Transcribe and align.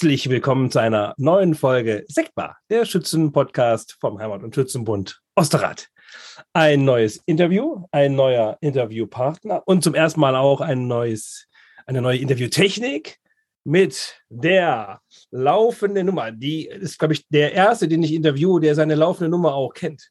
Herzlich 0.00 0.30
willkommen 0.30 0.70
zu 0.70 0.78
einer 0.78 1.12
neuen 1.18 1.54
Folge 1.54 2.06
Sektbar, 2.08 2.56
der 2.70 2.86
Schützenpodcast 2.86 3.98
vom 4.00 4.18
Heimat- 4.18 4.42
und 4.42 4.54
Schützenbund 4.54 5.20
Osterrad. 5.36 5.88
Ein 6.54 6.86
neues 6.86 7.20
Interview, 7.26 7.84
ein 7.90 8.14
neuer 8.14 8.56
Interviewpartner 8.62 9.62
und 9.66 9.84
zum 9.84 9.94
ersten 9.94 10.20
Mal 10.20 10.36
auch 10.36 10.62
ein 10.62 10.86
neues, 10.86 11.48
eine 11.84 12.00
neue 12.00 12.16
Interviewtechnik 12.16 13.18
mit 13.64 14.22
der 14.30 15.02
laufenden 15.30 16.06
Nummer. 16.06 16.32
Die 16.32 16.64
ist, 16.64 16.98
glaube 16.98 17.12
ich, 17.12 17.28
der 17.28 17.52
erste, 17.52 17.86
den 17.86 18.02
ich 18.02 18.14
interviewe, 18.14 18.58
der 18.58 18.74
seine 18.74 18.94
laufende 18.94 19.28
Nummer 19.28 19.52
auch 19.52 19.74
kennt. 19.74 20.08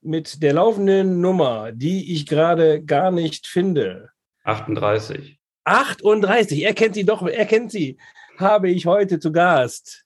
Mit 0.00 0.42
der 0.42 0.54
laufenden 0.54 1.20
Nummer, 1.20 1.70
die 1.70 2.14
ich 2.14 2.24
gerade 2.24 2.82
gar 2.82 3.10
nicht 3.10 3.46
finde. 3.46 4.08
38. 4.44 5.38
38, 5.64 6.64
er 6.64 6.72
kennt 6.72 6.94
sie 6.94 7.04
doch, 7.04 7.26
er 7.26 7.44
kennt 7.44 7.70
sie 7.70 7.98
habe 8.38 8.70
ich 8.70 8.86
heute 8.86 9.18
zu 9.18 9.32
Gast. 9.32 10.04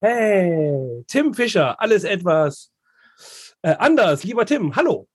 Hey, 0.00 1.04
Tim 1.06 1.34
Fischer, 1.34 1.80
alles 1.80 2.04
etwas 2.04 2.70
äh, 3.62 3.74
anders. 3.78 4.24
Lieber 4.24 4.46
Tim, 4.46 4.74
hallo. 4.76 5.08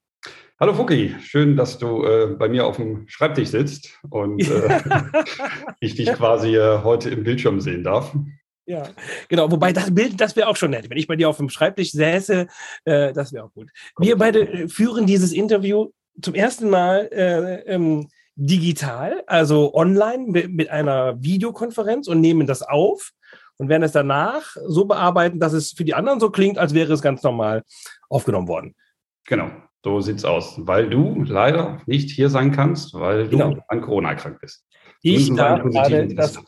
Hallo 0.60 0.74
Fuki, 0.74 1.16
schön, 1.22 1.58
dass 1.58 1.78
du 1.78 2.04
äh, 2.06 2.28
bei 2.38 2.48
mir 2.48 2.66
auf 2.66 2.78
dem 2.78 3.08
Schreibtisch 3.08 3.50
sitzt 3.50 4.00
und 4.10 4.42
äh, 4.42 4.82
ich 5.80 5.96
dich 5.96 6.12
quasi 6.14 6.56
äh, 6.56 6.80
heute 6.84 7.10
im 7.10 7.24
Bildschirm 7.24 7.60
sehen 7.60 7.84
darf. 7.84 8.16
Ja, 8.66 8.88
genau. 9.28 9.52
Wobei 9.52 9.74
das 9.74 9.94
Bild, 9.94 10.22
das 10.22 10.38
wäre 10.38 10.48
auch 10.48 10.56
schon 10.56 10.72
nett. 10.72 10.90
Wenn 10.90 10.98
ich 10.98 11.08
bei 11.08 11.18
dir 11.18 11.28
auf 11.28 11.38
dem 11.38 11.50
Schreibtisch 11.50 11.92
säße, 11.92 12.48
äh, 12.86 13.12
das 13.12 13.34
wäre 13.34 13.46
auch 13.46 13.54
gut. 13.54 13.70
Wir 13.98 14.18
beide 14.18 14.48
äh, 14.48 14.68
führen 14.70 15.06
dieses 15.06 15.34
Interview 15.34 15.90
zum 16.22 16.34
ersten 16.34 16.70
Mal 16.70 17.10
ähm, 17.12 18.08
digital, 18.36 19.24
also 19.28 19.74
online 19.74 20.26
mit, 20.28 20.70
einer 20.70 21.22
Videokonferenz 21.22 22.08
und 22.08 22.22
nehmen 22.22 22.48
das 22.48 22.62
auf 22.62 23.12
und 23.58 23.70
werden 23.70 23.84
es 23.84 23.92
danach 23.92 24.56
so 24.68 24.86
bearbeiten, 24.86 25.40
dass 25.40 25.54
es 25.54 25.72
für 25.72 25.86
die 25.86 25.94
anderen 25.94 26.20
so 26.20 26.30
klingt, 26.30 26.58
als 26.58 26.74
wäre 26.74 26.94
es 26.94 27.02
ganz 27.02 27.24
normal 27.24 27.64
aufgenommen 28.10 28.48
worden. 28.48 28.76
Genau, 29.26 29.52
so 29.84 30.02
sieht 30.02 30.18
es 30.18 30.26
aus, 30.26 30.56
weil 30.58 30.90
du 30.90 31.24
leider 31.24 31.82
nicht 31.86 32.10
hier 32.10 32.30
sein 32.30 32.52
kannst, 32.52 32.94
weil 32.94 33.30
du 33.30 33.38
genau. 33.38 33.64
an 33.68 33.82
Corona 33.82 34.10
erkrankt 34.10 34.42
bist. 34.42 34.66
Ich 35.02 35.34
darf 35.34 35.62
gerade 35.64 36.08
das 36.16 36.40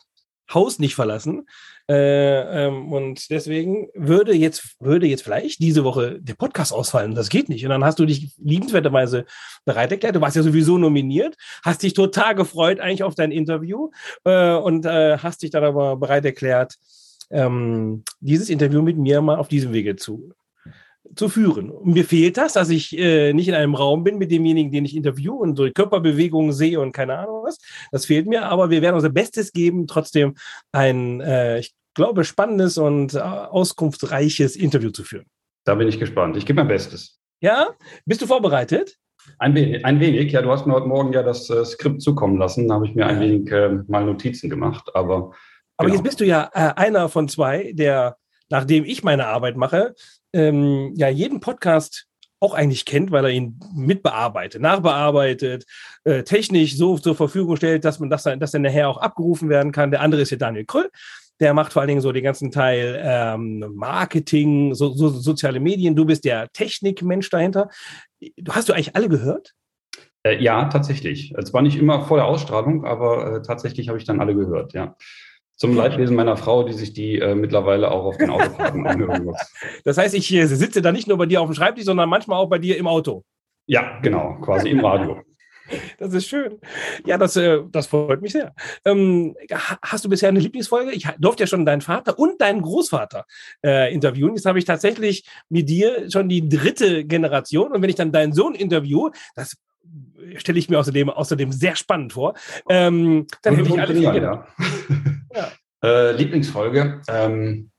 Haus 0.52 0.78
nicht 0.78 0.94
verlassen. 0.94 1.46
Äh, 1.88 2.64
ähm, 2.66 2.92
und 2.92 3.30
deswegen 3.30 3.88
würde 3.94 4.34
jetzt, 4.34 4.76
würde 4.80 5.06
jetzt 5.06 5.22
vielleicht 5.22 5.60
diese 5.60 5.84
Woche 5.84 6.20
der 6.20 6.34
Podcast 6.34 6.72
ausfallen. 6.72 7.14
Das 7.14 7.28
geht 7.28 7.48
nicht. 7.48 7.64
Und 7.64 7.70
dann 7.70 7.84
hast 7.84 7.98
du 7.98 8.06
dich 8.06 8.34
liebenswerterweise 8.38 9.24
bereit 9.64 9.92
erklärt. 9.92 10.16
Du 10.16 10.20
warst 10.20 10.36
ja 10.36 10.42
sowieso 10.42 10.78
nominiert, 10.78 11.36
hast 11.62 11.82
dich 11.82 11.94
total 11.94 12.34
gefreut 12.34 12.80
eigentlich 12.80 13.04
auf 13.04 13.14
dein 13.14 13.30
Interview 13.30 13.90
äh, 14.24 14.54
und 14.54 14.84
äh, 14.84 15.18
hast 15.18 15.42
dich 15.42 15.50
dann 15.50 15.64
aber 15.64 15.96
bereit 15.96 16.24
erklärt, 16.24 16.74
ähm, 17.30 18.02
dieses 18.20 18.50
Interview 18.50 18.82
mit 18.82 18.96
mir 18.98 19.20
mal 19.20 19.36
auf 19.36 19.48
diesem 19.48 19.72
Wege 19.72 19.96
zu 19.96 20.32
zu 21.14 21.28
führen. 21.28 21.70
Und 21.70 21.94
mir 21.94 22.04
fehlt 22.04 22.36
das, 22.36 22.54
dass 22.54 22.68
ich 22.68 22.96
äh, 22.98 23.32
nicht 23.32 23.48
in 23.48 23.54
einem 23.54 23.74
Raum 23.74 24.02
bin 24.02 24.18
mit 24.18 24.30
demjenigen, 24.30 24.72
den 24.72 24.84
ich 24.84 24.96
interview 24.96 25.34
und 25.34 25.56
so 25.56 25.68
Körperbewegungen 25.70 26.52
sehe 26.52 26.80
und 26.80 26.92
keine 26.92 27.18
Ahnung 27.18 27.44
was. 27.44 27.58
Das 27.92 28.06
fehlt 28.06 28.26
mir, 28.26 28.46
aber 28.46 28.70
wir 28.70 28.82
werden 28.82 28.96
unser 28.96 29.10
Bestes 29.10 29.52
geben, 29.52 29.86
trotzdem 29.86 30.34
ein, 30.72 31.20
äh, 31.20 31.60
ich 31.60 31.74
glaube, 31.96 32.24
spannendes 32.24 32.78
und 32.78 33.14
äh, 33.14 33.18
auskunftsreiches 33.18 34.54
Interview 34.54 34.90
zu 34.90 35.02
führen. 35.02 35.26
Da 35.64 35.74
bin 35.74 35.88
ich 35.88 35.98
gespannt. 35.98 36.36
Ich 36.36 36.46
gebe 36.46 36.60
mein 36.60 36.68
Bestes. 36.68 37.18
Ja? 37.40 37.70
Bist 38.04 38.22
du 38.22 38.26
vorbereitet? 38.26 38.96
Ein 39.38 39.54
wenig, 39.56 39.84
ein 39.84 39.98
wenig, 39.98 40.30
ja. 40.30 40.42
Du 40.42 40.50
hast 40.52 40.66
mir 40.66 40.74
heute 40.74 40.86
Morgen 40.86 41.12
ja 41.12 41.24
das 41.24 41.50
äh, 41.50 41.64
Skript 41.64 42.00
zukommen 42.00 42.38
lassen. 42.38 42.68
Da 42.68 42.74
habe 42.74 42.86
ich 42.86 42.94
mir 42.94 43.06
ein 43.06 43.18
wenig 43.18 43.50
äh, 43.50 43.70
mal 43.88 44.04
Notizen 44.04 44.48
gemacht. 44.48 44.88
Aber, 44.94 45.32
aber 45.76 45.88
genau. 45.88 45.94
jetzt 45.94 46.04
bist 46.04 46.20
du 46.20 46.24
ja 46.24 46.48
äh, 46.54 46.72
einer 46.76 47.08
von 47.08 47.28
zwei, 47.28 47.72
der, 47.74 48.16
nachdem 48.48 48.84
ich 48.84 49.02
meine 49.02 49.26
Arbeit 49.26 49.56
mache, 49.56 49.94
ähm, 50.32 50.92
ja 50.94 51.08
jeden 51.08 51.40
Podcast 51.40 52.06
auch 52.38 52.54
eigentlich 52.54 52.84
kennt, 52.84 53.10
weil 53.10 53.24
er 53.24 53.30
ihn 53.30 53.58
mitbearbeitet, 53.74 54.60
nachbearbeitet, 54.60 55.64
äh, 56.04 56.22
technisch 56.22 56.76
so 56.76 56.98
zur 56.98 57.16
Verfügung 57.16 57.56
stellt, 57.56 57.84
dass 57.84 57.98
man 57.98 58.10
das 58.10 58.24
dann, 58.24 58.38
dass 58.38 58.52
dann 58.52 58.62
nachher 58.62 58.88
auch 58.88 58.98
abgerufen 58.98 59.48
werden 59.48 59.72
kann. 59.72 59.90
Der 59.90 60.02
andere 60.02 60.20
ist 60.20 60.28
hier 60.28 60.38
Daniel 60.38 60.66
Kröll. 60.66 60.90
Der 61.40 61.52
macht 61.52 61.72
vor 61.72 61.80
allen 61.82 61.88
Dingen 61.88 62.00
so 62.00 62.12
den 62.12 62.24
ganzen 62.24 62.50
Teil 62.50 63.00
ähm, 63.04 63.64
Marketing, 63.74 64.74
so, 64.74 64.94
so, 64.94 65.08
soziale 65.08 65.60
Medien. 65.60 65.94
Du 65.94 66.04
bist 66.06 66.24
der 66.24 66.48
Technikmensch 66.52 67.28
dahinter. 67.30 67.68
Hast 68.48 68.68
du 68.68 68.72
eigentlich 68.72 68.96
alle 68.96 69.08
gehört? 69.08 69.52
Äh, 70.26 70.42
ja, 70.42 70.64
tatsächlich. 70.64 71.34
Es 71.36 71.52
war 71.52 71.62
nicht 71.62 71.78
immer 71.78 72.04
vor 72.04 72.16
der 72.16 72.26
Ausstrahlung, 72.26 72.84
aber 72.84 73.36
äh, 73.36 73.42
tatsächlich 73.42 73.88
habe 73.88 73.98
ich 73.98 74.04
dann 74.04 74.20
alle 74.20 74.34
gehört, 74.34 74.72
ja. 74.72 74.96
Zum 75.56 75.74
Leidwesen 75.74 76.16
meiner 76.16 76.36
Frau, 76.36 76.64
die 76.64 76.74
sich 76.74 76.92
die 76.92 77.18
äh, 77.18 77.34
mittlerweile 77.34 77.90
auch 77.90 78.04
auf 78.04 78.18
den 78.18 78.28
Autofahrten 78.28 78.86
anhören 78.86 79.24
muss. 79.24 79.38
Das 79.84 79.96
heißt, 79.96 80.14
ich 80.14 80.30
äh, 80.34 80.46
sitze 80.46 80.82
da 80.82 80.92
nicht 80.92 81.08
nur 81.08 81.16
bei 81.16 81.26
dir 81.26 81.40
auf 81.40 81.48
dem 81.48 81.54
Schreibtisch, 81.54 81.84
sondern 81.84 82.10
manchmal 82.10 82.38
auch 82.38 82.48
bei 82.48 82.58
dir 82.58 82.76
im 82.76 82.86
Auto. 82.86 83.24
Ja, 83.66 83.98
genau, 84.00 84.38
quasi 84.42 84.68
im 84.68 84.84
Radio. 84.84 85.22
Das 85.98 86.12
ist 86.12 86.26
schön. 86.26 86.58
Ja, 87.04 87.18
das, 87.18 87.36
äh, 87.36 87.60
das 87.70 87.86
freut 87.86 88.22
mich 88.22 88.32
sehr. 88.32 88.54
Ähm, 88.84 89.34
hast 89.82 90.04
du 90.04 90.08
bisher 90.08 90.28
eine 90.28 90.40
Lieblingsfolge? 90.40 90.92
Ich 90.92 91.08
durfte 91.18 91.44
ja 91.44 91.46
schon 91.46 91.66
deinen 91.66 91.80
Vater 91.80 92.18
und 92.18 92.40
deinen 92.40 92.62
Großvater 92.62 93.24
äh, 93.64 93.92
interviewen. 93.92 94.34
Jetzt 94.34 94.46
habe 94.46 94.58
ich 94.58 94.64
tatsächlich 94.64 95.24
mit 95.48 95.68
dir 95.68 96.10
schon 96.10 96.28
die 96.28 96.48
dritte 96.48 97.04
Generation. 97.04 97.72
Und 97.72 97.82
wenn 97.82 97.90
ich 97.90 97.96
dann 97.96 98.12
deinen 98.12 98.32
Sohn 98.32 98.54
interview, 98.54 99.10
das 99.34 99.56
stelle 100.36 100.58
ich 100.58 100.68
mir 100.68 100.78
außerdem, 100.78 101.10
außerdem 101.10 101.52
sehr 101.52 101.76
spannend 101.76 102.12
vor. 102.12 102.34
Ähm, 102.68 103.26
dann 103.42 103.56
hätte 103.56 103.68
ich 103.68 103.80
alles 103.80 104.00
ja. 104.00 104.14
ja. 104.14 104.46
Äh, 105.84 106.12
Lieblingsfolge. 106.12 107.02
Ähm, 107.06 107.70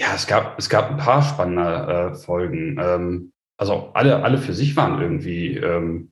ja, 0.00 0.14
es 0.14 0.28
gab, 0.28 0.58
es 0.58 0.70
gab 0.70 0.90
ein 0.90 0.96
paar 0.96 1.22
spannende 1.22 2.12
äh, 2.12 2.14
Folgen. 2.14 2.78
Ähm, 2.80 3.32
also 3.56 3.90
alle, 3.94 4.22
alle 4.22 4.38
für 4.38 4.54
sich 4.54 4.76
waren 4.76 5.02
irgendwie, 5.02 5.56
ähm, 5.56 6.11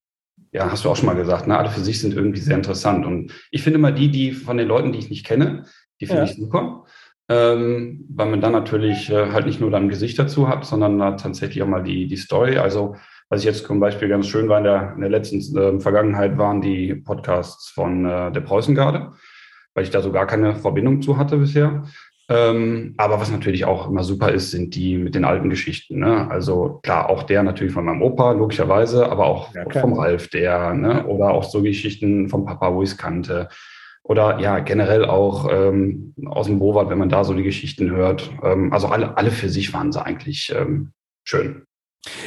ja, 0.52 0.70
hast 0.70 0.84
du 0.84 0.90
auch 0.90 0.96
schon 0.96 1.06
mal 1.06 1.14
gesagt, 1.16 1.46
ne? 1.46 1.56
alle 1.56 1.70
für 1.70 1.80
sich 1.80 2.00
sind 2.00 2.14
irgendwie 2.14 2.40
sehr 2.40 2.56
interessant. 2.56 3.06
Und 3.06 3.32
ich 3.50 3.62
finde 3.62 3.78
immer 3.78 3.92
die, 3.92 4.10
die 4.10 4.32
von 4.32 4.56
den 4.56 4.68
Leuten, 4.68 4.92
die 4.92 4.98
ich 4.98 5.10
nicht 5.10 5.24
kenne, 5.24 5.64
die 6.00 6.06
finde 6.06 6.22
ja. 6.22 6.28
ich 6.28 6.36
super. 6.36 6.84
Ähm, 7.28 8.06
weil 8.08 8.28
man 8.28 8.40
dann 8.40 8.52
natürlich 8.52 9.08
äh, 9.08 9.30
halt 9.30 9.46
nicht 9.46 9.60
nur 9.60 9.70
dann 9.70 9.88
Gesicht 9.88 10.18
dazu 10.18 10.48
hat, 10.48 10.64
sondern 10.64 11.16
tatsächlich 11.16 11.62
auch 11.62 11.68
mal 11.68 11.84
die, 11.84 12.08
die 12.08 12.16
Story. 12.16 12.58
Also 12.58 12.96
was 13.28 13.40
ich 13.40 13.46
jetzt 13.46 13.64
zum 13.64 13.78
Beispiel 13.78 14.08
ganz 14.08 14.26
schön 14.26 14.48
war 14.48 14.58
in 14.58 14.64
der, 14.64 14.92
in 14.96 15.00
der 15.00 15.10
letzten 15.10 15.38
äh, 15.56 15.78
Vergangenheit, 15.78 16.36
waren 16.36 16.60
die 16.60 16.96
Podcasts 16.96 17.68
von 17.68 18.04
äh, 18.04 18.32
der 18.32 18.40
Preußengarde, 18.40 19.12
weil 19.74 19.84
ich 19.84 19.90
da 19.90 20.02
so 20.02 20.10
gar 20.10 20.26
keine 20.26 20.56
Verbindung 20.56 21.00
zu 21.00 21.16
hatte 21.16 21.36
bisher. 21.36 21.84
Ähm, 22.30 22.94
aber 22.96 23.20
was 23.20 23.32
natürlich 23.32 23.64
auch 23.64 23.88
immer 23.88 24.04
super 24.04 24.30
ist, 24.30 24.52
sind 24.52 24.76
die 24.76 24.96
mit 24.98 25.16
den 25.16 25.24
alten 25.24 25.50
Geschichten. 25.50 25.98
Ne? 25.98 26.30
Also 26.30 26.78
klar, 26.84 27.10
auch 27.10 27.24
der 27.24 27.42
natürlich 27.42 27.72
von 27.72 27.84
meinem 27.84 28.02
Opa, 28.02 28.30
logischerweise, 28.30 29.10
aber 29.10 29.26
auch 29.26 29.52
ja, 29.52 29.68
vom 29.68 29.94
Ralf 29.94 30.28
der, 30.28 30.72
ne? 30.74 31.04
oder 31.06 31.32
auch 31.32 31.42
so 31.42 31.60
Geschichten 31.60 32.28
vom 32.28 32.44
Papa, 32.44 32.72
wo 32.72 32.84
ich 32.84 32.90
es 32.90 32.96
kannte. 32.96 33.48
Oder 34.04 34.38
ja, 34.38 34.60
generell 34.60 35.06
auch 35.06 35.48
ähm, 35.50 36.14
aus 36.26 36.46
dem 36.46 36.60
Bowart, 36.60 36.88
wenn 36.88 36.98
man 36.98 37.08
da 37.08 37.24
so 37.24 37.34
die 37.34 37.42
Geschichten 37.42 37.90
hört. 37.90 38.30
Ähm, 38.44 38.72
also 38.72 38.86
alle, 38.86 39.16
alle 39.16 39.32
für 39.32 39.48
sich 39.48 39.74
waren 39.74 39.90
sie 39.90 40.00
eigentlich 40.00 40.54
ähm, 40.56 40.92
schön. 41.24 41.64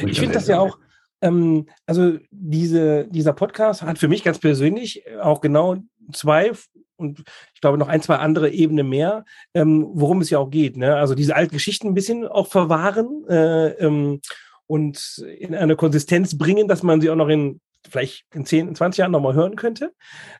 Ich 0.06 0.20
finde 0.20 0.34
das 0.34 0.48
ja 0.48 0.60
auch, 0.60 0.78
ähm, 1.22 1.66
also 1.86 2.18
diese, 2.30 3.06
dieser 3.08 3.32
Podcast 3.32 3.80
hat 3.80 3.98
für 3.98 4.08
mich 4.08 4.22
ganz 4.22 4.38
persönlich 4.38 5.02
auch 5.22 5.40
genau 5.40 5.76
zwei 6.12 6.52
und 6.96 7.24
ich 7.54 7.60
glaube 7.60 7.78
noch 7.78 7.88
ein, 7.88 8.02
zwei 8.02 8.16
andere 8.16 8.50
Ebenen 8.50 8.88
mehr, 8.88 9.24
ähm, 9.52 9.86
worum 9.92 10.20
es 10.20 10.30
ja 10.30 10.38
auch 10.38 10.50
geht. 10.50 10.76
Ne? 10.76 10.96
Also 10.96 11.14
diese 11.14 11.36
alten 11.36 11.54
Geschichten 11.54 11.88
ein 11.88 11.94
bisschen 11.94 12.26
auch 12.26 12.46
verwahren 12.46 13.24
äh, 13.28 13.70
ähm, 13.84 14.20
und 14.66 15.24
in 15.38 15.54
eine 15.54 15.76
Konsistenz 15.76 16.38
bringen, 16.38 16.68
dass 16.68 16.82
man 16.82 17.00
sie 17.00 17.10
auch 17.10 17.16
noch 17.16 17.28
in 17.28 17.60
vielleicht 17.90 18.24
in 18.34 18.46
10, 18.46 18.74
20 18.74 18.98
Jahren 18.98 19.12
nochmal 19.12 19.34
hören 19.34 19.56
könnte. 19.56 19.92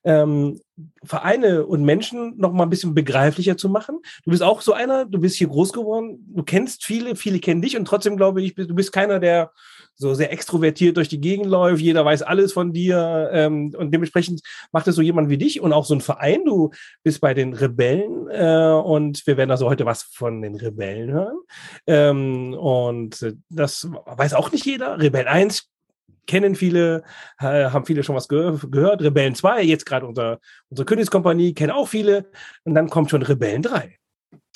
Ähm, 0.03 0.61
Vereine 1.05 1.67
und 1.67 1.85
Menschen 1.85 2.37
noch 2.39 2.53
mal 2.53 2.65
ein 2.65 2.71
bisschen 2.71 2.95
begreiflicher 2.95 3.57
zu 3.57 3.69
machen. 3.69 3.99
Du 4.25 4.31
bist 4.31 4.43
auch 4.43 4.61
so 4.61 4.73
einer, 4.73 5.05
du 5.05 5.19
bist 5.21 5.37
hier 5.37 5.49
groß 5.49 5.73
geworden, 5.73 6.25
du 6.27 6.43
kennst 6.43 6.85
viele, 6.85 7.17
viele 7.17 7.41
kennen 7.41 7.63
dich 7.63 7.77
und 7.77 7.85
trotzdem 7.85 8.17
glaube 8.17 8.43
ich, 8.43 8.55
du 8.55 8.75
bist 8.75 8.93
keiner, 8.93 9.21
der 9.21 9.53
so 9.97 10.15
sehr 10.15 10.33
extrovertiert 10.33 10.97
durch 10.97 11.09
die 11.09 11.21
Gegend 11.21 11.47
läuft, 11.47 11.83
jeder 11.83 12.05
weiß 12.05 12.23
alles 12.23 12.53
von 12.53 12.73
dir 12.73 13.31
ähm, 13.33 13.75
und 13.77 13.93
dementsprechend 13.93 14.43
macht 14.73 14.89
es 14.89 14.97
so 14.97 15.03
jemand 15.03 15.29
wie 15.29 15.39
dich 15.39 15.61
und 15.61 15.73
auch 15.73 15.85
so 15.85 15.95
ein 15.95 16.01
Verein. 16.01 16.45
Du 16.45 16.71
bist 17.03 17.21
bei 17.21 17.35
den 17.35 17.55
Rebellen 17.55 18.29
äh, 18.31 18.73
und 18.85 19.27
wir 19.27 19.37
werden 19.37 19.51
also 19.51 19.69
heute 19.69 19.87
was 19.87 20.03
von 20.03 20.43
den 20.43 20.57
Rebellen 20.57 21.13
hören. 21.13 21.39
Ähm, 21.87 22.55
und 22.55 23.35
das 23.49 23.89
weiß 24.07 24.35
auch 24.35 24.53
nicht 24.53 24.67
jeder. 24.67 24.99
Rebellen 25.01 25.29
1 25.29 25.71
kennen 26.27 26.55
viele, 26.55 27.05
äh, 27.39 27.67
haben 27.67 27.87
viele 27.87 28.03
schon 28.03 28.17
was 28.17 28.29
ge 28.29 28.59
gehört. 28.71 29.03
Rebellen 29.03 29.35
2, 29.35 29.63
jetzt 29.63 29.87
gerade 29.87 30.07
unser, 30.07 30.39
unsere 30.71 30.87
Königskompanie, 30.87 31.55
kennen 31.55 31.73
auch 31.73 31.89
viele. 31.89 32.31
Und 32.65 32.75
dann 32.75 32.91
kommt 32.91 33.11
schon 33.11 33.23
Rebellen 33.23 33.63
3. 33.63 33.99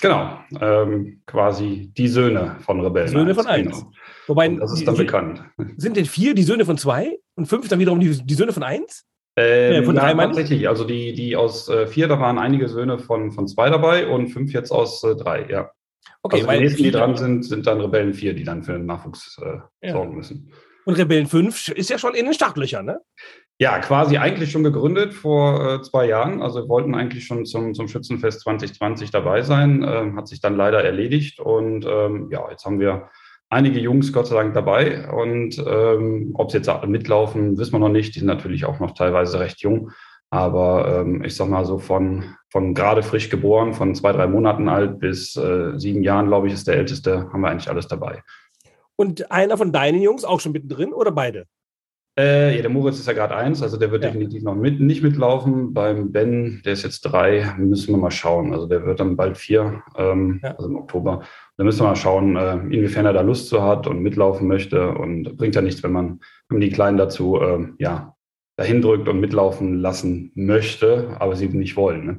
Genau, 0.01 0.39
ähm, 0.61 1.23
quasi 1.27 1.93
die 1.97 2.09
Söhne 2.09 2.57
von 2.61 2.81
Rebellen. 2.81 3.09
Söhne 3.09 3.35
von 3.35 3.47
1. 3.47 3.65
Genau. 3.65 3.93
Wobei, 4.29 4.49
und 4.49 4.59
das 4.59 4.73
ist 4.73 4.87
dann 4.87 4.95
die, 4.95 5.03
bekannt. 5.03 5.43
Sind 5.77 5.97
denn 5.97 6.05
vier 6.05 6.35
die 6.35 6.45
Söhne 6.45 6.65
von 6.65 6.79
2 6.79 7.19
und 7.35 7.47
fünf 7.47 7.69
dann 7.69 7.81
wiederum 7.81 7.99
die, 7.99 8.11
die 8.25 8.35
Söhne 8.35 8.53
von 8.53 8.63
1? 8.63 9.05
Ähm, 9.41 9.85
von 9.85 9.95
drei 9.95 10.11
ja, 10.11 10.17
tatsächlich. 10.17 10.69
Also 10.69 10.85
die, 10.85 11.13
die 11.13 11.37
aus 11.37 11.69
äh, 11.69 11.87
vier, 11.87 12.09
da 12.09 12.19
waren 12.19 12.39
einige 12.39 12.69
Söhne 12.69 12.99
von, 12.99 13.31
von 13.31 13.47
zwei 13.47 13.71
dabei 13.71 14.09
und 14.09 14.29
fünf 14.29 14.53
jetzt 14.53 14.73
aus 14.73 15.05
äh, 15.05 15.15
drei, 15.15 15.47
ja. 15.49 15.71
Okay, 16.23 16.39
also 16.39 16.51
die 16.51 16.59
nächsten, 16.59 16.83
die 16.83 16.91
dran 16.91 17.17
sind, 17.17 17.45
sind 17.45 17.67
dann 17.67 17.81
Rebellen 17.81 18.15
4, 18.15 18.35
die 18.35 18.43
dann 18.43 18.65
für 18.65 18.73
den 18.73 18.87
Nachwuchs 18.87 19.41
äh, 19.41 19.87
ja. 19.87 19.93
sorgen 19.93 20.17
müssen. 20.17 20.53
Und 20.85 20.95
Rebellen 20.95 21.27
5 21.27 21.69
ist 21.69 21.91
ja 21.91 21.99
schon 21.99 22.15
in 22.15 22.25
den 22.25 22.35
Startlöchern, 22.35 22.85
ne? 22.85 23.01
Ja, 23.61 23.81
quasi 23.81 24.19
eigentlich 24.19 24.53
schon 24.53 24.63
gegründet 24.63 25.15
vor 25.15 25.75
äh, 25.75 25.83
zwei 25.83 26.07
Jahren. 26.07 26.43
Also 26.43 26.69
wollten 26.69 26.95
eigentlich 26.95 27.27
schon 27.27 27.45
zum, 27.45 27.75
zum 27.75 27.89
Schützenfest 27.89 28.43
2020 28.43 29.11
dabei 29.11 29.43
sein, 29.43 29.83
äh, 29.83 30.13
hat 30.15 30.29
sich 30.29 30.41
dann 30.41 30.57
leider 30.57 30.85
erledigt. 30.85 31.41
Und 31.41 31.85
ähm, 31.85 32.29
ja, 32.31 32.49
jetzt 32.51 32.65
haben 32.65 32.79
wir 32.79 33.11
einige 33.49 33.81
Jungs 33.81 34.13
Gott 34.13 34.29
sei 34.29 34.37
Dank 34.37 34.55
dabei. 34.55 35.11
Und 35.11 35.59
ähm, 35.59 36.31
ob 36.35 36.53
sie 36.53 36.59
jetzt 36.59 36.71
mitlaufen, 36.87 37.59
wissen 37.59 37.73
wir 37.73 37.81
noch 37.81 37.89
nicht. 37.89 38.15
Die 38.15 38.21
sind 38.21 38.29
natürlich 38.29 38.65
auch 38.65 38.79
noch 38.79 38.93
teilweise 38.93 39.41
recht 39.41 39.61
jung. 39.61 39.91
Aber 40.31 41.01
ähm, 41.01 41.25
ich 41.25 41.35
sag 41.35 41.49
mal 41.49 41.65
so 41.65 41.79
von, 41.79 42.37
von 42.51 42.75
gerade 42.75 43.03
frisch 43.03 43.29
geboren, 43.29 43.75
von 43.75 43.93
zwei, 43.97 44.13
drei 44.13 44.29
Monaten 44.29 44.69
alt 44.69 45.01
bis 45.01 45.35
äh, 45.37 45.73
sieben 45.77 46.05
Jahren, 46.05 46.29
glaube 46.29 46.47
ich, 46.47 46.53
ist 46.53 46.69
der 46.69 46.77
Älteste, 46.77 47.29
haben 47.33 47.41
wir 47.41 47.49
eigentlich 47.49 47.71
alles 47.71 47.89
dabei. 47.89 48.23
Und 48.95 49.33
einer 49.33 49.57
von 49.57 49.73
deinen 49.73 50.01
Jungs 50.01 50.25
auch 50.25 50.39
schon 50.39 50.53
mittendrin 50.53 50.93
oder 50.93 51.11
beide? 51.11 51.47
Äh, 52.19 52.57
ja, 52.57 52.63
der 52.63 52.71
Moritz 52.71 52.99
ist 52.99 53.07
ja 53.07 53.13
gerade 53.13 53.37
eins, 53.37 53.63
also 53.63 53.77
der 53.77 53.93
wird 53.93 54.03
ja. 54.03 54.11
definitiv 54.11 54.43
noch 54.43 54.57
mit, 54.57 54.81
nicht 54.81 55.05
mitlaufen. 55.05 55.73
Beim 55.73 56.11
Ben, 56.11 56.61
der 56.65 56.73
ist 56.73 56.83
jetzt 56.83 57.03
drei, 57.03 57.55
müssen 57.57 57.95
wir 57.95 57.99
mal 57.99 58.11
schauen. 58.11 58.53
Also 58.53 58.67
der 58.67 58.85
wird 58.85 58.99
dann 58.99 59.17
bald 59.17 59.39
vier, 59.39 59.85
ähm, 59.97 60.41
ja. 60.43 60.57
also 60.57 60.69
im 60.69 60.77
Oktober. 60.77 61.23
Da 61.57 61.63
müssen 61.63 61.81
wir 61.81 61.89
mal 61.89 61.97
schauen, 61.97 62.37
äh, 62.37 62.55
inwiefern 62.55 63.07
er 63.07 63.13
da 63.13 63.21
Lust 63.21 63.49
zu 63.49 63.63
hat 63.63 63.87
und 63.87 64.03
mitlaufen 64.03 64.49
möchte. 64.49 64.89
Und 64.95 65.37
bringt 65.37 65.55
ja 65.55 65.63
nichts, 65.63 65.85
wenn 65.85 65.93
man, 65.93 66.19
wenn 66.49 66.61
die 66.61 66.71
Kleinen 66.71 66.99
dazu 66.99 67.41
äh, 67.41 67.69
ja, 67.79 68.17
dahin 68.57 68.83
drückt 68.83 69.09
und 69.09 69.21
mitlaufen 69.21 69.77
lassen 69.81 70.33
möchte, 70.35 71.17
aber 71.21 71.37
sie 71.37 71.47
nicht 71.47 71.77
wollen. 71.77 72.05
Ne? 72.05 72.19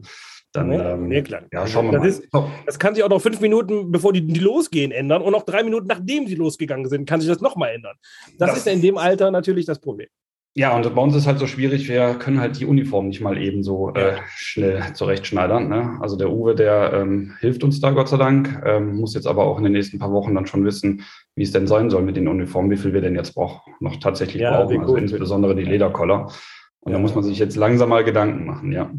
Dann, 0.51 0.71
ja, 0.71 0.93
ähm, 0.93 1.07
nee, 1.07 1.21
klar. 1.21 1.43
ja, 1.51 1.67
schauen 1.67 1.91
wir 1.91 1.99
das 1.99 2.01
mal. 2.01 2.07
Ist, 2.07 2.27
das 2.65 2.79
kann 2.79 2.95
sich 2.95 3.03
auch 3.03 3.09
noch 3.09 3.21
fünf 3.21 3.39
Minuten, 3.39 3.91
bevor 3.91 4.13
die, 4.13 4.25
die, 4.25 4.39
losgehen, 4.39 4.91
ändern 4.91 5.21
und 5.21 5.31
noch 5.31 5.43
drei 5.43 5.63
Minuten, 5.63 5.87
nachdem 5.87 6.27
sie 6.27 6.35
losgegangen 6.35 6.89
sind, 6.89 7.07
kann 7.07 7.21
sich 7.21 7.29
das 7.29 7.41
nochmal 7.41 7.75
ändern. 7.75 7.95
Das, 8.37 8.49
das 8.49 8.57
ist 8.59 8.65
ja 8.65 8.73
in 8.73 8.81
dem 8.81 8.97
Alter 8.97 9.29
natürlich 9.29 9.65
das 9.65 9.79
Problem. 9.79 10.07
Ja, 10.55 10.75
und 10.75 10.93
bei 10.95 11.01
uns 11.01 11.15
ist 11.15 11.27
halt 11.27 11.37
so 11.37 11.45
schwierig, 11.45 11.87
wir 11.87 12.15
können 12.15 12.39
halt 12.39 12.59
die 12.59 12.65
Uniform 12.65 13.09
nicht 13.09 13.21
mal 13.21 13.37
eben 13.37 13.63
so 13.63 13.93
äh, 13.93 14.17
schnell 14.35 14.81
zurechtschneidern. 14.93 15.69
Ne? 15.69 15.97
Also 16.01 16.17
der 16.17 16.31
Uwe, 16.31 16.55
der 16.55 16.91
ähm, 16.93 17.35
hilft 17.39 17.63
uns 17.63 17.79
da, 17.79 17.91
Gott 17.91 18.09
sei 18.09 18.17
Dank, 18.17 18.61
ähm, 18.65 18.95
muss 18.97 19.13
jetzt 19.13 19.27
aber 19.27 19.43
auch 19.43 19.59
in 19.59 19.63
den 19.63 19.73
nächsten 19.73 19.99
paar 19.99 20.11
Wochen 20.11 20.33
dann 20.33 20.47
schon 20.47 20.65
wissen, 20.65 21.03
wie 21.35 21.43
es 21.43 21.51
denn 21.51 21.67
sein 21.67 21.91
soll 21.91 22.01
mit 22.01 22.17
den 22.17 22.27
Uniformen, 22.27 22.71
wie 22.71 22.77
viel 22.77 22.93
wir 22.93 23.01
denn 23.01 23.15
jetzt 23.15 23.35
brauchen, 23.35 23.73
noch 23.79 23.97
tatsächlich 23.97 24.41
ja, 24.41 24.51
brauchen, 24.51 24.81
also 24.81 24.95
insbesondere 24.95 25.55
die 25.55 25.63
Lederkoller. 25.63 26.31
Und 26.79 26.91
ja. 26.91 26.97
da 26.97 26.99
muss 26.99 27.13
man 27.13 27.23
sich 27.23 27.37
jetzt 27.37 27.55
langsam 27.55 27.89
mal 27.89 28.03
Gedanken 28.03 28.45
machen, 28.45 28.71
ja. 28.71 28.91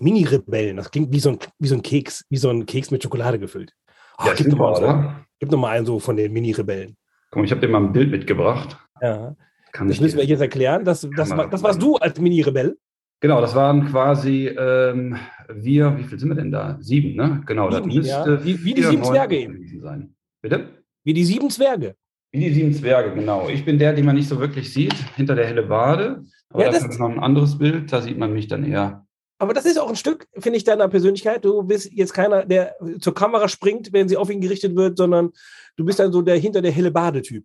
Mini-Rebellen, 0.00 0.76
das 0.76 0.90
klingt 0.90 1.12
wie 1.12 1.20
so, 1.20 1.30
ein, 1.30 1.38
wie 1.58 1.68
so 1.68 1.74
ein 1.74 1.82
Keks, 1.82 2.24
wie 2.30 2.36
so 2.36 2.50
ein 2.50 2.66
Keks 2.66 2.90
mit 2.90 3.02
Schokolade 3.02 3.38
gefüllt. 3.38 3.72
Oh, 4.18 4.26
ja, 4.26 4.34
gib, 4.34 4.50
doch 4.50 4.58
mal 4.58 4.74
so, 4.76 5.12
gib 5.40 5.50
noch 5.50 5.58
mal 5.58 5.70
einen 5.70 5.86
so 5.86 5.98
von 5.98 6.16
den 6.16 6.32
Mini-Rebellen. 6.32 6.96
Komm, 7.30 7.44
ich 7.44 7.50
habe 7.50 7.60
dir 7.60 7.68
mal 7.68 7.82
ein 7.82 7.92
Bild 7.92 8.10
mitgebracht. 8.10 8.76
Ja. 9.00 9.34
Kann 9.72 9.88
das 9.88 10.00
müssen 10.00 10.18
wir 10.18 10.24
jetzt 10.24 10.40
erklären. 10.40 10.84
Das, 10.84 11.08
das, 11.16 11.30
war, 11.30 11.48
das 11.48 11.62
warst 11.62 11.80
du 11.80 11.96
als 11.96 12.20
Mini-Rebell? 12.20 12.76
Genau, 13.20 13.40
das 13.40 13.54
waren 13.54 13.86
quasi 13.86 14.48
ähm, 14.48 15.16
wir, 15.48 15.96
wie 15.96 16.04
viel 16.04 16.18
sind 16.18 16.28
wir 16.28 16.34
denn 16.34 16.50
da? 16.50 16.76
Sieben, 16.80 17.14
ne? 17.14 17.42
Genau, 17.46 17.70
sieben, 17.70 17.84
das 17.88 17.94
müsste 17.94 18.30
ja. 18.32 18.44
wie, 18.44 18.64
wie 18.64 18.74
die 18.74 18.82
sieben 18.82 19.04
Zwerge 19.04 19.38
eben. 19.38 19.80
sein. 19.80 20.14
Bitte? 20.42 20.84
Wie 21.04 21.14
die 21.14 21.24
sieben 21.24 21.48
Zwerge. 21.48 21.94
Wie 22.32 22.40
die 22.40 22.52
sieben 22.52 22.72
Zwerge, 22.72 23.14
genau. 23.14 23.48
Ich 23.48 23.64
bin 23.64 23.78
der, 23.78 23.92
den 23.92 24.06
man 24.06 24.16
nicht 24.16 24.28
so 24.28 24.40
wirklich 24.40 24.72
sieht, 24.72 24.94
hinter 25.16 25.34
der 25.34 25.46
helle 25.46 25.62
Bade. 25.62 26.24
Aber 26.50 26.64
ja, 26.64 26.70
das 26.70 26.84
ist 26.84 26.98
noch 26.98 27.10
ein 27.10 27.20
anderes 27.20 27.58
Bild, 27.58 27.92
da 27.92 28.02
sieht 28.02 28.18
man 28.18 28.32
mich 28.32 28.48
dann 28.48 28.64
eher 28.64 29.01
aber 29.42 29.54
das 29.54 29.64
ist 29.64 29.76
auch 29.76 29.88
ein 29.88 29.96
Stück, 29.96 30.28
finde 30.38 30.56
ich, 30.56 30.62
deiner 30.62 30.86
Persönlichkeit. 30.86 31.44
Du 31.44 31.64
bist 31.64 31.90
jetzt 31.92 32.14
keiner, 32.14 32.46
der 32.46 32.76
zur 33.00 33.12
Kamera 33.12 33.48
springt, 33.48 33.92
wenn 33.92 34.08
sie 34.08 34.16
auf 34.16 34.30
ihn 34.30 34.40
gerichtet 34.40 34.76
wird, 34.76 34.96
sondern 34.96 35.32
du 35.76 35.84
bist 35.84 35.98
dann 35.98 36.12
so 36.12 36.22
der 36.22 36.36
hinter 36.36 36.62
der 36.62 36.70
helle 36.70 36.92
Bade-Typ. 36.92 37.44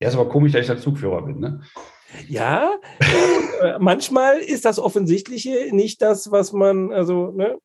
Ja, 0.00 0.08
ist 0.08 0.16
aber 0.16 0.28
komisch, 0.28 0.50
dass 0.50 0.62
ich 0.62 0.66
der 0.66 0.80
Zugführer 0.80 1.22
bin, 1.22 1.38
ne? 1.38 1.60
Ja, 2.26 2.72
äh, 3.62 3.78
manchmal 3.78 4.38
ist 4.38 4.64
das 4.64 4.80
Offensichtliche 4.80 5.68
nicht 5.70 6.02
das, 6.02 6.32
was 6.32 6.52
man, 6.52 6.92
also, 6.92 7.30
ne? 7.30 7.56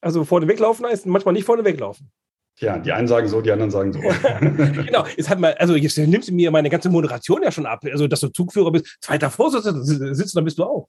Also 0.00 0.24
vorne 0.24 0.48
weglaufen 0.48 0.86
heißt 0.86 1.04
manchmal 1.04 1.34
nicht 1.34 1.44
vorne 1.44 1.62
weglaufen. 1.62 2.10
Ja, 2.58 2.78
die 2.78 2.90
einen 2.90 3.06
sagen 3.06 3.28
so, 3.28 3.42
die 3.42 3.52
anderen 3.52 3.70
sagen 3.70 3.92
so. 3.92 4.00
genau, 4.82 5.04
jetzt 5.14 5.28
hat 5.28 5.40
man, 5.40 5.52
also 5.58 5.76
jetzt 5.76 5.98
nimmst 5.98 6.30
du 6.30 6.32
mir 6.32 6.50
meine 6.50 6.70
ganze 6.70 6.88
Moderation 6.88 7.42
ja 7.42 7.52
schon 7.52 7.66
ab. 7.66 7.84
Also, 7.84 8.06
dass 8.06 8.20
du 8.20 8.28
Zugführer 8.28 8.72
bist, 8.72 8.96
zweiter 9.02 9.28
Vorsitzender 9.28 9.84
sitzt, 10.14 10.34
dann 10.34 10.44
bist 10.44 10.58
du 10.58 10.64
auch. 10.64 10.88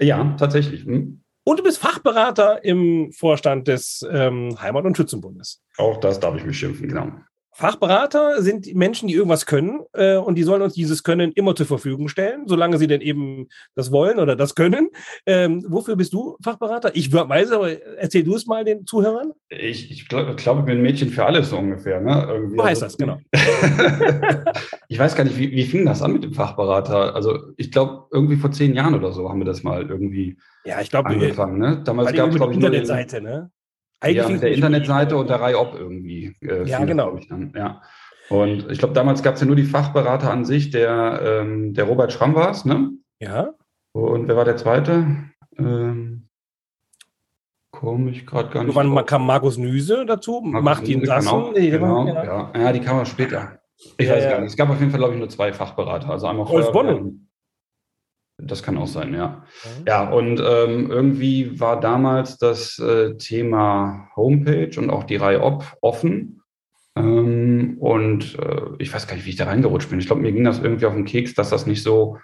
Ja, 0.00 0.34
tatsächlich. 0.38 0.84
Hm. 0.84 1.22
Und 1.44 1.60
du 1.60 1.62
bist 1.62 1.78
Fachberater 1.78 2.64
im 2.64 3.12
Vorstand 3.12 3.68
des 3.68 4.04
ähm, 4.10 4.60
Heimat- 4.60 4.84
und 4.84 4.96
Schützenbundes. 4.96 5.62
Auch 5.76 5.98
das 5.98 6.18
darf 6.18 6.34
ich 6.36 6.44
mich 6.44 6.58
schimpfen, 6.58 6.88
genau. 6.88 7.12
Fachberater 7.56 8.42
sind 8.42 8.74
Menschen, 8.74 9.08
die 9.08 9.14
irgendwas 9.14 9.46
können 9.46 9.80
äh, 9.94 10.16
und 10.16 10.34
die 10.34 10.42
sollen 10.42 10.60
uns 10.60 10.74
dieses 10.74 11.02
Können 11.02 11.32
immer 11.32 11.54
zur 11.54 11.64
Verfügung 11.64 12.08
stellen, 12.08 12.42
solange 12.46 12.76
sie 12.76 12.86
denn 12.86 13.00
eben 13.00 13.48
das 13.74 13.90
wollen 13.90 14.18
oder 14.18 14.36
das 14.36 14.54
können. 14.54 14.90
Ähm, 15.24 15.64
wofür 15.66 15.96
bist 15.96 16.12
du 16.12 16.36
Fachberater? 16.42 16.94
Ich 16.94 17.10
weiß, 17.10 17.52
aber 17.52 17.70
erzähl 17.96 18.24
du 18.24 18.34
es 18.34 18.46
mal 18.46 18.62
den 18.62 18.84
Zuhörern. 18.84 19.32
Ich, 19.48 19.90
ich 19.90 20.06
glaube, 20.06 20.34
glaub, 20.34 20.58
ich 20.58 20.64
bin 20.66 20.78
ein 20.78 20.82
Mädchen 20.82 21.08
für 21.08 21.24
alles 21.24 21.48
so 21.48 21.56
ungefähr. 21.56 21.98
Ne? 22.02 22.26
Irgendwie. 22.28 22.56
So 22.58 22.64
heißt 22.64 22.82
also, 22.82 22.96
das, 22.98 22.98
genau. 22.98 24.52
ich 24.88 24.98
weiß 24.98 25.16
gar 25.16 25.24
nicht, 25.24 25.38
wie, 25.38 25.50
wie 25.50 25.64
fing 25.64 25.86
das 25.86 26.02
an 26.02 26.12
mit 26.12 26.24
dem 26.24 26.34
Fachberater? 26.34 27.14
Also 27.14 27.38
ich 27.56 27.72
glaube, 27.72 28.04
irgendwie 28.12 28.36
vor 28.36 28.52
zehn 28.52 28.74
Jahren 28.74 28.94
oder 28.94 29.12
so 29.12 29.30
haben 29.30 29.38
wir 29.38 29.46
das 29.46 29.62
mal 29.62 29.88
irgendwie 29.88 30.36
ja, 30.66 30.80
ich 30.82 30.90
glaube, 30.90 31.08
angefangen. 31.08 31.58
Ne? 31.58 31.80
Damals 31.84 32.12
gab 32.12 32.28
es, 32.28 32.36
glaube 32.36 32.52
ich, 32.52 32.58
nur 32.58 32.68
Internetseite, 32.68 33.22
ne? 33.22 33.50
Eigentlich 34.00 34.16
ja, 34.16 34.28
mit 34.28 34.42
der 34.42 34.52
Internetseite 34.52 35.16
und 35.16 35.30
der 35.30 35.40
Reihe 35.40 35.58
Op 35.58 35.74
irgendwie. 35.78 36.36
Äh, 36.40 36.68
ja, 36.68 36.84
genau. 36.84 37.16
Ich 37.16 37.28
dann, 37.28 37.52
ja. 37.56 37.80
Und 38.28 38.70
ich 38.70 38.78
glaube, 38.78 38.94
damals 38.94 39.22
gab 39.22 39.34
es 39.34 39.40
ja 39.40 39.46
nur 39.46 39.56
die 39.56 39.64
Fachberater 39.64 40.30
an 40.30 40.44
sich, 40.44 40.70
der, 40.70 41.20
ähm, 41.24 41.74
der 41.74 41.84
Robert 41.84 42.12
Schramm 42.12 42.34
war 42.34 42.50
es, 42.50 42.64
ne? 42.64 42.90
Ja. 43.20 43.54
Und 43.92 44.28
wer 44.28 44.36
war 44.36 44.44
der 44.44 44.56
zweite? 44.56 45.06
Ähm, 45.56 46.28
Komme 47.70 48.10
ich 48.10 48.26
gerade 48.26 48.48
gar 48.48 48.64
nicht. 48.64 48.74
Wann 48.74 49.04
kam 49.04 49.26
Markus 49.26 49.58
Nüse 49.58 50.06
dazu? 50.06 50.40
Markus 50.42 50.64
Martin 50.64 51.00
Nüse 51.00 51.12
Dassen? 51.12 51.52
Nee, 51.54 51.70
genau, 51.70 52.06
ja. 52.06 52.24
ja. 52.24 52.52
ja, 52.56 52.72
die 52.72 52.80
kam 52.80 53.04
später. 53.04 53.60
Ich 53.98 54.08
ja, 54.08 54.14
weiß 54.14 54.24
gar 54.24 54.40
nicht. 54.40 54.50
Es 54.50 54.56
gab 54.56 54.70
auf 54.70 54.80
jeden 54.80 54.90
Fall, 54.90 54.98
glaube 54.98 55.12
ich, 55.12 55.18
nur 55.18 55.28
zwei 55.28 55.52
Fachberater. 55.52 56.08
Also 56.08 56.26
einmal 56.26 56.46
Rolf 56.46 56.72
Bonne. 56.72 57.12
Das 58.38 58.62
kann 58.62 58.76
auch 58.76 58.86
sein, 58.86 59.14
ja. 59.14 59.44
Ja, 59.86 60.10
und 60.10 60.40
ähm, 60.40 60.90
irgendwie 60.90 61.58
war 61.58 61.80
damals 61.80 62.36
das 62.36 62.78
äh, 62.78 63.16
Thema 63.16 64.08
Homepage 64.14 64.78
und 64.78 64.90
auch 64.90 65.04
die 65.04 65.16
Reihe 65.16 65.42
Op 65.42 65.64
offen. 65.80 66.42
Ähm, 66.96 67.78
und 67.80 68.38
äh, 68.38 68.62
ich 68.78 68.92
weiß 68.92 69.06
gar 69.06 69.16
nicht, 69.16 69.24
wie 69.24 69.30
ich 69.30 69.36
da 69.36 69.46
reingerutscht 69.46 69.88
bin. 69.88 69.98
Ich 70.00 70.06
glaube, 70.06 70.20
mir 70.20 70.32
ging 70.32 70.44
das 70.44 70.58
irgendwie 70.58 70.84
auf 70.84 70.94
den 70.94 71.06
Keks, 71.06 71.32
dass 71.34 71.48
das 71.48 71.66
nicht 71.66 71.82
so, 71.82 72.18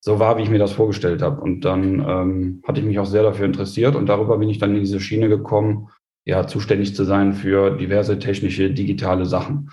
so 0.00 0.18
war, 0.18 0.38
wie 0.38 0.42
ich 0.42 0.50
mir 0.50 0.58
das 0.58 0.72
vorgestellt 0.72 1.20
habe. 1.20 1.42
Und 1.42 1.60
dann 1.60 2.00
ähm, 2.08 2.62
hatte 2.66 2.80
ich 2.80 2.86
mich 2.86 2.98
auch 2.98 3.06
sehr 3.06 3.22
dafür 3.22 3.44
interessiert 3.44 3.96
und 3.96 4.06
darüber 4.06 4.38
bin 4.38 4.48
ich 4.48 4.58
dann 4.58 4.74
in 4.74 4.80
diese 4.80 5.00
Schiene 5.00 5.28
gekommen, 5.28 5.88
ja, 6.24 6.46
zuständig 6.46 6.94
zu 6.94 7.04
sein 7.04 7.34
für 7.34 7.76
diverse 7.76 8.18
technische, 8.18 8.70
digitale 8.70 9.26
Sachen. 9.26 9.70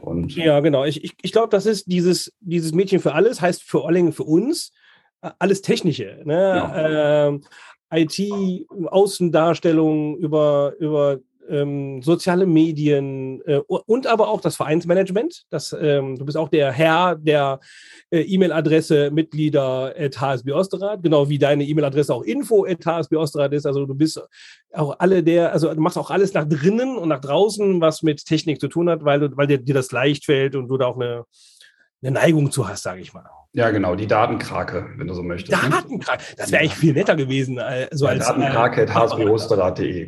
Und 0.00 0.34
ja, 0.34 0.60
genau. 0.60 0.84
Ich, 0.84 1.04
ich, 1.04 1.14
ich 1.20 1.32
glaube, 1.32 1.48
das 1.50 1.66
ist 1.66 1.90
dieses, 1.90 2.32
dieses 2.40 2.72
Mädchen 2.72 3.00
für 3.00 3.12
alles, 3.12 3.42
heißt 3.42 3.62
für 3.62 3.82
Olling 3.82 4.12
für 4.12 4.24
uns 4.24 4.72
alles 5.20 5.62
Technische. 5.62 6.22
Ne? 6.24 6.34
Ja. 6.34 7.26
Ähm, 7.28 7.42
IT, 7.92 8.20
Außendarstellung 8.90 10.16
über, 10.18 10.74
über 10.78 11.18
ähm, 11.48 12.02
soziale 12.02 12.46
Medien 12.46 13.40
äh, 13.46 13.58
und 13.58 14.06
aber 14.06 14.28
auch 14.28 14.40
das 14.40 14.56
Vereinsmanagement. 14.56 15.44
Das, 15.50 15.74
ähm, 15.78 16.16
du 16.16 16.24
bist 16.24 16.36
auch 16.36 16.48
der 16.48 16.72
Herr 16.72 17.16
der 17.16 17.60
äh, 18.10 18.20
E-Mail-Adresse 18.20 19.10
Mitglieder 19.10 19.94
at 19.96 20.20
HSB 20.20 20.52
Osterrad, 20.52 21.02
genau 21.02 21.28
wie 21.28 21.38
deine 21.38 21.64
E-Mail-Adresse 21.64 22.14
auch 22.14 22.22
info 22.22 22.64
at 22.66 22.84
HSB 22.84 23.16
Osterrad 23.16 23.52
ist. 23.52 23.66
Also 23.66 23.86
du 23.86 23.94
bist 23.94 24.20
auch 24.72 24.96
alle 24.98 25.22
der, 25.22 25.52
also 25.52 25.72
du 25.72 25.80
machst 25.80 25.98
auch 25.98 26.10
alles 26.10 26.34
nach 26.34 26.48
drinnen 26.48 26.96
und 26.96 27.08
nach 27.08 27.20
draußen, 27.20 27.80
was 27.80 28.02
mit 28.02 28.24
Technik 28.24 28.60
zu 28.60 28.68
tun 28.68 28.90
hat, 28.90 29.04
weil, 29.04 29.20
du, 29.20 29.36
weil 29.36 29.46
dir, 29.46 29.58
dir 29.58 29.74
das 29.74 29.92
leicht 29.92 30.24
fällt 30.24 30.56
und 30.56 30.68
du 30.68 30.76
da 30.76 30.86
auch 30.86 30.96
eine, 30.96 31.24
eine 32.02 32.12
Neigung 32.12 32.50
zu 32.50 32.68
hast, 32.68 32.82
sage 32.82 33.00
ich 33.00 33.12
mal. 33.14 33.24
Ja, 33.56 33.70
genau, 33.70 33.94
die 33.94 34.06
Datenkrake, 34.06 34.84
wenn 34.96 35.06
du 35.06 35.14
so 35.14 35.22
möchtest. 35.22 35.54
Datenkrake, 35.54 36.22
das 36.36 36.52
wäre 36.52 36.60
eigentlich 36.60 36.74
viel 36.74 36.92
netter 36.92 37.16
gewesen. 37.16 37.56
Äh, 37.56 37.88
so 37.90 38.04
ja, 38.04 38.10
als, 38.10 38.26
Datenkrake 38.26 38.82
äh, 38.82 38.86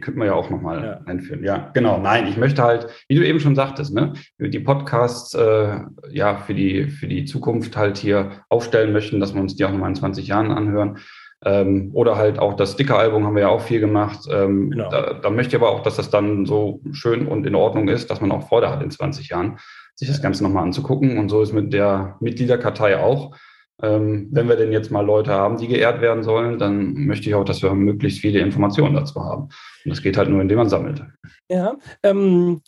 könnten 0.00 0.20
wir 0.20 0.26
ja 0.26 0.34
auch 0.34 0.50
nochmal 0.50 0.84
ja. 0.84 1.00
einführen. 1.06 1.42
Ja, 1.42 1.70
genau. 1.72 1.98
Nein, 1.98 2.26
ich 2.26 2.36
möchte 2.36 2.62
halt, 2.62 2.88
wie 3.08 3.14
du 3.14 3.26
eben 3.26 3.40
schon 3.40 3.54
sagtest, 3.54 3.94
ne, 3.94 4.12
die 4.38 4.60
Podcasts 4.60 5.32
äh, 5.32 5.78
ja 6.10 6.36
für 6.36 6.52
die, 6.52 6.88
für 6.88 7.08
die 7.08 7.24
Zukunft 7.24 7.74
halt 7.74 7.96
hier 7.96 8.32
aufstellen 8.50 8.92
möchten, 8.92 9.18
dass 9.18 9.32
wir 9.32 9.40
uns 9.40 9.56
die 9.56 9.64
auch 9.64 9.70
nochmal 9.70 9.88
in 9.88 9.96
20 9.96 10.26
Jahren 10.26 10.50
anhören. 10.50 10.98
Ähm, 11.42 11.90
oder 11.94 12.16
halt 12.16 12.38
auch 12.38 12.52
das 12.54 12.72
Sticker-Album 12.72 13.24
haben 13.24 13.34
wir 13.34 13.42
ja 13.42 13.48
auch 13.48 13.62
viel 13.62 13.80
gemacht. 13.80 14.28
Ähm, 14.30 14.72
genau. 14.72 14.90
da, 14.90 15.14
da 15.14 15.30
möchte 15.30 15.56
ich 15.56 15.62
aber 15.62 15.70
auch, 15.70 15.82
dass 15.82 15.96
das 15.96 16.10
dann 16.10 16.44
so 16.44 16.82
schön 16.92 17.26
und 17.26 17.46
in 17.46 17.54
Ordnung 17.54 17.88
ist, 17.88 18.10
dass 18.10 18.20
man 18.20 18.30
auch 18.30 18.46
Freude 18.46 18.68
hat 18.68 18.82
in 18.82 18.90
20 18.90 19.30
Jahren 19.30 19.58
sich 19.98 20.08
das 20.08 20.22
Ganze 20.22 20.44
nochmal 20.44 20.62
anzugucken. 20.62 21.18
Und 21.18 21.28
so 21.28 21.42
ist 21.42 21.52
mit 21.52 21.72
der 21.72 22.16
Mitgliederkartei 22.20 22.98
auch. 23.00 23.34
ähm, 23.82 24.28
wenn 24.32 24.48
wir 24.48 24.56
denn 24.56 24.72
jetzt 24.72 24.90
mal 24.90 25.04
Leute 25.04 25.32
haben, 25.32 25.56
die 25.56 25.68
geehrt 25.68 26.00
werden 26.00 26.22
sollen, 26.22 26.58
dann 26.58 26.94
möchte 26.94 27.28
ich 27.28 27.34
auch, 27.34 27.44
dass 27.44 27.62
wir 27.62 27.72
möglichst 27.74 28.20
viele 28.20 28.40
Informationen 28.40 28.94
dazu 28.94 29.22
haben. 29.22 29.44
Und 29.84 29.90
das 29.90 30.02
geht 30.02 30.16
halt 30.16 30.28
nur, 30.28 30.40
indem 30.40 30.58
man 30.58 30.68
sammelt. 30.68 31.04
Ja, 31.48 31.76
ähm, 32.02 32.60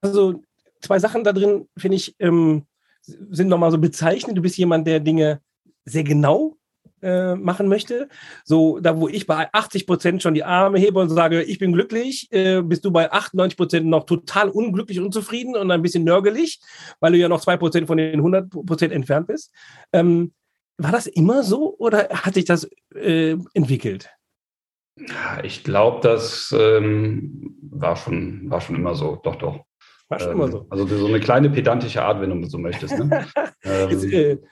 also 0.00 0.42
zwei 0.80 0.98
Sachen 0.98 1.24
da 1.24 1.32
drin, 1.32 1.68
finde 1.76 1.96
ich, 1.96 2.14
ähm, 2.18 2.64
sind 3.02 3.48
nochmal 3.48 3.70
so 3.70 3.78
bezeichnend. 3.78 4.36
Du 4.36 4.42
bist 4.42 4.58
jemand, 4.58 4.86
der 4.86 5.00
Dinge 5.00 5.40
sehr 5.84 6.04
genau 6.04 6.56
äh, 7.02 7.34
machen 7.34 7.68
möchte. 7.68 8.08
So, 8.44 8.78
da 8.78 8.98
wo 8.98 9.08
ich 9.08 9.26
bei 9.26 9.48
80 9.52 9.86
Prozent 9.86 10.22
schon 10.22 10.34
die 10.34 10.44
Arme 10.44 10.78
hebe 10.78 11.00
und 11.00 11.08
sage, 11.08 11.42
ich 11.42 11.58
bin 11.58 11.72
glücklich, 11.72 12.28
äh, 12.30 12.62
bist 12.62 12.84
du 12.84 12.90
bei 12.90 13.10
98 13.10 13.56
Prozent 13.56 13.86
noch 13.86 14.04
total 14.04 14.48
unglücklich, 14.48 15.00
unzufrieden 15.00 15.56
und 15.56 15.70
ein 15.70 15.82
bisschen 15.82 16.04
nörgelig, 16.04 16.60
weil 17.00 17.12
du 17.12 17.18
ja 17.18 17.28
noch 17.28 17.40
zwei 17.40 17.56
Prozent 17.56 17.86
von 17.86 17.98
den 17.98 18.18
100 18.18 18.50
Prozent 18.50 18.92
entfernt 18.92 19.26
bist. 19.26 19.52
Ähm, 19.92 20.32
war 20.78 20.92
das 20.92 21.06
immer 21.06 21.42
so 21.42 21.76
oder 21.78 22.08
hat 22.10 22.34
sich 22.34 22.44
das 22.44 22.68
äh, 22.94 23.36
entwickelt? 23.54 24.10
Ich 25.42 25.64
glaube, 25.64 26.00
das 26.02 26.54
ähm, 26.56 27.56
war, 27.62 27.96
schon, 27.96 28.50
war 28.50 28.60
schon 28.60 28.76
immer 28.76 28.94
so. 28.94 29.16
Doch, 29.16 29.36
doch. 29.36 29.64
War 30.08 30.18
schon 30.18 30.32
ähm, 30.32 30.36
immer 30.36 30.48
so. 30.48 30.66
Also 30.70 30.86
so 30.86 31.06
eine 31.06 31.20
kleine 31.20 31.50
pedantische 31.50 32.02
Art, 32.02 32.20
wenn 32.20 32.42
du 32.42 32.48
so 32.48 32.58
möchtest. 32.58 32.98
Ne? 32.98 33.26
Jetzt, 33.64 34.42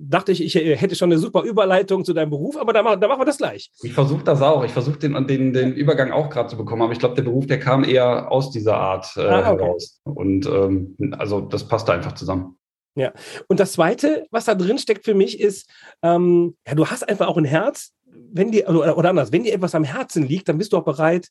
dachte 0.00 0.32
ich, 0.32 0.42
ich 0.42 0.56
äh, 0.56 0.76
hätte 0.76 0.96
schon 0.96 1.10
eine 1.10 1.18
super 1.18 1.42
Überleitung 1.42 2.04
zu 2.04 2.12
deinem 2.12 2.30
Beruf, 2.30 2.56
aber 2.56 2.72
da, 2.72 2.96
da 2.96 3.08
machen 3.08 3.20
wir 3.20 3.26
das 3.26 3.38
gleich. 3.38 3.70
Ich 3.82 3.92
versuche 3.92 4.24
das 4.24 4.40
auch. 4.40 4.64
Ich 4.64 4.72
versuche 4.72 4.98
den, 4.98 5.26
den, 5.26 5.52
den 5.52 5.74
Übergang 5.74 6.10
auch 6.10 6.30
gerade 6.30 6.48
zu 6.48 6.56
bekommen, 6.56 6.82
aber 6.82 6.92
ich 6.92 6.98
glaube, 6.98 7.14
der 7.14 7.22
Beruf, 7.22 7.46
der 7.46 7.58
kam 7.58 7.84
eher 7.84 8.30
aus 8.30 8.50
dieser 8.50 8.76
Art 8.76 9.12
äh, 9.16 9.20
ah, 9.20 9.52
okay. 9.52 9.62
heraus. 9.62 10.00
Und 10.04 10.46
ähm, 10.46 10.96
also 11.18 11.40
das 11.40 11.68
passt 11.68 11.90
einfach 11.90 12.12
zusammen. 12.12 12.56
Ja, 12.96 13.12
und 13.48 13.60
das 13.60 13.72
Zweite, 13.72 14.26
was 14.30 14.46
da 14.46 14.54
drin 14.54 14.78
steckt 14.78 15.04
für 15.04 15.14
mich, 15.14 15.38
ist, 15.38 15.70
ähm, 16.02 16.56
ja, 16.66 16.74
du 16.74 16.86
hast 16.86 17.08
einfach 17.08 17.28
auch 17.28 17.36
ein 17.36 17.44
Herz, 17.44 17.92
wenn 18.32 18.50
dir, 18.50 18.68
oder, 18.68 18.96
oder 18.98 19.10
anders, 19.10 19.32
wenn 19.32 19.44
dir 19.44 19.54
etwas 19.54 19.74
am 19.74 19.84
Herzen 19.84 20.26
liegt, 20.26 20.48
dann 20.48 20.58
bist 20.58 20.72
du 20.72 20.78
auch 20.78 20.84
bereit, 20.84 21.28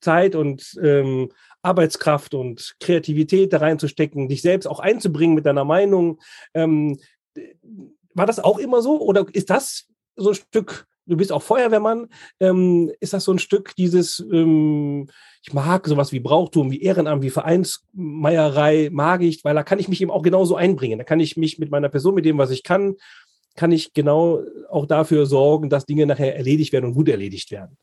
Zeit 0.00 0.34
und 0.34 0.78
ähm, 0.82 1.30
Arbeitskraft 1.62 2.34
und 2.34 2.76
Kreativität 2.80 3.52
da 3.52 3.58
reinzustecken, 3.58 4.28
dich 4.28 4.42
selbst 4.42 4.66
auch 4.66 4.80
einzubringen 4.80 5.34
mit 5.34 5.46
deiner 5.46 5.64
Meinung. 5.64 6.20
Ähm, 6.54 6.98
war 8.18 8.26
das 8.26 8.38
auch 8.38 8.58
immer 8.58 8.82
so 8.82 9.00
oder 9.00 9.26
ist 9.32 9.50
das 9.50 9.86
so 10.16 10.30
ein 10.30 10.34
Stück, 10.34 10.86
du 11.06 11.16
bist 11.16 11.32
auch 11.32 11.42
Feuerwehrmann, 11.42 12.08
ähm, 12.40 12.92
ist 13.00 13.12
das 13.12 13.24
so 13.24 13.32
ein 13.32 13.38
Stück 13.38 13.74
dieses, 13.76 14.20
ähm, 14.32 15.08
ich 15.42 15.52
mag 15.52 15.86
sowas 15.86 16.12
wie 16.12 16.20
Brauchtum, 16.20 16.70
wie 16.70 16.82
Ehrenamt, 16.82 17.22
wie 17.22 17.30
Vereinsmeierei, 17.30 18.90
mag 18.92 19.22
ich, 19.22 19.44
weil 19.44 19.54
da 19.54 19.62
kann 19.62 19.78
ich 19.78 19.88
mich 19.88 20.02
eben 20.02 20.10
auch 20.10 20.22
genauso 20.22 20.56
einbringen. 20.56 20.98
Da 20.98 21.04
kann 21.04 21.20
ich 21.20 21.36
mich 21.36 21.58
mit 21.58 21.70
meiner 21.70 21.88
Person, 21.88 22.14
mit 22.14 22.24
dem, 22.24 22.38
was 22.38 22.50
ich 22.50 22.62
kann, 22.62 22.96
kann 23.56 23.72
ich 23.72 23.92
genau 23.92 24.42
auch 24.68 24.86
dafür 24.86 25.26
sorgen, 25.26 25.70
dass 25.70 25.86
Dinge 25.86 26.06
nachher 26.06 26.36
erledigt 26.36 26.72
werden 26.72 26.86
und 26.86 26.94
gut 26.94 27.08
erledigt 27.08 27.50
werden. 27.50 27.76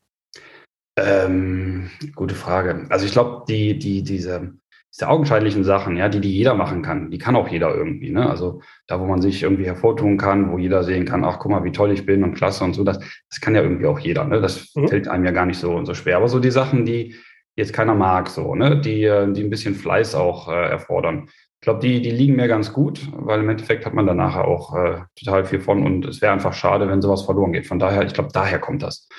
Ähm, 0.97 1.89
gute 2.15 2.35
Frage. 2.35 2.85
Also 2.89 3.05
ich 3.05 3.11
glaube, 3.11 3.43
die, 3.47 3.77
die, 3.77 4.01
diese, 4.01 4.53
diese 4.95 5.09
augenscheinlichen 5.09 5.65
Sachen, 5.65 5.97
ja, 5.97 6.07
die, 6.07 6.21
die 6.21 6.31
jeder 6.31 6.53
machen 6.53 6.81
kann, 6.81 7.11
die 7.11 7.17
kann 7.17 7.35
auch 7.35 7.49
jeder 7.49 7.75
irgendwie. 7.75 8.11
Ne? 8.11 8.29
Also 8.29 8.61
da, 8.87 8.97
wo 8.97 9.05
man 9.05 9.21
sich 9.21 9.43
irgendwie 9.43 9.65
hervortun 9.65 10.17
kann, 10.17 10.51
wo 10.51 10.57
jeder 10.57 10.83
sehen 10.83 11.03
kann, 11.03 11.25
ach, 11.25 11.37
guck 11.37 11.51
mal, 11.51 11.65
wie 11.65 11.73
toll 11.73 11.91
ich 11.91 12.05
bin 12.05 12.23
und 12.23 12.35
klasse 12.35 12.63
und 12.63 12.75
so, 12.75 12.85
das, 12.85 12.99
das 13.29 13.41
kann 13.41 13.55
ja 13.55 13.61
irgendwie 13.61 13.87
auch 13.87 13.99
jeder. 13.99 14.23
Ne? 14.23 14.39
Das 14.39 14.73
mhm. 14.73 14.87
fällt 14.87 15.09
einem 15.09 15.25
ja 15.25 15.31
gar 15.31 15.45
nicht 15.45 15.59
so, 15.59 15.83
so 15.83 15.93
schwer. 15.93 16.15
Aber 16.15 16.29
so 16.29 16.39
die 16.39 16.51
Sachen, 16.51 16.85
die 16.85 17.15
jetzt 17.57 17.73
keiner 17.73 17.93
mag, 17.93 18.29
so, 18.29 18.55
ne, 18.55 18.79
die, 18.79 19.01
die 19.33 19.43
ein 19.43 19.49
bisschen 19.49 19.75
Fleiß 19.75 20.15
auch 20.15 20.47
äh, 20.47 20.69
erfordern. 20.69 21.27
Ich 21.55 21.61
glaube, 21.61 21.79
die, 21.79 22.01
die 22.01 22.11
liegen 22.11 22.35
mir 22.35 22.47
ganz 22.47 22.71
gut, 22.71 23.09
weil 23.11 23.41
im 23.41 23.49
Endeffekt 23.49 23.85
hat 23.85 23.93
man 23.93 24.05
danach 24.05 24.35
auch 24.37 24.75
äh, 24.75 24.99
total 25.17 25.45
viel 25.45 25.59
von 25.59 25.83
und 25.83 26.05
es 26.05 26.21
wäre 26.21 26.33
einfach 26.33 26.53
schade, 26.53 26.87
wenn 26.87 27.01
sowas 27.01 27.23
verloren 27.23 27.53
geht. 27.53 27.65
Von 27.65 27.79
daher, 27.79 28.05
ich 28.05 28.13
glaube, 28.13 28.29
daher 28.31 28.59
kommt 28.59 28.83
das. 28.83 29.09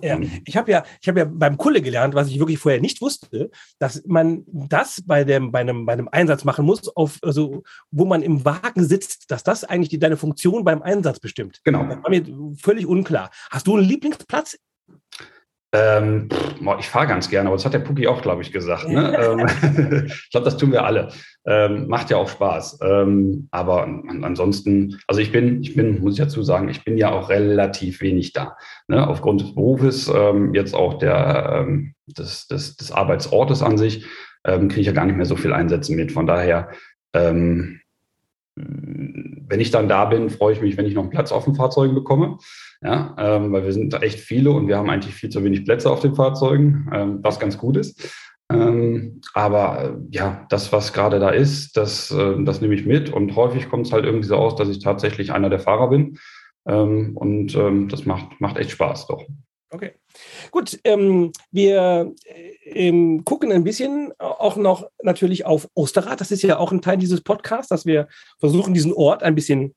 Ja, 0.00 0.14
ähm. 0.14 0.30
ich 0.44 0.56
habe 0.56 0.70
ja, 0.70 0.84
ich 1.00 1.08
habe 1.08 1.20
ja 1.20 1.26
beim 1.28 1.56
Kulle 1.56 1.82
gelernt, 1.82 2.14
was 2.14 2.28
ich 2.28 2.38
wirklich 2.38 2.58
vorher 2.58 2.80
nicht 2.80 3.00
wusste, 3.00 3.50
dass 3.78 4.02
man 4.06 4.44
das 4.46 5.02
bei 5.04 5.24
dem, 5.24 5.50
bei 5.50 5.60
einem, 5.60 5.86
bei 5.86 5.92
einem 5.92 6.08
Einsatz 6.08 6.44
machen 6.44 6.64
muss, 6.64 6.88
auf, 6.96 7.18
also, 7.22 7.62
wo 7.90 8.04
man 8.04 8.22
im 8.22 8.44
Wagen 8.44 8.84
sitzt, 8.84 9.30
dass 9.30 9.42
das 9.42 9.64
eigentlich 9.64 9.88
die, 9.88 9.98
deine 9.98 10.16
Funktion 10.16 10.64
beim 10.64 10.82
Einsatz 10.82 11.20
bestimmt. 11.20 11.60
Genau. 11.64 11.84
Das 11.84 12.02
war 12.02 12.10
mir 12.10 12.24
völlig 12.56 12.86
unklar. 12.86 13.30
Hast 13.50 13.66
du 13.66 13.76
einen 13.76 13.84
Lieblingsplatz 13.84 14.56
ähm, 15.72 16.28
ich 16.78 16.88
fahre 16.88 17.06
ganz 17.06 17.28
gerne, 17.28 17.48
aber 17.48 17.56
das 17.56 17.66
hat 17.66 17.74
der 17.74 17.80
Puki 17.80 18.06
auch, 18.06 18.22
glaube 18.22 18.40
ich, 18.42 18.52
gesagt. 18.52 18.88
Ne? 18.88 19.08
Ähm, 19.18 20.06
ich 20.06 20.30
glaube, 20.30 20.44
das 20.44 20.56
tun 20.56 20.72
wir 20.72 20.84
alle. 20.84 21.08
Ähm, 21.46 21.88
macht 21.88 22.10
ja 22.10 22.16
auch 22.16 22.28
Spaß. 22.28 22.78
Ähm, 22.82 23.48
aber 23.50 23.82
an, 23.82 24.24
ansonsten, 24.24 24.98
also 25.06 25.20
ich 25.20 25.32
bin, 25.32 25.62
ich 25.62 25.74
bin, 25.74 26.00
muss 26.00 26.14
ich 26.14 26.20
dazu 26.20 26.42
sagen, 26.42 26.68
ich 26.68 26.84
bin 26.84 26.96
ja 26.96 27.10
auch 27.10 27.28
relativ 27.28 28.00
wenig 28.00 28.32
da. 28.32 28.56
Ne? 28.86 29.06
Aufgrund 29.06 29.42
des 29.42 29.54
Berufes, 29.54 30.10
ähm, 30.14 30.54
jetzt 30.54 30.74
auch 30.74 30.98
der, 30.98 31.64
ähm, 31.66 31.94
des, 32.06 32.46
des, 32.46 32.76
des 32.76 32.92
Arbeitsortes 32.92 33.62
an 33.62 33.76
sich, 33.78 34.06
kriege 34.44 34.80
ich 34.80 34.86
ja 34.86 34.92
gar 34.92 35.04
nicht 35.04 35.16
mehr 35.16 35.26
so 35.26 35.36
viel 35.36 35.52
Einsätze 35.52 35.92
mit. 35.92 36.12
Von 36.12 36.26
daher, 36.26 36.70
wenn 37.12 37.80
ich 38.56 39.70
dann 39.70 39.88
da 39.88 40.06
bin, 40.06 40.30
freue 40.30 40.54
ich 40.54 40.62
mich, 40.62 40.78
wenn 40.78 40.86
ich 40.86 40.94
noch 40.94 41.02
einen 41.02 41.10
Platz 41.10 41.32
auf 41.32 41.44
den 41.44 41.54
Fahrzeugen 41.54 41.94
bekomme 41.94 42.38
ja, 42.82 43.16
ähm, 43.18 43.52
weil 43.52 43.64
wir 43.64 43.72
sind 43.72 44.00
echt 44.02 44.20
viele 44.20 44.50
und 44.50 44.68
wir 44.68 44.76
haben 44.76 44.90
eigentlich 44.90 45.14
viel 45.14 45.30
zu 45.30 45.42
wenig 45.42 45.64
Plätze 45.64 45.90
auf 45.90 46.00
den 46.00 46.14
Fahrzeugen, 46.14 46.88
ähm, 46.92 47.18
was 47.22 47.40
ganz 47.40 47.58
gut 47.58 47.76
ist. 47.76 48.14
Ähm, 48.50 49.20
aber 49.34 49.84
äh, 49.84 49.92
ja, 50.10 50.46
das, 50.48 50.72
was 50.72 50.92
gerade 50.92 51.18
da 51.18 51.30
ist, 51.30 51.76
das, 51.76 52.10
äh, 52.10 52.42
das 52.44 52.60
nehme 52.60 52.74
ich 52.74 52.86
mit 52.86 53.10
und 53.12 53.36
häufig 53.36 53.68
kommt 53.68 53.86
es 53.86 53.92
halt 53.92 54.04
irgendwie 54.04 54.26
so 54.26 54.36
aus, 54.36 54.56
dass 54.56 54.68
ich 54.68 54.78
tatsächlich 54.78 55.32
einer 55.32 55.50
der 55.50 55.60
Fahrer 55.60 55.90
bin. 55.90 56.18
Ähm, 56.66 57.16
und 57.16 57.54
ähm, 57.56 57.88
das 57.88 58.06
macht, 58.06 58.40
macht 58.40 58.56
echt 58.56 58.70
Spaß, 58.70 59.06
doch. 59.06 59.24
Okay. 59.70 59.92
Gut, 60.50 60.78
ähm, 60.84 61.32
wir 61.50 62.14
äh, 62.24 62.88
ähm, 62.88 63.22
gucken 63.24 63.52
ein 63.52 63.64
bisschen 63.64 64.12
auch 64.18 64.56
noch 64.56 64.88
natürlich 65.02 65.44
auf 65.44 65.68
Osterrad. 65.74 66.20
Das 66.20 66.30
ist 66.30 66.42
ja 66.42 66.58
auch 66.58 66.72
ein 66.72 66.80
Teil 66.80 66.96
dieses 66.96 67.20
Podcasts, 67.20 67.68
dass 67.68 67.84
wir 67.84 68.08
versuchen, 68.38 68.72
diesen 68.72 68.94
Ort 68.94 69.22
ein 69.22 69.34
bisschen 69.34 69.74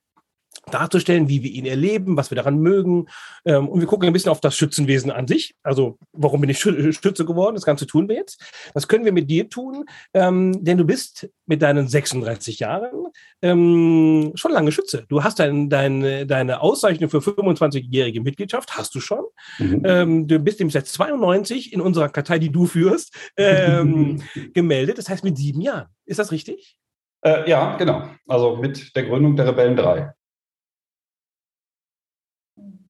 darzustellen, 0.69 1.27
wie 1.27 1.43
wir 1.43 1.51
ihn 1.51 1.65
erleben, 1.65 2.17
was 2.17 2.29
wir 2.31 2.35
daran 2.35 2.59
mögen. 2.59 3.07
Ähm, 3.45 3.67
und 3.67 3.79
wir 3.79 3.87
gucken 3.87 4.07
ein 4.07 4.13
bisschen 4.13 4.31
auf 4.31 4.41
das 4.41 4.55
Schützenwesen 4.55 5.11
an 5.11 5.27
sich. 5.27 5.55
Also, 5.63 5.97
warum 6.13 6.41
bin 6.41 6.49
ich 6.49 6.59
Schütze 6.59 7.25
geworden? 7.25 7.55
Das 7.55 7.65
Ganze 7.65 7.87
tun 7.87 8.07
wir 8.07 8.15
jetzt. 8.15 8.41
Das 8.73 8.87
können 8.87 9.05
wir 9.05 9.11
mit 9.11 9.29
dir 9.29 9.49
tun, 9.49 9.85
ähm, 10.13 10.63
denn 10.63 10.77
du 10.77 10.85
bist 10.85 11.29
mit 11.45 11.61
deinen 11.61 11.87
36 11.87 12.59
Jahren 12.59 13.07
ähm, 13.41 14.31
schon 14.35 14.51
lange 14.51 14.71
Schütze. 14.71 15.05
Du 15.09 15.23
hast 15.23 15.39
dein, 15.39 15.69
dein, 15.69 16.27
deine 16.27 16.61
Auszeichnung 16.61 17.09
für 17.09 17.19
25-jährige 17.19 18.21
Mitgliedschaft, 18.21 18.77
hast 18.77 18.93
du 18.95 18.99
schon. 18.99 19.25
Mhm. 19.57 19.81
Ähm, 19.83 20.27
du 20.27 20.39
bist 20.39 20.59
nämlich 20.59 20.73
seit 20.73 20.87
92 20.87 21.73
in 21.73 21.81
unserer 21.81 22.09
Kartei, 22.09 22.39
die 22.39 22.51
du 22.51 22.65
führst, 22.65 23.13
ähm, 23.37 24.21
gemeldet. 24.53 24.97
Das 24.97 25.09
heißt 25.09 25.23
mit 25.23 25.37
sieben 25.37 25.61
Jahren. 25.61 25.87
Ist 26.05 26.19
das 26.19 26.31
richtig? 26.31 26.77
Äh, 27.23 27.49
ja, 27.49 27.77
genau. 27.77 28.09
Also 28.27 28.57
mit 28.57 28.95
der 28.95 29.03
Gründung 29.03 29.35
der 29.35 29.47
Rebellen 29.47 29.75
3. 29.75 30.11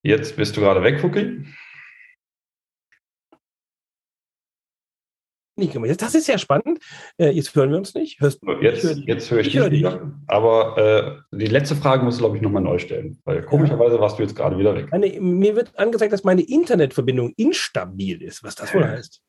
Jetzt 0.03 0.35
bist 0.35 0.57
du 0.57 0.61
gerade 0.61 0.83
weg, 0.83 0.99
Fuki. 0.99 1.45
Das 5.97 6.15
ist 6.15 6.27
ja 6.27 6.37
spannend. 6.37 6.79
Äh, 7.17 7.29
jetzt 7.29 7.53
hören 7.55 7.69
wir 7.69 7.77
uns 7.77 7.93
nicht. 7.93 8.19
Hörst, 8.19 8.41
jetzt, 8.61 8.83
höre 8.83 8.97
jetzt 9.05 9.29
höre 9.29 9.39
ich, 9.41 9.55
ich 9.55 9.61
dich 9.61 9.71
wieder. 9.71 10.11
Aber 10.27 11.23
äh, 11.31 11.37
die 11.37 11.45
letzte 11.45 11.75
Frage 11.75 12.03
musst 12.03 12.17
du, 12.17 12.23
glaube 12.23 12.37
ich, 12.37 12.41
nochmal 12.41 12.63
neu 12.63 12.79
stellen. 12.79 13.19
Weil 13.25 13.43
komischerweise 13.43 13.99
warst 13.99 14.17
du 14.17 14.23
jetzt 14.23 14.35
gerade 14.35 14.57
wieder 14.57 14.75
weg. 14.75 14.87
Meine, 14.91 15.19
mir 15.19 15.55
wird 15.55 15.77
angezeigt, 15.77 16.13
dass 16.13 16.23
meine 16.23 16.41
Internetverbindung 16.41 17.33
instabil 17.37 18.21
ist, 18.23 18.43
was 18.43 18.55
das 18.55 18.73
wohl 18.73 18.87
heißt. 18.87 19.21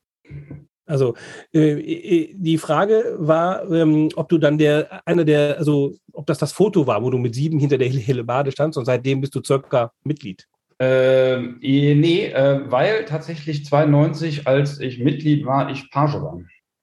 Also 0.86 1.14
äh, 1.54 1.72
äh, 1.72 2.34
die 2.34 2.58
Frage 2.58 3.16
war, 3.18 3.70
ähm, 3.70 4.08
ob 4.16 4.28
du 4.28 4.38
dann 4.38 4.58
der 4.58 5.06
einer 5.06 5.24
der, 5.24 5.58
also 5.58 5.94
ob 6.12 6.26
das 6.26 6.38
das 6.38 6.52
Foto 6.52 6.86
war, 6.86 7.02
wo 7.02 7.10
du 7.10 7.18
mit 7.18 7.34
sieben 7.34 7.58
hinter 7.58 7.78
der 7.78 7.88
Hellebade 7.88 8.52
standst 8.52 8.78
und 8.78 8.84
seitdem 8.84 9.20
bist 9.20 9.34
du 9.34 9.42
circa 9.44 9.92
Mitglied. 10.02 10.48
Ähm, 10.84 11.58
nee, 11.60 12.26
äh, 12.26 12.60
weil 12.68 13.04
tatsächlich 13.04 13.64
92, 13.64 14.48
als 14.48 14.80
ich 14.80 14.98
Mitglied 14.98 15.46
war, 15.46 15.70
ich 15.70 15.92
Page 15.92 16.14
war. 16.14 16.40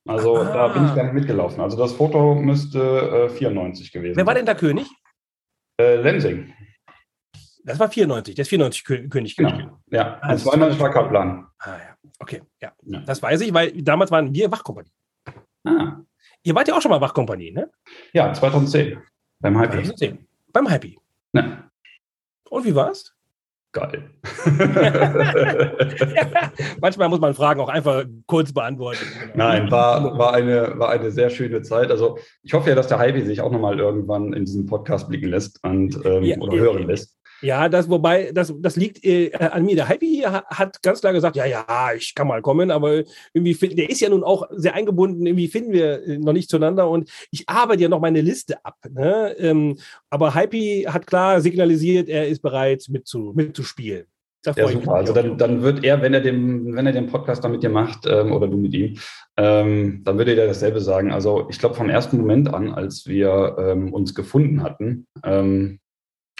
Also 0.08 0.38
ah. 0.38 0.46
da 0.46 0.68
bin 0.70 0.86
ich 0.86 0.96
gar 0.96 1.04
nicht 1.04 1.14
mitgelaufen. 1.14 1.60
Also 1.60 1.78
das 1.78 1.92
Foto 1.92 2.34
müsste 2.34 3.28
äh, 3.28 3.30
94 3.30 3.92
gewesen 3.92 4.14
sein. 4.14 4.18
Wer 4.18 4.26
war 4.26 4.36
denn 4.36 4.46
der 4.46 4.56
König? 4.56 4.88
Äh, 5.82 5.98
Lensing. 5.98 6.54
Das 7.66 7.78
war 7.78 7.90
94, 7.90 8.36
der 8.36 8.44
ist 8.44 8.48
94 8.48 9.10
König. 9.10 9.36
Genau. 9.36 9.82
Ja, 9.92 10.18
ah, 10.22 10.32
und 10.32 10.40
92 10.40 10.80
war 10.80 10.92
Kaplan. 10.92 11.48
Ah, 11.60 11.72
ja. 11.72 11.98
Okay, 12.20 12.42
ja. 12.62 12.72
ja. 12.84 13.00
Das 13.02 13.22
weiß 13.22 13.42
ich, 13.42 13.54
weil 13.54 13.82
damals 13.82 14.12
waren 14.12 14.34
wir 14.34 14.50
Wachkompanie. 14.50 14.94
Ah. 15.66 15.98
Ihr 16.44 16.56
wart 16.56 16.70
ja 16.70 16.78
auch 16.78 16.82
schon 16.82 16.92
mal 16.92 17.02
Wachkompanie, 17.02 17.52
ne? 17.52 17.70
Ja, 18.14 18.32
2010. 18.32 19.02
Beim 19.42 19.60
Hypey. 19.60 19.84
2010. 19.84 20.26
Beim 20.54 20.72
Hypey. 20.72 20.98
Ja. 21.34 21.70
Und 22.50 22.64
wie 22.64 22.74
war's? 22.74 23.14
Geil. 23.72 24.10
ja, 24.58 26.24
manchmal 26.82 27.08
muss 27.08 27.20
man 27.20 27.36
Fragen 27.36 27.62
auch 27.62 27.70
einfach 27.70 28.04
kurz 28.26 28.52
beantworten. 28.52 29.06
Nein, 29.36 29.70
war, 29.70 30.18
war, 30.18 30.34
eine, 30.34 30.74
war 30.80 30.90
eine 30.90 31.12
sehr 31.12 31.30
schöne 31.30 31.62
Zeit. 31.62 31.92
Also 31.92 32.18
ich 32.42 32.54
hoffe 32.54 32.70
ja, 32.70 32.76
dass 32.76 32.88
der 32.88 32.98
Hype 32.98 33.24
sich 33.24 33.42
auch 33.42 33.52
nochmal 33.52 33.80
irgendwann 33.80 34.34
in 34.34 34.46
diesen 34.46 34.66
Podcast 34.66 35.08
blicken 35.08 35.30
lässt 35.30 35.64
und, 35.64 36.04
ähm, 36.04 36.24
ja, 36.24 36.38
oder 36.40 36.58
hören 36.58 36.88
lässt. 36.88 37.19
Ja, 37.42 37.70
das, 37.70 37.90
wobei, 37.90 38.32
das, 38.34 38.54
das 38.60 38.76
liegt 38.76 39.04
äh, 39.06 39.34
an 39.34 39.66
mir. 39.66 39.76
Der 39.76 39.88
Hype 39.88 40.02
hat 40.48 40.82
ganz 40.82 41.02
klar 41.02 41.14
gesagt, 41.14 41.36
ja, 41.36 41.46
ja, 41.46 41.66
ich 41.96 42.14
kann 42.16 42.28
mal 42.28 42.42
kommen, 42.42 42.72
aber 42.72 43.04
irgendwie, 43.34 43.54
der 43.76 43.90
ist 43.90 44.02
ja 44.02 44.10
nun 44.10 44.24
auch 44.24 44.48
sehr 44.52 44.74
eingebunden, 44.74 45.26
irgendwie 45.26 45.48
finden 45.48 45.72
wir 45.72 46.04
äh, 46.06 46.18
noch 46.18 46.34
nicht 46.34 46.50
zueinander 46.50 46.90
und 46.90 47.10
ich 47.32 47.48
arbeite 47.48 47.84
ja 47.84 47.90
noch 47.90 48.02
meine 48.02 48.22
Liste 48.22 48.64
ab. 48.66 48.78
Ne? 48.90 49.36
Ähm, 49.38 49.78
aber 50.10 50.34
Hype 50.34 50.54
hat 50.88 51.08
klar 51.08 51.42
signalisiert, 51.42 52.10
er 52.10 52.28
ist 52.28 52.42
bereit 52.42 52.86
mitzu, 52.90 53.34
mitzuspielen. 53.36 54.06
ja, 54.46 54.68
super. 54.68 54.96
Also 54.96 55.14
dann, 55.14 55.38
dann 55.38 55.62
wird 55.62 55.84
er, 55.84 56.02
wenn 56.02 56.14
er 56.14 56.22
den, 56.22 56.76
wenn 56.76 56.86
er 56.86 56.94
den 56.94 57.08
Podcast 57.08 57.44
dann 57.44 57.52
mit 57.52 57.64
dir 57.64 57.70
macht, 57.70 58.06
ähm, 58.06 58.32
oder 58.32 58.48
du 58.48 58.58
mit 58.58 58.74
ihm, 58.74 58.98
ähm, 59.38 60.02
dann 60.04 60.18
würde 60.18 60.36
er 60.36 60.48
dasselbe 60.48 60.82
sagen. 60.82 61.12
Also 61.12 61.48
ich 61.50 61.60
glaube, 61.60 61.76
vom 61.76 61.90
ersten 61.90 62.18
Moment 62.18 62.54
an, 62.54 62.74
als 62.74 63.08
wir 63.08 63.56
ähm, 63.60 63.94
uns 63.94 64.14
gefunden 64.16 64.64
hatten, 64.64 65.08
ähm, 65.24 65.80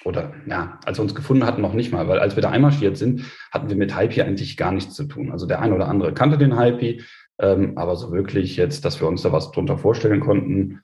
oder 0.06 0.34
ja, 0.48 0.80
als 0.86 0.98
wir 0.98 1.04
uns 1.04 1.16
gefunden 1.16 1.46
hatten, 1.46 1.62
noch 1.62 1.74
nicht 1.74 1.92
mal, 1.92 2.08
weil 2.08 2.20
als 2.20 2.36
wir 2.36 2.42
da 2.42 2.50
einmarschiert 2.50 2.98
sind, 2.98 3.24
hatten 3.52 3.70
wir 3.70 3.76
mit 3.76 3.96
Hype 3.96 4.18
eigentlich 4.20 4.58
gar 4.58 4.72
nichts 4.72 4.96
zu 4.96 5.06
tun. 5.06 5.32
Also 5.32 5.46
der 5.46 5.62
eine 5.62 5.76
oder 5.76 5.88
andere 5.88 6.14
kannte 6.14 6.38
den 6.38 6.56
Hype, 6.56 7.02
ähm, 7.40 7.78
aber 7.78 7.96
so 7.96 8.12
wirklich 8.12 8.58
jetzt, 8.58 8.86
dass 8.86 9.00
wir 9.02 9.08
uns 9.08 9.22
da 9.22 9.32
was 9.32 9.52
drunter 9.52 9.78
vorstellen 9.78 10.20
konnten, 10.20 10.82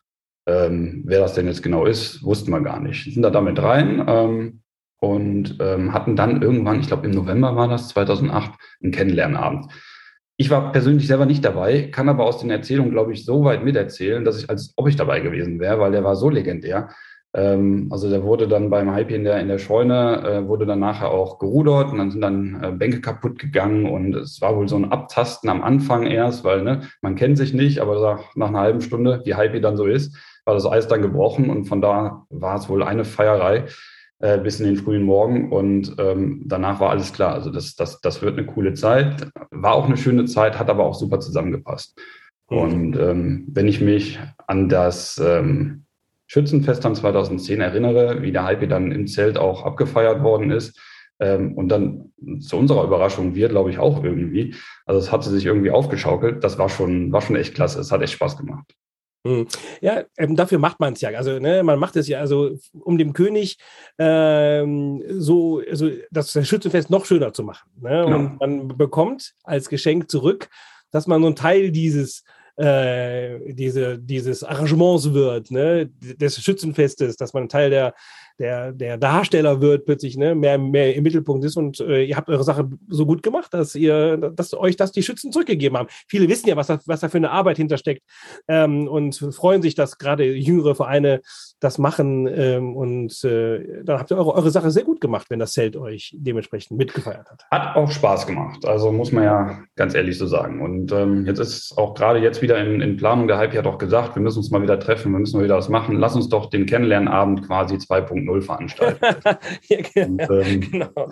ähm, 0.48 1.03
wer 1.05 1.19
das 1.19 1.34
denn 1.34 1.48
jetzt 1.48 1.63
genau 1.63 1.86
ist, 1.86 2.24
wussten 2.24 2.51
wir 2.51 2.62
gar 2.62 2.79
nicht. 2.79 3.13
Sind 3.13 3.24
da 3.24 3.29
damit 3.29 3.62
rein 3.62 4.03
ähm, 4.07 4.62
und 5.00 5.57
ähm, 5.60 5.93
hatten 5.93 6.15
dann 6.15 6.41
irgendwann, 6.41 6.79
ich 6.79 6.88
glaube 6.88 7.07
im 7.07 7.13
November 7.13 7.55
war 7.55 7.67
das, 7.67 7.89
2008, 7.89 8.51
einen 8.84 8.91
Kennenlernabend. 8.91 9.67
Ich 10.38 10.50
war 10.50 10.72
persönlich 10.74 11.07
selber 11.07 11.25
nicht 11.25 11.45
dabei, 11.45 11.84
kann 11.84 12.10
aber 12.10 12.25
aus 12.25 12.39
den 12.39 12.51
Erzählungen, 12.51 12.91
glaube 12.91 13.13
ich, 13.13 13.24
so 13.24 13.45
weit 13.45 13.63
miterzählen, 13.63 14.25
dass 14.25 14.38
ich, 14.38 14.50
als 14.50 14.74
ob 14.75 14.89
ich 14.89 14.98
dabei 14.98 15.22
gewesen 15.22 15.60
wäre, 15.60 15.79
weil 15.79 15.91
der 15.91 16.03
war 16.03 16.17
so 16.17 16.29
legendär. 16.29 16.89
Ähm, 17.36 17.89
also 17.92 18.10
der 18.10 18.24
wurde 18.24 18.48
dann 18.48 18.70
beim 18.70 18.92
Hype 18.92 19.12
in 19.12 19.25
der, 19.25 19.42
in 19.42 19.50
der 19.50 19.58
Scheune, 19.58 20.24
äh, 20.24 20.48
wurde 20.48 20.65
dann 20.65 20.80
nachher 20.80 21.12
auch 21.12 21.38
gerudert 21.38 21.92
und 21.92 21.98
dann 21.98 22.12
sind 22.12 22.22
dann 22.22 22.63
äh, 22.63 22.72
Bänke 22.72 23.01
kaputt 23.01 23.39
gegangen 23.39 23.86
und 23.86 24.15
es 24.15 24.39
war 24.39 24.56
wohl 24.56 24.70
so 24.70 24.77
ein 24.77 24.92
Abtasten 24.92 25.50
am 25.50 25.62
Anfang 25.62 26.06
erst, 26.06 26.46
weil 26.46 26.63
ne, 26.63 26.84
man 27.01 27.15
kennt 27.15 27.38
sich 27.38 27.54
nicht, 27.54 27.80
aber 27.80 28.01
nach, 28.01 28.36
nach 28.36 28.48
einer 28.48 28.60
halben 28.60 28.82
Stunde, 28.82 29.22
wie 29.25 29.36
Hype 29.36 29.62
dann 29.62 29.75
so 29.75 29.86
ist, 29.86 30.15
war 30.46 30.54
das 30.54 30.65
Eis 30.65 30.88
dann 30.88 31.01
gebrochen 31.01 31.50
und 31.50 31.65
von 31.65 31.82
da 31.82 32.25
war 32.30 32.56
es 32.56 32.70
wohl 32.70 32.84
eine 32.84 33.04
Feierei 33.04 33.65
äh, 34.20 34.38
bis 34.38 34.62
in 34.62 34.68
den 34.68 34.77
frühen 34.77 35.04
Morgen 35.04 35.51
und 35.51 35.94
ähm, 36.00 36.44
danach 36.46 36.80
war 36.80 36.92
alles 36.92 37.12
klar. 37.12 37.34
Also 37.34 37.50
das, 37.50 37.75
das, 37.75 38.00
das 38.00 38.22
wird 38.22 38.38
eine 38.38 38.48
coole 38.48 38.75
Zeit, 38.75 39.27
war 39.51 39.74
auch 39.74 39.88
eine 39.88 39.98
schöne 39.98 40.24
Zeit, 40.24 40.58
hat 40.58 40.70
aber 40.70 40.86
auch 40.86 40.96
super 40.96 41.20
zusammengepasst. 41.20 42.00
Mhm. 42.50 42.58
Und 42.58 42.98
ähm, 42.98 43.46
wenn 43.51 43.68
ich 43.68 43.82
mich 43.82 44.20
an 44.48 44.70
das 44.70 45.22
ähm, 45.22 45.85
Schützenfest 46.27 46.84
dann 46.84 46.96
2010 46.96 47.62
erinnere, 47.62 48.22
wie 48.22 48.32
der 48.32 48.44
Hype 48.44 48.67
dann 48.70 48.91
im 48.91 49.08
Zelt 49.08 49.38
auch 49.38 49.63
abgefeiert 49.63 50.24
worden 50.24 50.51
ist. 50.51 50.79
Ähm, 51.20 51.53
und 51.53 51.70
dann 51.70 52.12
zu 52.39 52.58
unserer 52.58 52.84
Überraschung 52.84 53.36
wir, 53.36 53.48
glaube 53.48 53.70
ich, 53.70 53.79
auch 53.79 54.03
irgendwie. 54.03 54.55
Also 54.86 55.00
es 55.00 55.12
hatte 55.12 55.29
sich 55.29 55.46
irgendwie 55.46 55.72
aufgeschaukelt. 55.72 56.44
Das 56.44 56.58
war 56.58 56.70
schon, 56.70 57.12
war 57.12 57.22
schon 57.22 57.38
echt 57.38 57.55
klasse. 57.55 57.79
Es 57.79 57.91
hat 57.91 58.01
echt 58.01 58.13
Spaß 58.13 58.38
gemacht. 58.38 58.75
Hm. 59.25 59.48
Ja, 59.82 60.03
ähm, 60.17 60.36
dafür 60.36 60.60
macht 60.60 60.79
man 60.79 60.94
es 60.94 61.01
ja. 61.01 61.10
Also, 61.10 61.39
ne, 61.39 61.63
man 61.63 61.79
macht 61.79 61.96
es 61.96 62.08
ja, 62.08 62.20
also 62.20 62.58
um 62.74 62.98
dem 63.00 63.13
König 63.13 63.58
ähm, 63.98 65.03
so, 65.10 65.63
also 65.67 65.89
das 66.12 66.32
Schützenfest 66.48 66.91
noch 66.91 67.05
schöner 67.05 67.34
zu 67.34 67.44
machen. 67.44 67.67
Ne? 67.82 68.03
Genau. 68.05 68.17
Und 68.17 68.39
man 68.39 68.67
bekommt 68.77 69.34
als 69.44 69.67
Geschenk 69.67 70.12
zurück, 70.12 70.50
dass 70.91 71.08
man 71.08 71.22
so 71.22 71.27
einen 71.27 71.36
Teil 71.36 71.72
dieses 71.72 72.24
äh, 72.58 73.54
diese, 73.54 74.00
dieses 74.00 74.44
Arrangements 74.44 75.13
wird, 75.13 75.52
ne, 75.52 75.88
des 75.88 76.41
Schützenfestes, 76.41 77.18
dass 77.18 77.34
man 77.34 77.50
Teil 77.50 77.70
der, 77.70 77.94
der, 78.39 78.71
der 78.71 78.98
Darsteller 78.98 79.62
wird, 79.62 79.86
plötzlich 79.86 80.17
ne, 80.17 80.36
mehr, 80.36 80.58
mehr 80.58 80.95
im 80.95 81.04
Mittelpunkt 81.04 81.45
ist. 81.45 81.58
Und 81.58 81.80
äh, 81.80 82.04
ihr 82.04 82.17
habt 82.17 82.30
eure 82.30 82.43
Sache 82.43 82.69
so 82.88 83.06
gut 83.06 83.24
gemacht, 83.24 83.54
dass 83.54 83.76
ihr, 83.76 84.17
dass 84.17 84.54
euch 84.54 84.76
das 84.76 84.91
die 84.91 85.04
Schützen 85.04 85.32
zurückgegeben 85.32 85.78
haben. 85.78 85.88
Viele 86.08 86.28
wissen 86.30 86.50
ja, 86.50 86.56
was 86.56 86.67
da, 86.67 86.80
was 86.86 87.00
da 87.00 87.10
für 87.10 87.17
eine 87.17 87.32
Arbeit 87.32 87.58
hintersteckt 87.58 88.04
ähm, 88.48 88.88
und 88.88 89.15
freuen 89.32 89.62
sich, 89.62 89.76
dass 89.76 89.98
gerade 89.98 90.26
jüngere 90.26 90.76
Vereine 90.76 91.21
das 91.60 91.78
machen. 91.78 92.28
Ähm, 92.28 92.76
und 92.76 93.24
äh, 93.24 93.84
dann 93.84 94.00
habt 94.00 94.12
ihr 94.12 94.17
eure, 94.17 94.34
eure 94.34 94.52
Sache 94.52 94.71
sehr 94.71 94.84
gut 94.84 95.00
gemacht, 95.02 95.28
wenn 95.30 95.39
das 95.39 95.54
Zelt 95.54 95.78
euch 95.78 96.13
dementsprechend 96.17 96.78
mitgefeiert 96.78 97.30
hat. 97.30 97.45
Hat 97.52 97.76
auch 97.76 97.89
Spaß 97.89 98.28
gemacht. 98.28 98.65
Also 98.65 98.91
muss 98.91 99.12
man 99.12 99.24
ja 99.24 99.60
ganz 99.76 99.95
ehrlich 99.95 100.17
so 100.17 100.28
sagen. 100.28 100.62
Und 100.62 100.91
ähm, 100.91 101.26
jetzt 101.26 101.39
ist 101.39 101.78
auch 101.78 101.93
gerade 101.93 102.19
jetzt 102.19 102.41
wieder 102.41 102.60
in, 102.60 102.82
in 102.82 102.98
Planung, 102.98 103.28
der 103.28 103.38
Hype 103.38 103.56
hat 103.56 103.67
auch 103.67 103.78
gesagt, 103.78 104.15
wir 104.15 104.21
müssen 104.21 104.39
uns 104.39 104.52
mal 104.52 104.62
wieder 104.62 104.80
treffen, 104.80 105.12
wir 105.13 105.19
müssen 105.19 105.38
mal 105.38 105.45
wieder 105.45 105.58
was 105.58 105.69
machen. 105.69 105.98
Lass 105.98 106.15
uns 106.15 106.30
doch 106.30 106.50
den 106.50 106.65
Kennenlernabend 106.65 107.48
quasi 107.48 107.76
2.0 107.76 108.25
2.0 108.26 108.42
veranstalten. 108.42 109.06
ja, 109.68 110.06
Und, 110.06 110.22
ähm, 110.30 110.62
genau. 110.62 111.10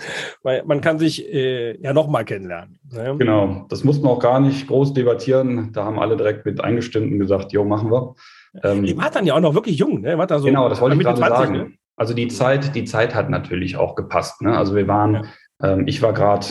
Man 0.66 0.82
kann 0.82 1.00
sich 1.00 1.28
äh, 1.32 1.80
ja 1.82 1.94
nochmal 1.94 2.26
kennenlernen. 2.26 2.80
Ne? 2.92 3.16
Genau, 3.18 3.66
das 3.70 3.84
mussten 3.84 4.04
wir 4.04 4.12
auch 4.12 4.20
gar 4.20 4.40
nicht 4.40 4.68
groß 4.68 4.94
debattieren. 4.94 5.72
Da 5.74 5.86
haben 5.86 6.00
alle 6.00 6.18
direkt 6.18 6.46
mit 6.46 6.64
eingestimmt 6.64 7.12
und 7.12 7.20
gesagt, 7.20 7.52
jo, 7.52 7.64
machen 7.64 7.92
wir. 7.92 8.16
Ähm, 8.64 8.84
Ihr 8.84 8.98
wart 8.98 9.16
dann 9.16 9.26
ja 9.26 9.36
auch 9.36 9.40
noch 9.40 9.56
wirklich 9.56 9.78
jung, 9.78 10.02
ne? 10.02 10.18
War 10.18 10.28
da 10.28 10.40
so 10.40 10.46
genau, 10.46 10.70
das 10.70 10.80
wollte 10.80 10.96
ich 10.96 11.02
gerade 11.02 11.18
20, 11.18 11.38
sagen. 11.38 11.54
Ne? 11.54 11.72
Also 11.96 12.14
die 12.14 12.28
Zeit, 12.28 12.76
die 12.76 12.86
Zeit 12.86 13.16
hat 13.16 13.30
natürlich 13.30 13.78
auch 13.78 13.96
gepasst. 13.96 14.42
Ne? 14.42 14.58
Also 14.58 14.76
wir 14.76 14.88
waren, 14.88 15.14
ja. 15.62 15.74
ähm, 15.74 15.88
ich 15.88 16.02
war 16.02 16.14
gerade, 16.14 16.46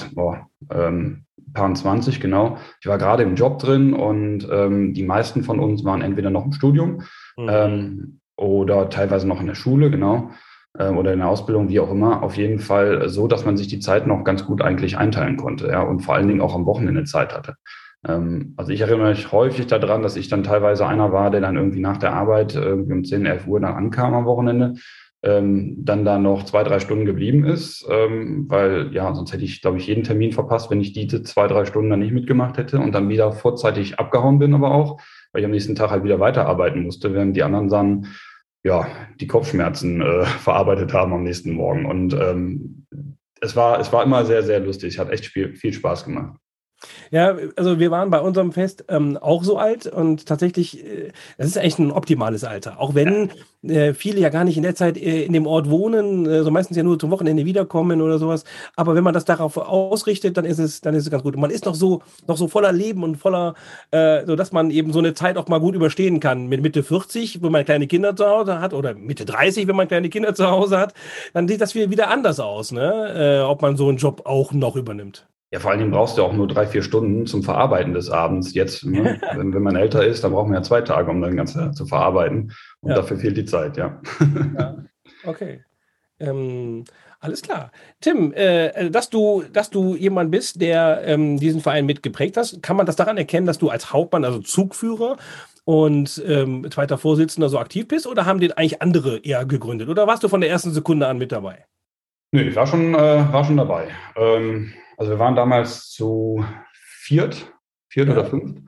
ähm, 0.71 1.25
paar 1.53 1.75
20, 1.75 2.21
genau. 2.21 2.57
Ich 2.81 2.87
war 2.87 2.99
gerade 2.99 3.23
im 3.23 3.35
Job 3.35 3.59
drin 3.59 3.93
und 3.93 4.49
ähm, 4.51 4.95
die 4.95 5.03
meisten 5.03 5.43
von 5.43 5.61
uns 5.61 5.85
waren 5.85 6.03
entweder 6.03 6.31
noch 6.31 6.45
im 6.45 6.53
Studium 6.53 7.03
mhm. 7.37 7.49
ähm, 7.49 8.21
oder 8.37 8.89
teilweise 8.89 9.29
noch 9.29 9.41
in 9.41 9.47
der 9.47 9.55
Schule, 9.55 9.91
genau. 9.91 10.31
Ähm, 10.79 10.97
oder 10.97 11.13
in 11.13 11.19
der 11.19 11.29
Ausbildung, 11.29 11.69
wie 11.69 11.81
auch 11.81 11.91
immer, 11.91 12.23
auf 12.23 12.37
jeden 12.37 12.59
Fall 12.59 13.09
so, 13.09 13.29
dass 13.29 13.45
man 13.45 13.57
sich 13.57 13.69
die 13.69 13.81
Zeit 13.81 14.07
noch 14.07 14.25
ganz 14.25 14.47
gut 14.47 14.63
eigentlich 14.63 14.97
einteilen 14.97 15.37
konnte, 15.37 15.69
ja, 15.69 15.83
und 15.83 16.01
vor 16.01 16.15
allen 16.15 16.29
Dingen 16.29 16.41
auch 16.41 16.55
am 16.55 16.67
Wochenende 16.67 17.05
Zeit 17.05 17.35
hatte. 17.35 17.55
Ähm, 18.07 18.55
also 18.57 18.73
ich 18.73 18.81
erinnere 18.81 19.11
mich 19.11 19.33
häufig 19.33 19.67
daran, 19.67 20.03
dass 20.03 20.17
ich 20.17 20.29
dann 20.29 20.43
teilweise 20.43 20.87
einer 20.87 21.13
war, 21.13 21.31
der 21.31 21.41
dann 21.41 21.57
irgendwie 21.57 21.81
nach 21.81 21.99
der 21.99 22.15
Arbeit 22.15 22.55
irgendwie 22.55 22.93
um 22.93 23.05
10, 23.05 23.27
11 23.27 23.47
Uhr 23.47 23.61
dann 23.61 23.75
ankam 23.75 24.15
am 24.15 24.25
Wochenende, 24.25 24.75
ähm, 25.23 25.77
dann 25.79 26.05
da 26.05 26.19
noch 26.19 26.45
zwei, 26.45 26.65
drei 26.65 26.81
Stunden 26.81 27.05
geblieben 27.05 27.45
ist, 27.45 27.87
weil 27.87 28.93
ja, 28.93 29.15
sonst 29.15 29.33
hätte 29.33 29.45
ich, 29.45 29.61
glaube 29.61 29.77
ich, 29.79 29.87
jeden 29.87 30.03
Termin 30.03 30.33
verpasst, 30.33 30.69
wenn 30.69 30.81
ich 30.81 30.93
diese 30.95 31.23
zwei, 31.23 31.47
drei 31.47 31.65
Stunden 31.65 31.91
dann 31.91 32.01
nicht 32.01 32.13
mitgemacht 32.13 32.59
hätte 32.59 32.81
und 32.81 32.93
dann 32.93 33.09
wieder 33.09 33.31
vorzeitig 33.31 34.01
abgehauen 34.01 34.41
bin, 34.41 34.53
aber 34.53 34.75
auch, 34.75 35.01
weil 35.31 35.43
ich 35.43 35.45
am 35.45 35.53
nächsten 35.53 35.77
Tag 35.77 35.93
halt 35.93 36.03
wieder 36.03 36.19
weiterarbeiten 36.19 36.83
musste, 36.83 37.15
während 37.15 37.37
die 37.37 37.45
anderen 37.45 37.69
dann 37.69 38.07
ja, 38.65 38.87
die 39.21 39.27
Kopfschmerzen 39.27 40.01
äh, 40.01 40.25
verarbeitet 40.25 40.93
haben 40.93 41.13
am 41.13 41.25
nächsten 41.25 41.53
Morgen. 41.53 41.87
Und 41.87 42.15
ähm, 42.15 42.87
es, 43.41 43.57
war, 43.57 43.81
es 43.81 43.93
war 43.93 44.05
immer 44.05 44.25
sehr, 44.25 44.43
sehr 44.43 44.61
lustig. 44.61 44.99
Hat 44.99 45.11
echt 45.11 45.27
viel, 45.27 45.55
viel 45.57 45.73
Spaß 45.73 46.05
gemacht. 46.05 46.39
Ja, 47.11 47.37
also 47.57 47.79
wir 47.79 47.91
waren 47.91 48.11
bei 48.11 48.21
unserem 48.21 48.53
Fest 48.53 48.85
ähm, 48.89 49.17
auch 49.17 49.45
so 49.45 49.59
alt 49.59 49.87
und 49.87 50.27
tatsächlich, 50.27 50.85
äh, 50.85 51.13
das 51.39 51.49
ist 51.49 51.57
echt 51.57 51.79
ein 51.79 51.93
optimales 51.93 52.45
Alter. 52.45 52.81
Auch 52.81 52.95
wenn 52.95 53.31
äh, 53.63 53.95
viele 53.95 54.21
ja 54.21 54.29
gar 54.29 54.45
nicht 54.45 54.57
in 54.57 54.63
der 54.63 54.75
Zeit 54.75 54.97
äh, 54.97 55.25
in 55.25 55.33
dem 55.33 55.47
Ort 55.47 55.71
wohnen, 55.71 56.27
äh, 56.27 56.43
so 56.43 56.51
meistens 56.51 56.77
ja 56.77 56.83
nur 56.83 56.99
zum 56.99 57.11
Wochenende 57.11 57.45
wiederkommen 57.45 58.01
oder 58.01 58.19
sowas. 58.19 58.45
Aber 58.77 58.95
wenn 58.95 59.05
man 59.05 59.15
das 59.15 59.25
darauf 59.25 59.57
ausrichtet, 59.57 60.37
dann 60.37 60.45
ist 60.45 60.59
es, 60.59 60.81
dann 60.81 60.95
ist 60.95 61.05
es 61.05 61.11
ganz 61.11 61.23
gut. 61.23 61.35
Und 61.35 61.41
man 61.41 61.51
ist 61.51 61.65
noch 61.67 61.75
so, 61.75 62.03
noch 62.27 62.37
so 62.37 62.49
voller 62.49 62.73
Leben 62.73 63.03
und 63.05 63.17
voller, 63.17 63.55
äh, 63.91 64.25
so 64.27 64.37
dass 64.37 64.53
man 64.53 64.71
eben 64.71 64.93
so 64.93 64.99
eine 64.99 65.15
Zeit 65.15 65.37
auch 65.37 65.49
mal 65.49 65.61
gut 65.61 65.75
überstehen 65.75 66.21
kann. 66.21 66.47
Mit 66.49 66.63
Mitte 66.63 66.83
40, 66.83 67.43
wenn 67.43 67.53
man 67.53 67.65
kleine 67.65 67.87
Kinder 67.87 68.17
zu 68.17 68.27
Hause 68.27 68.61
hat, 68.61 68.75
oder 68.75 68.95
Mitte 68.95 69.25
30, 69.25 69.67
wenn 69.69 69.77
man 69.77 69.89
kleine 69.89 70.09
Kinder 70.09 70.35
zu 70.35 70.47
Hause 70.51 70.79
hat, 70.79 70.95
dann 71.35 71.49
sieht 71.49 71.61
das 71.61 71.75
wieder 71.75 72.09
anders 72.11 72.41
aus, 72.41 72.73
ne? 72.73 73.41
Äh, 73.41 73.43
ob 73.43 73.63
man 73.63 73.77
so 73.77 73.89
einen 73.89 73.99
Job 73.99 74.23
auch 74.25 74.53
noch 74.53 74.77
übernimmt. 74.77 75.27
Ja, 75.53 75.61
vor 75.61 75.71
allen 75.71 75.81
Dingen 75.81 75.91
brauchst 75.91 76.17
du 76.17 76.23
auch 76.23 76.33
nur 76.33 76.49
drei, 76.49 76.67
vier 76.67 76.83
Stunden 76.83 77.27
zum 77.27 77.43
Verarbeiten 77.43 77.93
des 77.93 78.09
Abends. 78.09 78.55
Jetzt, 78.55 78.87
ne? 78.87 79.21
wenn, 79.35 79.53
wenn, 79.53 79.63
man 79.63 79.77
älter 79.77 80.05
ist, 80.05 80.25
dann 80.25 80.33
braucht 80.33 80.47
man 80.47 80.55
ja 80.55 80.63
zwei 80.63 80.81
Tage, 80.81 81.11
um 81.11 81.21
das 81.21 81.37
Ganze 81.37 81.71
zu 81.73 81.85
verarbeiten. 81.85 82.53
Und 82.81 82.91
ja. 82.91 82.97
dafür 82.97 83.19
fehlt 83.19 83.37
die 83.37 83.45
Zeit, 83.45 83.77
ja. 83.77 84.01
ja. 84.59 84.79
Okay. 85.25 85.63
Ähm, 86.19 86.85
alles 87.21 87.43
klar. 87.43 87.71
Tim, 88.01 88.33
äh, 88.33 88.89
dass, 88.91 89.11
du, 89.11 89.45
dass 89.53 89.69
du 89.69 89.95
jemand 89.95 90.31
bist, 90.31 90.61
der 90.63 91.03
ähm, 91.05 91.39
diesen 91.39 91.61
Verein 91.61 91.85
mitgeprägt 91.85 92.39
hast, 92.39 92.63
kann 92.63 92.77
man 92.77 92.87
das 92.87 92.97
daran 92.97 93.19
erkennen, 93.19 93.47
dass 93.47 93.59
du 93.59 93.69
als 93.69 93.93
Hauptmann, 93.93 94.25
also 94.25 94.39
Zugführer 94.39 95.19
und 95.65 96.23
ähm, 96.27 96.67
zweiter 96.71 96.97
Vorsitzender 96.97 97.51
so 97.51 97.59
aktiv 97.59 97.87
bist? 97.89 98.07
Oder 98.07 98.25
haben 98.25 98.41
den 98.41 98.53
eigentlich 98.53 98.81
andere 98.81 99.19
eher 99.19 99.45
gegründet? 99.45 99.91
Oder 99.91 100.07
warst 100.07 100.23
du 100.23 100.29
von 100.29 100.41
der 100.41 100.49
ersten 100.49 100.71
Sekunde 100.71 101.07
an 101.07 101.19
mit 101.19 101.31
dabei? 101.31 101.67
Nö, 102.33 102.41
ich 102.41 102.57
war 102.57 102.67
schon, 102.67 102.95
äh, 102.95 102.99
war 103.33 103.45
schon 103.45 103.59
dabei. 103.59 103.89
Ähm, 104.17 104.73
also 104.97 105.13
wir 105.13 105.19
waren 105.19 105.37
damals 105.37 105.91
zu 105.91 106.45
viert, 106.73 107.53
viert 107.89 108.09
ja. 108.09 108.15
oder 108.15 108.25
fünft. 108.25 108.59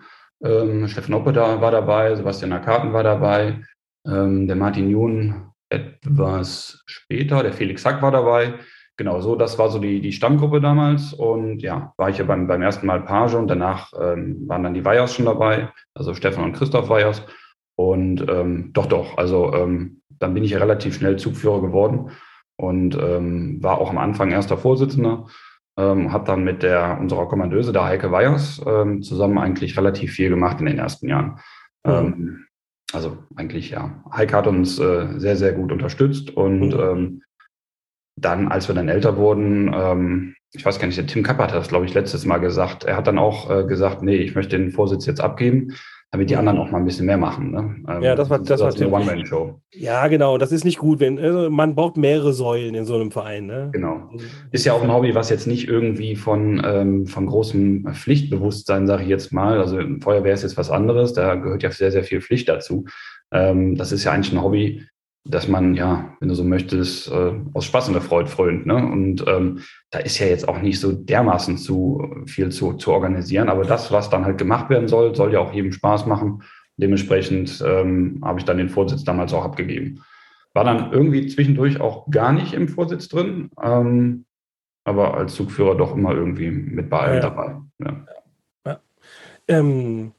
Ähm, 0.43 0.89
Steffen 0.89 1.15
Oppe 1.15 1.33
da 1.33 1.61
war 1.61 1.71
dabei, 1.71 2.15
Sebastian 2.15 2.53
Akarten 2.53 2.93
war 2.93 3.03
dabei, 3.03 3.63
ähm, 4.07 4.47
der 4.47 4.57
Martin 4.57 4.91
Jun 4.91 5.51
etwas 5.71 6.83
später, 6.87 7.43
der 7.43 7.53
Felix 7.53 7.85
Hack 7.85 8.03
war 8.03 8.11
dabei. 8.11 8.55
Genau, 8.97 9.21
so, 9.21 9.35
das 9.35 9.59
war 9.59 9.71
so 9.71 9.81
die, 9.81 10.01
die 10.01 10.13
Stammgruppe 10.13 10.61
damals. 10.61 11.13
Und 11.13 11.63
ja, 11.63 11.93
war 11.97 12.11
ich 12.11 12.19
ja 12.19 12.25
beim, 12.25 12.47
beim 12.47 12.63
ersten 12.63 12.87
Mal 12.87 13.01
Page 13.03 13.35
und 13.35 13.49
danach 13.49 13.93
ähm, 14.01 14.45
waren 14.47 14.63
dann 14.63 14.75
die 14.75 14.85
Weihers 14.85 15.15
schon 15.15 15.25
dabei, 15.25 15.71
also 15.95 16.15
Stefan 16.15 16.45
und 16.45 16.53
Christoph 16.53 16.89
Weihers. 16.89 17.23
Und 17.77 18.25
ähm, 18.29 18.71
doch, 18.73 18.87
doch, 18.87 19.19
also 19.19 19.53
ähm, 19.53 20.03
dann 20.11 20.35
bin 20.35 20.45
ich 20.45 20.53
ja 20.53 20.59
relativ 20.59 20.95
schnell 20.95 21.17
Zugführer 21.17 21.61
geworden. 21.61 22.11
und 22.57 22.97
ähm, 22.97 23.63
war 23.63 23.79
auch 23.79 23.91
am 23.91 23.99
Anfang 23.99 24.31
erster 24.31 24.57
Vorsitzender. 24.57 25.27
Ähm, 25.77 26.13
hat 26.13 26.29
dann 26.29 26.45
mit 26.45 26.63
der 26.63 26.99
unserer 27.01 27.27
Kommandeuse, 27.27 27.73
der 27.73 27.85
Heike 27.85 28.13
Weyers, 28.13 28.63
ähm, 28.65 29.03
zusammen 29.03 29.39
eigentlich 29.39 29.77
relativ 29.77 30.13
viel 30.13 30.31
gemacht 30.31 30.61
in 30.61 30.67
den 30.67 30.79
ersten 30.79 31.09
Jahren. 31.09 31.41
Mhm. 31.85 31.93
Ähm, 31.93 32.47
also 32.93 33.19
eigentlich 33.35 33.71
ja. 33.71 34.05
Heike 34.13 34.37
hat 34.37 34.47
uns 34.47 34.79
äh, 34.79 35.09
sehr, 35.19 35.37
sehr 35.37 35.53
gut 35.53 35.73
unterstützt 35.73 36.31
und 36.31 36.69
mhm. 36.69 36.81
ähm, 36.81 37.23
dann, 38.17 38.49
als 38.49 38.69
wir 38.69 38.75
dann 38.77 38.89
älter 38.89 39.17
wurden, 39.17 39.73
ähm, 39.75 40.37
ich 40.53 40.65
weiß 40.65 40.79
gar 40.79 40.87
nicht, 40.87 40.99
der 40.99 41.07
Tim 41.07 41.25
Kappert 41.25 41.51
hat 41.51 41.59
das, 41.59 41.69
glaube 41.69 41.87
ich, 41.87 41.95
letztes 41.95 42.25
Mal 42.25 42.39
gesagt. 42.39 42.85
Er 42.85 42.97
hat 42.97 43.09
dann 43.09 43.19
auch 43.19 43.51
äh, 43.51 43.65
gesagt, 43.65 44.03
nee, 44.03 44.17
ich 44.17 44.37
möchte 44.37 44.57
den 44.57 44.71
Vorsitz 44.71 45.07
jetzt 45.07 45.21
abgeben 45.21 45.75
damit 46.15 46.31
die 46.31 46.37
anderen 46.37 46.59
auch 46.59 46.71
mal 46.71 46.79
ein 46.79 46.85
bisschen 46.85 47.07
mehr 47.07 47.17
machen. 47.17 47.51
Ne? 47.51 47.75
Ähm, 47.89 48.03
ja, 48.05 48.15
das 48.15 48.31
war 48.31 48.39
das, 48.39 48.47
das 48.47 48.61
war 48.61 48.73
eine 48.73 48.89
One-Man-Show. 48.89 49.61
Ja, 49.73 50.07
genau. 50.07 50.39
Das 50.39 50.53
ist 50.53 50.65
nicht 50.65 50.79
gut, 50.79 51.01
wenn 51.01 51.19
also 51.19 51.51
man 51.51 51.75
braucht 51.75 51.97
mehrere 51.97 52.33
Säulen 52.33 52.77
in 52.77 52.85
so 52.85 52.95
einem 52.95 53.11
Verein. 53.11 53.47
Ne? 53.47 53.71
Genau. 53.73 54.11
Ist 54.53 54.65
ja 54.65 54.75
auch 54.75 54.83
ein 54.85 54.93
Hobby, 54.93 55.17
was 55.17 55.29
jetzt 55.29 55.49
nicht 55.49 55.67
irgendwie 55.67 56.15
von 56.15 56.63
ähm, 56.65 57.07
von 57.07 57.27
großem 57.27 57.89
Pflichtbewusstsein, 57.95 58.87
sage 58.87 59.03
ich 59.03 59.09
jetzt 59.09 59.33
mal. 59.33 59.59
Also 59.59 59.81
Feuerwehr 60.01 60.35
ist 60.35 60.45
jetzt 60.45 60.57
was 60.57 60.71
anderes. 60.71 61.15
Da 61.15 61.35
gehört 61.35 61.65
ja 61.65 61.73
sehr 61.73 61.91
sehr 61.91 62.05
viel 62.05 62.21
Pflicht 62.21 62.49
dazu. 62.49 62.85
Ähm, 63.33 63.75
das 63.75 63.91
ist 63.91 64.05
ja 64.05 64.13
eigentlich 64.13 64.33
ein 64.33 64.41
Hobby, 64.41 64.85
dass 65.27 65.49
man, 65.49 65.75
ja, 65.75 66.15
wenn 66.21 66.29
du 66.29 66.35
so 66.35 66.45
möchtest, 66.45 67.11
äh, 67.11 67.33
aus 67.55 67.65
Spaß 67.65 67.89
und 67.89 67.95
der 67.95 68.03
Freude 68.03 68.29
frönt. 68.29 68.67
Ne? 68.67 68.77
Und 68.77 69.25
ähm, 69.27 69.61
da 69.91 70.01
ist 70.01 70.19
ja 70.19 70.27
jetzt 70.27 70.47
auch 70.47 70.61
nicht 70.61 70.79
so 70.79 70.93
dermaßen 70.93 71.57
zu 71.57 72.25
viel 72.27 72.51
zu, 72.51 72.75
zu 72.75 72.93
organisieren. 72.93 73.49
Aber 73.49 73.65
das, 73.65 73.91
was 73.91 74.11
dann 74.11 74.27
halt 74.27 74.37
gemacht 74.37 74.69
werden 74.69 74.87
soll, 74.87 75.15
soll 75.15 75.33
ja 75.33 75.41
auch 75.41 75.55
jedem 75.55 75.73
Spaß 75.73 76.05
machen. 76.07 76.43
Dementsprechend 76.77 77.63
ähm, 77.67 78.21
habe 78.23 78.39
ich 78.39 78.45
dann 78.45 78.59
den 78.59 78.69
Vorsitz 78.69 79.05
damals 79.05 79.33
auch 79.33 79.45
abgegeben. 79.45 80.03
War 80.53 80.65
dann 80.65 80.93
irgendwie 80.93 81.27
zwischendurch 81.27 81.81
auch 81.81 82.11
gar 82.11 82.33
nicht 82.33 82.53
im 82.53 82.69
Vorsitz 82.69 83.09
drin, 83.09 83.51
ähm, 83.63 84.27
aber 84.85 85.15
als 85.15 85.35
Zugführer 85.35 85.77
doch 85.77 85.97
immer 85.97 86.13
irgendwie 86.13 86.51
mit 86.51 86.91
bei 86.91 86.99
allem 86.99 87.15
ja. 87.15 87.21
dabei. 87.21 87.57
Ja. 87.79 88.07
Ja. 88.67 88.81
Ähm, 89.49 90.13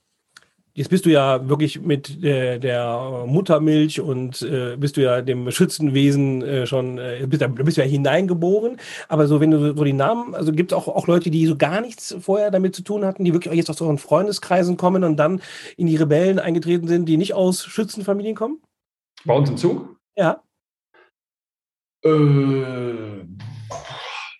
Jetzt 0.78 0.90
bist 0.90 1.06
du 1.06 1.10
ja 1.10 1.48
wirklich 1.48 1.80
mit 1.80 2.22
der, 2.22 2.60
der 2.60 3.24
Muttermilch 3.26 4.02
und 4.02 4.42
äh, 4.42 4.76
bist 4.76 4.98
du 4.98 5.02
ja 5.04 5.22
dem 5.22 5.50
Schützenwesen 5.50 6.42
äh, 6.42 6.68
schon, 6.68 6.98
äh, 6.98 7.26
bist, 7.30 7.46
bist 7.56 7.78
du 7.78 7.82
ja 7.82 7.88
hineingeboren. 7.88 8.76
Aber 9.08 9.26
so, 9.28 9.40
wenn 9.40 9.52
du 9.52 9.74
so 9.74 9.84
die 9.86 9.94
Namen, 9.94 10.36
also 10.36 10.52
gibt 10.52 10.74
es 10.74 10.78
auch, 10.78 10.90
auch 10.90 11.08
Leute, 11.08 11.32
die 11.32 11.46
so 11.46 11.56
gar 11.56 11.80
nichts 11.80 12.14
vorher 12.20 12.52
damit 12.52 12.76
zu 12.76 12.82
tun 12.82 13.06
hatten, 13.06 13.24
die 13.24 13.32
wirklich 13.32 13.54
auch 13.54 13.56
jetzt 13.56 13.70
aus 13.70 13.82
euren 13.82 13.98
Freundeskreisen 13.98 14.76
kommen 14.76 15.06
und 15.06 15.16
dann 15.16 15.42
in 15.78 15.88
die 15.88 15.96
Rebellen 15.96 16.40
eingetreten 16.40 16.90
sind, 16.90 17.06
die 17.06 17.16
nicht 17.16 17.34
aus 17.34 17.64
Schützenfamilien 17.64 18.36
kommen? 18.36 18.62
Bei 19.24 19.34
uns 19.34 19.50
im 19.50 19.56
Zug? 19.56 19.96
Ja. 20.18 20.44
Äh. 22.04 23.24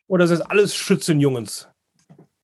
Oder 0.08 0.26
ist 0.26 0.32
das 0.32 0.42
alles 0.42 0.76
Schützenjungens? 0.76 1.70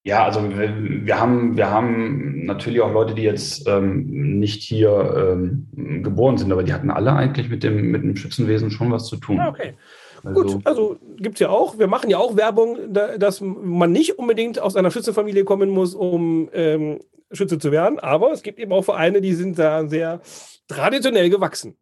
Ja, 0.04 0.26
also 0.26 0.50
wir, 0.50 1.06
wir, 1.06 1.20
haben, 1.20 1.56
wir 1.58 1.70
haben 1.70 2.46
natürlich 2.46 2.82
auch 2.82 2.92
Leute, 2.92 3.14
die 3.14 3.22
jetzt 3.22 3.68
ähm, 3.68 4.40
nicht 4.40 4.64
hier 4.64 5.36
ähm, 5.36 5.68
geboren 6.04 6.40
sind, 6.40 6.52
aber 6.52 6.64
die 6.64 6.74
hatten 6.74 6.90
alle 6.90 7.14
eigentlich 7.14 7.50
mit 7.50 7.62
dem, 7.62 7.92
mit 7.92 8.02
dem 8.02 8.16
Schützenwesen 8.16 8.72
schon 8.72 8.92
was 8.92 9.06
zu 9.06 9.18
tun. 9.18 9.38
Ja, 9.38 9.50
okay. 9.50 9.76
Also, 10.24 10.42
Gut, 10.42 10.66
also 10.66 10.98
gibt 11.18 11.36
es 11.36 11.40
ja 11.40 11.50
auch, 11.50 11.78
wir 11.80 11.88
machen 11.88 12.10
ja 12.10 12.18
auch 12.18 12.36
Werbung, 12.36 12.78
dass 12.94 13.42
man 13.42 13.92
nicht 13.92 14.20
unbedingt 14.20 14.60
aus 14.60 14.76
einer 14.76 14.92
Schützenfamilie 14.92 15.44
kommen 15.44 15.70
muss, 15.70 15.96
um 15.96 16.50
ähm, 16.54 17.00
Schütze 17.32 17.58
zu 17.58 17.72
werden, 17.72 18.00
aber 18.00 18.32
es 18.32 18.44
gibt 18.44 18.60
eben 18.60 18.72
auch 18.72 18.84
Vereine, 18.84 19.22
die 19.22 19.34
sind 19.34 19.58
da 19.58 19.88
sehr 19.88 20.22
traditionell 20.68 21.30
gewachsen. 21.30 21.76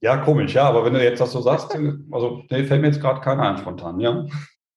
Ja, 0.00 0.18
komisch, 0.18 0.54
ja, 0.54 0.68
aber 0.68 0.84
wenn 0.84 0.94
du 0.94 1.02
jetzt 1.02 1.20
das 1.20 1.32
so 1.32 1.40
sagst, 1.40 1.76
also 2.12 2.42
nee, 2.50 2.62
fällt 2.64 2.80
mir 2.80 2.88
jetzt 2.88 3.00
gerade 3.00 3.20
keiner 3.20 3.48
ein 3.48 3.58
spontan, 3.58 3.98
ja. 3.98 4.24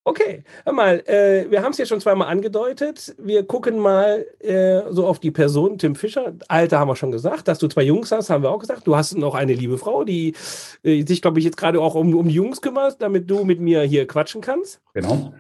Okay, 0.08 0.42
hör 0.64 0.72
mal, 0.72 1.02
äh, 1.06 1.52
wir 1.52 1.62
haben 1.62 1.74
es 1.74 1.80
ja 1.80 1.86
schon 1.86 2.00
zweimal 2.00 2.30
angedeutet. 2.30 3.14
Wir 3.18 3.46
gucken 3.46 3.78
mal 3.78 4.26
äh, 4.40 4.84
so 4.90 5.06
auf 5.06 5.20
die 5.20 5.32
Person, 5.32 5.78
Tim 5.78 5.96
Fischer. 5.96 6.34
Alter 6.48 6.80
haben 6.80 6.88
wir 6.88 6.96
schon 6.96 7.12
gesagt, 7.12 7.50
dass 7.50 7.60
du 7.60 7.68
zwei 7.68 7.84
Jungs 7.84 8.10
hast, 8.14 8.30
haben 8.30 8.42
wir 8.42 8.52
auch 8.52 8.60
gesagt. 8.60 8.88
Du 8.88 8.96
hast 8.96 9.18
noch 9.18 9.36
eine 9.36 9.54
liebe 9.54 9.78
Frau, 9.78 10.06
die 10.06 10.34
äh, 10.84 11.06
sich, 11.06 11.22
glaube 11.22 11.40
ich, 11.40 11.46
jetzt 11.46 11.58
gerade 11.58 11.82
auch 11.82 11.94
um, 11.96 12.16
um 12.16 12.26
die 12.26 12.36
Jungs 12.36 12.62
kümmert, 12.62 13.02
damit 13.02 13.30
du 13.30 13.44
mit 13.44 13.60
mir 13.60 13.82
hier 13.82 14.08
quatschen 14.08 14.40
kannst. 14.40 14.80
Genau. 14.94 15.34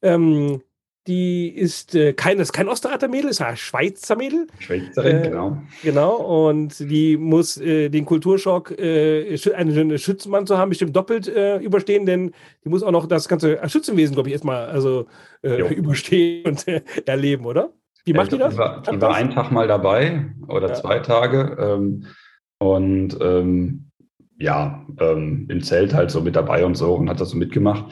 Ähm, 0.00 0.62
die 1.06 1.48
ist 1.48 1.94
äh, 1.94 2.14
kein, 2.14 2.38
ist 2.38 2.52
kein 2.52 2.68
Osterreiter 2.68 3.08
Mädel, 3.08 3.30
ist 3.30 3.42
ein 3.42 3.56
Schweizer 3.56 4.16
Mädel. 4.16 4.46
Schweizerin, 4.58 5.18
äh, 5.18 5.28
genau. 5.28 5.58
Genau, 5.82 6.48
und 6.48 6.78
die 6.78 7.16
muss 7.18 7.58
äh, 7.58 7.90
den 7.90 8.06
Kulturschock, 8.06 8.70
äh, 8.78 9.38
einen 9.54 9.98
Schützenmann 9.98 10.46
zu 10.46 10.56
haben, 10.56 10.70
bestimmt 10.70 10.96
doppelt 10.96 11.28
äh, 11.28 11.58
überstehen, 11.58 12.06
denn 12.06 12.32
die 12.64 12.70
muss 12.70 12.82
auch 12.82 12.90
noch 12.90 13.06
das 13.06 13.28
ganze 13.28 13.58
Schützenwesen, 13.68 14.14
glaube 14.14 14.30
ich, 14.30 14.32
erstmal 14.32 14.66
also, 14.66 15.06
äh, 15.42 15.74
überstehen 15.74 16.46
und 16.46 16.66
äh, 16.66 16.82
erleben, 17.04 17.44
oder? 17.44 17.70
Wie 18.06 18.14
macht 18.14 18.32
die 18.32 18.38
das? 18.38 18.54
Die 18.54 18.58
war, 18.58 18.82
die 18.82 19.00
war 19.00 19.14
einen 19.14 19.30
Tag 19.30 19.50
mal 19.50 19.68
dabei 19.68 20.26
oder 20.48 20.68
ja. 20.68 20.74
zwei 20.74 20.98
Tage 21.00 21.56
ähm, 21.58 22.06
und 22.58 23.18
ähm, 23.20 23.90
ja, 24.38 24.86
ähm, 25.00 25.46
im 25.50 25.62
Zelt 25.62 25.94
halt 25.94 26.10
so 26.10 26.20
mit 26.20 26.36
dabei 26.36 26.64
und 26.64 26.76
so 26.76 26.94
und 26.94 27.08
hat 27.08 27.20
das 27.20 27.30
so 27.30 27.36
mitgemacht 27.36 27.84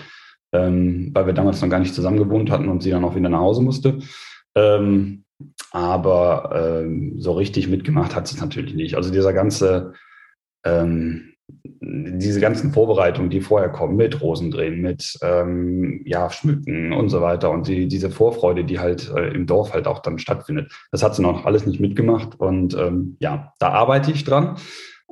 ähm, 0.52 1.10
weil 1.12 1.26
wir 1.26 1.32
damals 1.32 1.60
noch 1.60 1.68
gar 1.68 1.80
nicht 1.80 1.94
zusammen 1.94 2.18
gewohnt 2.18 2.50
hatten 2.50 2.68
und 2.68 2.82
sie 2.82 2.90
dann 2.90 3.04
auch 3.04 3.14
wieder 3.14 3.28
nach 3.28 3.40
Hause 3.40 3.62
musste. 3.62 3.98
Ähm, 4.54 5.24
aber 5.70 6.82
ähm, 6.84 7.14
so 7.18 7.32
richtig 7.32 7.68
mitgemacht 7.68 8.14
hat 8.14 8.28
sie 8.28 8.36
es 8.36 8.40
natürlich 8.40 8.74
nicht. 8.74 8.96
Also 8.96 9.10
dieser 9.10 9.32
ganze, 9.32 9.94
ähm, 10.64 11.32
diese 11.80 12.40
ganzen 12.40 12.72
Vorbereitungen, 12.72 13.30
die 13.30 13.40
vorher 13.40 13.70
kommen, 13.70 13.96
mit 13.96 14.20
Rosendrehen, 14.20 14.80
mit 14.80 15.18
ähm, 15.22 16.02
ja, 16.04 16.30
Schmücken 16.30 16.92
und 16.92 17.08
so 17.08 17.20
weiter 17.20 17.50
und 17.50 17.66
die, 17.66 17.88
diese 17.88 18.10
Vorfreude, 18.10 18.64
die 18.64 18.78
halt 18.78 19.10
äh, 19.16 19.28
im 19.34 19.46
Dorf 19.46 19.72
halt 19.72 19.86
auch 19.86 20.00
dann 20.00 20.18
stattfindet, 20.18 20.72
das 20.90 21.02
hat 21.02 21.14
sie 21.14 21.22
noch 21.22 21.44
alles 21.44 21.66
nicht 21.66 21.80
mitgemacht. 21.80 22.38
Und 22.38 22.76
ähm, 22.76 23.16
ja, 23.20 23.52
da 23.58 23.70
arbeite 23.70 24.12
ich 24.12 24.24
dran. 24.24 24.56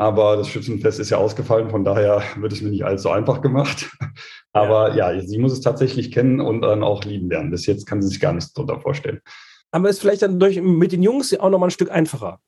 Aber 0.01 0.39
das 0.39 0.49
Schützenfest 0.49 0.99
ist 0.99 1.11
ja 1.11 1.19
ausgefallen, 1.19 1.69
von 1.69 1.85
daher 1.85 2.23
wird 2.37 2.55
es 2.55 2.63
mir 2.63 2.71
nicht 2.71 2.87
allzu 2.87 3.11
einfach 3.11 3.43
gemacht. 3.43 3.91
Aber 4.55 4.97
ja. 4.97 5.13
ja, 5.13 5.21
sie 5.21 5.37
muss 5.37 5.53
es 5.53 5.61
tatsächlich 5.61 6.11
kennen 6.11 6.41
und 6.41 6.63
dann 6.63 6.83
auch 6.83 7.05
lieben 7.05 7.29
lernen. 7.29 7.51
Bis 7.51 7.67
jetzt 7.67 7.85
kann 7.85 8.01
sie 8.01 8.09
sich 8.09 8.19
gar 8.19 8.33
nichts 8.33 8.55
darunter 8.55 8.81
vorstellen. 8.81 9.21
Aber 9.71 9.91
ist 9.91 10.01
vielleicht 10.01 10.23
dann 10.23 10.41
durch, 10.41 10.59
mit 10.59 10.93
den 10.93 11.03
Jungs 11.03 11.39
auch 11.39 11.51
nochmal 11.51 11.69
ein 11.69 11.73
Stück 11.73 11.91
einfacher. 11.91 12.41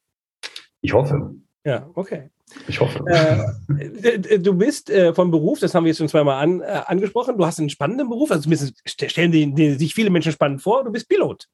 Ich 0.81 0.95
hoffe. 0.95 1.35
Ja, 1.63 1.91
okay. 1.95 2.31
Ich 2.69 2.81
hoffe. 2.81 3.05
Äh, 3.07 4.39
du 4.39 4.55
bist 4.55 4.89
äh, 4.89 5.13
vom 5.13 5.31
Beruf, 5.31 5.61
das 5.61 5.75
haben 5.75 5.85
wir 5.85 5.91
jetzt 5.91 5.99
schon 5.99 6.09
zweimal 6.09 6.43
an, 6.43 6.63
äh, 6.63 6.81
angesprochen, 6.87 7.37
du 7.37 7.45
hast 7.45 7.59
einen 7.59 7.69
spannenden 7.69 8.09
Beruf, 8.09 8.31
also 8.31 8.49
stellen 8.87 9.31
die, 9.31 9.53
die, 9.53 9.75
sich 9.75 9.95
viele 9.95 10.09
Menschen 10.09 10.33
spannend 10.33 10.63
vor, 10.63 10.85
du 10.85 10.91
bist 10.91 11.07
Pilot. 11.07 11.49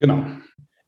Genau. 0.00 0.24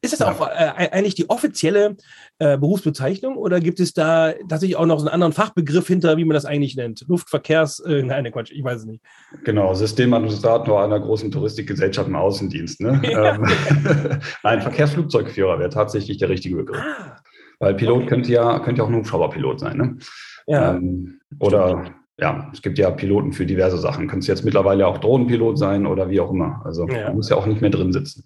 Ist 0.05 0.13
das 0.13 0.19
ja. 0.19 0.33
auch 0.33 0.49
äh, 0.49 0.89
eigentlich 0.91 1.15
die 1.15 1.31
offizielle 1.31 1.97
äh, 2.41 2.59
Berufsbezeichnung 2.59 3.37
oder 3.37 3.61
gibt 3.61 3.79
es 3.79 3.95
da 3.95 4.33
tatsächlich 4.49 4.77
auch 4.77 4.85
noch 4.85 4.99
so 4.99 5.07
einen 5.07 5.15
anderen 5.15 5.33
Fachbegriff 5.33 5.87
hinter, 5.87 6.17
wie 6.17 6.25
man 6.25 6.35
das 6.35 6.45
eigentlich 6.45 6.75
nennt? 6.75 7.05
Luftverkehrs, 7.07 7.79
äh, 7.81 8.03
nein, 8.03 8.29
Quatsch, 8.33 8.51
ich 8.51 8.65
weiß 8.65 8.81
es 8.81 8.87
nicht. 8.87 9.01
Genau, 9.45 9.73
Systemadministrator 9.75 10.83
einer 10.83 10.99
großen 10.99 11.31
Touristikgesellschaft 11.31 12.09
im 12.09 12.17
Außendienst. 12.17 12.81
Ne? 12.81 13.01
Ja. 13.13 13.35
Ähm, 13.35 13.45
nein, 14.43 14.63
Verkehrsflugzeugführer 14.63 15.59
wäre 15.59 15.69
tatsächlich 15.69 16.17
der 16.17 16.31
richtige 16.31 16.57
Begriff. 16.57 16.81
Ah, 16.81 17.21
Weil 17.59 17.75
Pilot 17.75 17.99
okay. 17.99 18.07
könnte 18.07 18.33
ja 18.33 18.59
könnte 18.61 18.79
ja 18.79 18.85
auch 18.85 18.89
ein 18.89 18.97
Hubschrauberpilot 18.97 19.61
sein. 19.61 19.77
Ne? 19.77 19.99
Ja. 20.47 20.75
Ähm, 20.75 21.21
oder 21.39 21.93
ja, 22.19 22.51
es 22.53 22.63
gibt 22.63 22.79
ja 22.79 22.91
Piloten 22.91 23.33
für 23.33 23.45
diverse 23.45 23.79
Sachen. 23.79 24.09
Könntest 24.09 24.29
jetzt 24.29 24.45
mittlerweile 24.45 24.87
auch 24.87 24.99
Drohnenpilot 24.99 25.59
sein 25.59 25.87
oder 25.87 26.09
wie 26.09 26.21
auch 26.21 26.31
immer. 26.31 26.63
Also 26.65 26.89
ja. 26.89 27.09
man 27.09 27.17
muss 27.17 27.29
ja 27.29 27.37
auch 27.37 27.47
nicht 27.47 27.61
mehr 27.61 27.71
drin 27.71 27.93
sitzen. 27.93 28.25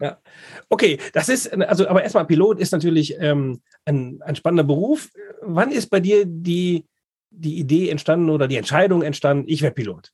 Ja. 0.00 0.18
Okay, 0.68 0.98
das 1.12 1.28
ist, 1.28 1.52
also, 1.52 1.88
aber 1.88 2.02
erstmal 2.02 2.26
Pilot 2.26 2.58
ist 2.58 2.72
natürlich 2.72 3.16
ähm, 3.18 3.60
ein, 3.84 4.20
ein 4.22 4.36
spannender 4.36 4.64
Beruf. 4.64 5.10
Wann 5.42 5.70
ist 5.70 5.88
bei 5.88 6.00
dir 6.00 6.24
die, 6.26 6.84
die 7.30 7.58
Idee 7.58 7.88
entstanden 7.88 8.30
oder 8.30 8.48
die 8.48 8.56
Entscheidung 8.56 9.02
entstanden, 9.02 9.44
ich 9.46 9.62
werde 9.62 9.74
Pilot? 9.74 10.12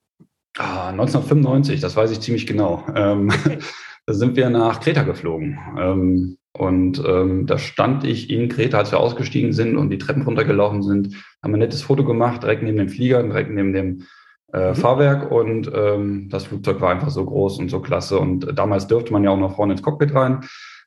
Ah, 0.59 0.90
1995, 0.90 1.81
das 1.81 1.97
weiß 1.97 2.11
ich 2.11 2.21
ziemlich 2.21 2.47
genau. 2.47 2.87
Ähm, 2.95 3.31
okay. 3.31 3.59
da 4.07 4.14
sind 4.14 4.37
wir 4.37 4.51
nach 4.51 4.81
Kreta 4.81 5.03
geflogen. 5.03 5.59
Ähm, 5.79 6.38
und 6.53 7.03
ähm, 7.07 7.47
da 7.47 7.57
stand 7.57 8.05
ich 8.05 8.29
in 8.29 8.49
Kreta, 8.49 8.79
als 8.79 8.92
wir 8.92 9.01
ausgestiegen 9.01 9.53
sind 9.53 9.77
und 9.77 9.88
die 9.90 9.99
Treppen 9.99 10.23
runtergelaufen 10.23 10.83
sind, 10.83 11.14
haben 11.42 11.55
ein 11.55 11.61
nettes 11.61 11.83
Foto 11.83 12.05
gemacht, 12.05 12.42
direkt 12.42 12.62
neben 12.62 12.77
dem 12.77 12.90
Flieger, 12.90 13.23
direkt 13.23 13.51
neben 13.51 13.73
dem 13.73 14.05
äh, 14.53 14.71
mhm. 14.71 14.75
Fahrwerk 14.75 15.31
und 15.31 15.71
ähm, 15.75 16.29
das 16.31 16.45
Flugzeug 16.45 16.81
war 16.81 16.91
einfach 16.91 17.11
so 17.11 17.25
groß 17.25 17.59
und 17.59 17.69
so 17.71 17.81
klasse. 17.81 18.19
Und 18.19 18.59
damals 18.59 18.87
dürfte 18.87 19.12
man 19.12 19.25
ja 19.25 19.31
auch 19.31 19.38
noch 19.38 19.57
vorne 19.57 19.73
ins 19.73 19.83
Cockpit 19.83 20.15
rein. 20.15 20.45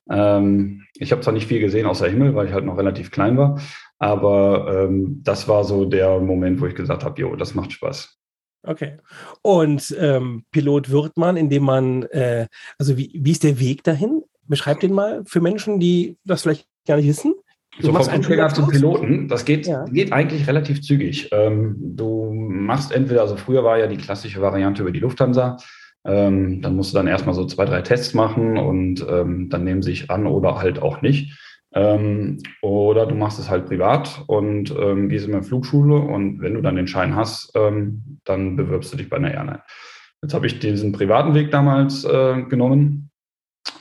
Ähm, 0.10 0.84
ich 0.94 1.12
habe 1.12 1.22
zwar 1.22 1.34
nicht 1.34 1.48
viel 1.48 1.60
gesehen 1.60 1.88
außer 1.88 2.08
Himmel, 2.08 2.36
weil 2.36 2.48
ich 2.48 2.54
halt 2.54 2.66
noch 2.66 2.78
relativ 2.78 3.12
klein 3.12 3.38
war, 3.38 3.60
aber 3.98 4.86
ähm, 4.86 5.22
das 5.24 5.48
war 5.48 5.64
so 5.64 5.86
der 5.86 6.20
Moment, 6.20 6.62
wo 6.62 6.68
ich 6.68 6.76
gesagt 6.76 7.04
habe, 7.04 7.20
jo, 7.20 7.36
das 7.36 7.56
macht 7.56 7.72
Spaß. 7.72 8.20
Okay. 8.64 8.98
Und 9.42 9.96
ähm, 10.00 10.46
Pilot 10.52 10.90
wird 10.90 11.18
man, 11.18 11.38
indem 11.38 11.64
man, 11.64 12.04
äh, 12.04 12.48
also 12.78 12.98
wie, 12.98 13.12
wie 13.16 13.32
ist 13.32 13.44
der 13.44 13.60
Weg 13.60 13.84
dahin? 13.84 14.24
Beschreibt 14.48 14.84
den 14.84 14.94
mal 14.94 15.24
für 15.26 15.42
Menschen, 15.42 15.80
die 15.80 16.18
das 16.24 16.44
vielleicht 16.44 16.68
gar 16.88 16.98
nicht 16.98 17.08
wissen. 17.08 17.34
So 17.80 17.94
vom 17.94 18.04
Flugträger 18.04 18.50
zum 18.50 18.68
Piloten, 18.68 19.28
das 19.28 19.46
geht, 19.46 19.68
ja. 19.68 19.86
geht 19.86 20.14
eigentlich 20.14 20.48
relativ 20.48 20.82
zügig. 20.82 21.30
Ähm, 21.32 21.76
du 21.80 22.32
machst 22.34 22.92
entweder, 22.92 23.22
also 23.22 23.36
früher 23.36 23.64
war 23.64 23.78
ja 23.78 23.88
die 23.88 23.98
klassische 23.98 24.42
Variante 24.42 24.82
über 24.82 24.92
die 24.92 25.00
Lufthansa, 25.00 25.58
ähm, 26.06 26.62
dann 26.62 26.76
musst 26.76 26.94
du 26.94 26.98
dann 26.98 27.08
erstmal 27.08 27.36
so 27.36 27.46
zwei, 27.46 27.66
drei 27.66 27.82
Tests 27.82 28.14
machen 28.14 28.58
und 28.58 29.06
ähm, 29.10 29.50
dann 29.50 29.64
nehmen 29.64 29.82
sie 29.82 29.92
sich 29.92 30.12
an 30.12 30.28
oder 30.28 30.60
halt 30.60 30.82
auch 30.82 31.02
nicht. 31.02 31.38
Ähm, 31.74 32.38
oder 32.62 33.06
du 33.06 33.16
machst 33.16 33.40
es 33.40 33.50
halt 33.50 33.66
privat 33.66 34.24
und 34.28 34.74
ähm, 34.80 35.10
gehst 35.10 35.28
in 35.28 35.34
eine 35.34 35.44
Flugschule 35.44 35.98
und 35.98 36.40
wenn 36.42 36.54
du 36.54 36.62
dann 36.62 36.78
den 36.78 36.88
Schein 36.88 37.16
hast, 37.16 37.52
ähm, 37.56 38.20
dann 38.24 38.56
bewirbst 38.56 38.94
du 38.94 38.98
dich 38.98 39.10
bei 39.10 39.18
einer 39.18 39.34
Airline. 39.34 39.62
Jetzt 40.22 40.34
habe 40.34 40.48
ich 40.48 40.60
diesen 40.60 40.94
privaten 40.94 41.34
Weg 41.34 41.52
damals 41.52 42.06
äh, 42.06 42.44
genommen 42.44 43.10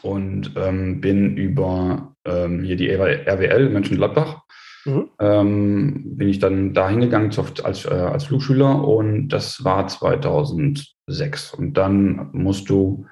und 0.02 0.54
bin 0.54 1.36
über 1.36 2.13
ähm, 2.24 2.62
hier 2.62 2.76
die 2.76 2.90
RWL 2.90 3.70
Mönchengladbach 3.70 4.42
mhm. 4.84 5.10
ähm, 5.20 6.16
bin 6.16 6.28
ich 6.28 6.38
dann 6.38 6.74
da 6.74 6.88
hingegangen 6.88 7.30
als, 7.62 7.84
äh, 7.84 7.90
als 7.90 8.24
Flugschüler 8.24 8.86
und 8.86 9.28
das 9.28 9.64
war 9.64 9.86
2006. 9.86 11.54
Und 11.54 11.74
dann 11.74 12.30
musst 12.32 12.68
du, 12.70 13.06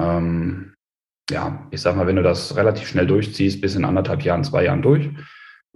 ähm, 0.00 0.74
ja, 1.30 1.66
ich 1.70 1.80
sag 1.80 1.96
mal, 1.96 2.06
wenn 2.06 2.16
du 2.16 2.22
das 2.22 2.56
relativ 2.56 2.88
schnell 2.88 3.06
durchziehst, 3.06 3.60
bis 3.60 3.76
in 3.76 3.84
anderthalb 3.84 4.22
Jahren, 4.22 4.44
zwei 4.44 4.64
Jahren 4.64 4.82
durch 4.82 5.10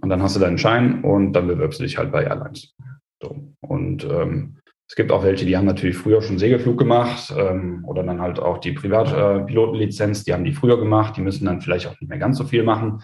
und 0.01 0.09
dann 0.09 0.21
hast 0.21 0.35
du 0.35 0.39
deinen 0.39 0.57
Schein 0.57 1.03
und 1.03 1.33
dann 1.33 1.47
bewirbst 1.47 1.79
du 1.79 1.83
dich 1.83 1.97
halt 1.97 2.11
bei 2.11 2.23
Airlines. 2.23 2.75
So. 3.21 3.53
Und 3.61 4.05
ähm, 4.05 4.58
es 4.89 4.95
gibt 4.95 5.11
auch 5.11 5.23
welche, 5.23 5.45
die 5.45 5.55
haben 5.55 5.67
natürlich 5.67 5.97
früher 5.97 6.23
schon 6.23 6.39
Segelflug 6.39 6.79
gemacht 6.79 7.31
ähm, 7.37 7.85
oder 7.85 8.01
dann 8.01 8.19
halt 8.19 8.39
auch 8.39 8.57
die 8.57 8.71
Privatpilotenlizenz, 8.71 10.21
äh, 10.21 10.23
die 10.25 10.33
haben 10.33 10.43
die 10.43 10.51
früher 10.51 10.79
gemacht, 10.79 11.15
die 11.15 11.21
müssen 11.21 11.45
dann 11.45 11.61
vielleicht 11.61 11.85
auch 11.85 11.99
nicht 11.99 12.09
mehr 12.09 12.17
ganz 12.17 12.39
so 12.39 12.43
viel 12.43 12.63
machen. 12.63 13.03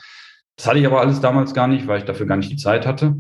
Das 0.58 0.66
hatte 0.66 0.80
ich 0.80 0.88
aber 0.88 1.00
alles 1.00 1.22
damals 1.22 1.54
gar 1.54 1.68
nicht, 1.68 1.86
weil 1.86 2.00
ich 2.00 2.06
dafür 2.06 2.26
gar 2.26 2.38
nicht 2.38 2.52
die 2.52 2.58
Zeit 2.58 2.88
hatte. 2.88 3.18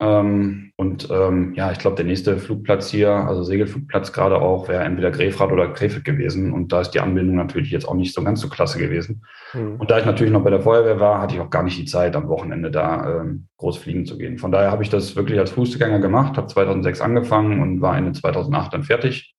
Ähm, 0.00 0.72
und 0.76 1.08
ähm, 1.10 1.54
ja, 1.54 1.70
ich 1.70 1.78
glaube, 1.78 1.96
der 1.96 2.04
nächste 2.04 2.38
Flugplatz 2.38 2.90
hier, 2.90 3.10
also 3.10 3.44
Segelflugplatz 3.44 4.12
gerade 4.12 4.40
auch, 4.40 4.68
wäre 4.68 4.82
entweder 4.82 5.12
Grefrath 5.12 5.52
oder 5.52 5.68
Krefeld 5.68 6.04
gewesen. 6.04 6.52
Und 6.52 6.72
da 6.72 6.80
ist 6.80 6.90
die 6.90 7.00
Anbindung 7.00 7.36
natürlich 7.36 7.70
jetzt 7.70 7.86
auch 7.86 7.94
nicht 7.94 8.12
so 8.12 8.22
ganz 8.24 8.40
so 8.40 8.48
klasse 8.48 8.78
gewesen. 8.78 9.24
Mhm. 9.52 9.76
Und 9.76 9.90
da 9.90 9.98
ich 9.98 10.04
natürlich 10.04 10.32
noch 10.32 10.42
bei 10.42 10.50
der 10.50 10.62
Feuerwehr 10.62 10.98
war, 10.98 11.20
hatte 11.20 11.36
ich 11.36 11.40
auch 11.40 11.50
gar 11.50 11.62
nicht 11.62 11.78
die 11.78 11.84
Zeit, 11.84 12.16
am 12.16 12.28
Wochenende 12.28 12.70
da 12.70 13.20
ähm, 13.20 13.46
groß 13.58 13.78
fliegen 13.78 14.04
zu 14.04 14.18
gehen. 14.18 14.38
Von 14.38 14.50
daher 14.50 14.72
habe 14.72 14.82
ich 14.82 14.90
das 14.90 15.14
wirklich 15.14 15.38
als 15.38 15.52
Fußgänger 15.52 16.00
gemacht, 16.00 16.36
habe 16.36 16.48
2006 16.48 17.00
angefangen 17.00 17.60
und 17.62 17.80
war 17.80 17.96
Ende 17.96 18.12
2008 18.12 18.74
dann 18.74 18.82
fertig 18.82 19.36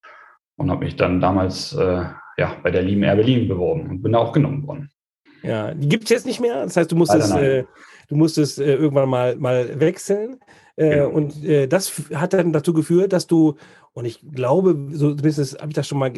und 0.56 0.70
habe 0.70 0.84
mich 0.84 0.96
dann 0.96 1.20
damals 1.20 1.74
äh, 1.74 2.04
ja, 2.38 2.56
bei 2.62 2.70
der 2.70 2.82
lieben 2.82 3.02
Air 3.02 3.16
Berlin 3.16 3.48
beworben 3.48 3.88
und 3.88 4.02
bin 4.02 4.12
da 4.12 4.18
auch 4.18 4.32
genommen 4.32 4.66
worden. 4.66 4.90
Ja, 5.42 5.72
die 5.74 5.88
gibt 5.88 6.04
es 6.04 6.10
jetzt 6.10 6.26
nicht 6.26 6.40
mehr. 6.40 6.64
Das 6.64 6.76
heißt, 6.76 6.90
du 6.90 6.96
musstest, 6.96 7.34
äh, 7.36 7.64
du 8.08 8.16
musstest 8.16 8.58
äh, 8.58 8.74
irgendwann 8.74 9.08
mal, 9.08 9.36
mal 9.36 9.78
wechseln. 9.78 10.40
Äh, 10.76 10.90
genau. 10.90 11.08
Und 11.10 11.44
äh, 11.44 11.66
das 11.66 12.02
hat 12.14 12.32
dann 12.32 12.52
dazu 12.52 12.72
geführt, 12.72 13.12
dass 13.12 13.26
du 13.26 13.56
und 13.96 14.04
ich 14.04 14.20
glaube, 14.30 14.76
so 14.92 15.14
zumindest 15.14 15.58
habe 15.58 15.70
ich 15.70 15.74
das 15.74 15.88
schon 15.88 15.98
mal, 15.98 16.12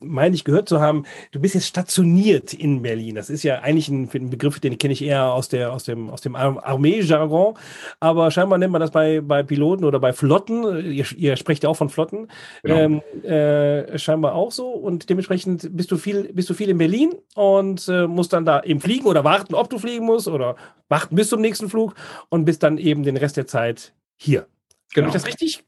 meine 0.00 0.34
ich, 0.34 0.42
gehört 0.42 0.68
zu 0.68 0.80
haben, 0.80 1.04
du 1.30 1.38
bist 1.38 1.54
jetzt 1.54 1.68
stationiert 1.68 2.52
in 2.52 2.82
Berlin. 2.82 3.14
Das 3.14 3.30
ist 3.30 3.44
ja 3.44 3.60
eigentlich 3.60 3.88
ein, 3.88 4.10
ein 4.12 4.30
Begriff, 4.30 4.58
den 4.58 4.78
kenne 4.78 4.94
ich 4.94 5.00
eher 5.00 5.32
aus, 5.32 5.48
der, 5.48 5.72
aus 5.72 5.84
dem, 5.84 6.10
aus 6.10 6.22
dem 6.22 6.34
Armee-Jargon. 6.34 7.54
Aber 8.00 8.32
scheinbar 8.32 8.58
nennt 8.58 8.72
man 8.72 8.80
das 8.80 8.90
bei, 8.90 9.20
bei 9.20 9.44
Piloten 9.44 9.84
oder 9.84 10.00
bei 10.00 10.12
Flotten. 10.12 10.92
Ihr, 10.92 11.06
ihr 11.16 11.36
sprecht 11.36 11.62
ja 11.62 11.68
auch 11.68 11.76
von 11.76 11.88
Flotten. 11.88 12.26
Genau. 12.64 12.74
Ähm, 12.74 13.22
äh, 13.22 13.96
scheinbar 13.96 14.34
auch 14.34 14.50
so. 14.50 14.68
Und 14.68 15.08
dementsprechend 15.08 15.68
bist 15.76 15.92
du 15.92 15.98
viel, 15.98 16.32
bist 16.32 16.50
du 16.50 16.54
viel 16.54 16.70
in 16.70 16.78
Berlin 16.78 17.14
und 17.36 17.86
äh, 17.86 18.08
musst 18.08 18.32
dann 18.32 18.44
da 18.44 18.60
eben 18.64 18.80
fliegen 18.80 19.06
oder 19.06 19.22
warten, 19.22 19.54
ob 19.54 19.70
du 19.70 19.78
fliegen 19.78 20.04
musst 20.04 20.26
oder 20.26 20.56
warten 20.88 21.14
bis 21.14 21.28
zum 21.28 21.40
nächsten 21.40 21.68
Flug 21.68 21.94
und 22.28 22.44
bist 22.44 22.64
dann 22.64 22.76
eben 22.76 23.04
den 23.04 23.16
Rest 23.16 23.36
der 23.36 23.46
Zeit 23.46 23.92
hier. 24.20 24.46
Genau. 24.94 25.08
Habe 25.08 25.16
ich 25.16 25.22
das 25.22 25.26
richtig 25.26 25.64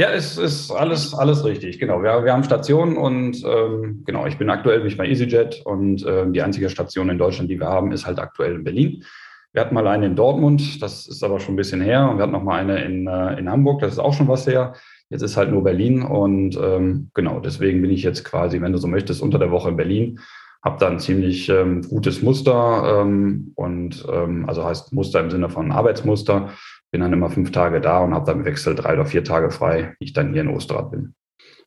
ja, 0.00 0.12
es 0.12 0.38
ist 0.38 0.70
alles, 0.70 1.12
alles 1.12 1.44
richtig, 1.44 1.78
genau. 1.78 2.02
Wir, 2.02 2.24
wir 2.24 2.32
haben 2.32 2.42
Stationen 2.42 2.96
und 2.96 3.44
ähm, 3.44 4.02
genau, 4.06 4.24
ich 4.24 4.38
bin 4.38 4.48
aktuell 4.48 4.80
bin 4.80 4.96
bei 4.96 5.06
EasyJet 5.06 5.60
und 5.66 6.06
äh, 6.06 6.24
die 6.30 6.40
einzige 6.40 6.70
Station 6.70 7.10
in 7.10 7.18
Deutschland, 7.18 7.50
die 7.50 7.60
wir 7.60 7.66
haben, 7.66 7.92
ist 7.92 8.06
halt 8.06 8.18
aktuell 8.18 8.54
in 8.54 8.64
Berlin. 8.64 9.04
Wir 9.52 9.60
hatten 9.60 9.74
mal 9.74 9.86
eine 9.86 10.06
in 10.06 10.16
Dortmund, 10.16 10.80
das 10.80 11.06
ist 11.06 11.22
aber 11.22 11.38
schon 11.38 11.52
ein 11.52 11.58
bisschen 11.58 11.82
her. 11.82 12.08
Und 12.08 12.16
wir 12.16 12.22
hatten 12.22 12.32
noch 12.32 12.42
mal 12.42 12.58
eine 12.58 12.82
in, 12.82 13.06
äh, 13.08 13.38
in 13.38 13.50
Hamburg, 13.50 13.80
das 13.82 13.92
ist 13.92 13.98
auch 13.98 14.14
schon 14.14 14.26
was 14.26 14.46
her. 14.46 14.72
Jetzt 15.10 15.20
ist 15.20 15.36
halt 15.36 15.50
nur 15.50 15.64
Berlin 15.64 16.00
und 16.00 16.56
ähm, 16.56 17.10
genau, 17.12 17.38
deswegen 17.40 17.82
bin 17.82 17.90
ich 17.90 18.02
jetzt 18.02 18.24
quasi, 18.24 18.62
wenn 18.62 18.72
du 18.72 18.78
so 18.78 18.88
möchtest, 18.88 19.20
unter 19.20 19.38
der 19.38 19.50
Woche 19.50 19.68
in 19.68 19.76
Berlin. 19.76 20.20
Habe 20.64 20.78
da 20.78 20.88
ein 20.88 20.98
ziemlich 20.98 21.50
ähm, 21.50 21.82
gutes 21.82 22.22
Muster 22.22 23.02
ähm, 23.02 23.52
und 23.54 24.06
ähm, 24.10 24.48
also 24.48 24.64
heißt 24.64 24.94
Muster 24.94 25.20
im 25.20 25.30
Sinne 25.30 25.50
von 25.50 25.72
Arbeitsmuster 25.72 26.50
bin 26.90 27.00
dann 27.00 27.12
immer 27.12 27.30
fünf 27.30 27.52
Tage 27.52 27.80
da 27.80 27.98
und 27.98 28.14
habe 28.14 28.26
dann 28.26 28.40
im 28.40 28.44
Wechsel 28.44 28.74
drei 28.74 28.94
oder 28.94 29.06
vier 29.06 29.24
Tage 29.24 29.50
frei, 29.50 29.94
wie 29.98 30.06
ich 30.06 30.12
dann 30.12 30.32
hier 30.32 30.42
in 30.42 30.48
Osterrad 30.48 30.90
bin. 30.90 31.14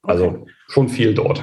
Also 0.02 0.28
okay. 0.28 0.52
schon 0.68 0.90
viel 0.90 1.14
dort. 1.14 1.42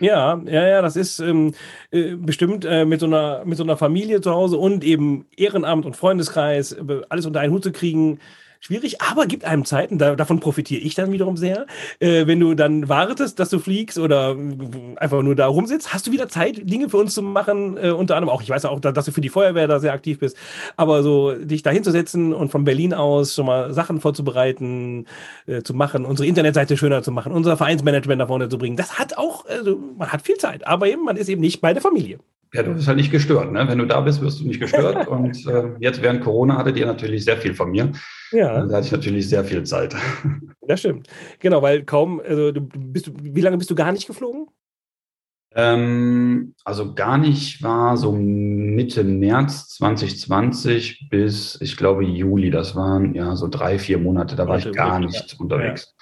Ja, 0.00 0.40
ja, 0.44 0.68
ja, 0.68 0.82
das 0.82 0.96
ist 0.96 1.18
ähm, 1.18 1.54
äh, 1.90 2.14
bestimmt 2.14 2.64
äh, 2.64 2.84
mit, 2.84 3.00
so 3.00 3.06
einer, 3.06 3.44
mit 3.44 3.56
so 3.56 3.64
einer 3.64 3.76
Familie 3.76 4.20
zu 4.20 4.30
Hause 4.30 4.58
und 4.58 4.84
eben 4.84 5.26
Ehrenamt 5.36 5.86
und 5.86 5.96
Freundeskreis, 5.96 6.72
äh, 6.72 7.00
alles 7.08 7.26
unter 7.26 7.40
einen 7.40 7.52
Hut 7.52 7.64
zu 7.64 7.72
kriegen, 7.72 8.20
schwierig, 8.60 9.00
aber 9.00 9.26
gibt 9.26 9.44
einem 9.44 9.64
Zeiten, 9.64 9.98
da, 9.98 10.14
davon 10.14 10.40
profitiere 10.40 10.80
ich 10.80 10.94
dann 10.94 11.12
wiederum 11.12 11.36
sehr. 11.36 11.66
Äh, 12.00 12.26
wenn 12.26 12.40
du 12.40 12.54
dann 12.54 12.88
wartest, 12.88 13.38
dass 13.38 13.50
du 13.50 13.58
fliegst 13.58 13.98
oder 13.98 14.36
einfach 14.96 15.22
nur 15.22 15.34
da 15.34 15.46
rumsitzt, 15.46 15.92
hast 15.92 16.06
du 16.06 16.12
wieder 16.12 16.28
Zeit, 16.28 16.68
Dinge 16.68 16.88
für 16.88 16.96
uns 16.96 17.14
zu 17.14 17.22
machen. 17.22 17.76
Äh, 17.76 17.90
unter 17.90 18.16
anderem 18.16 18.34
auch, 18.34 18.42
ich 18.42 18.50
weiß 18.50 18.64
auch, 18.64 18.80
dass 18.80 19.04
du 19.04 19.12
für 19.12 19.20
die 19.20 19.28
Feuerwehr 19.28 19.68
da 19.68 19.80
sehr 19.80 19.92
aktiv 19.92 20.18
bist, 20.18 20.36
aber 20.76 21.02
so 21.02 21.34
dich 21.34 21.62
da 21.62 21.70
hinzusetzen 21.70 22.32
und 22.32 22.50
von 22.50 22.64
Berlin 22.64 22.94
aus 22.94 23.34
schon 23.34 23.46
mal 23.46 23.72
Sachen 23.72 24.00
vorzubereiten, 24.00 25.06
äh, 25.46 25.62
zu 25.62 25.74
machen, 25.74 26.04
unsere 26.04 26.26
Internetseite 26.26 26.76
schöner 26.76 27.02
zu 27.02 27.12
machen, 27.12 27.32
unser 27.32 27.56
Vereinsmanagement 27.56 28.18
nach 28.18 28.28
vorne 28.28 28.48
zu 28.48 28.58
bringen, 28.58 28.76
das 28.76 28.98
hat 28.98 29.16
auch, 29.16 29.46
also 29.46 29.78
man 29.96 30.12
hat 30.12 30.22
viel 30.22 30.36
Zeit, 30.36 30.66
aber 30.66 30.88
eben, 30.88 31.04
man 31.04 31.16
ist 31.16 31.28
eben 31.28 31.40
nicht 31.40 31.60
bei 31.60 31.72
der 31.72 31.82
Familie. 31.82 32.18
Ja, 32.54 32.62
du 32.62 32.74
bist 32.74 32.88
halt 32.88 32.96
nicht 32.96 33.10
gestört. 33.10 33.52
Ne? 33.52 33.66
Wenn 33.68 33.78
du 33.78 33.86
da 33.86 34.00
bist, 34.00 34.20
wirst 34.20 34.40
du 34.40 34.46
nicht 34.46 34.60
gestört. 34.60 35.06
und 35.08 35.46
äh, 35.46 35.70
jetzt 35.80 36.02
während 36.02 36.22
Corona 36.22 36.56
hattet 36.56 36.76
ihr 36.76 36.86
natürlich 36.86 37.24
sehr 37.24 37.36
viel 37.36 37.54
von 37.54 37.70
mir. 37.70 37.92
Ja. 38.32 38.64
Da 38.66 38.76
hatte 38.76 38.86
ich 38.86 38.92
natürlich 38.92 39.28
sehr 39.28 39.44
viel 39.44 39.62
Zeit. 39.64 39.94
Das 40.68 40.80
stimmt. 40.80 41.08
Genau, 41.38 41.62
weil 41.62 41.84
kaum, 41.84 42.20
also 42.20 42.52
du 42.52 42.60
bist, 42.60 43.10
wie 43.22 43.40
lange 43.40 43.56
bist 43.56 43.70
du 43.70 43.74
gar 43.74 43.90
nicht 43.90 44.06
geflogen? 44.06 44.48
Ähm, 45.54 46.54
also 46.62 46.94
gar 46.94 47.16
nicht 47.16 47.62
war 47.62 47.96
so 47.96 48.12
Mitte 48.12 49.02
März 49.02 49.68
2020 49.68 51.08
bis, 51.10 51.58
ich 51.62 51.78
glaube, 51.78 52.04
Juli. 52.04 52.50
Das 52.50 52.76
waren 52.76 53.14
ja 53.14 53.34
so 53.34 53.48
drei, 53.48 53.78
vier 53.78 53.98
Monate. 53.98 54.36
Da 54.36 54.46
war 54.46 54.58
ich 54.58 54.70
gar 54.72 55.00
nicht 55.00 55.32
ja. 55.32 55.40
unterwegs. 55.40 55.96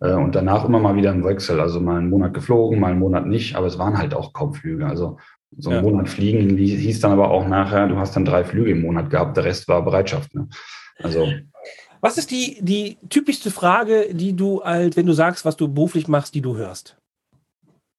Ja. 0.00 0.12
Äh, 0.12 0.14
und 0.14 0.34
danach 0.34 0.64
immer 0.64 0.80
mal 0.80 0.96
wieder 0.96 1.12
im 1.12 1.24
Wechsel. 1.24 1.60
Also 1.60 1.80
mal 1.80 1.98
einen 1.98 2.10
Monat 2.10 2.34
geflogen, 2.34 2.80
mal 2.80 2.92
einen 2.92 3.00
Monat 3.00 3.26
nicht. 3.26 3.54
Aber 3.54 3.66
es 3.66 3.78
waren 3.78 3.98
halt 3.98 4.14
auch 4.14 4.32
kaum 4.32 4.54
Flüge. 4.54 4.86
Also 4.86 5.18
so 5.58 5.70
einen 5.70 5.84
ja. 5.84 5.90
Monat 5.90 6.08
fliegen 6.08 6.56
hieß 6.56 7.00
dann 7.00 7.12
aber 7.12 7.30
auch 7.30 7.46
nachher, 7.46 7.88
du 7.88 7.96
hast 7.96 8.14
dann 8.14 8.24
drei 8.24 8.44
Flüge 8.44 8.70
im 8.70 8.82
Monat 8.82 9.10
gehabt. 9.10 9.36
Der 9.36 9.44
Rest 9.44 9.68
war 9.68 9.84
Bereitschaft. 9.84 10.34
Ne? 10.34 10.48
Also 10.98 11.26
was 12.00 12.18
ist 12.18 12.30
die, 12.30 12.58
die 12.60 12.98
typischste 13.08 13.50
Frage, 13.50 14.14
die 14.14 14.34
du 14.34 14.60
als, 14.60 14.96
wenn 14.96 15.06
du 15.06 15.12
sagst, 15.12 15.44
was 15.44 15.56
du 15.56 15.72
beruflich 15.72 16.08
machst, 16.08 16.34
die 16.34 16.40
du 16.40 16.56
hörst? 16.56 16.96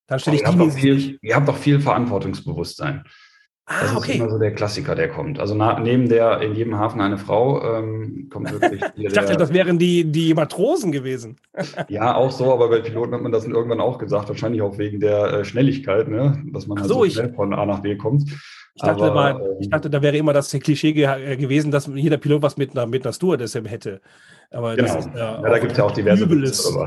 Dann 0.07 0.19
stelle 0.19 0.37
ich 0.37 0.47
oh, 0.47 0.51
die 0.51 0.71
viel, 0.71 1.19
Ihr 1.21 1.35
habt 1.35 1.47
doch 1.47 1.57
viel 1.57 1.81
Verantwortungsbewusstsein. 1.81 3.03
Ah, 3.69 3.81
das 3.81 3.95
okay. 3.97 4.13
ist 4.13 4.19
immer 4.19 4.29
so 4.29 4.39
der 4.39 4.53
Klassiker, 4.53 4.95
der 4.95 5.09
kommt. 5.09 5.39
Also 5.39 5.53
na, 5.53 5.77
neben 5.77 6.07
der 6.07 6.39
in 6.39 6.55
jedem 6.55 6.77
Hafen 6.79 7.01
eine 7.01 7.17
Frau 7.17 7.61
ähm, 7.61 8.29
kommt 8.31 8.49
wirklich. 8.49 8.81
ich 8.95 9.11
dachte, 9.11 9.31
der, 9.31 9.37
das 9.37 9.51
wären 9.51 9.77
die, 9.77 10.09
die 10.09 10.33
Matrosen 10.33 10.93
gewesen. 10.93 11.35
ja, 11.89 12.15
auch 12.15 12.31
so, 12.31 12.53
aber 12.53 12.69
bei 12.69 12.79
Piloten 12.79 13.13
hat 13.13 13.21
man 13.21 13.33
das 13.33 13.45
irgendwann 13.45 13.81
auch 13.81 13.97
gesagt, 13.97 14.29
wahrscheinlich 14.29 14.61
auch 14.61 14.77
wegen 14.77 15.01
der 15.01 15.33
äh, 15.33 15.45
Schnelligkeit, 15.45 16.07
ne? 16.07 16.41
dass 16.53 16.65
man 16.65 16.79
halt 16.79 16.87
so, 16.87 17.03
so 17.03 17.09
schnell 17.09 17.33
von 17.33 17.53
A 17.53 17.65
nach 17.65 17.81
B 17.81 17.97
kommt. 17.97 18.31
Ich 18.75 18.81
dachte, 18.81 19.03
Aber, 19.03 19.13
mal, 19.13 19.41
ähm, 19.41 19.57
ich 19.59 19.69
dachte, 19.69 19.89
da 19.89 20.01
wäre 20.01 20.15
immer 20.15 20.31
das 20.31 20.49
Klischee 20.51 20.93
ge 20.93 21.03
äh, 21.03 21.35
gewesen, 21.35 21.69
dass 21.69 21.87
jeder 21.87 22.17
Pilot 22.17 22.43
was 22.43 22.55
mit 22.55 22.71
einer, 22.71 22.85
mit 22.85 23.05
einer 23.05 23.11
Stewardess 23.11 23.53
hätte. 23.55 23.99
Aber 24.49 24.77
genau. 24.77 24.93
das 24.93 25.07
ist 25.07 25.13
ja, 25.13 25.41
ja 25.41 25.49
da 25.49 25.59
gibt 25.59 25.73
es 25.73 25.77
ja 25.77 25.83
auch 25.83 25.91
diverse 25.91 26.23
übles, 26.23 26.73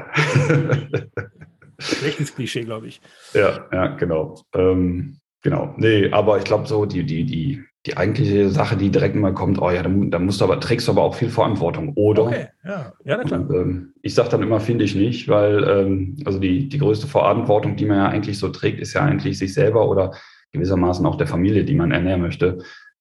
Schlechtes 1.78 2.34
Klischee, 2.34 2.64
glaube 2.64 2.86
ich. 2.86 3.00
Ja, 3.34 3.66
ja, 3.72 3.86
genau. 3.88 4.36
Ähm, 4.54 5.19
genau. 5.42 5.74
Nee, 5.76 6.10
aber 6.10 6.38
ich 6.38 6.44
glaube 6.44 6.66
so, 6.66 6.86
die, 6.86 7.04
die, 7.04 7.24
die, 7.24 7.62
die 7.86 7.96
eigentliche 7.96 8.50
Sache, 8.50 8.76
die 8.76 8.90
direkt 8.90 9.16
immer 9.16 9.32
kommt, 9.32 9.60
oh 9.60 9.70
ja, 9.70 9.82
da, 9.82 9.88
da 9.88 10.18
musst 10.18 10.40
du 10.40 10.44
aber, 10.44 10.60
trägst 10.60 10.88
du 10.88 10.92
aber 10.92 11.02
auch 11.02 11.14
viel 11.14 11.30
Verantwortung, 11.30 11.92
oder? 11.94 12.24
Okay, 12.24 12.46
ja, 12.64 12.92
ja, 13.04 13.16
na 13.16 13.24
klar. 13.24 13.40
Und, 13.40 13.54
ähm, 13.54 13.94
ich 14.02 14.14
sage 14.14 14.28
dann 14.28 14.42
immer, 14.42 14.60
finde 14.60 14.84
ich 14.84 14.94
nicht, 14.94 15.28
weil 15.28 15.64
ähm, 15.64 16.16
also 16.24 16.38
die, 16.38 16.68
die 16.68 16.78
größte 16.78 17.06
Verantwortung, 17.06 17.76
die 17.76 17.86
man 17.86 17.98
ja 17.98 18.08
eigentlich 18.08 18.38
so 18.38 18.48
trägt, 18.48 18.80
ist 18.80 18.94
ja 18.94 19.02
eigentlich 19.02 19.38
sich 19.38 19.54
selber 19.54 19.88
oder 19.88 20.12
gewissermaßen 20.52 21.06
auch 21.06 21.16
der 21.16 21.26
Familie, 21.26 21.64
die 21.64 21.74
man 21.74 21.92
ernähren 21.92 22.20
möchte, 22.20 22.58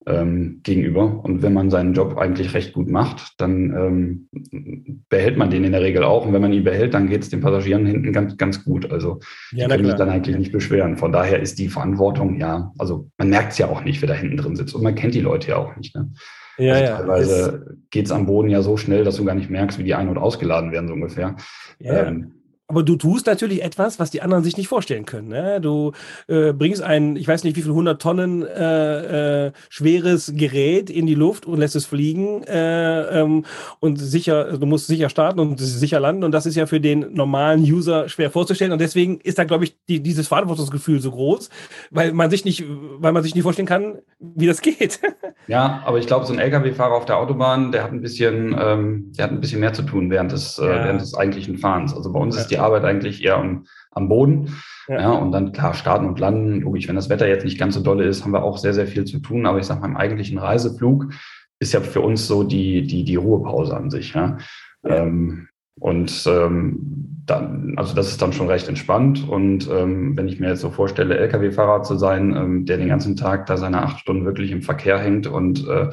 ähm, 0.10 0.62
gegenüber. 0.64 1.24
Und 1.24 1.42
wenn 1.42 1.54
man 1.54 1.70
seinen 1.70 1.94
Job 1.94 2.18
eigentlich 2.18 2.54
recht 2.54 2.74
gut 2.74 2.90
macht, 2.90 3.40
dann 3.40 4.28
ähm, 4.34 5.04
behält 5.10 5.38
man 5.38 5.50
den 5.50 5.64
in 5.64 5.72
der 5.72 5.82
Regel 5.82 6.04
auch. 6.04 6.26
Und 6.26 6.34
wenn 6.34 6.42
man 6.42 6.54
ihn 6.54 6.64
behält, 6.64 6.94
dann 6.94 7.08
geht 7.08 7.24
es 7.24 7.30
den 7.30 7.42
Passagieren 7.42 7.86
hinten 7.86 8.12
ganz, 8.12 8.38
ganz 8.38 8.64
gut. 8.64 8.92
Also 8.92 9.20
die 9.52 9.58
ja, 9.58 9.68
können 9.68 9.86
sich 9.86 9.96
dann 9.96 10.10
eigentlich 10.10 10.38
nicht 10.38 10.52
beschweren. 10.52 10.98
Von 10.98 11.12
daher 11.12 11.40
ist 11.40 11.60
die 11.60 11.70
Verantwortung, 11.70 12.40
ja, 12.40 12.72
also 12.78 13.10
man 13.18 13.30
merkt 13.30 13.54
es 13.54 13.58
ja 13.58 13.68
auch 13.68 13.84
nicht, 13.84 14.02
wer 14.02 14.10
da 14.10 14.16
hinten 14.16 14.38
drin 14.38 14.56
sitzt. 14.56 14.76
Und 14.76 14.84
man 14.84 14.96
kennt 14.96 15.14
die 15.14 15.22
Leute 15.22 15.50
ja 15.50 15.58
auch 15.58 15.76
nicht. 15.76 15.96
Ne? 15.96 16.12
Ja, 16.58 16.74
also 16.74 16.94
teilweise 16.96 17.78
geht 17.90 18.06
es 18.06 18.12
am 18.12 18.26
Boden 18.26 18.50
ja 18.50 18.62
so 18.62 18.76
schnell, 18.76 19.04
dass 19.04 19.16
du 19.16 19.26
gar 19.26 19.36
nicht 19.36 19.50
merkst, 19.50 19.80
wie 19.80 19.84
die 19.84 19.96
ein- 19.96 20.10
und 20.10 20.18
ausgeladen 20.18 20.72
werden, 20.72 20.88
so 20.88 20.94
ungefähr. 20.94 21.36
Ja. 21.80 22.08
Ähm, 22.08 22.39
aber 22.70 22.84
du 22.84 22.96
tust 22.96 23.26
natürlich 23.26 23.64
etwas, 23.64 23.98
was 23.98 24.12
die 24.12 24.22
anderen 24.22 24.44
sich 24.44 24.56
nicht 24.56 24.68
vorstellen 24.68 25.06
können. 25.06 25.30
Ne? 25.30 25.60
Du 25.60 25.92
äh, 26.28 26.54
bringst 26.54 26.84
ein, 26.84 27.16
ich 27.16 27.28
weiß 27.28 27.44
nicht 27.44 27.58
wie 27.58 27.64
viel 27.64 27.72
100 27.72 28.00
Tonnen 28.00 28.46
äh, 28.46 29.48
äh, 29.48 29.52
schweres 29.70 30.34
Gerät 30.36 30.92
in 30.92 31.08
die 31.08 31.16
Luft 31.16 31.48
und 31.48 31.58
lässt 31.58 31.76
es 31.76 31.88
fliegen 31.88 32.44
äh, 32.44 33.22
ähm, 33.22 33.44
und 33.80 33.96
sicher, 33.98 34.56
du 34.56 34.68
musst 34.68 34.86
sicher 34.86 35.10
starten 35.10 35.40
und 35.40 35.60
sicher 35.60 36.00
landen 36.00 36.24
und 36.24 36.32
das 36.32 36.46
ist 36.46 36.56
ja 36.56 36.68
für 36.68 36.80
den 36.80 37.12
normalen 37.12 37.64
User 37.64 38.08
schwer 38.08 38.30
vorzustellen 38.30 38.72
und 38.72 38.80
deswegen 38.80 39.20
ist 39.22 39.40
da 39.40 39.46
glaube 39.46 39.64
ich 39.64 39.76
die, 39.88 40.04
dieses 40.04 40.28
Verantwortungsgefühl 40.28 41.02
so 41.02 41.10
groß, 41.10 41.50
weil 41.90 42.14
man 42.14 42.30
sich 42.30 42.46
nicht, 42.46 42.64
weil 43.00 43.14
man 43.14 43.24
sich 43.24 43.34
nicht 43.34 43.44
vorstellen 43.44 43.68
kann, 43.68 43.98
wie 44.20 44.46
das 44.46 44.62
geht. 44.62 45.00
ja, 45.48 45.82
aber 45.86 45.98
ich 45.98 46.06
glaube, 46.06 46.28
so 46.28 46.34
ein 46.34 46.40
LKW-Fahrer 46.40 46.94
auf 46.94 47.06
der 47.06 47.18
Autobahn, 47.18 47.72
der 47.72 47.84
hat 47.84 47.92
ein 47.92 48.02
bisschen, 48.02 48.56
ähm, 48.60 49.12
der 49.18 49.26
hat 49.26 49.32
ein 49.32 49.42
bisschen 49.42 49.60
mehr 49.60 49.74
zu 49.74 49.82
tun 49.82 50.12
während 50.12 50.34
des, 50.34 50.60
äh, 50.60 50.66
ja. 50.66 50.84
während 50.84 51.02
des 51.02 51.16
eigentlichen 51.16 51.58
Fahrens. 51.58 51.96
Also 51.96 52.14
bei 52.14 52.20
uns 52.20 52.36
ja. 52.36 52.42
ist 52.42 52.52
die 52.52 52.59
Arbeit 52.60 52.84
eigentlich 52.84 53.24
eher 53.24 53.38
am, 53.38 53.66
am 53.92 54.10
Boden. 54.10 54.56
Ja. 54.88 55.02
ja. 55.02 55.12
und 55.12 55.32
dann 55.32 55.52
klar 55.52 55.74
starten 55.74 56.08
und 56.08 56.20
landen. 56.20 56.62
Logisch, 56.62 56.88
wenn 56.88 56.96
das 56.96 57.10
Wetter 57.10 57.28
jetzt 57.28 57.46
nicht 57.46 57.60
ganz 57.60 57.76
so 57.76 57.82
dolle 57.82 58.06
ist, 58.06 58.24
haben 58.24 58.34
wir 58.34 58.44
auch 58.44 58.58
sehr, 58.58 58.74
sehr 58.74 58.88
viel 58.88 59.06
zu 59.06 59.20
tun. 59.20 59.46
Aber 59.46 59.60
ich 59.60 59.66
sage 59.66 59.82
mal, 59.82 59.88
im 59.88 59.98
eigentlichen 59.98 60.38
Reiseflug 60.38 61.12
ist 61.60 61.74
ja 61.74 61.82
für 61.82 62.02
uns 62.02 62.28
so 62.28 62.44
die, 62.44 62.84
die, 62.84 63.04
die 63.04 63.16
Ruhepause 63.16 63.76
an 63.76 63.90
sich. 63.90 64.14
Ja. 64.14 64.38
ja. 64.84 64.96
Ähm, 64.96 65.48
und 65.80 66.26
ähm, 66.28 67.24
dann, 67.26 67.74
also 67.78 67.96
das 67.96 68.10
ist 68.10 68.22
dann 68.22 68.34
schon 68.34 68.48
recht 68.48 68.68
entspannt. 68.68 69.28
Und 69.28 69.70
ähm, 69.72 70.18
wenn 70.18 70.28
ich 70.28 70.40
mir 70.40 70.50
jetzt 70.50 70.62
so 70.62 70.70
vorstelle, 70.70 71.18
Lkw-Fahrer 71.18 71.84
zu 71.84 71.96
sein, 71.96 72.36
ähm, 72.36 72.66
der 72.66 72.78
den 72.78 72.90
ganzen 72.90 73.16
Tag 73.16 73.46
da 73.46 73.58
seine 73.58 73.84
acht 73.84 74.00
Stunden 74.00 74.26
wirklich 74.26 74.52
im 74.52 74.62
Verkehr 74.62 75.00
hängt 75.00 75.28
und 75.28 75.68
äh, 75.68 75.90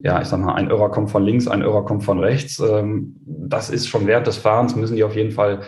ja, 0.00 0.20
ich 0.20 0.28
sag 0.28 0.40
mal, 0.40 0.54
ein 0.54 0.70
Irrer 0.70 0.90
kommt 0.90 1.10
von 1.10 1.24
links, 1.24 1.48
ein 1.48 1.62
Irrer 1.62 1.84
kommt 1.84 2.04
von 2.04 2.18
rechts. 2.18 2.60
Ähm, 2.60 3.16
das 3.26 3.70
ist 3.70 3.88
schon 3.88 4.06
während 4.06 4.26
des 4.26 4.36
Fahrens, 4.36 4.76
müssen 4.76 4.96
die 4.96 5.04
auf 5.04 5.16
jeden 5.16 5.30
Fall 5.30 5.60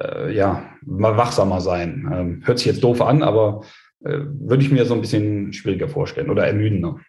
äh, 0.00 0.34
ja, 0.34 0.76
mal 0.82 1.16
wachsamer 1.16 1.60
sein. 1.60 2.08
Ähm, 2.12 2.42
hört 2.44 2.58
sich 2.58 2.66
jetzt 2.66 2.82
doof 2.82 3.00
an, 3.00 3.22
aber 3.22 3.64
äh, 4.04 4.20
würde 4.24 4.62
ich 4.62 4.70
mir 4.70 4.84
so 4.84 4.94
ein 4.94 5.00
bisschen 5.00 5.52
schwieriger 5.52 5.88
vorstellen 5.88 6.30
oder 6.30 6.46
ermüdender. 6.46 7.00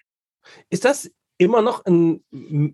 Ist 0.69 0.85
das 0.85 1.11
immer 1.37 1.61
noch 1.61 1.83
ein 1.85 2.23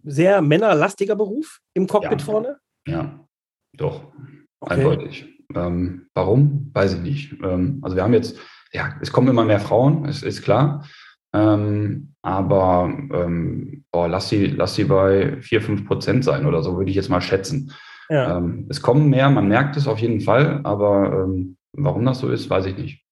sehr 0.03 0.41
männerlastiger 0.41 1.15
Beruf 1.15 1.59
im 1.73 1.87
Cockpit 1.87 2.19
ja. 2.19 2.25
vorne? 2.25 2.57
Ja, 2.87 3.27
doch, 3.75 4.11
okay. 4.59 4.73
eindeutig. 4.73 5.27
Ähm, 5.55 6.07
warum? 6.13 6.71
Weiß 6.73 6.93
ich 6.93 7.01
nicht. 7.01 7.33
Ähm, 7.43 7.79
also 7.81 7.95
wir 7.95 8.03
haben 8.03 8.13
jetzt, 8.13 8.37
ja, 8.71 8.95
es 9.01 9.11
kommen 9.11 9.27
immer 9.27 9.45
mehr 9.45 9.59
Frauen, 9.59 10.05
ist, 10.05 10.23
ist 10.23 10.43
klar. 10.43 10.85
Ähm, 11.33 12.13
aber 12.21 12.93
ähm, 13.13 13.85
boah, 13.91 14.07
lass, 14.07 14.29
sie, 14.29 14.47
lass 14.47 14.75
sie 14.75 14.83
bei 14.83 15.41
4, 15.41 15.61
5 15.61 15.87
Prozent 15.87 16.23
sein 16.23 16.45
oder 16.45 16.61
so, 16.61 16.77
würde 16.77 16.89
ich 16.89 16.95
jetzt 16.95 17.09
mal 17.09 17.21
schätzen. 17.21 17.71
Ja. 18.11 18.37
Ähm, 18.37 18.65
es 18.69 18.81
kommen 18.81 19.09
mehr, 19.09 19.29
man 19.29 19.47
merkt 19.47 19.77
es 19.77 19.87
auf 19.87 19.99
jeden 19.99 20.19
Fall, 20.19 20.59
aber 20.63 21.23
ähm, 21.23 21.55
warum 21.71 22.03
das 22.03 22.19
so 22.19 22.27
ist, 22.29 22.49
weiß 22.49 22.65
ich 22.65 22.77
nicht. 22.77 23.05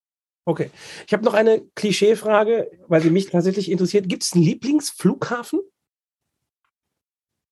Okay. 0.45 0.71
Ich 1.07 1.13
habe 1.13 1.23
noch 1.23 1.33
eine 1.33 1.61
Klischeefrage, 1.75 2.69
weil 2.89 2.99
sie 2.99 3.09
mich 3.09 3.29
tatsächlich 3.29 3.71
interessiert. 3.71 4.09
Gibt 4.09 4.23
es 4.23 4.33
einen 4.33 4.43
Lieblingsflughafen? 4.43 5.61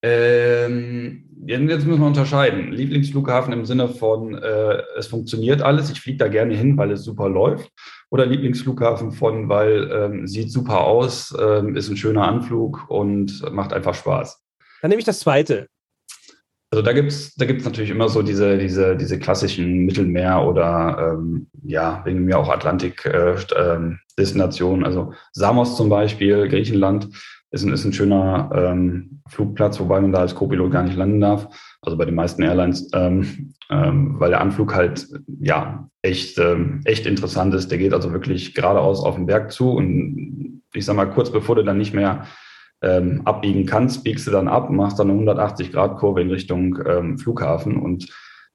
Ähm, 0.03 1.23
jetzt 1.45 1.85
müssen 1.85 2.01
wir 2.01 2.07
unterscheiden. 2.07 2.73
Lieblingsflughafen 2.73 3.53
im 3.53 3.65
Sinne 3.65 3.87
von, 3.87 4.35
äh, 4.35 4.81
es 4.97 5.07
funktioniert 5.07 5.61
alles, 5.61 5.89
ich 5.89 6.01
fliege 6.01 6.17
da 6.17 6.27
gerne 6.27 6.53
hin, 6.53 6.77
weil 6.77 6.91
es 6.91 7.05
super 7.05 7.29
läuft. 7.29 7.71
Oder 8.09 8.25
Lieblingsflughafen 8.25 9.13
von, 9.13 9.47
weil 9.47 9.89
ähm, 9.89 10.27
sieht 10.27 10.51
super 10.51 10.81
aus, 10.81 11.33
ähm, 11.39 11.77
ist 11.77 11.89
ein 11.89 11.97
schöner 11.97 12.27
Anflug 12.27 12.89
und 12.89 13.41
macht 13.53 13.71
einfach 13.71 13.95
Spaß. 13.95 14.43
Dann 14.81 14.89
nehme 14.89 14.99
ich 14.99 15.05
das 15.05 15.19
zweite. 15.19 15.67
Also 16.69 16.83
da 16.83 16.91
gibt's 16.91 17.33
da 17.35 17.45
gibt's 17.45 17.63
natürlich 17.63 17.91
immer 17.91 18.09
so 18.09 18.21
diese, 18.21 18.57
diese, 18.57 18.97
diese 18.97 19.17
klassischen 19.19 19.85
Mittelmeer- 19.85 20.45
oder 20.45 21.15
ähm, 21.17 21.47
ja, 21.63 22.01
wegen 22.03 22.25
mir 22.25 22.37
auch 22.37 22.49
Atlantik-Destinationen. 22.49 24.81
Äh, 24.81 24.83
ähm, 24.83 24.85
also 24.85 25.13
Samos 25.31 25.77
zum 25.77 25.87
Beispiel, 25.87 26.49
Griechenland 26.49 27.07
ist 27.51 27.63
ein, 27.63 27.71
ist 27.71 27.85
ein 27.85 27.93
schöner 27.93 28.49
ähm, 28.53 29.21
Flugplatz, 29.29 29.79
wobei 29.79 30.01
man 30.01 30.11
da 30.11 30.19
als 30.19 30.35
Co-Pilot 30.35 30.71
gar 30.71 30.83
nicht 30.83 30.97
landen 30.97 31.21
darf. 31.21 31.47
Also 31.81 31.97
bei 31.97 32.03
den 32.03 32.15
meisten 32.15 32.43
Airlines, 32.43 32.89
ähm, 32.93 33.53
ähm, 33.69 34.19
weil 34.19 34.31
der 34.31 34.41
Anflug 34.41 34.75
halt 34.75 35.07
ja 35.39 35.87
echt, 36.01 36.37
ähm, 36.37 36.81
echt 36.83 37.05
interessant 37.05 37.53
ist. 37.53 37.71
Der 37.71 37.77
geht 37.77 37.93
also 37.93 38.11
wirklich 38.11 38.53
geradeaus 38.53 39.01
auf 39.03 39.15
den 39.15 39.25
Berg 39.25 39.53
zu 39.53 39.71
und 39.71 40.63
ich 40.73 40.83
sag 40.83 40.97
mal, 40.97 41.09
kurz 41.09 41.31
bevor 41.31 41.55
du 41.55 41.63
dann 41.63 41.77
nicht 41.77 41.93
mehr 41.93 42.25
ähm, 42.81 43.21
abbiegen 43.25 43.65
kannst, 43.65 44.03
biegst 44.03 44.27
du 44.27 44.31
dann 44.31 44.47
ab, 44.47 44.69
machst 44.69 44.99
dann 44.99 45.09
eine 45.09 45.19
180-Grad-Kurve 45.31 46.21
in 46.21 46.29
Richtung 46.29 46.79
ähm, 46.85 47.17
Flughafen 47.17 47.77
und 47.77 48.07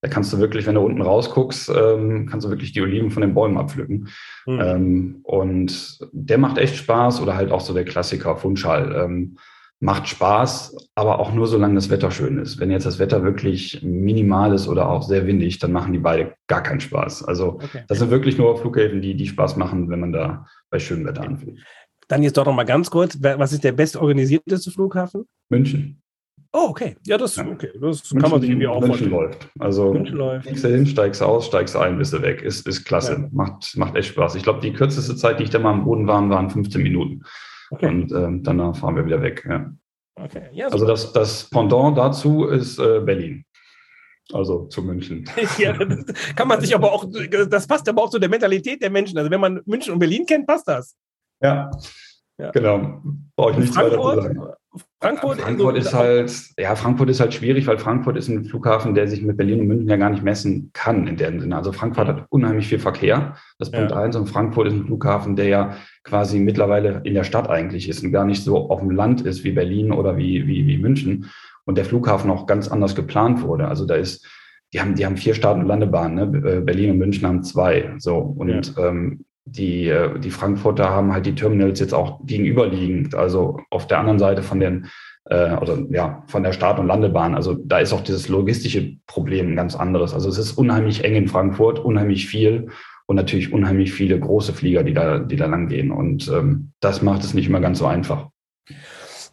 da 0.03 0.09
kannst 0.09 0.33
du 0.33 0.39
wirklich, 0.39 0.67
wenn 0.67 0.75
du 0.75 0.81
unten 0.81 1.01
rausguckst, 1.01 1.71
ähm, 1.71 2.27
kannst 2.29 2.45
du 2.45 2.51
wirklich 2.51 2.73
die 2.73 2.83
Oliven 2.83 3.13
von 3.13 3.21
den 3.21 3.35
Bäumen 3.35 3.57
abpflücken. 3.57 4.09
Mhm. 4.47 4.61
Ähm, 4.61 5.21
und 5.23 5.99
der 6.13 6.39
macht 6.39 6.59
echt 6.59 6.75
Spaß 6.75 7.23
oder 7.23 7.37
halt 7.37 7.53
auch 7.53 7.61
so 7.61 7.73
der 7.73 7.85
Klassiker 7.85 8.37
Funchal. 8.37 8.93
Ähm, 8.97 9.37
macht 9.83 10.09
Spaß, 10.09 10.91
aber 10.95 11.19
auch 11.19 11.33
nur 11.33 11.49
solange 11.49 11.75
das 11.75 11.91
Wetter 11.91 12.13
schön 12.13 12.39
ist. 12.39 12.61
Wenn 12.61 12.71
jetzt 12.71 12.87
das 12.87 13.01
Wetter 13.01 13.25
wirklich 13.25 13.83
minimal 13.83 14.55
ist 14.55 14.69
oder 14.69 14.89
auch 14.89 15.03
sehr 15.03 15.27
windig, 15.27 15.59
dann 15.59 15.73
machen 15.73 15.93
die 15.93 15.99
beide 15.99 16.35
gar 16.47 16.63
keinen 16.63 16.79
Spaß. 16.79 17.25
Also 17.25 17.55
okay. 17.55 17.83
das 17.89 17.99
sind 17.99 18.13
wirklich 18.13 18.39
nur 18.39 18.57
Flughäfen, 18.57 19.03
die, 19.03 19.17
die 19.17 19.27
Spaß 19.27 19.57
machen, 19.57 19.89
wenn 19.89 19.99
man 19.99 20.13
da 20.13 20.47
bei 20.71 20.79
schönem 20.79 21.07
Wetter 21.07 21.23
anfliegt. 21.23 21.61
Dann 22.13 22.23
jetzt 22.23 22.37
doch 22.37 22.45
noch 22.45 22.53
mal 22.53 22.65
ganz 22.65 22.91
kurz, 22.91 23.17
was 23.23 23.55
ist 23.55 23.65
der 23.65 23.73
bestorganisierteste 23.73 24.71
Flughafen? 24.71 25.27
München. 25.49 26.03
Oh, 26.53 26.67
okay. 26.69 26.95
Ja, 27.07 27.17
das, 27.17 27.39
okay. 27.39 27.71
das 27.73 27.81
München, 27.81 28.21
kann 28.21 28.31
man 28.31 28.41
sich 28.43 28.51
irgendwie 28.51 28.67
auch 28.67 28.83
München 28.83 29.09
läuft. 29.09 29.49
Also 29.59 29.95
München 29.95 30.19
läuft. 30.19 30.45
fliegst 30.45 30.63
du 30.63 30.69
hin, 30.69 30.87
steigst 30.87 31.23
aus, 31.23 31.47
steigst 31.47 31.75
ein, 31.75 31.97
bist 31.97 32.13
du 32.13 32.21
weg. 32.21 32.43
Ist, 32.43 32.69
ist 32.69 32.85
klasse. 32.85 33.13
Ja. 33.13 33.29
Macht, 33.33 33.75
macht 33.79 33.97
echt 33.97 34.09
Spaß. 34.09 34.35
Ich 34.35 34.43
glaube, 34.43 34.61
die 34.61 34.75
kürzeste 34.75 35.17
Zeit, 35.17 35.39
die 35.39 35.45
ich 35.45 35.49
da 35.49 35.59
mal 35.59 35.71
am 35.71 35.87
Boden 35.87 36.07
war, 36.07 36.29
waren 36.29 36.51
15 36.51 36.83
Minuten. 36.83 37.23
Okay. 37.71 37.87
Und 37.87 38.13
ähm, 38.13 38.43
danach 38.43 38.77
fahren 38.77 38.97
wir 38.97 39.07
wieder 39.07 39.23
weg. 39.23 39.47
Ja. 39.49 39.73
Okay. 40.17 40.51
Ja, 40.53 40.69
also 40.69 40.85
das, 40.85 41.15
das 41.15 41.49
Pendant 41.49 41.97
dazu 41.97 42.45
ist 42.45 42.79
äh, 42.79 43.01
Berlin. 43.01 43.47
Also 44.35 44.67
zu 44.67 44.83
München. 44.83 45.25
ja, 45.59 45.73
das 45.73 46.05
kann 46.37 46.47
man 46.47 46.61
sich 46.61 46.75
aber 46.75 46.93
auch, 46.93 47.07
das 47.49 47.67
passt 47.67 47.89
aber 47.89 48.03
auch 48.03 48.11
zu 48.11 48.19
der 48.19 48.29
Mentalität 48.29 48.83
der 48.83 48.91
Menschen. 48.91 49.17
Also 49.17 49.31
wenn 49.31 49.41
man 49.41 49.63
München 49.65 49.95
und 49.95 49.99
Berlin 49.99 50.27
kennt, 50.27 50.47
passt 50.47 50.69
das. 50.69 50.95
Ja. 51.43 51.71
Ja. 52.39 52.51
Genau. 52.51 53.03
Brauche 53.37 53.53
ich 53.53 53.59
nichts 53.59 53.77
weiter 53.77 54.01
zu 54.01 54.21
sagen. 54.21 54.43
Frankfurt, 55.03 55.41
Frankfurt 55.41 55.77
ist 55.77 55.93
halt, 55.93 56.33
ja, 56.57 56.75
Frankfurt 56.75 57.11
ist 57.11 57.21
halt 57.21 57.35
schwierig, 57.35 57.67
weil 57.67 57.77
Frankfurt 57.77 58.17
ist 58.17 58.29
ein 58.29 58.45
Flughafen, 58.45 58.95
der 58.95 59.07
sich 59.07 59.21
mit 59.21 59.37
Berlin 59.37 59.61
und 59.61 59.67
München 59.67 59.89
ja 59.89 59.97
gar 59.97 60.09
nicht 60.09 60.23
messen 60.23 60.71
kann 60.73 61.07
in 61.07 61.17
dem 61.17 61.41
Sinne. 61.41 61.57
Also 61.57 61.73
Frankfurt 61.73 62.09
hat 62.09 62.27
unheimlich 62.31 62.69
viel 62.69 62.79
Verkehr. 62.79 63.35
Das 63.59 63.69
ist 63.69 63.75
ja. 63.75 63.81
Punkt 63.81 63.93
eins. 63.93 64.17
Und 64.17 64.29
Frankfurt 64.29 64.69
ist 64.69 64.75
ein 64.75 64.87
Flughafen, 64.87 65.37
der 65.37 65.49
ja 65.49 65.77
quasi 66.05 66.39
mittlerweile 66.39 67.03
in 67.05 67.13
der 67.15 67.25
Stadt 67.25 67.51
eigentlich 67.51 67.89
ist 67.89 68.03
und 68.03 68.13
gar 68.13 68.25
nicht 68.25 68.43
so 68.43 68.71
auf 68.71 68.81
dem 68.81 68.93
Land 68.93 69.21
ist 69.23 69.45
wie 69.45 69.53
Berlin 69.53 69.93
oder 69.93 70.17
wie, 70.17 70.47
wie, 70.47 70.67
wie 70.67 70.79
München. 70.79 71.31
Und 71.65 71.77
der 71.77 71.85
Flughafen 71.85 72.31
auch 72.31 72.47
ganz 72.47 72.69
anders 72.69 72.95
geplant 72.95 73.43
wurde. 73.43 73.69
Also 73.69 73.85
da 73.85 73.97
ist, 73.97 74.27
die 74.73 74.81
haben, 74.81 74.95
die 74.95 75.05
haben 75.05 75.19
vier 75.19 75.35
Start- 75.35 75.59
und 75.59 75.67
Landebahnen. 75.67 76.33
Ne? 76.33 76.61
Berlin 76.63 76.93
und 76.93 76.99
München 76.99 77.29
haben 77.29 77.43
zwei. 77.43 77.95
So. 77.99 78.17
Und 78.17 78.75
ja. 78.75 78.89
ähm, 78.89 79.25
die, 79.45 79.89
äh, 79.89 80.19
die 80.19 80.31
Frankfurter 80.31 80.91
haben 80.91 81.13
halt 81.13 81.27
die 81.27 81.35
Terminals 81.35 81.81
jetzt 81.81 81.95
auch 81.95 82.21
gegenüberliegend, 82.25 83.15
also 83.15 83.61
auf 83.71 83.87
der 83.87 83.99
anderen 83.99 84.19
Seite 84.19 84.43
von 84.43 84.61
den, 84.61 84.87
äh, 85.27 85.57
oder 85.57 85.79
ja, 85.91 86.23
von 86.27 86.43
der 86.43 86.53
Start- 86.53 86.79
und 86.79 86.87
Landebahn. 86.87 87.35
Also 87.35 87.55
da 87.55 87.79
ist 87.79 87.93
auch 87.93 88.03
dieses 88.03 88.29
logistische 88.29 88.97
Problem 89.07 89.53
ein 89.53 89.57
ganz 89.57 89.75
anderes. 89.75 90.15
Also 90.15 90.29
es 90.29 90.39
ist 90.39 90.53
unheimlich 90.53 91.05
eng 91.05 91.15
in 91.15 91.29
Frankfurt, 91.29 91.79
unheimlich 91.79 92.27
viel 92.27 92.69
und 93.07 93.17
natürlich 93.17 93.53
unheimlich 93.53 93.93
viele 93.93 94.19
große 94.19 94.53
Flieger, 94.53 94.85
die 94.85 94.95
da, 94.95 95.19
die 95.19 95.37
da 95.37 95.47
lang 95.47 95.69
gehen. 95.69 95.91
Und 95.91 96.29
ähm, 96.29 96.73
das 96.81 97.03
macht 97.03 97.25
es 97.25 97.35
nicht 97.35 97.49
immer 97.49 97.61
ganz 97.61 97.79
so 97.79 97.87
einfach. 97.87 98.29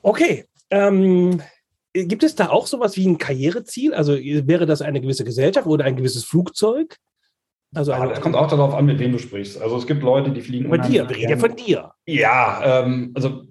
Okay. 0.02 0.46
Ähm, 0.72 1.42
gibt 1.94 2.24
es 2.24 2.36
da 2.36 2.50
auch 2.50 2.68
sowas 2.68 2.98
wie 2.98 3.08
ein 3.08 3.18
Karriereziel? 3.18 3.94
Also 3.94 4.14
wäre 4.14 4.66
das 4.66 4.82
eine 4.82 5.02
gewisse 5.02 5.24
Gesellschaft 5.24 5.68
oder 5.68 5.86
ein 5.86 5.96
gewisses 5.96 6.24
Flugzeug? 6.24 6.98
Also 7.76 7.92
ja, 7.92 8.12
es 8.12 8.22
kommt 8.22 8.36
auch 8.36 8.48
darauf 8.48 8.74
an, 8.74 8.86
mit 8.86 9.00
wem 9.00 9.12
du 9.12 9.20
sprichst. 9.20 9.62
Also 9.62 9.78
es 9.78 9.86
gibt 9.86 10.02
Leute, 10.02 10.32
die 10.32 10.42
fliegen. 10.42 10.70
Von 10.70 10.82
dir, 10.82 11.08
wir 11.08 11.16
reden 11.16 11.30
ja 11.30 11.38
von 11.38 11.56
dir. 11.56 11.92
Ja, 12.08 12.62
ähm, 12.64 13.12
also, 13.14 13.44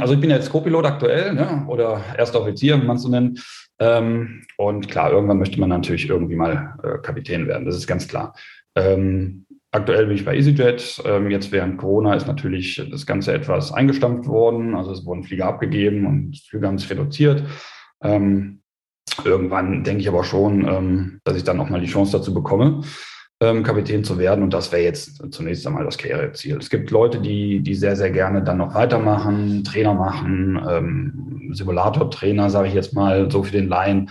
also 0.00 0.14
ich 0.14 0.20
bin 0.20 0.30
ja 0.30 0.36
jetzt 0.36 0.50
Co-Pilot 0.50 0.84
aktuell, 0.84 1.32
ne? 1.32 1.64
oder 1.68 2.02
erster 2.18 2.40
Offizier, 2.40 2.78
wenn 2.78 2.86
man 2.86 2.96
es 2.96 3.02
so 3.02 3.08
nennt. 3.08 3.70
Ähm, 3.78 4.44
und 4.56 4.88
klar, 4.88 5.12
irgendwann 5.12 5.38
möchte 5.38 5.60
man 5.60 5.68
natürlich 5.68 6.08
irgendwie 6.08 6.34
mal 6.34 6.74
äh, 6.82 6.98
Kapitän 6.98 7.46
werden, 7.46 7.64
das 7.64 7.76
ist 7.76 7.86
ganz 7.86 8.08
klar. 8.08 8.34
Ähm, 8.74 9.46
aktuell 9.70 10.06
bin 10.06 10.16
ich 10.16 10.24
bei 10.24 10.36
EasyJet. 10.36 11.02
Ähm, 11.04 11.30
jetzt 11.30 11.52
während 11.52 11.78
Corona 11.78 12.14
ist 12.14 12.26
natürlich 12.26 12.82
das 12.90 13.06
Ganze 13.06 13.32
etwas 13.32 13.72
eingestampft 13.72 14.28
worden. 14.28 14.74
Also 14.74 14.90
es 14.90 15.06
wurden 15.06 15.22
Flieger 15.22 15.46
abgegeben 15.46 16.06
und 16.06 16.36
Flüge 16.48 16.66
haben 16.66 16.78
sich 16.78 16.90
reduziert. 16.90 17.44
Ähm, 18.02 18.62
irgendwann 19.24 19.84
denke 19.84 20.00
ich 20.00 20.08
aber 20.08 20.24
schon, 20.24 20.66
ähm, 20.66 21.20
dass 21.22 21.36
ich 21.36 21.44
dann 21.44 21.60
auch 21.60 21.68
mal 21.68 21.80
die 21.80 21.86
Chance 21.86 22.18
dazu 22.18 22.34
bekomme 22.34 22.82
ähm, 23.42 23.64
Kapitän 23.64 24.04
zu 24.04 24.18
werden. 24.18 24.44
Und 24.44 24.54
das 24.54 24.70
wäre 24.70 24.84
jetzt 24.84 25.20
zunächst 25.32 25.66
einmal 25.66 25.84
das 25.84 25.98
Karriereziel. 25.98 26.56
Es 26.58 26.70
gibt 26.70 26.92
Leute, 26.92 27.20
die, 27.20 27.60
die 27.60 27.74
sehr, 27.74 27.96
sehr 27.96 28.10
gerne 28.10 28.42
dann 28.42 28.58
noch 28.58 28.74
weitermachen, 28.74 29.64
Trainer 29.64 29.94
machen, 29.94 30.60
ähm, 30.68 31.50
Simulator-Trainer, 31.52 32.50
sage 32.50 32.68
ich 32.68 32.74
jetzt 32.74 32.94
mal, 32.94 33.30
so 33.30 33.42
für 33.42 33.52
den 33.52 33.68
Laien. 33.68 34.10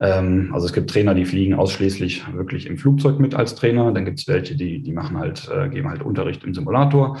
Ähm, 0.00 0.50
also 0.54 0.66
es 0.66 0.72
gibt 0.72 0.88
Trainer, 0.88 1.14
die 1.14 1.26
fliegen 1.26 1.52
ausschließlich 1.52 2.24
wirklich 2.34 2.66
im 2.66 2.78
Flugzeug 2.78 3.20
mit 3.20 3.34
als 3.34 3.54
Trainer. 3.56 3.92
Dann 3.92 4.06
gibt 4.06 4.20
es 4.20 4.26
welche, 4.26 4.56
die, 4.56 4.82
die 4.82 4.92
machen 4.92 5.18
halt, 5.18 5.50
äh, 5.54 5.68
geben 5.68 5.90
halt 5.90 6.02
Unterricht 6.02 6.42
im 6.42 6.54
Simulator. 6.54 7.20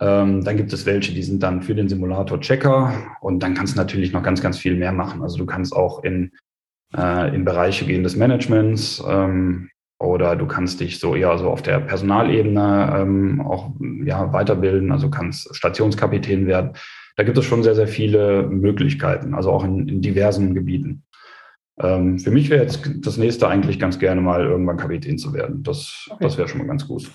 Ähm, 0.00 0.42
dann 0.42 0.56
gibt 0.56 0.72
es 0.72 0.86
welche, 0.86 1.12
die 1.12 1.22
sind 1.22 1.42
dann 1.42 1.62
für 1.62 1.76
den 1.76 1.88
Simulator 1.88 2.40
Checker 2.40 2.94
und 3.20 3.42
dann 3.44 3.54
kannst 3.54 3.74
du 3.74 3.78
natürlich 3.78 4.12
noch 4.12 4.24
ganz, 4.24 4.42
ganz 4.42 4.58
viel 4.58 4.74
mehr 4.74 4.92
machen. 4.92 5.22
Also 5.22 5.38
du 5.38 5.46
kannst 5.46 5.72
auch 5.72 6.02
in, 6.02 6.32
äh, 6.96 7.32
in 7.32 7.44
Bereiche 7.44 7.84
gehen 7.84 8.02
des 8.02 8.16
Managements 8.16 9.00
ähm, 9.06 9.70
oder 10.00 10.34
du 10.34 10.46
kannst 10.46 10.80
dich 10.80 10.98
so 10.98 11.14
eher 11.14 11.36
so 11.38 11.50
auf 11.50 11.60
der 11.62 11.78
Personalebene 11.78 12.96
ähm, 12.96 13.40
auch 13.42 13.70
ja, 14.02 14.32
weiterbilden, 14.32 14.92
also 14.92 15.10
kannst 15.10 15.54
Stationskapitän 15.54 16.46
werden. 16.46 16.72
Da 17.16 17.22
gibt 17.22 17.36
es 17.36 17.44
schon 17.44 17.62
sehr, 17.62 17.74
sehr 17.74 17.86
viele 17.86 18.44
Möglichkeiten, 18.44 19.34
also 19.34 19.50
auch 19.50 19.62
in, 19.62 19.88
in 19.88 20.00
diversen 20.00 20.54
Gebieten. 20.54 21.04
Ähm, 21.78 22.18
für 22.18 22.30
mich 22.30 22.48
wäre 22.48 22.62
jetzt 22.62 22.88
das 22.96 23.18
nächste 23.18 23.46
eigentlich 23.48 23.78
ganz 23.78 23.98
gerne 23.98 24.22
mal 24.22 24.42
irgendwann 24.42 24.78
Kapitän 24.78 25.18
zu 25.18 25.34
werden. 25.34 25.62
Das, 25.62 26.08
okay. 26.10 26.24
das 26.24 26.38
wäre 26.38 26.48
schon 26.48 26.58
mal 26.58 26.66
ganz 26.66 26.88
gut. 26.88 27.10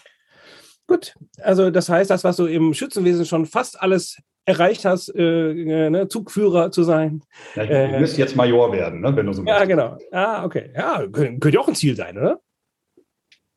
Gut, 0.87 1.15
also 1.41 1.71
das 1.71 1.89
heißt, 1.89 2.11
das, 2.11 2.23
was 2.23 2.37
du 2.37 2.45
im 2.45 2.75
Schützenwesen 2.75 3.25
schon 3.25 3.47
fast 3.47 3.81
alles 3.81 4.17
erreicht 4.45 4.85
hast, 4.85 5.09
äh, 5.15 5.51
äh 5.51 5.89
ne, 5.89 6.07
Zugführer 6.07 6.69
zu 6.69 6.83
sein. 6.83 7.23
Ja, 7.55 7.63
ich 7.63 7.69
äh, 7.71 7.99
müsste 7.99 8.21
jetzt 8.21 8.35
Major 8.35 8.71
werden, 8.71 9.01
ne, 9.01 9.15
wenn 9.15 9.25
du 9.25 9.33
so 9.33 9.41
Ja, 9.41 9.53
möchtest. 9.53 9.69
genau. 9.69 9.97
Ah, 10.11 10.45
okay. 10.45 10.71
Ja, 10.75 11.03
könnte 11.11 11.49
ja 11.49 11.59
auch 11.59 11.67
ein 11.67 11.73
Ziel 11.73 11.95
sein, 11.95 12.15
oder? 12.15 12.39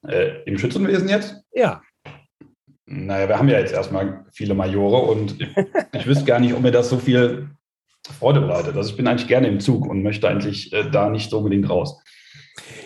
Äh, 0.07 0.43
Im 0.45 0.59
Schützenwesen 0.59 1.09
jetzt? 1.09 1.37
Ja. 1.53 1.83
Naja, 2.87 3.29
wir 3.29 3.39
haben 3.39 3.49
ja 3.49 3.59
jetzt 3.59 3.73
erstmal 3.73 4.25
viele 4.33 4.55
Majore 4.55 5.11
und 5.11 5.41
ich, 5.41 5.49
ich 5.93 6.07
wüsste 6.07 6.25
gar 6.25 6.41
nicht, 6.41 6.55
ob 6.55 6.63
mir 6.63 6.71
das 6.71 6.89
so 6.89 6.99
viel 6.99 7.51
Freude 8.19 8.41
bereitet. 8.41 8.77
Also 8.77 8.91
ich 8.91 8.97
bin 8.97 9.07
eigentlich 9.07 9.29
gerne 9.29 9.49
im 9.49 9.61
Zug 9.61 9.87
und 9.87 10.03
möchte 10.03 10.29
eigentlich 10.29 10.73
äh, 10.73 10.91
da 10.91 11.11
nicht 11.11 11.31
so 11.31 11.39
unbedingt 11.39 11.69
raus. 11.69 12.03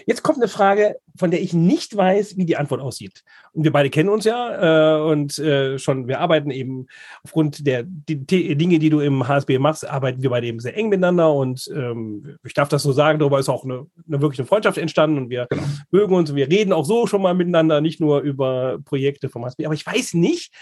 Jetzt 0.06 0.22
kommt 0.22 0.38
eine 0.38 0.48
Frage, 0.48 0.96
von 1.16 1.30
der 1.30 1.42
ich 1.42 1.52
nicht 1.52 1.96
weiß, 1.96 2.36
wie 2.36 2.46
die 2.46 2.56
Antwort 2.56 2.80
aussieht. 2.80 3.22
Und 3.52 3.64
wir 3.64 3.72
beide 3.72 3.90
kennen 3.90 4.08
uns 4.08 4.24
ja 4.24 4.98
äh, 4.98 5.02
und 5.02 5.38
äh, 5.38 5.78
schon, 5.78 6.08
wir 6.08 6.20
arbeiten 6.20 6.50
eben 6.50 6.86
aufgrund 7.22 7.66
der 7.66 7.82
die, 7.84 8.24
die 8.24 8.56
Dinge, 8.56 8.78
die 8.78 8.90
du 8.90 9.00
im 9.00 9.28
HSB 9.28 9.58
machst, 9.58 9.88
arbeiten 9.88 10.22
wir 10.22 10.30
beide 10.30 10.46
eben 10.46 10.60
sehr 10.60 10.76
eng 10.76 10.88
miteinander 10.88 11.32
und 11.32 11.70
ähm, 11.74 12.36
ich 12.44 12.54
darf 12.54 12.68
das 12.68 12.82
so 12.82 12.92
sagen, 12.92 13.18
darüber 13.18 13.38
ist 13.38 13.48
auch 13.48 13.64
eine, 13.64 13.86
eine 14.06 14.20
wirkliche 14.20 14.46
Freundschaft 14.46 14.78
entstanden 14.78 15.18
und 15.18 15.30
wir 15.30 15.46
genau. 15.50 15.62
mögen 15.90 16.14
uns 16.14 16.30
und 16.30 16.36
wir 16.36 16.48
reden 16.48 16.72
auch 16.72 16.84
so 16.84 17.06
schon 17.06 17.22
mal 17.22 17.34
miteinander, 17.34 17.80
nicht 17.80 18.00
nur 18.00 18.20
über 18.20 18.78
Projekte 18.84 19.28
vom 19.28 19.44
HSB. 19.44 19.66
Aber 19.66 19.74
ich 19.74 19.86
weiß 19.86 20.14
nicht, 20.14 20.52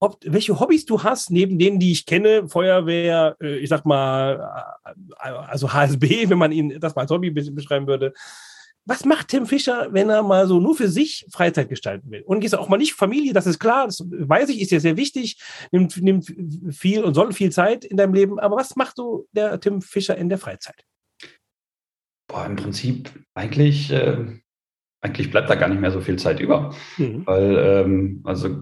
ob, 0.00 0.16
welche 0.24 0.58
Hobbys 0.58 0.86
du 0.86 1.02
hast, 1.02 1.30
neben 1.30 1.58
denen, 1.58 1.78
die 1.78 1.92
ich 1.92 2.06
kenne, 2.06 2.48
Feuerwehr, 2.48 3.36
äh, 3.40 3.58
ich 3.58 3.68
sag 3.68 3.84
mal, 3.84 4.72
äh, 4.84 5.28
also 5.28 5.72
HSB, 5.72 6.28
wenn 6.30 6.38
man 6.38 6.52
ihn 6.52 6.80
das 6.80 6.94
mal 6.94 7.02
als 7.02 7.10
Hobby 7.10 7.30
beschreiben 7.30 7.86
würde. 7.86 8.14
Was 8.90 9.04
macht 9.04 9.28
Tim 9.28 9.46
Fischer, 9.46 9.86
wenn 9.92 10.10
er 10.10 10.24
mal 10.24 10.48
so 10.48 10.58
nur 10.58 10.74
für 10.74 10.88
sich 10.88 11.24
Freizeit 11.30 11.68
gestalten 11.68 12.10
will? 12.10 12.22
Und 12.26 12.42
ist 12.42 12.58
auch 12.58 12.68
mal 12.68 12.76
nicht 12.76 12.94
Familie, 12.94 13.32
das 13.32 13.46
ist 13.46 13.60
klar, 13.60 13.86
das 13.86 14.04
weiß 14.04 14.48
ich, 14.48 14.60
ist 14.60 14.72
ja 14.72 14.80
sehr 14.80 14.96
wichtig, 14.96 15.40
nimmt, 15.70 16.02
nimmt 16.02 16.34
viel 16.70 17.04
und 17.04 17.14
soll 17.14 17.32
viel 17.32 17.52
Zeit 17.52 17.84
in 17.84 17.96
deinem 17.96 18.14
Leben. 18.14 18.40
Aber 18.40 18.56
was 18.56 18.74
macht 18.74 18.96
so 18.96 19.28
der 19.30 19.60
Tim 19.60 19.80
Fischer 19.80 20.16
in 20.16 20.28
der 20.28 20.38
Freizeit? 20.38 20.82
Boah, 22.26 22.44
im 22.46 22.56
Prinzip 22.56 23.12
eigentlich, 23.34 23.92
äh, 23.92 24.26
eigentlich 25.00 25.30
bleibt 25.30 25.48
da 25.48 25.54
gar 25.54 25.68
nicht 25.68 25.80
mehr 25.80 25.92
so 25.92 26.00
viel 26.00 26.18
Zeit 26.18 26.40
über. 26.40 26.74
Mhm. 26.98 27.24
Weil, 27.26 27.58
ähm, 27.58 28.22
also 28.24 28.60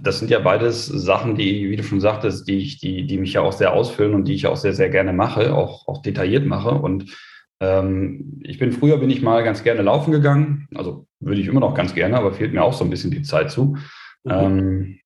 das 0.00 0.20
sind 0.20 0.30
ja 0.30 0.38
beides 0.38 0.86
Sachen, 0.86 1.34
die, 1.34 1.68
wie 1.68 1.74
du 1.74 1.82
schon 1.82 2.00
sagtest, 2.00 2.46
die, 2.46 2.58
ich, 2.58 2.78
die, 2.78 3.04
die 3.04 3.18
mich 3.18 3.32
ja 3.32 3.40
auch 3.40 3.52
sehr 3.52 3.72
ausfüllen 3.72 4.14
und 4.14 4.28
die 4.28 4.34
ich 4.34 4.46
auch 4.46 4.56
sehr, 4.56 4.74
sehr 4.74 4.90
gerne 4.90 5.12
mache, 5.12 5.52
auch, 5.52 5.88
auch 5.88 6.02
detailliert 6.02 6.46
mache. 6.46 6.70
Und 6.70 7.16
ähm, 7.60 8.40
ich 8.42 8.58
bin 8.58 8.72
früher 8.72 8.98
bin 8.98 9.10
ich 9.10 9.22
mal 9.22 9.42
ganz 9.44 9.62
gerne 9.62 9.82
laufen 9.82 10.12
gegangen. 10.12 10.68
Also 10.74 11.06
würde 11.20 11.40
ich 11.40 11.46
immer 11.46 11.60
noch 11.60 11.74
ganz 11.74 11.94
gerne, 11.94 12.16
aber 12.16 12.32
fehlt 12.32 12.52
mir 12.52 12.62
auch 12.62 12.74
so 12.74 12.84
ein 12.84 12.90
bisschen 12.90 13.10
die 13.10 13.22
Zeit 13.22 13.50
zu. 13.50 13.76
Mhm. 14.24 14.30
Ähm, 14.30 14.98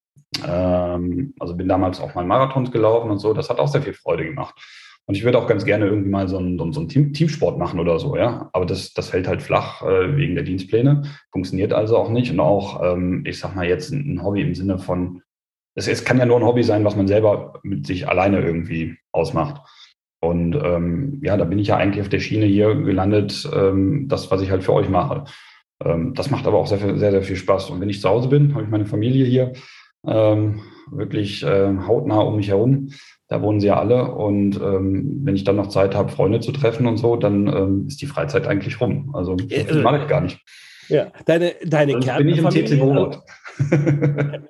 ähm, 0.46 1.34
also 1.38 1.56
bin 1.56 1.68
damals 1.68 2.00
auch 2.00 2.14
mal 2.14 2.24
Marathons 2.24 2.70
gelaufen 2.70 3.10
und 3.10 3.18
so. 3.18 3.32
Das 3.34 3.50
hat 3.50 3.58
auch 3.58 3.68
sehr 3.68 3.82
viel 3.82 3.94
Freude 3.94 4.24
gemacht. 4.24 4.54
Und 5.06 5.16
ich 5.16 5.24
würde 5.24 5.38
auch 5.38 5.48
ganz 5.48 5.64
gerne 5.64 5.86
irgendwie 5.86 6.10
mal 6.10 6.28
so 6.28 6.38
einen, 6.38 6.56
so 6.72 6.80
einen 6.80 6.88
Team, 6.88 7.12
Teamsport 7.12 7.58
machen 7.58 7.80
oder 7.80 7.98
so, 7.98 8.16
ja. 8.16 8.48
Aber 8.52 8.64
das, 8.64 8.92
das 8.92 9.10
fällt 9.10 9.26
halt 9.26 9.42
flach 9.42 9.82
äh, 9.82 10.16
wegen 10.16 10.36
der 10.36 10.44
Dienstpläne, 10.44 11.02
funktioniert 11.32 11.72
also 11.72 11.96
auch 11.96 12.10
nicht. 12.10 12.30
Und 12.30 12.38
auch, 12.38 12.80
ähm, 12.80 13.24
ich 13.26 13.40
sag 13.40 13.56
mal 13.56 13.66
jetzt 13.66 13.90
ein 13.90 14.22
Hobby 14.22 14.42
im 14.42 14.54
Sinne 14.54 14.78
von, 14.78 15.22
es, 15.74 15.88
es 15.88 16.04
kann 16.04 16.18
ja 16.18 16.26
nur 16.26 16.36
ein 16.36 16.44
Hobby 16.44 16.62
sein, 16.62 16.84
was 16.84 16.96
man 16.96 17.08
selber 17.08 17.54
mit 17.62 17.86
sich 17.86 18.08
alleine 18.08 18.40
irgendwie 18.40 18.98
ausmacht. 19.10 19.62
Und 20.20 20.54
ähm, 20.54 21.20
ja, 21.22 21.36
da 21.36 21.44
bin 21.44 21.58
ich 21.58 21.68
ja 21.68 21.76
eigentlich 21.76 22.02
auf 22.02 22.10
der 22.10 22.20
Schiene 22.20 22.44
hier 22.44 22.74
gelandet, 22.74 23.48
ähm, 23.54 24.06
das, 24.06 24.30
was 24.30 24.42
ich 24.42 24.50
halt 24.50 24.62
für 24.62 24.74
euch 24.74 24.88
mache. 24.88 25.24
Ähm, 25.82 26.12
das 26.14 26.30
macht 26.30 26.46
aber 26.46 26.58
auch 26.58 26.66
sehr, 26.66 26.78
sehr, 26.78 27.10
sehr 27.10 27.22
viel 27.22 27.36
Spaß. 27.36 27.70
Und 27.70 27.80
wenn 27.80 27.88
ich 27.88 28.00
zu 28.00 28.08
Hause 28.08 28.28
bin, 28.28 28.54
habe 28.54 28.64
ich 28.64 28.70
meine 28.70 28.86
Familie 28.86 29.24
hier 29.24 29.52
ähm, 30.06 30.60
wirklich 30.90 31.42
äh, 31.42 31.74
hautnah 31.86 32.20
um 32.20 32.36
mich 32.36 32.48
herum. 32.48 32.90
Da 33.28 33.40
wohnen 33.42 33.60
sie 33.60 33.68
ja 33.68 33.78
alle. 33.78 34.12
Und 34.12 34.56
ähm, 34.56 35.20
wenn 35.24 35.36
ich 35.36 35.44
dann 35.44 35.56
noch 35.56 35.68
Zeit 35.68 35.94
habe, 35.94 36.10
Freunde 36.10 36.40
zu 36.40 36.52
treffen 36.52 36.86
und 36.86 36.98
so, 36.98 37.16
dann 37.16 37.46
ähm, 37.46 37.86
ist 37.86 38.02
die 38.02 38.06
Freizeit 38.06 38.46
eigentlich 38.46 38.80
rum. 38.80 39.14
Also 39.14 39.36
das 39.36 39.68
also, 39.68 39.80
mache 39.82 39.98
ich 39.98 40.08
gar 40.08 40.20
nicht. 40.20 40.38
Ja, 40.88 41.12
deine, 41.24 41.54
deine 41.64 41.94
also 41.94 42.06
Kernfamilie. 42.06 43.22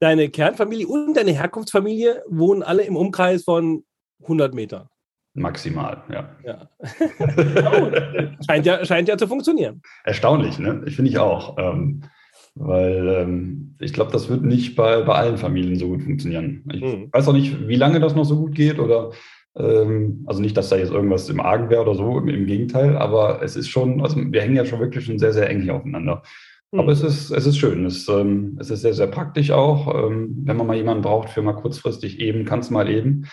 deine 0.00 0.28
Kernfamilie 0.28 0.88
und 0.88 1.16
deine 1.16 1.30
Herkunftsfamilie 1.30 2.22
wohnen 2.28 2.62
alle 2.62 2.82
im 2.82 2.96
Umkreis 2.96 3.44
von 3.44 3.84
100 4.22 4.54
Metern. 4.54 4.88
Maximal, 5.34 6.02
ja. 6.10 6.36
ja. 6.44 6.68
scheint, 8.46 8.66
ja 8.66 8.84
scheint 8.84 9.08
ja 9.08 9.16
zu 9.16 9.26
funktionieren. 9.26 9.82
Erstaunlich, 10.04 10.58
ne? 10.58 10.82
Ich 10.86 10.96
finde 10.96 11.10
ich 11.10 11.18
auch. 11.18 11.56
Ähm, 11.58 12.02
weil 12.54 13.08
ähm, 13.08 13.76
ich 13.78 13.92
glaube, 13.92 14.10
das 14.10 14.28
wird 14.28 14.42
nicht 14.42 14.74
bei, 14.74 15.02
bei 15.02 15.14
allen 15.14 15.38
Familien 15.38 15.76
so 15.76 15.88
gut 15.88 16.02
funktionieren. 16.02 16.64
Ich 16.72 16.82
mhm. 16.82 17.08
weiß 17.12 17.28
auch 17.28 17.32
nicht, 17.32 17.68
wie 17.68 17.76
lange 17.76 18.00
das 18.00 18.16
noch 18.16 18.24
so 18.24 18.36
gut 18.36 18.54
geht 18.54 18.80
oder 18.80 19.12
ähm, 19.56 20.24
also 20.26 20.40
nicht, 20.40 20.56
dass 20.56 20.68
da 20.68 20.76
jetzt 20.76 20.92
irgendwas 20.92 21.28
im 21.28 21.40
Argen 21.40 21.70
wäre 21.70 21.82
oder 21.82 21.94
so, 21.94 22.18
im, 22.18 22.28
im, 22.28 22.46
Gegenteil, 22.46 22.96
aber 22.96 23.42
es 23.42 23.56
ist 23.56 23.68
schon, 23.68 24.00
also 24.02 24.16
wir 24.16 24.42
hängen 24.42 24.56
ja 24.56 24.64
schon 24.64 24.80
wirklich 24.80 25.04
schon 25.04 25.18
sehr, 25.18 25.32
sehr 25.32 25.48
eng 25.48 25.62
hier 25.62 25.74
aufeinander. 25.74 26.22
Mhm. 26.72 26.80
Aber 26.80 26.92
es 26.92 27.02
ist, 27.02 27.30
es 27.30 27.46
ist 27.46 27.58
schön. 27.58 27.84
Es, 27.84 28.08
ähm, 28.08 28.56
es 28.60 28.70
ist 28.70 28.82
sehr, 28.82 28.94
sehr 28.94 29.06
praktisch 29.06 29.50
auch. 29.50 29.94
Ähm, 29.94 30.36
wenn 30.44 30.56
man 30.56 30.66
mal 30.66 30.76
jemanden 30.76 31.02
braucht 31.02 31.30
für 31.30 31.42
mal 31.42 31.54
kurzfristig 31.54 32.20
eben, 32.20 32.44
kann 32.44 32.60
es 32.60 32.70
mal 32.70 32.88
eben 32.88 33.26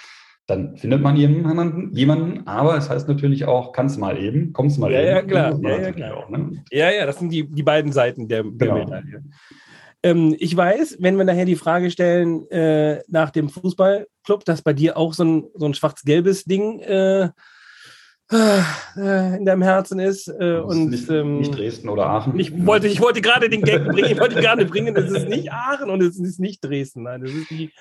dann 0.47 0.77
findet 0.77 1.01
man 1.01 1.15
jemanden, 1.15 1.91
jemanden, 1.93 2.45
aber 2.45 2.77
es 2.77 2.89
heißt 2.89 3.07
natürlich 3.07 3.45
auch, 3.45 3.71
kann 3.71 3.87
es 3.87 3.97
mal 3.97 4.21
eben, 4.21 4.53
kommt 4.53 4.71
es 4.71 4.77
mal 4.77 4.91
ja, 4.91 4.99
eben. 4.99 5.09
Ja, 5.09 5.21
klar. 5.23 5.59
Ja, 5.61 5.81
ja, 5.81 5.91
klar. 5.91 6.17
Auch, 6.17 6.29
ne? 6.29 6.63
ja, 6.71 6.91
ja, 6.91 7.05
das 7.05 7.17
sind 7.17 7.29
die, 7.29 7.47
die 7.49 7.63
beiden 7.63 7.91
Seiten 7.91 8.27
der, 8.27 8.43
der 8.43 8.67
genau. 8.67 8.75
Medaille. 8.75 9.23
Ähm, 10.03 10.35
ich 10.37 10.55
weiß, 10.55 10.97
wenn 10.99 11.17
wir 11.17 11.23
nachher 11.23 11.45
die 11.45 11.55
Frage 11.55 11.89
stellen 11.89 12.47
äh, 12.51 13.01
nach 13.07 13.31
dem 13.31 13.49
Fußballclub, 13.49 14.45
dass 14.45 14.61
bei 14.61 14.73
dir 14.73 14.97
auch 14.97 15.15
so 15.15 15.23
ein, 15.23 15.45
so 15.55 15.65
ein 15.65 15.73
schwarz-gelbes 15.73 16.43
Ding 16.43 16.79
äh, 16.81 17.29
äh, 18.31 19.37
in 19.37 19.45
deinem 19.45 19.63
Herzen 19.63 19.99
ist. 19.99 20.27
Äh, 20.27 20.59
und, 20.59 20.91
nicht, 20.91 21.09
ähm, 21.09 21.39
nicht, 21.39 21.57
Dresden 21.57 21.89
oder 21.89 22.05
Aachen. 22.05 22.37
Ich 22.39 22.65
wollte, 22.65 22.87
ich 22.87 23.01
wollte 23.01 23.21
gerade 23.21 23.49
den 23.49 23.61
Gag 23.61 23.83
bringen, 23.85 24.11
ich 24.11 24.19
wollte 24.19 24.35
gerade 24.35 24.65
bringen, 24.65 24.95
es 24.95 25.09
ist 25.09 25.27
nicht 25.29 25.51
Aachen 25.51 25.89
und 25.89 26.01
es 26.01 26.19
ist 26.19 26.39
nicht 26.39 26.63
Dresden. 26.63 27.03
Nein, 27.03 27.23
es 27.23 27.33
ist 27.33 27.49
die 27.49 27.71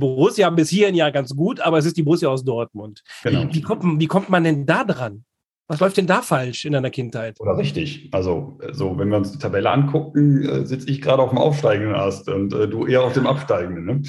Borussia 0.00 0.50
bis 0.50 0.70
hierhin 0.70 0.96
ja 0.96 1.10
ganz 1.10 1.36
gut, 1.36 1.60
aber 1.60 1.78
es 1.78 1.86
ist 1.86 1.96
die 1.96 2.02
Borussia 2.02 2.28
aus 2.28 2.44
Dortmund. 2.44 3.02
Genau. 3.22 3.44
Wie, 3.44 3.54
wie, 3.54 3.62
kommt, 3.62 4.00
wie 4.00 4.06
kommt 4.06 4.28
man 4.28 4.42
denn 4.42 4.66
da 4.66 4.82
dran? 4.82 5.24
Was 5.68 5.78
läuft 5.78 5.98
denn 5.98 6.08
da 6.08 6.20
falsch 6.20 6.64
in 6.64 6.72
deiner 6.72 6.90
Kindheit? 6.90 7.38
Oder 7.38 7.56
richtig. 7.56 8.08
Also, 8.10 8.58
so, 8.72 8.98
wenn 8.98 9.08
wir 9.08 9.18
uns 9.18 9.30
die 9.30 9.38
Tabelle 9.38 9.70
angucken, 9.70 10.42
äh, 10.42 10.66
sitze 10.66 10.90
ich 10.90 11.00
gerade 11.00 11.22
auf 11.22 11.28
dem 11.28 11.38
aufsteigenden 11.38 11.94
Ast 11.94 12.28
und 12.28 12.52
äh, 12.52 12.66
du 12.66 12.86
eher 12.86 13.04
auf 13.04 13.12
dem 13.12 13.28
absteigenden. 13.28 13.84
Ne? 13.84 14.02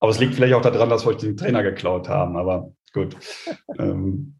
Aber 0.00 0.10
es 0.10 0.18
liegt 0.18 0.34
vielleicht 0.34 0.54
auch 0.54 0.62
daran, 0.62 0.90
dass 0.90 1.06
wir 1.06 1.10
euch 1.10 1.18
den 1.18 1.36
Trainer 1.36 1.62
geklaut 1.62 2.08
haben, 2.08 2.36
aber 2.36 2.72
gut. 2.92 3.16
ähm, 3.78 4.34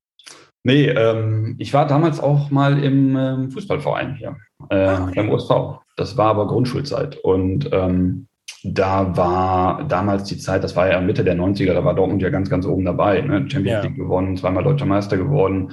nee, 0.65 0.89
ähm, 0.89 1.55
ich 1.59 1.73
war 1.73 1.87
damals 1.87 2.19
auch 2.19 2.51
mal 2.51 2.83
im 2.83 3.17
ähm, 3.17 3.51
Fußballverein 3.53 4.17
hier, 4.17 4.37
äh, 4.69 4.75
ah, 4.75 5.05
okay. 5.05 5.13
beim 5.15 5.31
USV. 5.31 5.79
Das 5.97 6.17
war 6.17 6.31
aber 6.31 6.49
Grundschulzeit. 6.49 7.17
Und 7.17 7.71
ähm, 7.73 8.27
da 8.75 9.17
war 9.17 9.85
damals 9.85 10.25
die 10.25 10.39
Zeit, 10.39 10.65
das 10.65 10.77
war 10.77 10.89
ja 10.89 11.01
Mitte 11.01 11.25
der 11.25 11.37
90er, 11.37 11.75
da 11.75 11.85
war 11.85 11.95
Dortmund 11.95 12.23
ja 12.23 12.31
ganz, 12.31 12.51
ganz 12.51 12.67
oben 12.67 12.85
dabei. 12.85 13.21
Ne? 13.21 13.49
Champions 13.49 13.69
ja. 13.69 13.83
League 13.83 13.97
gewonnen, 13.97 14.37
zweimal 14.37 14.65
deutscher 14.65 14.87
Meister 14.87 15.17
geworden. 15.17 15.73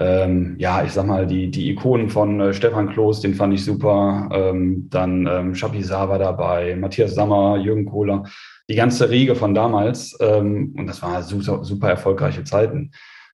Ähm, 0.00 0.54
ja, 0.58 0.84
ich 0.84 0.92
sag 0.92 1.06
mal, 1.06 1.26
die, 1.26 1.50
die 1.50 1.70
Ikonen 1.70 2.08
von 2.08 2.40
äh, 2.40 2.52
Stefan 2.54 2.90
Kloß, 2.90 3.20
den 3.20 3.34
fand 3.34 3.52
ich 3.54 3.64
super. 3.64 4.28
Ähm, 4.32 4.88
dann 4.90 5.26
ähm, 5.26 5.54
Chapisar 5.54 6.08
war 6.08 6.20
dabei, 6.20 6.76
Matthias 6.76 7.14
Sammer, 7.14 7.56
Jürgen 7.56 7.84
Kohler, 7.84 8.22
die 8.68 8.76
ganze 8.76 9.10
Riege 9.10 9.34
von 9.34 9.54
damals. 9.54 10.16
Ähm, 10.20 10.74
und 10.78 10.86
das 10.86 11.02
waren 11.02 11.22
super, 11.24 11.64
super 11.64 11.88
erfolgreiche 11.88 12.44
Zeiten. 12.44 12.92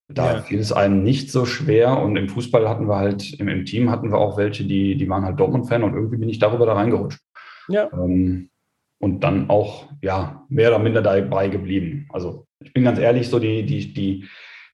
Da 0.08 0.34
ja. 0.34 0.40
fiel 0.40 0.58
es 0.58 0.72
einem 0.72 1.02
nicht 1.02 1.30
so 1.30 1.44
schwer. 1.44 1.98
Und 1.98 2.16
im 2.16 2.30
Fußball 2.30 2.66
hatten 2.66 2.88
wir 2.88 2.96
halt, 2.96 3.38
im, 3.38 3.48
im 3.48 3.66
Team 3.66 3.90
hatten 3.90 4.10
wir 4.10 4.18
auch 4.18 4.38
welche, 4.38 4.64
die, 4.64 4.96
die 4.96 5.08
waren 5.08 5.24
halt 5.24 5.38
Dortmund-Fan 5.38 5.82
und 5.82 5.92
irgendwie 5.92 6.16
bin 6.16 6.30
ich 6.30 6.38
darüber 6.38 6.64
da 6.64 6.72
reingerutscht. 6.72 7.20
Ja. 7.68 7.90
Ähm, 7.92 8.48
und 9.04 9.20
dann 9.20 9.50
auch 9.50 9.84
ja 10.00 10.46
mehr 10.48 10.70
oder 10.70 10.78
minder 10.78 11.02
dabei 11.02 11.48
geblieben. 11.48 12.08
Also 12.10 12.46
ich 12.60 12.72
bin 12.72 12.84
ganz 12.84 12.98
ehrlich, 12.98 13.28
so 13.28 13.38
die, 13.38 13.62
die, 13.66 13.92
die, 13.92 14.24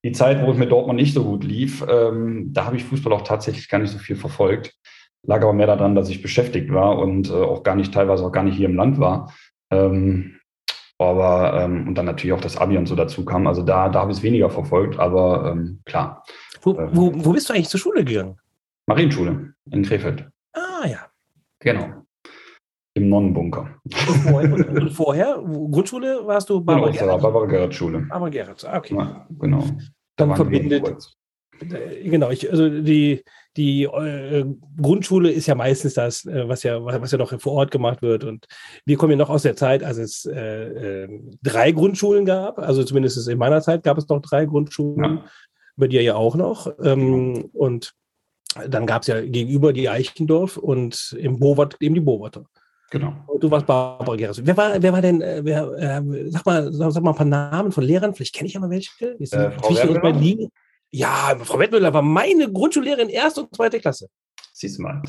die 0.05 0.11
Zeit, 0.13 0.41
wo 0.41 0.51
es 0.51 0.57
mit 0.57 0.71
Dortmund 0.71 0.97
nicht 0.97 1.13
so 1.13 1.25
gut 1.25 1.43
lief, 1.43 1.85
ähm, 1.85 2.47
da 2.53 2.65
habe 2.65 2.77
ich 2.77 2.85
Fußball 2.85 3.11
auch 3.11 3.23
tatsächlich 3.23 3.67
gar 3.67 3.79
nicht 3.79 3.91
so 3.91 3.99
viel 3.99 4.15
verfolgt. 4.15 4.73
Lag 5.27 5.41
aber 5.41 5.51
mehr 5.51 5.67
daran, 5.67 5.95
dass 5.95 6.07
ich 6.07 6.21
beschäftigt 6.21 6.71
war 6.71 6.97
und 6.97 7.29
äh, 7.29 7.33
auch 7.33 7.63
gar 7.63 7.75
nicht, 7.75 7.93
teilweise 7.93 8.23
auch 8.23 8.31
gar 8.31 8.43
nicht 8.43 8.55
hier 8.55 8.69
im 8.69 8.77
Land 8.77 9.01
war. 9.01 9.33
Ähm, 9.69 10.39
aber 10.97 11.61
ähm, 11.61 11.89
und 11.89 11.95
dann 11.95 12.05
natürlich 12.05 12.31
auch 12.31 12.39
das 12.39 12.55
Abi 12.55 12.77
und 12.77 12.85
so 12.85 12.95
dazu 12.95 13.25
kam. 13.25 13.47
Also 13.47 13.63
da, 13.63 13.89
da 13.89 13.99
habe 13.99 14.11
ich 14.11 14.19
es 14.19 14.23
weniger 14.23 14.49
verfolgt, 14.49 14.97
aber 14.97 15.51
ähm, 15.51 15.81
klar. 15.83 16.23
Wo, 16.61 16.71
äh, 16.71 16.87
wo, 16.93 17.11
wo 17.13 17.33
bist 17.33 17.49
du 17.49 17.53
eigentlich 17.53 17.67
zur 17.67 17.81
Schule 17.81 18.05
gegangen? 18.05 18.37
Marienschule 18.87 19.53
in 19.71 19.83
Krefeld. 19.83 20.25
Ah 20.53 20.87
ja. 20.87 20.99
Genau. 21.59 22.00
Im 22.93 23.09
Nonnenbunker. 23.09 23.69
Und 23.83 23.93
vorher, 23.93 24.53
und 24.81 24.89
vorher 24.91 25.43
Grundschule 25.43 26.25
warst 26.25 26.49
du 26.49 26.61
Barbara 26.61 26.91
genau, 26.91 27.03
Gerhardt? 27.03 27.21
Barbara 27.21 27.45
Gerhardt 27.45 27.73
Schule. 27.73 27.99
Barbara 28.09 28.29
Gerhardt, 28.29 28.65
ah, 28.65 28.77
okay. 28.77 28.95
Ja, 28.95 29.27
genau. 29.39 29.59
Da 30.17 30.25
dann 30.25 30.35
verbindet, 30.35 30.83
genau, 32.03 32.29
ich, 32.31 32.49
also 32.49 32.69
die, 32.69 33.23
die 33.57 33.83
äh, 33.83 34.45
Grundschule 34.81 35.31
ist 35.31 35.47
ja 35.47 35.55
meistens 35.55 35.93
das, 35.93 36.25
äh, 36.25 36.47
was 36.47 36.63
ja, 36.63 36.83
was 36.83 37.11
ja 37.11 37.17
noch 37.17 37.39
vor 37.39 37.53
Ort 37.53 37.71
gemacht 37.71 38.01
wird. 38.01 38.23
Und 38.23 38.45
wir 38.85 38.97
kommen 38.97 39.11
ja 39.11 39.17
noch 39.17 39.29
aus 39.29 39.43
der 39.43 39.55
Zeit, 39.55 39.83
als 39.83 39.97
es 39.97 40.25
äh, 40.25 41.03
äh 41.03 41.21
drei 41.43 41.71
Grundschulen 41.71 42.25
gab. 42.25 42.59
Also 42.59 42.83
zumindest 42.83 43.27
in 43.27 43.37
meiner 43.37 43.61
Zeit 43.61 43.83
gab 43.83 43.97
es 43.97 44.07
noch 44.07 44.21
drei 44.21 44.45
Grundschulen. 44.45 45.17
Ja. 45.17 45.25
Bei 45.77 45.87
dir 45.87 46.01
ja 46.01 46.15
auch 46.15 46.35
noch. 46.35 46.71
Ähm, 46.83 47.49
und 47.53 47.93
dann 48.67 48.85
gab 48.85 49.03
es 49.03 49.07
ja 49.07 49.21
gegenüber 49.21 49.71
die 49.71 49.89
Eichendorf 49.89 50.57
und 50.57 51.15
im 51.17 51.39
Bowat 51.39 51.77
eben 51.79 51.95
die 51.95 52.01
Bowater. 52.01 52.45
Genau. 52.91 53.13
Du 53.39 53.49
warst 53.49 53.65
Barbara 53.65 54.15
Gerres. 54.17 54.45
Wer 54.45 54.55
war, 54.57 54.81
wer 54.81 54.91
war 54.93 55.01
denn, 55.01 55.21
äh, 55.21 55.39
wer, 55.43 55.63
äh, 55.79 56.29
sag, 56.29 56.45
mal, 56.45 56.71
sag, 56.73 56.91
sag, 56.91 57.01
mal 57.01 57.11
ein 57.11 57.15
paar 57.15 57.25
Namen 57.25 57.71
von 57.71 57.85
Lehrern, 57.85 58.13
vielleicht 58.13 58.35
kenne 58.35 58.47
ich 58.47 58.53
ja 58.53 58.59
mal 58.59 58.69
welche. 58.69 58.91
Äh, 59.01 59.25
Frau 59.25 59.73
ja, 60.93 61.37
Frau 61.41 61.57
Wettmüller 61.57 61.93
war 61.93 62.01
meine 62.01 62.51
Grundschullehrerin 62.51 63.07
erste 63.07 63.43
und 63.43 63.55
zweite 63.55 63.79
Klasse. 63.79 64.09
Siehst 64.51 64.77
du 64.77 64.83
mal. 64.83 65.01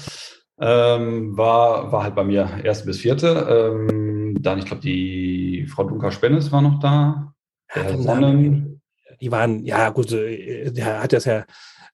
Ähm, 0.60 1.36
war, 1.36 1.90
war 1.90 2.04
halt 2.04 2.14
bei 2.14 2.22
mir 2.22 2.48
erste 2.62 2.86
bis 2.86 2.98
vierte. 2.98 3.26
Ähm, 3.50 4.36
dann, 4.40 4.60
ich 4.60 4.66
glaube, 4.66 4.82
die 4.82 5.66
Frau 5.66 5.82
Dunker-Spennes 5.82 6.52
war 6.52 6.62
noch 6.62 6.78
da. 6.78 7.34
Der 7.74 7.98
Sonnen. 7.98 8.80
Die 9.20 9.32
waren, 9.32 9.64
ja, 9.64 9.90
gut, 9.90 10.12
äh, 10.12 10.70
der 10.70 11.02
hat 11.02 11.12
das 11.12 11.24
ja 11.24 11.44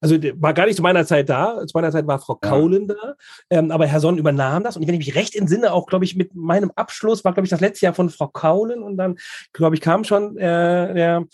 also 0.00 0.16
war 0.36 0.54
gar 0.54 0.66
nicht 0.66 0.76
zu 0.76 0.82
meiner 0.82 1.04
Zeit 1.06 1.28
da. 1.28 1.66
Zu 1.66 1.72
meiner 1.74 1.90
Zeit 1.90 2.06
war 2.06 2.18
Frau 2.18 2.38
ja. 2.42 2.48
Kaulen 2.48 2.88
da. 2.88 3.14
Ähm, 3.50 3.70
aber 3.70 3.86
Herr 3.86 4.00
Sonn 4.00 4.18
übernahm 4.18 4.62
das. 4.62 4.76
Und 4.76 4.86
wenn 4.86 4.94
ich 4.94 5.06
mich 5.06 5.16
recht 5.16 5.34
entsinne, 5.34 5.72
auch, 5.72 5.86
glaube 5.86 6.04
ich, 6.04 6.16
mit 6.16 6.34
meinem 6.34 6.70
Abschluss 6.76 7.24
war, 7.24 7.32
glaube 7.32 7.46
ich, 7.46 7.50
das 7.50 7.60
letzte 7.60 7.86
Jahr 7.86 7.94
von 7.94 8.10
Frau 8.10 8.28
Kaulen. 8.28 8.82
Und 8.82 8.96
dann, 8.96 9.16
glaube 9.52 9.74
ich, 9.74 9.80
kam 9.80 10.04
schon 10.04 10.36
äh, 10.36 10.94
der 10.94 11.24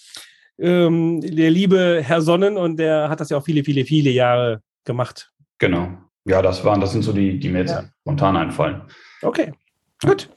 ähm, 0.59 1.21
der 1.21 1.51
liebe 1.51 2.01
Herr 2.03 2.23
Sonnen 2.23 2.57
und 2.57 2.77
der 2.77 3.09
hat 3.09 3.21
das 3.21 3.31
ja 3.31 3.39
auch 3.39 3.45
viele, 3.45 3.65
viele, 3.65 3.85
viele 3.85 4.11
Jahre 4.11 4.63
gemacht. 4.85 5.33
Genau. 5.59 5.89
Ja, 6.25 6.43
das 6.43 6.65
waren, 6.65 6.81
das 6.81 6.93
sind 6.93 7.03
so 7.03 7.13
die, 7.13 7.39
die 7.39 7.49
mir 7.49 7.61
jetzt 7.61 7.73
ja. 7.73 7.85
spontan 8.01 8.37
einfallen. 8.37 8.83
Okay, 9.23 9.53
gut. 10.03 10.31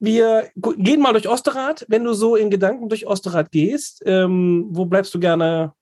Wir 0.00 0.48
gehen 0.54 1.00
mal 1.00 1.12
durch 1.12 1.28
Osterrad. 1.28 1.84
Wenn 1.88 2.04
du 2.04 2.12
so 2.12 2.36
in 2.36 2.50
Gedanken 2.50 2.88
durch 2.88 3.06
Osterrad 3.06 3.50
gehst, 3.50 4.02
ähm, 4.06 4.66
wo 4.70 4.84
bleibst 4.84 5.12
du 5.14 5.18
gerne 5.18 5.72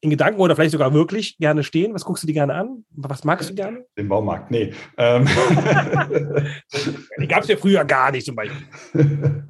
in 0.00 0.10
Gedanken 0.10 0.40
oder 0.40 0.54
vielleicht 0.54 0.72
sogar 0.72 0.92
wirklich 0.92 1.38
gerne 1.38 1.62
stehen? 1.62 1.94
Was 1.94 2.04
guckst 2.04 2.22
du 2.22 2.26
dir 2.26 2.34
gerne 2.34 2.54
an? 2.54 2.84
Was 2.90 3.24
magst 3.24 3.50
du 3.50 3.54
gerne? 3.54 3.84
Den 3.96 4.08
Baumarkt, 4.08 4.50
nee. 4.50 4.72
Ähm. 4.96 5.26
die 7.20 7.26
gab 7.26 7.42
es 7.42 7.48
ja 7.48 7.56
früher 7.56 7.84
gar 7.84 8.12
nicht 8.12 8.26
zum 8.26 8.36
Beispiel. 8.36 8.66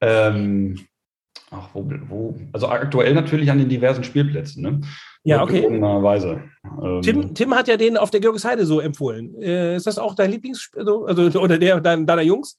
ähm, 0.00 0.78
Ach, 1.54 1.68
wo, 1.74 1.84
wo? 2.08 2.34
Also 2.52 2.68
aktuell 2.68 3.12
natürlich 3.12 3.50
an 3.50 3.58
den 3.58 3.68
diversen 3.68 4.04
Spielplätzen, 4.04 4.62
ne? 4.62 4.80
Ja, 5.24 5.42
okay. 5.42 5.62
Weise. 5.62 6.44
Ähm, 6.82 7.02
Tim, 7.02 7.34
Tim 7.34 7.54
hat 7.54 7.68
ja 7.68 7.76
den 7.76 7.98
auf 7.98 8.10
der 8.10 8.20
Georgsheide 8.20 8.64
so 8.64 8.80
empfohlen. 8.80 9.34
Äh, 9.40 9.76
ist 9.76 9.86
das 9.86 9.98
auch 9.98 10.14
dein 10.14 10.32
Lieblings- 10.32 10.70
also, 10.76 11.04
also, 11.04 11.40
oder 11.40 11.58
der 11.58 11.80
dein, 11.80 12.06
deiner 12.06 12.22
Jungs? 12.22 12.58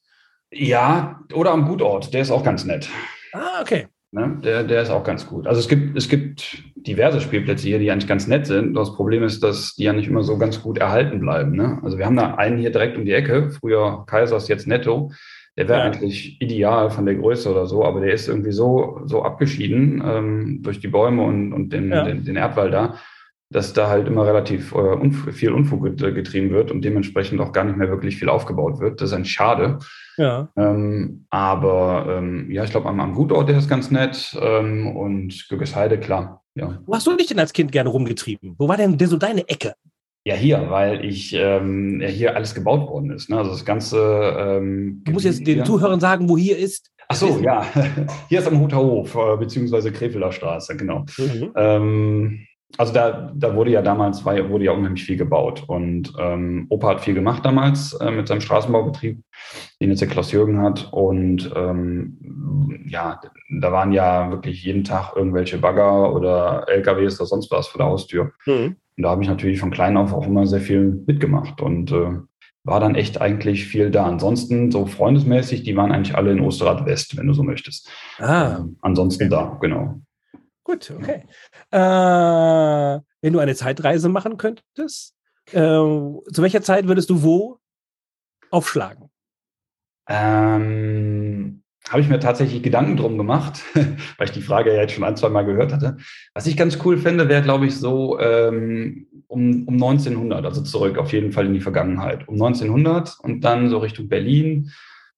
Ja, 0.51 1.21
oder 1.33 1.51
am 1.51 1.67
Gutort, 1.67 2.13
der 2.13 2.21
ist 2.21 2.29
auch 2.29 2.43
ganz 2.43 2.65
nett. 2.65 2.87
Ah, 3.33 3.61
okay. 3.61 3.87
Ne? 4.13 4.39
Der, 4.43 4.63
der 4.63 4.83
ist 4.83 4.91
auch 4.91 5.03
ganz 5.03 5.25
gut. 5.25 5.47
Also 5.47 5.59
es 5.59 5.67
gibt, 5.67 5.97
es 5.97 6.07
gibt 6.07 6.63
diverse 6.75 7.19
Spielplätze 7.19 7.67
hier, 7.67 7.79
die 7.79 7.89
eigentlich 7.89 8.07
ganz 8.07 8.27
nett 8.27 8.45
sind. 8.45 8.75
Das 8.75 8.93
Problem 8.93 9.23
ist, 9.23 9.41
dass 9.41 9.73
die 9.73 9.85
ja 9.85 9.93
nicht 9.93 10.07
immer 10.07 10.21
so 10.21 10.37
ganz 10.37 10.61
gut 10.61 10.77
erhalten 10.77 11.19
bleiben. 11.19 11.55
Ne? 11.55 11.79
Also 11.81 11.97
wir 11.97 12.05
haben 12.05 12.15
da 12.15 12.35
einen 12.35 12.59
hier 12.59 12.71
direkt 12.71 12.95
um 12.95 13.05
die 13.05 13.11
Ecke, 13.11 13.49
früher 13.49 14.03
Kaisers, 14.05 14.47
jetzt 14.47 14.67
Netto. 14.67 15.11
Der 15.57 15.67
wäre 15.67 15.79
ja. 15.79 15.85
eigentlich 15.85 16.39
ideal 16.39 16.91
von 16.91 17.07
der 17.07 17.15
Größe 17.15 17.49
oder 17.49 17.65
so, 17.65 17.83
aber 17.83 18.01
der 18.01 18.13
ist 18.13 18.27
irgendwie 18.27 18.51
so, 18.51 19.01
so 19.05 19.23
abgeschieden 19.23 20.03
ähm, 20.05 20.59
durch 20.61 20.79
die 20.79 20.87
Bäume 20.89 21.23
und, 21.23 21.51
und 21.51 21.73
den, 21.73 21.89
ja. 21.89 22.03
den, 22.03 22.23
den, 22.23 22.35
Erdwall 22.35 22.69
da, 22.69 22.99
dass 23.53 23.73
da 23.73 23.87
halt 23.87 24.07
immer 24.07 24.25
relativ 24.25 24.73
äh, 24.73 24.77
unf 24.77 25.33
viel 25.33 25.51
Unfug 25.51 25.97
getrieben 25.97 26.51
wird 26.51 26.71
und 26.71 26.83
dementsprechend 26.83 27.39
auch 27.39 27.51
gar 27.51 27.63
nicht 27.63 27.77
mehr 27.77 27.89
wirklich 27.89 28.17
viel 28.17 28.29
aufgebaut 28.29 28.79
wird. 28.79 28.99
Das 28.99 29.09
ist 29.09 29.15
ein 29.15 29.25
Schade. 29.25 29.79
Ja. 30.17 30.49
Ähm, 30.57 31.25
aber 31.29 32.05
ähm, 32.09 32.51
ja, 32.51 32.63
ich 32.63 32.71
glaube, 32.71 32.89
am, 32.89 32.99
am 32.99 33.13
Gutort, 33.13 33.49
der 33.49 33.57
ist 33.57 33.69
ganz 33.69 33.91
nett 33.91 34.37
ähm, 34.41 34.95
und 34.95 35.47
Gögesheide, 35.49 35.99
klar. 35.99 36.43
Ja. 36.55 36.79
Wo 36.85 36.93
hast 36.93 37.07
du 37.07 37.15
dich 37.15 37.27
denn 37.27 37.39
als 37.39 37.53
Kind 37.53 37.71
gerne 37.71 37.89
rumgetrieben? 37.89 38.55
Wo 38.57 38.67
war 38.67 38.77
denn, 38.77 38.97
denn 38.97 39.07
so 39.07 39.17
deine 39.17 39.47
Ecke? 39.47 39.73
Ja, 40.25 40.35
hier, 40.35 40.69
weil 40.69 41.03
ich 41.03 41.33
ähm, 41.33 41.99
ja, 41.99 42.07
hier 42.07 42.35
alles 42.35 42.55
gebaut 42.55 42.87
worden 42.87 43.11
ist. 43.11 43.29
Ne? 43.29 43.37
Also 43.37 43.51
das 43.51 43.65
ganze. 43.65 43.97
Ähm, 44.37 45.01
du 45.03 45.11
musst 45.11 45.25
jetzt 45.25 45.45
den 45.45 45.55
hier. 45.55 45.63
Zuhörern 45.65 45.99
sagen, 45.99 46.29
wo 46.29 46.37
hier 46.37 46.57
ist. 46.57 46.91
Ach 47.09 47.15
so, 47.15 47.39
ja. 47.39 47.65
hier 48.29 48.39
ist 48.39 48.47
am 48.47 48.59
Huter 48.59 48.77
Hof, 48.77 49.15
äh, 49.15 49.35
beziehungsweise 49.35 49.91
Krefelder 49.91 50.31
Straße, 50.31 50.77
genau. 50.77 51.05
Mhm. 51.17 51.51
Ähm, 51.57 52.47
also 52.77 52.93
da, 52.93 53.31
da 53.35 53.55
wurde 53.55 53.71
ja 53.71 53.81
damals, 53.81 54.25
war, 54.25 54.49
wurde 54.49 54.65
ja 54.65 54.71
unheimlich 54.71 55.03
viel 55.03 55.17
gebaut. 55.17 55.63
Und 55.67 56.13
ähm, 56.19 56.65
Opa 56.69 56.89
hat 56.89 57.01
viel 57.01 57.13
gemacht 57.13 57.45
damals 57.45 57.93
äh, 57.93 58.11
mit 58.11 58.27
seinem 58.27 58.41
Straßenbaubetrieb, 58.41 59.21
den 59.79 59.89
jetzt 59.89 60.01
der 60.01 60.07
Klaus 60.07 60.31
Jürgen 60.31 60.61
hat. 60.61 60.89
Und 60.91 61.51
ähm, 61.55 62.85
ja, 62.87 63.21
da 63.61 63.71
waren 63.71 63.91
ja 63.91 64.31
wirklich 64.31 64.63
jeden 64.63 64.83
Tag 64.83 65.15
irgendwelche 65.15 65.59
Bagger 65.59 66.13
oder 66.13 66.65
LKWs 66.67 67.19
oder 67.19 67.27
sonst 67.27 67.51
was 67.51 67.67
vor 67.67 67.79
der 67.79 67.87
Haustür. 67.87 68.31
Mhm. 68.45 68.77
Und 68.95 69.03
da 69.03 69.09
habe 69.09 69.23
ich 69.23 69.29
natürlich 69.29 69.59
von 69.59 69.71
klein 69.71 69.97
auf 69.97 70.13
auch 70.13 70.25
immer 70.25 70.45
sehr 70.45 70.61
viel 70.61 71.03
mitgemacht 71.05 71.61
und 71.61 71.91
äh, 71.91 72.19
war 72.63 72.79
dann 72.79 72.95
echt 72.95 73.21
eigentlich 73.21 73.65
viel 73.65 73.91
da. 73.91 74.05
Ansonsten 74.05 74.71
so 74.71 74.85
freundesmäßig, 74.85 75.63
die 75.63 75.75
waren 75.75 75.91
eigentlich 75.91 76.15
alle 76.15 76.31
in 76.31 76.39
Osterrad 76.39 76.85
West, 76.85 77.17
wenn 77.17 77.27
du 77.27 77.33
so 77.33 77.43
möchtest. 77.43 77.89
Ah. 78.19 78.57
Ähm, 78.57 78.77
ansonsten 78.81 79.29
da, 79.29 79.57
genau. 79.61 79.99
Gut, 80.63 80.93
okay. 80.97 81.23
Äh, 81.73 82.99
wenn 83.21 83.33
du 83.33 83.39
eine 83.39 83.55
Zeitreise 83.55 84.07
machen 84.07 84.37
könntest, 84.37 85.15
äh, 85.51 85.55
zu 85.55 86.21
welcher 86.37 86.61
Zeit 86.61 86.87
würdest 86.87 87.09
du 87.09 87.23
wo 87.23 87.57
aufschlagen? 88.51 89.09
Ähm, 90.07 91.63
habe 91.89 92.01
ich 92.01 92.09
mir 92.09 92.19
tatsächlich 92.19 92.61
Gedanken 92.61 92.95
drum 92.95 93.17
gemacht, 93.17 93.63
weil 93.73 94.27
ich 94.27 94.31
die 94.31 94.43
Frage 94.43 94.71
ja 94.71 94.81
jetzt 94.81 94.93
schon 94.93 95.03
ein, 95.03 95.17
zwei 95.17 95.29
Mal 95.29 95.45
gehört 95.45 95.73
hatte. 95.73 95.97
Was 96.35 96.45
ich 96.45 96.55
ganz 96.55 96.77
cool 96.85 96.97
fände, 96.99 97.27
wäre, 97.27 97.41
glaube 97.41 97.65
ich, 97.65 97.75
so 97.75 98.19
ähm, 98.19 99.07
um, 99.25 99.67
um 99.67 99.73
1900, 99.73 100.45
also 100.45 100.61
zurück 100.61 100.99
auf 100.99 101.11
jeden 101.11 101.31
Fall 101.31 101.47
in 101.47 101.55
die 101.55 101.61
Vergangenheit. 101.61 102.27
Um 102.27 102.35
1900 102.35 103.17
und 103.19 103.41
dann 103.41 103.69
so 103.69 103.79
Richtung 103.79 104.09
Berlin, 104.09 104.71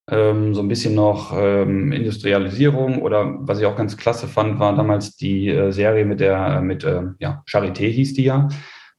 ähm, 0.10 0.53
so 0.53 0.62
ein 0.62 0.68
bisschen 0.68 0.95
noch 0.95 1.34
ähm, 1.36 1.91
Industrialisierung 1.91 3.01
oder 3.01 3.38
was 3.39 3.60
ich 3.60 3.66
auch 3.66 3.76
ganz 3.76 3.97
klasse 3.97 4.28
fand, 4.28 4.60
war 4.60 4.76
damals 4.76 5.16
die 5.16 5.49
äh, 5.49 5.72
Serie 5.72 6.06
mit 6.06 6.20
der, 6.20 6.62
mit, 6.62 6.84
äh, 6.84 7.03
ja, 7.20 7.43
Charité 7.49 7.89
hieß 7.89 8.14
die 8.14 8.26
ja. 8.26 8.47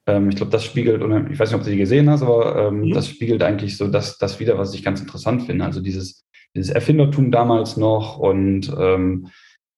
Ähm, 0.07 0.29
ich 0.29 0.37
glaube, 0.37 0.51
das 0.51 0.65
spiegelt, 0.65 1.03
ich 1.31 1.39
weiß 1.39 1.51
nicht, 1.51 1.59
ob 1.59 1.65
du 1.65 1.71
die 1.71 1.77
gesehen 1.77 2.11
hast, 2.11 2.23
aber 2.23 2.69
ähm, 2.69 2.81
mhm. 2.81 2.93
das 2.93 3.09
spiegelt 3.09 3.43
eigentlich 3.43 3.77
so 3.77 3.89
das, 3.89 4.19
das 4.19 4.41
wieder, 4.41 4.59
was 4.59 4.75
ich 4.75 4.83
ganz 4.83 5.01
interessant 5.01 5.45
finde. 5.45 5.65
Also 5.65 5.81
dieses 5.81 6.27
dieses 6.57 6.73
Erfindertum 6.73 7.31
damals 7.31 7.77
noch 7.77 8.19
und 8.19 8.75
ähm, 8.79 9.29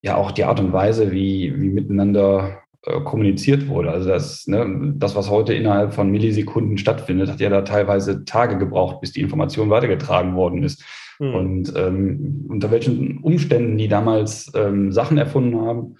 ja 0.03 0.17
auch 0.17 0.31
die 0.31 0.45
Art 0.45 0.61
und 0.61 0.73
Weise, 0.73 1.11
wie, 1.11 1.53
wie 1.61 1.69
miteinander 1.69 2.63
äh, 2.83 3.01
kommuniziert 3.01 3.69
wurde. 3.69 3.91
Also 3.91 4.09
das, 4.09 4.47
ne, 4.47 4.95
das, 4.97 5.17
was 5.17 5.29
heute 5.29 5.55
innerhalb 5.55 5.93
von 5.93 6.11
Millisekunden 6.11 6.79
stattfindet, 6.79 7.31
hat 7.31 7.41
ja 7.41 7.51
da 7.51 7.63
teilweise 7.63 8.25
Tage 8.25 8.59
gebraucht, 8.59 9.01
bis 9.01 9.13
die 9.13 9.21
Information 9.21 9.71
weitergetragen 9.71 10.37
worden 10.37 10.63
ist. 10.63 10.85
Mhm. 11.19 11.35
Und 11.35 11.73
ähm, 11.77 12.47
unter 12.49 12.71
welchen 12.71 13.19
Umständen 13.19 13.79
die 13.79 13.89
damals 13.89 14.53
ähm, 14.55 14.93
Sachen 14.93 15.19
erfunden 15.19 15.61
haben, 15.61 15.97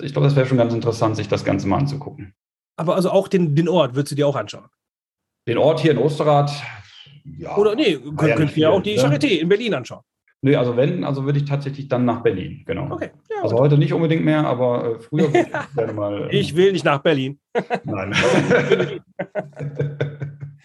ich 0.00 0.12
glaube, 0.12 0.26
das 0.26 0.36
wäre 0.36 0.46
schon 0.46 0.58
ganz 0.58 0.74
interessant, 0.74 1.16
sich 1.16 1.28
das 1.28 1.44
Ganze 1.44 1.68
mal 1.68 1.78
anzugucken. 1.78 2.34
Aber 2.76 2.94
also 2.94 3.10
auch 3.10 3.28
den, 3.28 3.54
den 3.54 3.68
Ort 3.68 3.94
würdest 3.94 4.12
du 4.12 4.16
dir 4.16 4.26
auch 4.26 4.36
anschauen? 4.36 4.68
Den 5.48 5.58
Ort 5.58 5.80
hier 5.80 5.92
in 5.92 5.98
Osterrad, 5.98 6.50
ja. 7.38 7.56
Oder 7.56 7.74
nee, 7.74 7.96
könnt, 7.96 8.22
ja 8.22 8.36
könnt 8.36 8.56
ihr 8.56 8.62
ja 8.62 8.70
auch 8.70 8.82
die 8.82 8.96
ne? 8.96 9.02
Charité 9.02 9.38
in 9.38 9.48
Berlin 9.48 9.74
anschauen. 9.74 10.02
Nee, 10.42 10.54
also 10.54 10.76
wenn, 10.76 11.02
also 11.02 11.24
würde 11.24 11.38
ich 11.38 11.44
tatsächlich 11.46 11.88
dann 11.88 12.04
nach 12.04 12.22
Berlin, 12.22 12.62
genau. 12.66 12.92
Okay. 12.92 13.10
Ja, 13.30 13.42
also 13.42 13.58
heute 13.58 13.78
nicht 13.78 13.92
unbedingt 13.92 14.24
mehr, 14.24 14.46
aber 14.46 14.96
äh, 14.96 14.98
früher 15.00 15.32
würde 15.32 15.50
ich 15.68 15.74
gerne 15.74 15.92
mal. 15.92 16.22
Ähm, 16.22 16.28
ich 16.30 16.54
will 16.54 16.72
nicht 16.72 16.84
nach 16.84 17.00
Berlin. 17.00 17.40
Nein. 17.84 18.14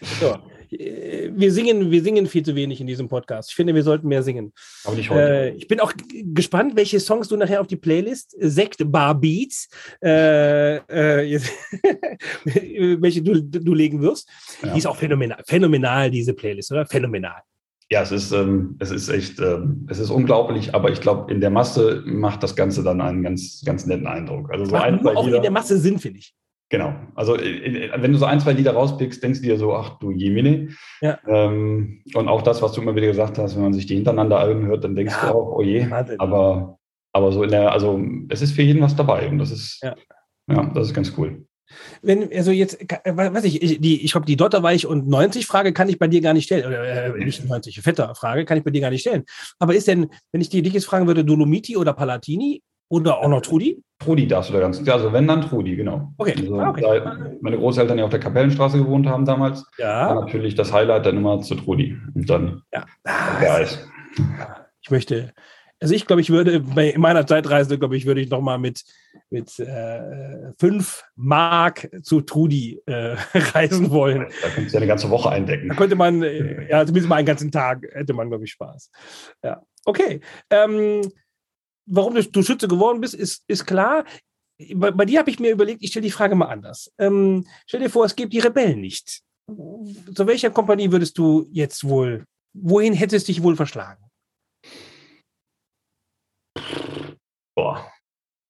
so. 0.02 0.38
Äh, 0.82 1.30
wir 1.34 1.52
singen, 1.52 1.90
wir 1.90 2.02
singen 2.02 2.26
viel 2.26 2.42
zu 2.42 2.54
wenig 2.54 2.80
in 2.80 2.86
diesem 2.86 3.08
Podcast. 3.08 3.50
Ich 3.50 3.56
finde, 3.56 3.74
wir 3.74 3.82
sollten 3.82 4.08
mehr 4.08 4.22
singen. 4.22 4.52
Aber 4.84 4.96
nicht 4.96 5.10
heute. 5.10 5.20
Äh, 5.20 5.50
ich 5.50 5.68
bin 5.68 5.80
auch 5.80 5.92
gespannt, 6.10 6.76
welche 6.76 7.00
Songs 7.00 7.28
du 7.28 7.36
nachher 7.36 7.60
auf 7.60 7.66
die 7.66 7.76
Playlist 7.76 8.36
Sekt 8.38 8.90
Bar 8.90 9.14
Beats, 9.14 9.68
äh, 10.02 10.76
äh, 10.76 11.40
welche 13.00 13.22
du, 13.22 13.42
du 13.42 13.74
legen 13.74 14.02
wirst. 14.02 14.28
Ja. 14.62 14.72
Die 14.72 14.78
ist 14.78 14.86
auch 14.86 14.96
phänomenal, 14.96 15.42
phänomenal, 15.46 16.10
diese 16.10 16.34
Playlist, 16.34 16.72
oder? 16.72 16.86
Phänomenal. 16.86 17.42
Ja, 17.90 18.00
es 18.00 18.10
ist, 18.10 18.32
ähm, 18.32 18.76
es 18.78 18.90
ist 18.90 19.10
echt, 19.10 19.38
ähm, 19.38 19.86
es 19.90 19.98
ist 19.98 20.08
unglaublich, 20.08 20.74
aber 20.74 20.90
ich 20.90 21.02
glaube, 21.02 21.30
in 21.30 21.42
der 21.42 21.50
Masse 21.50 22.02
macht 22.06 22.42
das 22.42 22.56
Ganze 22.56 22.82
dann 22.82 23.02
einen 23.02 23.22
ganz, 23.22 23.62
ganz 23.66 23.84
netten 23.84 24.06
Eindruck. 24.06 24.50
Also 24.50 24.64
so 24.64 24.76
ein, 24.76 25.06
auch 25.06 25.26
Lieder, 25.26 25.36
in 25.36 25.42
der 25.42 25.50
Masse 25.50 25.76
Sinn, 25.76 25.98
finde 25.98 26.20
ich. 26.20 26.34
Genau. 26.72 26.94
Also 27.14 27.36
wenn 27.36 28.12
du 28.12 28.18
so 28.18 28.24
ein, 28.24 28.40
zwei 28.40 28.54
Lieder 28.54 28.72
rauspickst, 28.72 29.22
denkst 29.22 29.40
du 29.40 29.46
dir 29.46 29.58
so, 29.58 29.74
ach 29.74 29.98
du 29.98 30.10
Jemine. 30.10 30.70
Ja. 31.02 31.18
Ähm, 31.28 32.02
und 32.14 32.28
auch 32.28 32.40
das, 32.40 32.62
was 32.62 32.72
du 32.72 32.80
immer 32.80 32.96
wieder 32.96 33.08
gesagt 33.08 33.36
hast, 33.36 33.56
wenn 33.56 33.62
man 33.62 33.74
sich 33.74 33.84
die 33.84 33.96
hintereinander 33.96 34.38
Alben 34.38 34.64
hört, 34.64 34.82
dann 34.82 34.96
denkst 34.96 35.14
ja, 35.20 35.28
du 35.28 35.34
auch, 35.34 35.58
oh 35.58 35.60
je. 35.60 35.86
Aber, 36.16 36.78
aber 37.12 37.30
so 37.30 37.42
in 37.42 37.50
der, 37.50 37.72
also 37.72 38.02
es 38.30 38.40
ist 38.40 38.52
für 38.52 38.62
jeden 38.62 38.80
was 38.80 38.96
dabei 38.96 39.28
und 39.28 39.36
das 39.36 39.50
ist, 39.50 39.82
ja, 39.82 39.94
ja 40.48 40.64
das 40.74 40.88
ist 40.88 40.94
ganz 40.94 41.12
cool. 41.18 41.44
Wenn, 42.00 42.32
also 42.32 42.52
jetzt, 42.52 42.80
äh, 42.80 43.16
weiß 43.16 43.44
ich, 43.44 43.78
die, 43.78 44.02
ich 44.02 44.12
glaube, 44.12 44.26
die 44.26 44.36
Dotterweich 44.36 44.86
und 44.86 45.06
90 45.06 45.46
Frage 45.46 45.74
kann 45.74 45.90
ich 45.90 45.98
bei 45.98 46.08
dir 46.08 46.22
gar 46.22 46.32
nicht 46.32 46.44
stellen. 46.44 46.64
Oder 46.64 47.14
äh, 47.14 47.22
nicht 47.22 47.44
90, 47.44 47.82
Vetter 47.82 48.14
Frage 48.14 48.46
kann 48.46 48.56
ich 48.56 48.64
bei 48.64 48.70
dir 48.70 48.80
gar 48.80 48.90
nicht 48.90 49.02
stellen. 49.02 49.24
Aber 49.58 49.74
ist 49.74 49.88
denn, 49.88 50.08
wenn 50.32 50.40
ich 50.40 50.48
dich 50.48 50.72
jetzt 50.72 50.86
fragen 50.86 51.06
würde, 51.06 51.22
Dolomiti 51.22 51.76
oder 51.76 51.92
Palatini, 51.92 52.62
oder 52.92 53.20
auch 53.20 53.28
noch 53.28 53.40
Trudi? 53.40 53.82
Trudi 54.00 54.26
darfst 54.26 54.50
du 54.50 54.54
da 54.54 54.60
ganz. 54.60 54.84
Ja, 54.84 54.92
also 54.94 55.14
wenn, 55.14 55.26
dann 55.26 55.40
Trudi, 55.40 55.76
genau. 55.76 56.12
Okay. 56.18 56.34
Also, 56.36 56.60
ah, 56.60 56.68
okay. 56.68 57.00
meine 57.40 57.56
Großeltern 57.56 57.96
ja 57.96 58.04
auf 58.04 58.10
der 58.10 58.20
Kapellenstraße 58.20 58.76
gewohnt 58.76 59.06
haben 59.06 59.24
damals, 59.24 59.64
ja. 59.78 60.08
war 60.08 60.20
natürlich 60.20 60.56
das 60.56 60.74
Highlight 60.74 61.06
dann 61.06 61.16
immer 61.16 61.40
zu 61.40 61.54
Trudi. 61.54 61.96
Und 62.14 62.28
dann 62.28 62.60
ja. 62.70 62.84
Ah, 63.04 63.56
ist. 63.56 63.88
Ich 64.82 64.90
möchte, 64.90 65.32
also 65.80 65.94
ich 65.94 66.06
glaube, 66.06 66.20
ich 66.20 66.28
würde 66.28 66.60
bei 66.60 66.90
in 66.90 67.00
meiner 67.00 67.26
Zeitreise, 67.26 67.78
glaube 67.78 67.96
ich, 67.96 68.04
würde 68.04 68.20
ich 68.20 68.28
nochmal 68.28 68.58
mit, 68.58 68.84
mit 69.30 69.58
äh, 69.58 70.52
fünf 70.58 71.04
Mark 71.16 71.88
zu 72.02 72.20
Trudi 72.20 72.82
äh, 72.84 73.16
reisen 73.54 73.90
wollen. 73.90 74.26
Da 74.42 74.48
könntest 74.48 74.74
du 74.74 74.76
ja 74.76 74.80
eine 74.80 74.86
ganze 74.86 75.08
Woche 75.08 75.30
eindecken. 75.30 75.70
Da 75.70 75.74
könnte 75.76 75.96
man, 75.96 76.22
äh, 76.22 76.68
ja, 76.68 76.84
zumindest 76.84 77.08
mal 77.08 77.16
einen 77.16 77.26
ganzen 77.26 77.50
Tag 77.50 77.86
hätte 77.92 78.12
man, 78.12 78.28
glaube 78.28 78.44
ich, 78.44 78.50
Spaß. 78.50 78.90
Ja. 79.42 79.62
Okay. 79.86 80.20
Ähm, 80.50 81.00
warum 81.86 82.14
du 82.14 82.42
Schütze 82.42 82.68
geworden 82.68 83.00
bist, 83.00 83.14
ist, 83.14 83.44
ist 83.46 83.66
klar. 83.66 84.04
Bei, 84.74 84.90
bei 84.90 85.04
dir 85.04 85.18
habe 85.18 85.30
ich 85.30 85.40
mir 85.40 85.50
überlegt, 85.50 85.82
ich 85.82 85.90
stelle 85.90 86.04
die 86.04 86.10
Frage 86.10 86.34
mal 86.34 86.46
anders. 86.46 86.92
Ähm, 86.98 87.46
stell 87.66 87.80
dir 87.80 87.90
vor, 87.90 88.04
es 88.04 88.16
gibt 88.16 88.32
die 88.32 88.38
Rebellen 88.38 88.80
nicht. 88.80 89.22
Zu 89.46 90.26
welcher 90.26 90.50
Kompanie 90.50 90.92
würdest 90.92 91.18
du 91.18 91.48
jetzt 91.50 91.84
wohl, 91.84 92.24
wohin 92.54 92.94
hättest 92.94 93.28
du 93.28 93.32
dich 93.32 93.42
wohl 93.42 93.56
verschlagen? 93.56 94.04
Boah. 97.54 97.90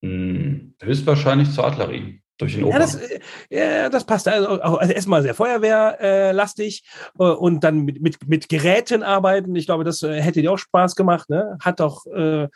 Hm, 0.03 0.75
höchstwahrscheinlich 0.81 1.51
zur 1.51 1.65
Artillerie. 1.65 2.23
Durch 2.39 2.55
den 2.55 2.67
ja, 2.67 2.79
das, 2.79 2.95
äh, 2.95 3.19
ja, 3.49 3.89
das 3.89 4.05
passt. 4.05 4.27
Also, 4.27 4.59
also 4.61 4.79
erstmal 4.79 5.21
sehr 5.21 5.35
feuerwehrlastig 5.35 6.83
äh, 7.19 7.23
und 7.23 7.63
dann 7.63 7.81
mit, 7.85 8.01
mit, 8.01 8.27
mit 8.27 8.49
Geräten 8.49 9.03
arbeiten. 9.03 9.55
Ich 9.55 9.67
glaube, 9.67 9.83
das 9.83 10.01
äh, 10.01 10.19
hätte 10.19 10.41
dir 10.41 10.51
auch 10.51 10.57
Spaß 10.57 10.95
gemacht. 10.95 11.29
Ne? 11.29 11.57
Hat 11.61 11.79
auch 11.79 12.05
äh, 12.07 12.47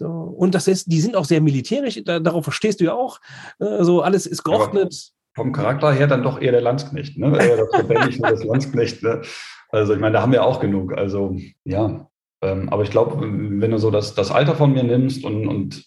und 0.00 0.54
das 0.54 0.68
ist, 0.68 0.90
die 0.90 1.00
sind 1.00 1.16
auch 1.16 1.24
sehr 1.24 1.40
militärisch, 1.40 2.00
da, 2.04 2.20
darauf 2.20 2.44
verstehst 2.44 2.80
du 2.80 2.84
ja 2.84 2.92
auch. 2.92 3.20
Also 3.58 4.02
alles 4.02 4.26
ist 4.26 4.44
geordnet. 4.44 5.12
Aber 5.34 5.44
vom 5.44 5.52
Charakter 5.52 5.92
her 5.92 6.06
dann 6.06 6.22
doch 6.22 6.40
eher 6.40 6.52
der 6.52 6.62
Landsknecht, 6.62 7.18
ne? 7.18 7.32
Das 7.32 8.18
das 8.18 8.44
Landsknecht, 8.44 9.02
ne? 9.02 9.22
Also 9.70 9.94
ich 9.94 10.00
meine, 10.00 10.14
da 10.14 10.22
haben 10.22 10.32
wir 10.32 10.44
auch 10.44 10.60
genug. 10.60 10.96
Also 10.96 11.36
ja. 11.64 12.08
Ähm, 12.42 12.68
aber 12.68 12.82
ich 12.82 12.90
glaube, 12.90 13.20
wenn 13.20 13.70
du 13.70 13.78
so 13.78 13.90
das, 13.90 14.14
das 14.14 14.30
Alter 14.30 14.54
von 14.54 14.72
mir 14.72 14.84
nimmst 14.84 15.24
und, 15.24 15.46
und 15.46 15.84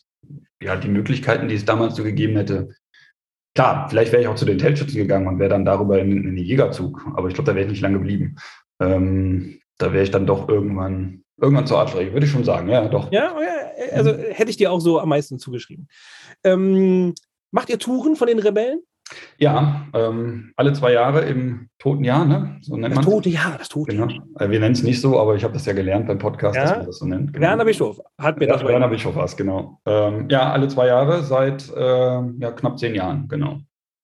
ja, 0.61 0.75
die 0.75 0.89
Möglichkeiten, 0.89 1.47
die 1.47 1.55
es 1.55 1.65
damals 1.65 1.95
so 1.95 2.03
gegeben 2.03 2.35
hätte, 2.35 2.69
klar, 3.55 3.87
vielleicht 3.89 4.11
wäre 4.11 4.21
ich 4.21 4.27
auch 4.27 4.35
zu 4.35 4.45
den 4.45 4.57
Teltschützen 4.57 4.97
gegangen 4.97 5.27
und 5.27 5.39
wäre 5.39 5.49
dann 5.49 5.65
darüber 5.65 5.99
in, 5.99 6.11
in 6.11 6.35
den 6.35 6.45
Jägerzug. 6.45 7.05
Aber 7.15 7.27
ich 7.27 7.33
glaube, 7.33 7.49
da 7.49 7.55
wäre 7.55 7.65
ich 7.65 7.71
nicht 7.71 7.81
lange 7.81 7.99
geblieben. 7.99 8.35
Ähm, 8.79 9.59
da 9.77 9.93
wäre 9.93 10.03
ich 10.03 10.11
dann 10.11 10.27
doch 10.27 10.49
irgendwann 10.49 11.23
Irgendwann 11.41 11.67
zur 11.67 11.79
Artillerie, 11.79 12.13
würde 12.13 12.25
ich 12.25 12.31
schon 12.31 12.43
sagen, 12.43 12.69
ja, 12.69 12.87
doch. 12.87 13.11
Ja, 13.11 13.35
also 13.93 14.11
hätte 14.11 14.49
ich 14.51 14.57
dir 14.57 14.71
auch 14.71 14.79
so 14.79 14.99
am 14.99 15.09
meisten 15.09 15.39
zugeschrieben. 15.39 15.87
Ähm, 16.43 17.13
macht 17.51 17.69
ihr 17.69 17.79
Touren 17.79 18.15
von 18.15 18.27
den 18.27 18.39
Rebellen? 18.39 18.81
Ja, 19.37 19.87
ähm, 19.93 20.53
alle 20.55 20.73
zwei 20.73 20.91
Jahre 20.91 21.21
im 21.21 21.69
toten 21.79 22.03
Jahr, 22.03 22.25
ne? 22.25 22.57
So 22.61 22.77
nennt 22.77 22.95
das 22.95 23.05
tote 23.05 23.29
Jahr, 23.29 23.57
das 23.57 23.69
tote 23.69 23.95
genau. 23.95 24.07
Jahr. 24.07 24.23
Äh, 24.39 24.49
wir 24.49 24.59
nennen 24.59 24.73
es 24.73 24.83
nicht 24.83 25.01
so, 25.01 25.19
aber 25.19 25.35
ich 25.35 25.43
habe 25.43 25.53
das 25.53 25.65
ja 25.65 25.73
gelernt 25.73 26.07
beim 26.07 26.19
Podcast, 26.19 26.55
ja. 26.55 26.63
dass 26.63 26.77
man 26.77 26.85
das 26.85 26.97
so 26.97 27.05
nennt. 27.05 27.33
Genau. 27.33 27.47
Werner 27.47 27.65
Bischof 27.65 27.99
hat 28.19 28.37
mir 28.37 28.47
ja, 28.47 28.53
das 28.53 28.63
Werner 28.63 28.87
Bischof 28.87 29.15
war 29.15 29.25
es, 29.25 29.35
genau. 29.35 29.79
Ähm, 29.85 30.27
ja, 30.29 30.51
alle 30.51 30.67
zwei 30.67 30.87
Jahre 30.87 31.23
seit 31.23 31.69
äh, 31.75 31.81
ja, 31.81 32.51
knapp 32.51 32.77
zehn 32.77 32.93
Jahren, 32.93 33.27
genau. 33.27 33.59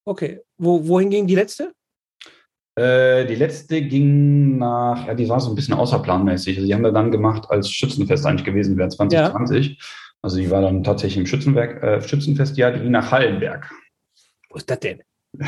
Okay. 0.05 0.41
Wo, 0.57 0.87
wohin 0.87 1.09
ging 1.09 1.27
die 1.27 1.35
letzte? 1.35 1.73
Äh, 2.75 3.25
die 3.25 3.35
letzte 3.35 3.81
ging 3.81 4.57
nach, 4.57 5.07
ja, 5.07 5.13
die 5.13 5.29
war 5.29 5.39
so 5.39 5.49
ein 5.49 5.55
bisschen 5.55 5.75
außerplanmäßig. 5.75 6.57
Also 6.57 6.67
die 6.67 6.73
haben 6.73 6.83
wir 6.83 6.91
dann 6.91 7.11
gemacht, 7.11 7.49
als 7.49 7.69
Schützenfest 7.69 8.25
eigentlich 8.25 8.43
gewesen 8.43 8.77
wäre, 8.77 8.89
2020. 8.89 9.67
Ja. 9.67 9.75
Also 10.21 10.37
die 10.37 10.49
war 10.51 10.61
dann 10.61 10.83
tatsächlich 10.83 11.17
im 11.17 11.25
Schützenwerk, 11.25 11.81
äh, 11.81 12.01
Schützenfestjahr, 12.01 12.71
die 12.71 12.81
ging 12.81 12.91
nach 12.91 13.11
Hallenberg. 13.11 13.71
Wo 14.49 14.57
ist 14.57 14.69
das 14.69 14.79
denn? 14.79 15.01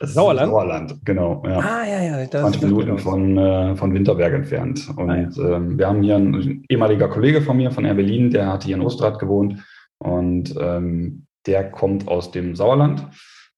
das 0.00 0.14
Sauerland? 0.14 0.50
Sauerland, 0.50 1.00
genau. 1.04 1.42
Ja. 1.46 1.58
Ah, 1.58 1.86
ja, 1.86 2.02
ja. 2.02 2.26
Das 2.26 2.42
20 2.42 2.62
Minuten 2.62 2.98
von, 2.98 3.38
äh, 3.38 3.76
von 3.76 3.94
Winterberg 3.94 4.34
entfernt. 4.34 4.88
Und 4.96 5.10
ah, 5.10 5.16
ja. 5.16 5.56
ähm, 5.56 5.78
wir 5.78 5.86
haben 5.88 6.02
hier 6.02 6.16
einen 6.16 6.64
ehemaliger 6.68 7.08
Kollege 7.08 7.42
von 7.42 7.56
mir, 7.56 7.70
von 7.70 7.84
Air 7.84 7.94
Berlin, 7.94 8.30
der 8.30 8.52
hatte 8.52 8.66
hier 8.66 8.76
in 8.76 8.82
Ostrad 8.82 9.18
gewohnt. 9.18 9.64
Und 9.98 10.54
ähm, 10.60 11.26
der 11.46 11.70
kommt 11.70 12.06
aus 12.08 12.30
dem 12.30 12.54
Sauerland 12.54 13.06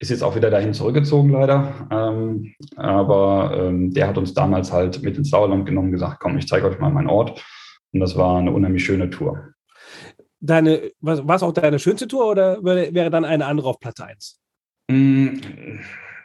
ist 0.00 0.10
jetzt 0.10 0.22
auch 0.22 0.36
wieder 0.36 0.50
dahin 0.50 0.74
zurückgezogen, 0.74 1.30
leider. 1.30 1.88
Ähm, 1.90 2.54
aber 2.76 3.52
ähm, 3.58 3.92
der 3.92 4.08
hat 4.08 4.18
uns 4.18 4.32
damals 4.32 4.72
halt 4.72 5.02
mit 5.02 5.16
ins 5.16 5.30
Sauerland 5.30 5.66
genommen 5.66 5.88
und 5.88 5.92
gesagt, 5.92 6.20
komm, 6.20 6.38
ich 6.38 6.46
zeige 6.46 6.68
euch 6.68 6.78
mal 6.78 6.90
meinen 6.90 7.08
Ort. 7.08 7.44
Und 7.92 8.00
das 8.00 8.16
war 8.16 8.38
eine 8.38 8.52
unheimlich 8.52 8.84
schöne 8.84 9.10
Tour. 9.10 9.54
Deine, 10.40 10.92
war 11.00 11.34
es 11.34 11.42
auch 11.42 11.52
deine 11.52 11.80
schönste 11.80 12.06
Tour 12.06 12.26
oder 12.30 12.62
wäre 12.62 13.10
dann 13.10 13.24
eine 13.24 13.46
andere 13.46 13.68
auf 13.68 13.80
Platz 13.80 14.00
1? 14.00 14.40
Mm, 14.88 15.28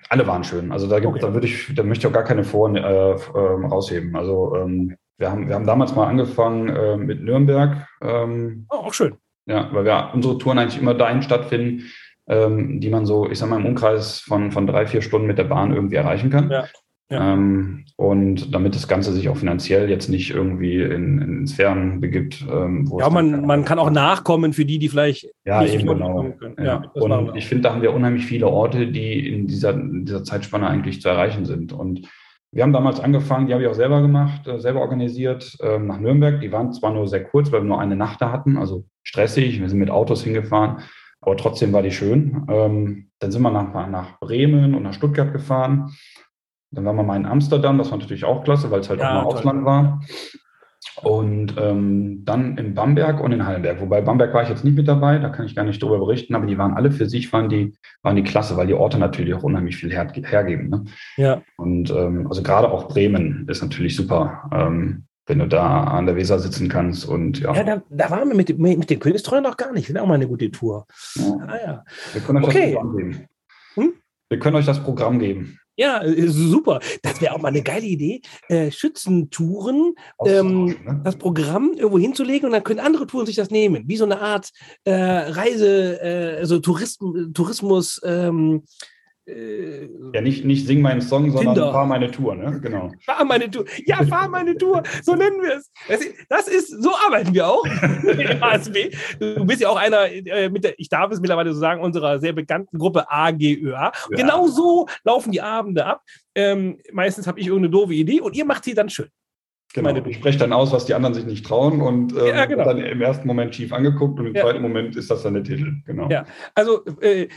alle 0.09 0.27
waren 0.27 0.43
schön. 0.43 0.71
Also 0.71 0.87
da, 0.87 0.99
gibt, 0.99 1.13
okay. 1.13 1.21
da 1.21 1.33
würde 1.33 1.47
ich, 1.47 1.73
da 1.73 1.81
möchte 1.81 2.05
ich 2.05 2.11
auch 2.11 2.15
gar 2.15 2.23
keine 2.23 2.43
Vor 2.43 2.69
äh, 2.75 2.79
äh, 2.79 3.15
rausheben. 3.15 4.15
Also 4.15 4.55
ähm, 4.55 4.95
wir, 5.17 5.31
haben, 5.31 5.47
wir 5.47 5.55
haben 5.55 5.65
damals 5.65 5.95
mal 5.95 6.07
angefangen 6.07 6.69
äh, 6.69 6.97
mit 6.97 7.23
Nürnberg. 7.23 7.87
Ähm, 8.01 8.67
oh, 8.69 8.75
auch 8.75 8.93
schön. 8.93 9.15
Ja, 9.45 9.69
weil 9.73 9.83
wir 9.83 10.11
unsere 10.13 10.37
Touren 10.37 10.59
eigentlich 10.59 10.79
immer 10.79 10.93
dahin 10.93 11.21
stattfinden, 11.21 11.83
ähm, 12.27 12.79
die 12.79 12.89
man 12.89 13.05
so, 13.05 13.29
ich 13.29 13.39
sag 13.39 13.49
mal, 13.49 13.59
im 13.59 13.65
Umkreis 13.65 14.19
von, 14.19 14.51
von 14.51 14.67
drei, 14.67 14.85
vier 14.87 15.01
Stunden 15.01 15.27
mit 15.27 15.37
der 15.37 15.43
Bahn 15.45 15.73
irgendwie 15.73 15.95
erreichen 15.95 16.29
kann. 16.29 16.49
Ja. 16.49 16.65
Ja. 17.13 17.33
Ähm, 17.33 17.85
und 17.95 18.53
damit 18.55 18.75
das 18.75 18.87
Ganze 18.87 19.11
sich 19.13 19.29
auch 19.29 19.37
finanziell 19.37 19.89
jetzt 19.89 20.09
nicht 20.09 20.31
irgendwie 20.31 20.81
in, 20.81 21.21
in 21.21 21.47
Sphären 21.47 21.99
begibt. 21.99 22.43
Ähm, 22.49 22.89
ja, 22.97 23.09
man, 23.09 23.45
man 23.45 23.65
kann 23.65 23.77
auch 23.77 23.91
nachkommen 23.91 24.53
für 24.53 24.65
die, 24.65 24.79
die 24.79 24.89
vielleicht 24.89 25.29
ja, 25.45 25.61
nicht 25.61 25.75
eben 25.75 25.87
genau. 25.87 26.33
können. 26.39 26.55
Ja. 26.57 26.81
ja 26.95 27.01
und 27.01 27.35
ich 27.35 27.45
finde, 27.45 27.63
da 27.63 27.73
haben 27.73 27.81
wir 27.81 27.93
unheimlich 27.93 28.25
viele 28.25 28.47
Orte, 28.47 28.87
die 28.87 29.29
in 29.29 29.47
dieser, 29.47 29.73
in 29.73 30.05
dieser 30.05 30.23
Zeitspanne 30.23 30.67
eigentlich 30.67 31.01
zu 31.01 31.09
erreichen 31.09 31.45
sind. 31.45 31.71
Und 31.71 32.07
wir 32.51 32.63
haben 32.63 32.73
damals 32.73 32.99
angefangen, 32.99 33.47
die 33.47 33.53
habe 33.53 33.63
ich 33.63 33.69
auch 33.69 33.75
selber 33.75 34.01
gemacht, 34.01 34.47
äh, 34.47 34.59
selber 34.59 34.79
organisiert, 34.79 35.57
äh, 35.61 35.77
nach 35.77 35.99
Nürnberg. 35.99 36.39
Die 36.39 36.51
waren 36.51 36.71
zwar 36.71 36.93
nur 36.93 37.07
sehr 37.07 37.23
kurz, 37.23 37.51
weil 37.51 37.61
wir 37.61 37.67
nur 37.67 37.81
eine 37.81 37.95
Nacht 37.95 38.21
da 38.21 38.31
hatten, 38.31 38.57
also 38.57 38.85
stressig. 39.03 39.59
Wir 39.59 39.69
sind 39.69 39.79
mit 39.79 39.91
Autos 39.91 40.23
hingefahren. 40.23 40.77
Aber 41.25 41.37
trotzdem 41.37 41.73
war 41.73 41.81
die 41.81 41.91
schön. 41.91 42.45
Ähm, 42.49 43.09
dann 43.19 43.31
sind 43.31 43.41
wir 43.41 43.51
nach, 43.51 43.87
nach 43.87 44.19
Bremen 44.19 44.75
und 44.75 44.83
nach 44.83 44.93
Stuttgart 44.93 45.31
gefahren. 45.31 45.91
Dann 46.71 46.85
waren 46.85 46.95
wir 46.95 47.03
mal 47.03 47.17
in 47.17 47.25
Amsterdam, 47.25 47.77
das 47.77 47.91
war 47.91 47.99
natürlich 47.99 48.25
auch 48.25 48.43
klasse, 48.43 48.71
weil 48.71 48.81
es 48.81 48.89
halt 48.89 48.99
ja, 48.99 49.09
auch 49.09 49.13
mal 49.13 49.21
toll. 49.23 49.37
Ausland 49.37 49.65
war. 49.65 50.01
Und 51.01 51.55
ähm, 51.57 52.23
dann 52.25 52.57
in 52.57 52.73
Bamberg 52.73 53.21
und 53.21 53.31
in 53.31 53.45
Hallenberg. 53.45 53.81
Wobei 53.81 54.01
Bamberg 54.01 54.33
war 54.33 54.43
ich 54.43 54.49
jetzt 54.49 54.63
nicht 54.63 54.75
mit 54.75 54.87
dabei, 54.87 55.17
da 55.17 55.29
kann 55.29 55.45
ich 55.45 55.55
gar 55.55 55.63
nicht 55.63 55.81
drüber 55.81 55.97
berichten, 55.97 56.35
aber 56.35 56.45
die 56.45 56.57
waren 56.57 56.73
alle 56.73 56.91
für 56.91 57.07
sich, 57.07 57.31
waren 57.33 57.49
die, 57.49 57.73
waren 58.01 58.15
die 58.15 58.23
klasse, 58.23 58.57
weil 58.57 58.67
die 58.67 58.73
Orte 58.73 58.99
natürlich 58.99 59.33
auch 59.33 59.43
unheimlich 59.43 59.77
viel 59.77 59.91
her, 59.91 60.11
hergeben. 60.13 60.69
Ne? 60.69 60.83
Ja. 61.17 61.41
Und 61.57 61.89
ähm, 61.89 62.27
also 62.27 62.43
gerade 62.43 62.71
auch 62.71 62.87
Bremen 62.89 63.47
ist 63.49 63.61
natürlich 63.61 63.95
super. 63.95 64.49
Ähm, 64.53 65.05
wenn 65.25 65.39
du 65.39 65.47
da 65.47 65.83
an 65.83 66.05
der 66.05 66.15
Weser 66.15 66.39
sitzen 66.39 66.69
kannst 66.69 67.05
und 67.05 67.39
ja. 67.39 67.53
Ja, 67.55 67.63
da, 67.63 67.83
da 67.89 68.09
waren 68.09 68.27
wir 68.29 68.35
mit, 68.35 68.57
mit 68.57 68.89
den 68.89 68.99
Königstreuen 68.99 69.43
noch 69.43 69.57
gar 69.57 69.71
nicht. 69.71 69.89
Das 69.89 69.95
ist 69.95 70.01
auch 70.01 70.07
mal 70.07 70.15
eine 70.15 70.27
gute 70.27 70.51
Tour. 70.51 70.85
Ja. 71.15 71.37
Ah, 71.47 71.57
ja. 71.65 71.83
Wir 72.11 72.21
können 72.21 72.39
euch 72.39 72.47
okay. 72.49 72.73
das 72.73 72.73
Programm 72.73 72.97
geben. 72.97 73.27
Hm? 73.75 73.93
Wir 74.29 74.39
können 74.39 74.55
euch 74.55 74.65
das 74.65 74.83
Programm 74.83 75.19
geben. 75.19 75.59
Ja, 75.75 76.03
äh, 76.03 76.27
super. 76.27 76.79
Das 77.01 77.19
wäre 77.21 77.33
auch 77.33 77.41
mal 77.41 77.47
eine 77.47 77.63
geile 77.63 77.85
Idee. 77.85 78.21
Äh, 78.47 78.69
Schützentouren, 78.69 79.95
ähm, 80.25 80.65
ne? 80.65 81.01
das 81.03 81.15
Programm 81.15 81.73
irgendwo 81.75 81.97
hinzulegen 81.97 82.45
und 82.45 82.51
dann 82.51 82.63
können 82.63 82.79
andere 82.79 83.07
Touren 83.07 83.25
sich 83.25 83.35
das 83.35 83.49
nehmen. 83.49 83.83
Wie 83.87 83.97
so 83.97 84.05
eine 84.05 84.21
Art 84.21 84.51
äh, 84.83 84.93
Reise, 84.93 85.99
äh, 86.01 86.37
also 86.39 86.59
Tourism, 86.59 87.33
Tourismus, 87.33 87.99
ähm, 88.03 88.63
Äh, 89.25 89.87
ja, 90.13 90.19
nicht, 90.19 90.43
nicht 90.43 90.67
sing 90.67 90.81
meinen 90.81 90.99
Song, 90.99 91.31
sondern 91.31 91.55
Tinder. 91.55 91.71
fahr 91.71 91.85
meine 91.85 92.11
Tour, 92.11 92.35
ne? 92.35 92.59
Genau. 92.61 92.91
Fahr 93.05 93.23
meine 93.23 93.49
Tour. 93.49 93.63
Ja, 93.85 94.03
fahr 94.05 94.27
meine 94.27 94.57
Tour. 94.57 94.83
So 95.01 95.15
nennen 95.15 95.41
wir 95.41 95.55
es. 95.55 95.71
Das 96.27 96.47
ist, 96.49 96.83
so 96.83 96.91
arbeiten 96.93 97.33
wir 97.33 97.47
auch. 97.47 97.63
du 99.19 99.45
bist 99.45 99.61
ja 99.61 99.69
auch 99.69 99.77
einer 99.77 100.11
äh, 100.11 100.49
mit 100.49 100.65
der, 100.65 100.77
ich 100.77 100.89
darf 100.89 101.11
es 101.11 101.21
mittlerweile 101.21 101.53
so 101.53 101.59
sagen, 101.59 101.81
unserer 101.81 102.19
sehr 102.19 102.33
bekannten 102.33 102.77
Gruppe 102.77 103.09
AGÖA. 103.09 103.71
Ja. 103.73 103.91
Genau 104.09 104.47
so 104.47 104.87
laufen 105.05 105.31
die 105.31 105.41
Abende 105.41 105.85
ab. 105.85 106.01
Ähm, 106.35 106.79
meistens 106.91 107.25
habe 107.25 107.39
ich 107.39 107.47
irgendeine 107.47 107.71
doofe 107.71 107.93
Idee 107.93 108.19
und 108.19 108.35
ihr 108.35 108.45
macht 108.45 108.65
sie 108.65 108.73
dann 108.73 108.89
schön. 108.89 109.07
Genau, 109.73 109.91
meine, 109.91 110.07
ich 110.07 110.17
spreche 110.17 110.37
dann 110.37 110.53
aus, 110.53 110.71
was 110.71 110.85
die 110.85 110.93
anderen 110.93 111.15
sich 111.15 111.25
nicht 111.25 111.47
trauen 111.47 111.81
und 111.81 112.15
äh, 112.15 112.29
ja, 112.29 112.45
genau. 112.45 112.63
dann 112.63 112.77
im 112.77 113.01
ersten 113.01 113.27
Moment 113.27 113.55
schief 113.55 113.73
angeguckt 113.73 114.19
und 114.19 114.27
im 114.27 114.35
ja. 114.35 114.43
zweiten 114.43 114.61
Moment 114.61 114.95
ist 114.95 115.09
das 115.09 115.23
dann 115.23 115.33
der 115.33 115.43
Titel. 115.43 115.73
Genau. 115.87 116.07
Ja, 116.09 116.25
also 116.53 116.85
äh, 117.01 117.27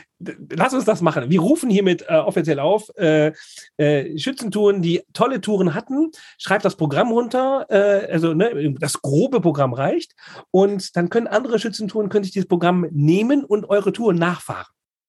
lass 0.51 0.75
uns 0.75 0.85
das 0.85 1.01
machen. 1.01 1.31
Wir 1.31 1.41
rufen 1.41 1.71
hiermit 1.71 2.05
äh, 2.09 2.15
offiziell 2.17 2.61
auf. 2.61 2.91
Äh, 2.99 3.33
äh, 3.79 4.19
Schützentouren, 4.19 4.83
die 4.83 5.03
tolle 5.15 5.41
Touren 5.41 5.75
hatten, 5.75 6.11
schreibt 6.37 6.67
das 6.67 6.77
Programm 6.77 7.11
runter, 7.11 7.65
äh, 7.71 8.13
also 8.13 8.35
ne, 8.35 8.75
das 8.79 9.01
grobe 9.01 9.41
Programm 9.41 9.73
reicht 9.73 10.15
und 10.51 10.95
dann 10.95 11.09
können 11.09 11.29
andere 11.29 11.59
Schützentouren 11.59 12.11
können 12.11 12.25
sich 12.25 12.35
dieses 12.35 12.49
Programm 12.49 12.87
nehmen 12.91 13.47
und 13.47 13.71
eure 13.71 13.95
Tour 13.95 14.13
nachfahren. 14.13 14.67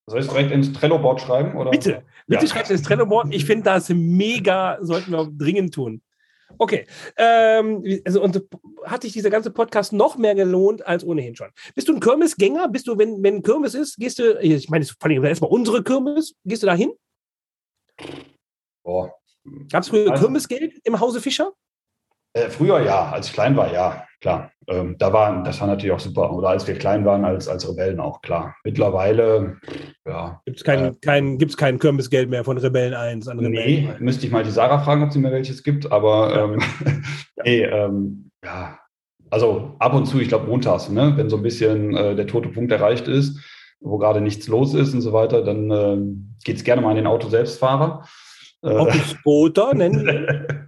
Soll 0.09 0.19
ich 0.19 0.27
es 0.27 0.31
direkt 0.31 0.51
ins 0.51 0.71
Trello-Board 0.71 1.19
schreiben? 1.19 1.57
Oder? 1.57 1.71
Bitte, 1.71 2.03
bitte 2.25 2.45
ja. 2.45 2.49
schreibt 2.49 2.67
es 2.67 2.71
ins 2.71 2.83
Trello-Board. 2.83 3.35
Ich 3.35 3.43
finde 3.43 3.65
das 3.65 3.89
mega, 3.89 4.77
sollten 4.79 5.11
wir 5.11 5.27
dringend 5.29 5.73
tun. 5.73 6.01
Okay. 6.57 6.87
Ähm, 7.17 7.83
also, 8.05 8.21
und 8.21 8.43
hat 8.85 9.01
sich 9.01 9.13
dieser 9.13 9.29
ganze 9.29 9.51
Podcast 9.51 9.93
noch 9.93 10.17
mehr 10.17 10.35
gelohnt 10.35 10.85
als 10.85 11.03
ohnehin 11.03 11.35
schon. 11.35 11.49
Bist 11.75 11.87
du 11.87 11.93
ein 11.93 11.99
Kirmesgänger? 11.99 12.69
Bist 12.69 12.87
du, 12.87 12.97
wenn, 12.97 13.21
wenn 13.23 13.43
Kirmes 13.43 13.75
ist, 13.75 13.97
gehst 13.97 14.19
du, 14.19 14.39
ich 14.39 14.69
meine, 14.69 14.85
vor 14.85 15.09
allem 15.09 15.23
erstmal 15.23 15.51
unsere 15.51 15.83
Kirmes, 15.83 16.35
gehst 16.45 16.63
du 16.63 16.67
da 16.67 16.75
hin? 16.75 16.93
Gab 19.69 19.83
es 19.83 19.89
früher 19.89 20.11
also, 20.11 20.23
Kirmesgeld 20.23 20.79
im 20.83 20.99
Hause 20.99 21.21
Fischer? 21.21 21.53
Äh, 22.33 22.49
früher 22.49 22.81
ja, 22.81 23.11
als 23.11 23.27
ich 23.27 23.33
klein 23.33 23.55
war, 23.55 23.71
ja, 23.71 24.06
klar. 24.21 24.51
Ähm, 24.67 24.95
da 24.97 25.13
war, 25.13 25.43
das 25.43 25.61
war 25.61 25.67
natürlich 25.67 25.91
auch 25.91 25.99
super. 25.99 26.33
Oder 26.33 26.49
als 26.49 26.67
wir 26.67 26.75
klein 26.75 27.05
waren, 27.05 27.23
als, 27.23 27.47
als 27.47 27.67
Rebellen 27.67 27.99
auch, 27.99 28.21
klar. 28.21 28.55
Mittlerweile, 28.63 29.57
ja. 30.05 30.41
Gibt 30.45 30.57
es 30.57 30.63
kein, 30.63 30.85
äh, 30.85 30.93
kein, 31.01 31.37
gibt's 31.37 31.57
kein 31.57 31.79
Kirmesgeld 31.79 32.29
mehr 32.29 32.43
von 32.43 32.57
Rebellen 32.57 32.93
1 32.93 33.27
an 33.27 33.39
Rebellen 33.39 33.53
Nee, 33.53 33.89
1. 33.89 33.99
müsste 33.99 34.25
ich 34.25 34.31
mal 34.31 34.43
die 34.43 34.51
Sarah 34.51 34.79
fragen, 34.79 35.03
ob 35.03 35.11
sie 35.11 35.19
mir 35.19 35.31
welches 35.31 35.63
gibt. 35.63 35.91
Aber 35.91 36.31
ja, 36.31 36.43
ähm, 36.43 36.59
nee, 37.43 37.63
ähm, 37.63 38.31
ja. 38.43 38.79
Also 39.29 39.75
ab 39.79 39.93
und 39.93 40.05
zu, 40.05 40.19
ich 40.19 40.29
glaube 40.29 40.47
montags, 40.47 40.89
ne, 40.89 41.13
wenn 41.17 41.29
so 41.29 41.35
ein 41.37 41.43
bisschen 41.43 41.95
äh, 41.95 42.15
der 42.15 42.27
tote 42.27 42.49
Punkt 42.49 42.71
erreicht 42.71 43.09
ist, 43.09 43.39
wo 43.81 43.97
gerade 43.97 44.21
nichts 44.21 44.47
los 44.47 44.73
ist 44.73 44.93
und 44.93 45.01
so 45.01 45.11
weiter, 45.11 45.43
dann 45.43 45.69
äh, 45.69 45.97
geht 46.45 46.57
es 46.57 46.63
gerne 46.63 46.81
mal 46.81 46.91
an 46.91 46.95
den 46.95 47.07
Auto-Selbstfahrer. 47.07 48.05
Autoscooter 48.61 49.73
nennen 49.73 50.05
wir. 50.05 50.47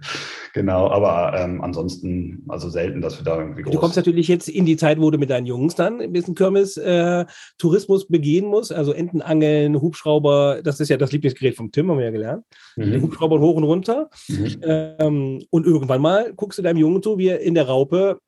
Genau, 0.52 0.88
aber 0.88 1.38
ähm, 1.38 1.62
ansonsten, 1.62 2.44
also 2.48 2.68
selten, 2.68 3.00
dass 3.00 3.18
wir 3.18 3.24
da 3.24 3.38
irgendwie 3.38 3.62
groß... 3.62 3.72
Du 3.72 3.78
kommst 3.78 3.96
natürlich 3.96 4.28
jetzt 4.28 4.48
in 4.48 4.66
die 4.66 4.76
Zeit, 4.76 5.00
wo 5.00 5.10
du 5.10 5.18
mit 5.18 5.30
deinen 5.30 5.46
Jungs 5.46 5.74
dann 5.74 6.00
ein 6.00 6.12
bisschen 6.12 6.34
Kirmes-Tourismus 6.34 8.04
äh, 8.04 8.06
begehen 8.08 8.46
musst, 8.46 8.72
also 8.72 8.92
Entenangeln, 8.92 9.80
Hubschrauber, 9.80 10.60
das 10.62 10.80
ist 10.80 10.88
ja 10.88 10.96
das 10.96 11.12
Lieblingsgerät 11.12 11.56
vom 11.56 11.70
Tim, 11.70 11.90
haben 11.90 11.98
wir 11.98 12.06
ja 12.06 12.10
gelernt. 12.10 12.44
Mhm. 12.76 13.02
Hubschrauber 13.02 13.38
hoch 13.38 13.56
und 13.56 13.64
runter. 13.64 14.10
Mhm. 14.28 14.56
Ähm, 14.62 15.42
und 15.50 15.66
irgendwann 15.66 16.00
mal 16.00 16.32
guckst 16.34 16.58
du 16.58 16.62
deinem 16.62 16.78
Jungen 16.78 17.02
zu, 17.02 17.18
wie 17.18 17.28
er 17.28 17.40
in 17.40 17.54
der 17.54 17.66
Raupe 17.66 18.18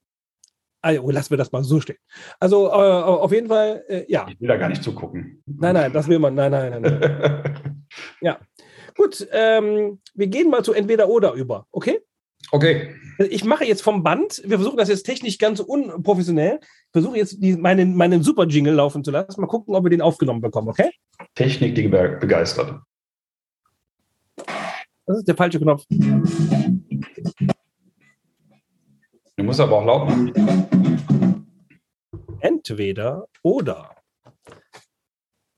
also, 0.84 1.10
lassen 1.12 1.30
wir 1.30 1.36
das 1.36 1.52
mal 1.52 1.62
so 1.62 1.80
stehen. 1.80 1.98
Also 2.40 2.66
äh, 2.66 2.72
auf 2.72 3.30
jeden 3.30 3.46
Fall, 3.46 3.84
äh, 3.86 4.04
ja. 4.08 4.26
Ich 4.28 4.40
will 4.40 4.48
da 4.48 4.56
gar 4.56 4.68
nicht 4.68 4.82
zugucken. 4.82 5.40
Nein, 5.46 5.74
nein, 5.74 5.92
das 5.92 6.08
will 6.08 6.18
man. 6.18 6.34
Nein, 6.34 6.50
nein, 6.50 6.70
nein. 6.70 6.82
nein. 6.82 7.84
ja. 8.20 8.40
Gut, 8.96 9.26
ähm, 9.32 10.00
wir 10.14 10.26
gehen 10.26 10.50
mal 10.50 10.64
zu 10.64 10.72
entweder 10.72 11.08
oder 11.08 11.32
über, 11.34 11.66
okay? 11.70 12.00
Okay. 12.51 12.95
Ich 13.30 13.45
mache 13.45 13.64
jetzt 13.64 13.82
vom 13.82 14.03
Band, 14.03 14.43
wir 14.45 14.59
versuchen 14.59 14.76
das 14.76 14.88
jetzt 14.88 15.05
technisch 15.05 15.38
ganz 15.38 15.61
unprofessionell, 15.61 16.59
ich 16.61 16.93
versuche 16.93 17.16
jetzt 17.16 17.43
die, 17.43 17.57
meinen, 17.57 17.95
meinen 17.95 18.22
Super-Jingle 18.22 18.74
laufen 18.74 19.05
zu 19.05 19.11
lassen. 19.11 19.40
Mal 19.40 19.47
gucken, 19.47 19.74
ob 19.74 19.84
wir 19.84 19.90
den 19.90 20.03
aufgenommen 20.03 20.40
bekommen, 20.40 20.68
okay? 20.68 20.90
Technik, 21.34 21.74
die 21.74 21.88
begeistert. 21.88 22.80
Das 25.07 25.18
ist 25.18 25.28
der 25.28 25.36
falsche 25.36 25.61
Knopf. 25.61 25.84
Du 29.36 29.45
musst 29.45 29.61
aber 29.61 29.76
auch 29.76 29.84
laut 29.84 30.09
machen. 30.09 31.47
Entweder 32.40 33.28
oder. 33.43 33.95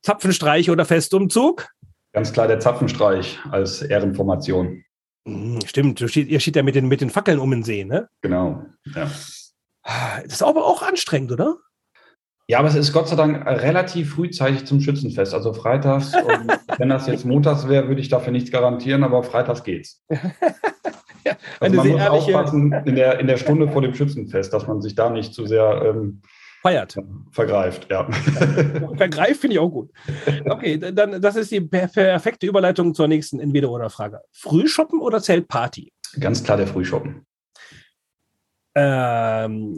Zapfenstreich 0.02 0.70
oder 0.70 0.84
Festumzug? 0.84 1.68
Ganz 2.12 2.32
klar 2.32 2.46
der 2.46 2.60
Zapfenstreich 2.60 3.38
als 3.50 3.82
Ehrenformation. 3.82 4.84
Hm, 5.26 5.60
stimmt, 5.66 6.00
ihr 6.00 6.40
steht 6.40 6.56
ja 6.56 6.62
mit 6.62 6.74
den, 6.74 6.88
mit 6.88 7.00
den 7.00 7.10
Fackeln 7.10 7.38
um 7.38 7.50
den 7.50 7.62
See, 7.62 7.84
ne? 7.84 8.08
Genau, 8.20 8.64
ja. 8.94 9.10
Das 10.22 10.32
ist 10.32 10.42
aber 10.42 10.64
auch 10.64 10.82
anstrengend, 10.82 11.32
oder? 11.32 11.58
Ja, 12.46 12.58
aber 12.58 12.68
es 12.68 12.74
ist 12.74 12.92
Gott 12.92 13.08
sei 13.08 13.16
Dank 13.16 13.46
relativ 13.46 14.14
frühzeitig 14.14 14.66
zum 14.66 14.80
Schützenfest. 14.80 15.32
Also 15.32 15.54
freitags, 15.54 16.12
wenn 16.78 16.90
das 16.90 17.06
jetzt 17.06 17.24
montags 17.24 17.68
wäre, 17.68 17.88
würde 17.88 18.02
ich 18.02 18.08
dafür 18.10 18.32
nichts 18.32 18.50
garantieren, 18.50 19.02
aber 19.02 19.22
freitags 19.22 19.64
geht's. 19.64 20.02
ja, 20.10 21.36
also 21.60 21.76
man 21.76 21.88
muss 21.88 22.00
aufpassen 22.02 22.72
in 22.84 22.96
der, 22.96 23.18
in 23.18 23.26
der 23.26 23.38
Stunde 23.38 23.68
vor 23.68 23.80
dem 23.80 23.94
Schützenfest, 23.94 24.52
dass 24.52 24.66
man 24.66 24.82
sich 24.82 24.94
da 24.94 25.08
nicht 25.08 25.32
zu 25.32 25.46
sehr 25.46 25.82
ähm, 25.86 26.20
Feiert. 26.64 26.96
Vergreift, 27.30 27.88
ja. 27.90 28.10
Vergreift 28.96 29.42
finde 29.42 29.56
ich 29.56 29.60
auch 29.60 29.68
gut. 29.68 29.90
Okay, 30.46 30.78
dann 30.78 31.20
das 31.20 31.36
ist 31.36 31.50
die 31.50 31.60
perfekte 31.60 32.46
Überleitung 32.46 32.94
zur 32.94 33.06
nächsten 33.06 33.38
Entweder-Oder-Frage. 33.38 34.22
Frühshoppen 34.32 35.00
oder 35.00 35.20
Zeltparty? 35.20 35.92
Ganz 36.18 36.42
klar 36.42 36.56
der 36.56 36.66
Frühshoppen. 36.66 37.26
Ähm, 38.74 39.76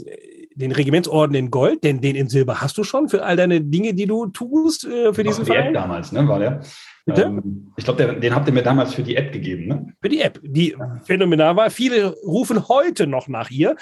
den 0.55 0.71
Regimentsorden 0.71 1.35
in 1.35 1.51
Gold, 1.51 1.83
denn 1.83 2.01
den 2.01 2.15
in 2.15 2.29
Silber 2.29 2.61
hast 2.61 2.79
du 2.79 2.85
schon 2.85 3.09
für 3.09 3.25
all 3.25 3.35
deine 3.35 3.61
Dinge, 3.61 3.93
die 3.93 4.07
du 4.07 4.27
tust 4.27 4.85
äh, 4.85 5.13
für 5.13 5.25
diesen 5.25 5.45
die 5.45 5.51
Verein? 5.51 5.67
App 5.67 5.75
damals, 5.75 6.13
ne, 6.13 6.29
war 6.29 6.39
der. 6.39 6.61
Ähm, 7.09 7.73
ich 7.77 7.85
glaube, 7.85 8.15
den 8.15 8.33
habt 8.33 8.47
ihr 8.47 8.55
mir 8.55 8.63
damals 8.63 8.95
für 8.95 9.03
die 9.03 9.17
App 9.17 9.33
gegeben, 9.33 9.67
ne? 9.67 9.93
Für 10.01 10.09
die 10.09 10.21
App, 10.21 10.39
die 10.41 10.77
phänomenal 11.03 11.57
war. 11.57 11.69
Viele 11.71 12.17
rufen 12.23 12.69
heute 12.69 13.09
noch 13.09 13.27
nach 13.27 13.51
ihr. 13.51 13.75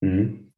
Mhm 0.00 0.48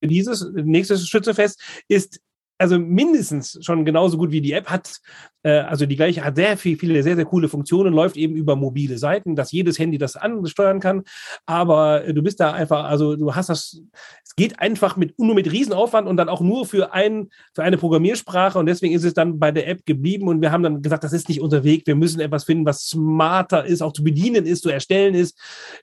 dieses 0.00 0.46
nächste 0.54 0.96
Schützefest 0.98 1.60
ist 1.88 2.20
also 2.60 2.78
mindestens 2.78 3.58
schon 3.62 3.86
genauso 3.86 4.18
gut 4.18 4.32
wie 4.32 4.42
die 4.42 4.52
App 4.52 4.66
hat, 4.66 5.00
äh, 5.42 5.60
also 5.60 5.86
die 5.86 5.96
gleiche, 5.96 6.22
hat 6.22 6.36
sehr 6.36 6.58
viel, 6.58 6.76
viele, 6.76 7.02
sehr, 7.02 7.16
sehr 7.16 7.24
coole 7.24 7.48
Funktionen, 7.48 7.94
läuft 7.94 8.18
eben 8.18 8.36
über 8.36 8.54
mobile 8.54 8.98
Seiten, 8.98 9.34
dass 9.34 9.50
jedes 9.50 9.78
Handy 9.78 9.96
das 9.96 10.14
ansteuern 10.14 10.78
kann. 10.78 11.04
Aber 11.46 12.00
du 12.12 12.22
bist 12.22 12.38
da 12.38 12.52
einfach, 12.52 12.84
also 12.84 13.16
du 13.16 13.34
hast 13.34 13.48
das, 13.48 13.80
es 14.22 14.36
geht 14.36 14.60
einfach 14.60 14.98
mit, 14.98 15.18
nur 15.18 15.34
mit 15.34 15.50
Riesenaufwand 15.50 16.06
und 16.06 16.18
dann 16.18 16.28
auch 16.28 16.42
nur 16.42 16.66
für 16.66 16.92
ein, 16.92 17.30
für 17.54 17.62
eine 17.62 17.78
Programmiersprache 17.78 18.58
und 18.58 18.66
deswegen 18.66 18.94
ist 18.94 19.04
es 19.04 19.14
dann 19.14 19.38
bei 19.38 19.52
der 19.52 19.66
App 19.66 19.86
geblieben 19.86 20.28
und 20.28 20.42
wir 20.42 20.52
haben 20.52 20.62
dann 20.62 20.82
gesagt, 20.82 21.02
das 21.02 21.14
ist 21.14 21.30
nicht 21.30 21.40
unser 21.40 21.64
Weg, 21.64 21.86
wir 21.86 21.96
müssen 21.96 22.20
etwas 22.20 22.44
finden, 22.44 22.66
was 22.66 22.86
smarter 22.86 23.64
ist, 23.64 23.80
auch 23.80 23.94
zu 23.94 24.04
bedienen 24.04 24.44
ist, 24.44 24.62
zu 24.62 24.68
erstellen 24.68 25.14
ist. 25.14 25.38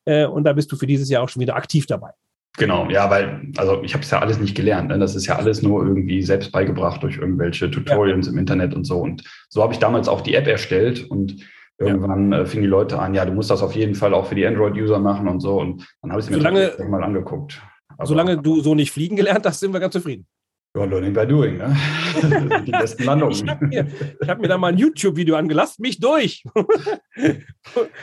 Äh, 0.06 0.28
und 0.28 0.44
da 0.44 0.54
bist 0.54 0.72
du 0.72 0.76
für 0.76 0.86
dieses 0.86 1.10
Jahr 1.10 1.24
auch 1.24 1.30
schon 1.30 1.42
wieder 1.42 1.56
aktiv 1.56 1.88
dabei. 1.88 2.12
Genau, 2.58 2.90
ja, 2.90 3.10
weil, 3.12 3.52
also 3.58 3.84
ich 3.84 3.94
habe 3.94 4.04
es 4.04 4.10
ja 4.10 4.20
alles 4.20 4.40
nicht 4.40 4.56
gelernt. 4.56 4.90
Ne? 4.90 4.98
Das 4.98 5.16
ist 5.16 5.28
ja 5.28 5.36
alles 5.36 5.62
nur 5.62 5.86
irgendwie 5.86 6.24
selbst 6.24 6.52
beigebracht 6.52 7.04
durch 7.04 7.18
irgendwelche 7.18 7.70
Tutorials 7.70 8.26
ja. 8.26 8.32
im 8.34 8.40
Internet 8.40 8.74
und 8.74 8.84
so. 8.84 8.98
Und 9.00 9.24
so 9.48 9.62
habe 9.62 9.74
ich 9.74 9.80
damals 9.80 10.08
auch 10.08 10.22
die 10.22 10.34
App 10.34 10.48
erstellt 10.48 11.10
und 11.10 11.38
irgendwann 11.78 12.32
ja. 12.32 12.42
äh, 12.42 12.46
fingen 12.48 12.64
die 12.64 12.70
Leute 12.70 12.98
an, 12.98 13.14
ja, 13.14 13.26
du 13.26 13.32
musst 13.32 13.52
das 13.52 13.62
auf 13.62 13.76
jeden 13.76 13.94
Fall 13.94 14.16
auch 14.16 14.26
für 14.26 14.34
die 14.34 14.46
Android-User 14.46 14.98
machen 14.98 15.28
und 15.28 15.40
so. 15.40 15.60
Und 15.60 15.88
dann 16.02 16.12
habe 16.12 16.20
ich 16.20 16.26
es 16.26 16.32
mir 16.32 16.38
solange, 16.38 16.72
mal 16.90 17.04
angeguckt. 17.04 17.62
Aber, 17.90 18.08
solange 18.08 18.42
du 18.42 18.60
so 18.62 18.74
nicht 18.74 18.92
fliegen 18.92 19.16
gelernt 19.16 19.46
hast, 19.46 19.60
sind 19.60 19.72
wir 19.72 19.80
ganz 19.80 19.94
zufrieden. 19.94 20.26
Ja, 20.76 20.86
learning 20.86 21.14
by 21.14 21.26
doing, 21.26 21.58
ne? 21.58 21.76
die 22.66 22.72
besten 22.72 23.04
Landungen. 23.04 23.34
Ich 23.34 23.48
habe 23.48 23.66
mir, 23.66 23.88
hab 24.28 24.40
mir 24.40 24.48
da 24.48 24.58
mal 24.58 24.68
ein 24.68 24.78
YouTube-Video 24.78 25.36
angelassen, 25.36 25.82
mich 25.82 26.00
durch. 26.00 26.44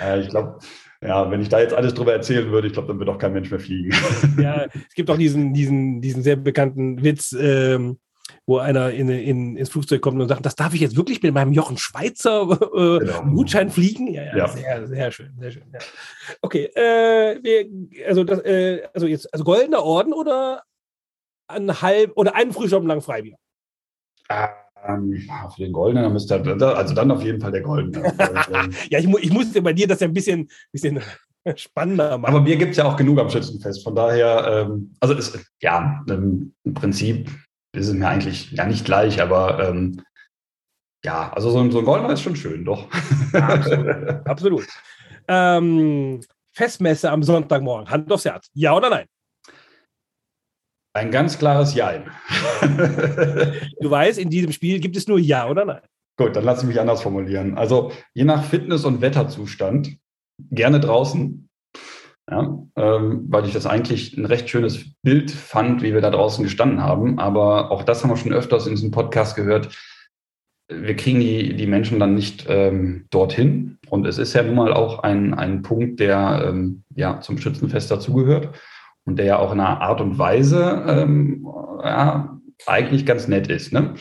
ja, 0.00 0.16
ich 0.18 0.28
glaube, 0.28 0.58
ja, 1.04 1.30
wenn 1.30 1.40
ich 1.40 1.48
da 1.48 1.60
jetzt 1.60 1.74
alles 1.74 1.94
drüber 1.94 2.12
erzählen 2.12 2.50
würde, 2.50 2.66
ich 2.66 2.72
glaube, 2.72 2.88
dann 2.88 2.98
wird 2.98 3.08
auch 3.08 3.18
kein 3.18 3.32
Mensch 3.32 3.50
mehr 3.50 3.60
fliegen. 3.60 3.92
Ja, 4.40 4.64
es 4.64 4.94
gibt 4.94 5.10
auch 5.10 5.18
diesen, 5.18 5.52
diesen, 5.52 6.00
diesen 6.00 6.22
sehr 6.22 6.36
bekannten 6.36 7.02
Witz, 7.04 7.32
ähm, 7.38 7.98
wo 8.46 8.58
einer 8.58 8.90
in, 8.90 9.08
in, 9.08 9.56
ins 9.56 9.70
Flugzeug 9.70 10.00
kommt 10.00 10.20
und 10.20 10.28
sagt, 10.28 10.44
das 10.44 10.56
darf 10.56 10.74
ich 10.74 10.80
jetzt 10.80 10.96
wirklich 10.96 11.22
mit 11.22 11.34
meinem 11.34 11.52
Jochen 11.52 11.76
Schweizer 11.76 12.42
äh, 12.50 12.98
genau. 12.98 13.22
Gutschein 13.22 13.70
fliegen? 13.70 14.08
Ja, 14.08 14.24
ja, 14.24 14.36
ja, 14.36 14.48
Sehr, 14.48 14.86
sehr 14.86 15.10
schön, 15.12 15.32
sehr 15.38 15.50
schön. 15.50 15.64
Ja. 15.72 15.78
Okay, 16.40 16.64
äh, 16.74 17.38
wir, 17.42 18.08
also, 18.08 18.24
das, 18.24 18.40
äh, 18.40 18.82
also 18.92 19.06
jetzt, 19.06 19.32
also 19.32 19.44
goldener 19.44 19.82
Orden 19.82 20.12
oder 20.12 20.62
ein 21.48 21.82
halb 21.82 22.12
oder 22.16 22.34
einen 22.34 22.52
Frühschoppen 22.52 22.88
lang 22.88 23.02
Freibier? 23.02 23.36
Ah 24.28 24.63
ähm, 24.86 25.28
für 25.54 25.62
den 25.62 25.72
Goldenen, 25.72 26.12
müsste 26.12 26.36
also 26.76 26.94
dann 26.94 27.10
auf 27.10 27.22
jeden 27.22 27.40
Fall 27.40 27.52
der 27.52 27.62
Goldene. 27.62 28.12
ja, 28.90 28.98
ich, 28.98 29.06
mu 29.06 29.18
ich 29.18 29.32
musste 29.32 29.62
bei 29.62 29.72
dir 29.72 29.86
das 29.86 30.00
ja 30.00 30.08
ein 30.08 30.14
bisschen, 30.14 30.48
bisschen 30.72 31.00
spannender 31.56 32.18
machen. 32.18 32.34
Aber 32.34 32.42
mir 32.44 32.56
gibt 32.56 32.72
es 32.72 32.76
ja 32.76 32.84
auch 32.84 32.96
genug 32.96 33.18
am 33.18 33.30
Schützenfest. 33.30 33.84
Von 33.84 33.94
daher, 33.94 34.66
ähm, 34.66 34.94
also 35.00 35.14
ist, 35.14 35.38
ja, 35.60 36.04
im 36.08 36.54
Prinzip 36.74 37.30
ist 37.74 37.88
es 37.88 37.94
mir 37.94 38.08
eigentlich 38.08 38.52
ja 38.52 38.66
nicht 38.66 38.84
gleich, 38.84 39.20
aber 39.20 39.68
ähm, 39.68 40.00
Ja, 41.04 41.32
also 41.34 41.50
so, 41.50 41.70
so 41.70 41.78
ein 41.80 41.84
Goldner 41.84 42.12
ist 42.12 42.22
schon 42.22 42.36
schön, 42.36 42.64
doch. 42.64 42.88
Absolut. 43.32 43.88
Absolut. 44.26 44.66
Ähm, 45.28 46.20
Festmesse 46.52 47.10
am 47.10 47.22
Sonntagmorgen, 47.22 47.90
Hand 47.90 48.10
aufs 48.12 48.24
Herz. 48.24 48.48
Ja 48.54 48.74
oder 48.74 48.90
nein? 48.90 49.06
Ein 50.96 51.10
ganz 51.10 51.38
klares 51.38 51.74
Ja. 51.74 51.92
du 52.62 53.90
weißt, 53.90 54.18
in 54.18 54.30
diesem 54.30 54.52
Spiel 54.52 54.78
gibt 54.78 54.96
es 54.96 55.08
nur 55.08 55.18
Ja 55.18 55.48
oder 55.48 55.64
Nein. 55.64 55.80
Gut, 56.16 56.36
dann 56.36 56.44
lass 56.44 56.62
mich 56.62 56.78
anders 56.78 57.02
formulieren. 57.02 57.58
Also 57.58 57.90
je 58.14 58.22
nach 58.22 58.44
Fitness- 58.44 58.84
und 58.84 59.00
Wetterzustand, 59.00 59.96
gerne 60.50 60.78
draußen, 60.78 61.48
ja, 62.30 62.58
ähm, 62.76 63.26
weil 63.28 63.44
ich 63.44 63.52
das 63.52 63.66
eigentlich 63.66 64.16
ein 64.16 64.24
recht 64.24 64.48
schönes 64.48 64.94
Bild 65.02 65.32
fand, 65.32 65.82
wie 65.82 65.92
wir 65.92 66.00
da 66.00 66.10
draußen 66.10 66.44
gestanden 66.44 66.80
haben. 66.80 67.18
Aber 67.18 67.72
auch 67.72 67.82
das 67.82 68.02
haben 68.02 68.10
wir 68.10 68.16
schon 68.16 68.32
öfters 68.32 68.68
in 68.68 68.76
diesem 68.76 68.92
Podcast 68.92 69.34
gehört. 69.34 69.76
Wir 70.68 70.94
kriegen 70.94 71.18
die, 71.18 71.56
die 71.56 71.66
Menschen 71.66 71.98
dann 71.98 72.14
nicht 72.14 72.46
ähm, 72.48 73.06
dorthin. 73.10 73.78
Und 73.90 74.06
es 74.06 74.18
ist 74.18 74.32
ja 74.32 74.44
nun 74.44 74.54
mal 74.54 74.72
auch 74.72 75.00
ein, 75.00 75.34
ein 75.34 75.62
Punkt, 75.62 75.98
der 75.98 76.44
ähm, 76.46 76.84
ja, 76.94 77.20
zum 77.20 77.36
Schützenfest 77.36 77.90
dazugehört 77.90 78.50
und 79.04 79.18
der 79.18 79.26
ja 79.26 79.38
auch 79.38 79.52
in 79.52 79.60
einer 79.60 79.80
Art 79.80 80.00
und 80.00 80.18
Weise 80.18 80.84
ähm, 80.86 81.46
ja, 81.82 82.38
eigentlich 82.66 83.06
ganz 83.06 83.28
nett 83.28 83.48
ist. 83.48 83.72
Ne? 83.72 83.94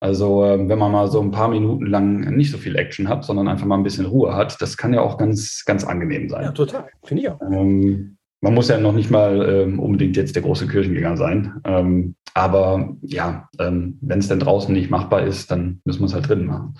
Also 0.00 0.44
äh, 0.44 0.68
wenn 0.68 0.78
man 0.78 0.92
mal 0.92 1.08
so 1.08 1.20
ein 1.20 1.30
paar 1.30 1.48
Minuten 1.48 1.86
lang 1.86 2.36
nicht 2.36 2.50
so 2.50 2.58
viel 2.58 2.76
Action 2.76 3.08
hat, 3.08 3.24
sondern 3.24 3.48
einfach 3.48 3.66
mal 3.66 3.76
ein 3.76 3.82
bisschen 3.82 4.06
Ruhe 4.06 4.34
hat, 4.34 4.60
das 4.60 4.76
kann 4.76 4.92
ja 4.92 5.00
auch 5.00 5.18
ganz, 5.18 5.64
ganz 5.64 5.84
angenehm 5.84 6.28
sein. 6.28 6.44
Ja, 6.44 6.52
total, 6.52 6.86
finde 7.04 7.22
ich 7.22 7.30
auch. 7.30 7.40
Ähm, 7.40 8.16
man 8.42 8.54
muss 8.54 8.68
ja 8.68 8.78
noch 8.78 8.92
nicht 8.92 9.10
mal 9.10 9.48
ähm, 9.48 9.80
unbedingt 9.80 10.16
jetzt 10.16 10.36
der 10.36 10.42
große 10.42 10.68
Kirchengänger 10.68 11.16
sein. 11.16 11.60
Ähm, 11.64 12.14
aber 12.34 12.96
ja, 13.00 13.48
ähm, 13.58 13.98
wenn 14.02 14.18
es 14.18 14.28
denn 14.28 14.40
draußen 14.40 14.72
nicht 14.72 14.90
machbar 14.90 15.22
ist, 15.22 15.50
dann 15.50 15.80
müssen 15.84 16.00
wir 16.00 16.06
es 16.06 16.14
halt 16.14 16.28
drin 16.28 16.44
machen. 16.44 16.74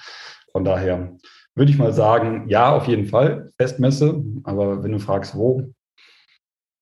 Von 0.53 0.65
daher 0.65 1.17
würde 1.55 1.71
ich 1.71 1.79
mal 1.79 1.93
sagen, 1.93 2.45
ja, 2.49 2.77
auf 2.77 2.87
jeden 2.87 3.07
Fall, 3.07 3.51
Festmesse. 3.59 4.23
Aber 4.45 4.85
wenn 4.85 4.93
du 4.93 4.99
fragst, 4.99 5.35
wo, 5.35 5.63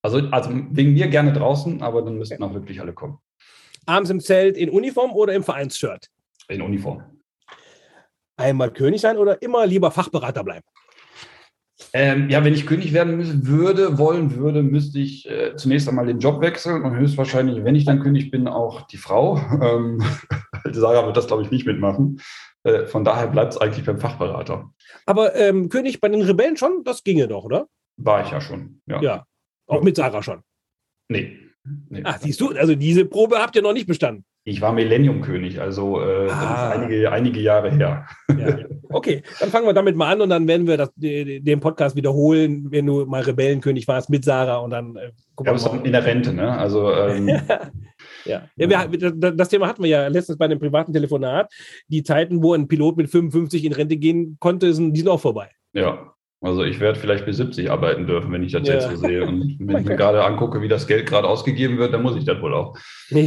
also, 0.05 0.19
also 0.31 0.51
wegen 0.71 0.93
mir 0.93 1.09
gerne 1.09 1.33
draußen, 1.33 1.83
aber 1.83 2.03
dann 2.03 2.19
müssten 2.19 2.43
auch 2.43 2.53
wirklich 2.53 2.79
alle 2.79 2.93
kommen. 2.93 3.19
Abends 3.87 4.11
im 4.11 4.21
Zelt 4.21 4.59
in 4.59 4.69
Uniform 4.69 5.13
oder 5.13 5.33
im 5.33 5.43
Vereinsshirt? 5.43 6.11
In 6.49 6.61
Uniform. 6.61 7.03
Einmal 8.37 8.71
König 8.71 9.01
sein 9.01 9.17
oder 9.17 9.41
immer 9.41 9.65
lieber 9.65 9.91
Fachberater 9.91 10.45
bleiben? 10.45 10.65
Ähm, 11.95 12.29
ja, 12.29 12.45
wenn 12.45 12.53
ich 12.53 12.67
König 12.67 12.93
werden 12.93 13.17
müssen, 13.17 13.47
würde, 13.47 13.97
wollen 13.97 14.37
würde, 14.37 14.63
müsste 14.63 14.99
ich 14.99 15.29
äh, 15.29 15.57
zunächst 15.57 15.89
einmal 15.89 16.07
den 16.07 16.19
Job 16.19 16.43
wechseln 16.43 16.83
und 16.83 16.97
höchstwahrscheinlich, 16.97 17.65
wenn 17.65 17.75
ich 17.75 17.87
dann 17.87 18.03
König 18.03 18.31
bin, 18.31 18.47
auch 18.47 18.83
die 18.83 18.99
Frau. 18.99 19.41
Ähm, 19.63 20.03
Sarah 20.71 21.07
wird 21.07 21.17
das, 21.17 21.29
glaube 21.29 21.43
ich, 21.43 21.51
nicht 21.51 21.67
mitmachen. 21.67 22.21
Äh, 22.65 22.87
von 22.87 23.05
daher 23.05 23.29
bleibt 23.29 23.55
es 23.55 23.59
eigentlich 23.59 23.87
beim 23.87 23.99
Fachberater. 23.99 24.71
Aber 25.07 25.35
ähm, 25.35 25.71
König 25.71 26.01
bei 26.01 26.09
den 26.09 26.21
Rebellen 26.21 26.59
schon, 26.59 26.85
das 26.85 27.05
ginge 27.05 27.27
doch, 27.27 27.45
oder? 27.45 27.69
War 27.97 28.25
ich 28.25 28.31
ja 28.31 28.41
schon. 28.41 28.83
Ja. 28.87 29.01
ja. 29.01 29.27
Auch 29.67 29.83
mit 29.83 29.97
Sarah 29.97 30.23
schon. 30.23 30.43
Nee. 31.09 31.39
nee. 31.89 32.03
Ach, 32.05 32.19
siehst 32.21 32.41
du, 32.41 32.51
also 32.51 32.75
diese 32.75 33.05
Probe 33.05 33.39
habt 33.39 33.57
ihr 33.57 33.63
noch 33.63 33.73
nicht 33.73 33.87
bestanden. 33.87 34.25
Ich 34.47 34.61
war 34.61 34.75
Millennium-König, 34.75 35.59
also 35.59 36.03
äh, 36.03 36.29
ah. 36.29 36.69
einige, 36.69 37.11
einige 37.11 37.41
Jahre 37.41 37.71
her. 37.71 38.07
Ja. 38.29 38.59
Okay, 38.91 39.23
dann 39.41 39.49
fangen 39.49 39.67
wir 39.67 39.73
damit 39.73 39.97
mal 39.97 40.13
an 40.13 40.21
und 40.21 40.29
dann 40.29 40.47
werden 40.47 40.67
wir 40.67 40.77
das, 40.77 40.91
den 40.97 41.61
Podcast 41.61 41.97
wiederholen, 41.97 42.67
wenn 42.71 42.85
du 42.85 43.07
mal 43.07 43.23
Rebellenkönig 43.23 43.89
warst 43.89 44.11
mit 44.11 44.23
Sarah 44.25 44.59
und 44.59 44.71
dann 44.71 44.97
äh, 44.97 45.13
gucken 45.35 45.57
ja, 45.57 45.65
wir 45.65 45.73
mal. 45.73 45.87
In 45.87 45.93
der 45.93 46.05
Rente, 46.05 46.35
ne? 46.35 46.53
Also 46.59 46.93
ähm, 46.93 47.29
ja, 48.27 48.43
ja 48.57 48.93
wir, 48.93 49.13
das 49.33 49.49
Thema 49.49 49.67
hatten 49.67 49.83
wir 49.83 49.89
ja 49.89 50.09
letztens 50.09 50.37
bei 50.37 50.45
einem 50.45 50.59
privaten 50.59 50.93
Telefonat. 50.93 51.51
Die 51.89 52.03
Zeiten, 52.03 52.43
wo 52.43 52.53
ein 52.53 52.69
Pilot 52.69 52.99
mit 52.99 53.11
55 53.11 53.65
in 53.65 53.73
Rente 53.73 53.97
gehen 53.97 54.37
konnte, 54.41 54.75
sind, 54.75 54.93
die 54.93 55.01
sind 55.01 55.09
auch 55.09 55.21
vorbei. 55.21 55.51
Ja, 55.73 56.14
also 56.45 56.63
ich 56.63 56.79
werde 56.79 56.99
vielleicht 56.99 57.25
bis 57.25 57.39
70 57.39 57.71
arbeiten 57.71 58.07
dürfen, 58.07 58.31
wenn 58.31 58.43
ich 58.43 58.53
das 58.53 58.69
ja. 58.69 58.75
jetzt 58.75 58.91
so 58.91 58.97
sehe. 58.97 59.27
Und 59.27 59.57
wenn 59.61 59.79
ich 59.79 59.87
mir 59.87 59.97
gerade 59.97 60.23
angucke, 60.23 60.61
wie 60.61 60.69
das 60.69 60.87
Geld 60.87 61.09
gerade 61.09 61.27
ausgegeben 61.27 61.79
wird, 61.79 61.95
dann 61.95 62.03
muss 62.03 62.17
ich 62.17 62.25
das 62.25 62.41
wohl 62.43 62.53
auch. 62.53 62.77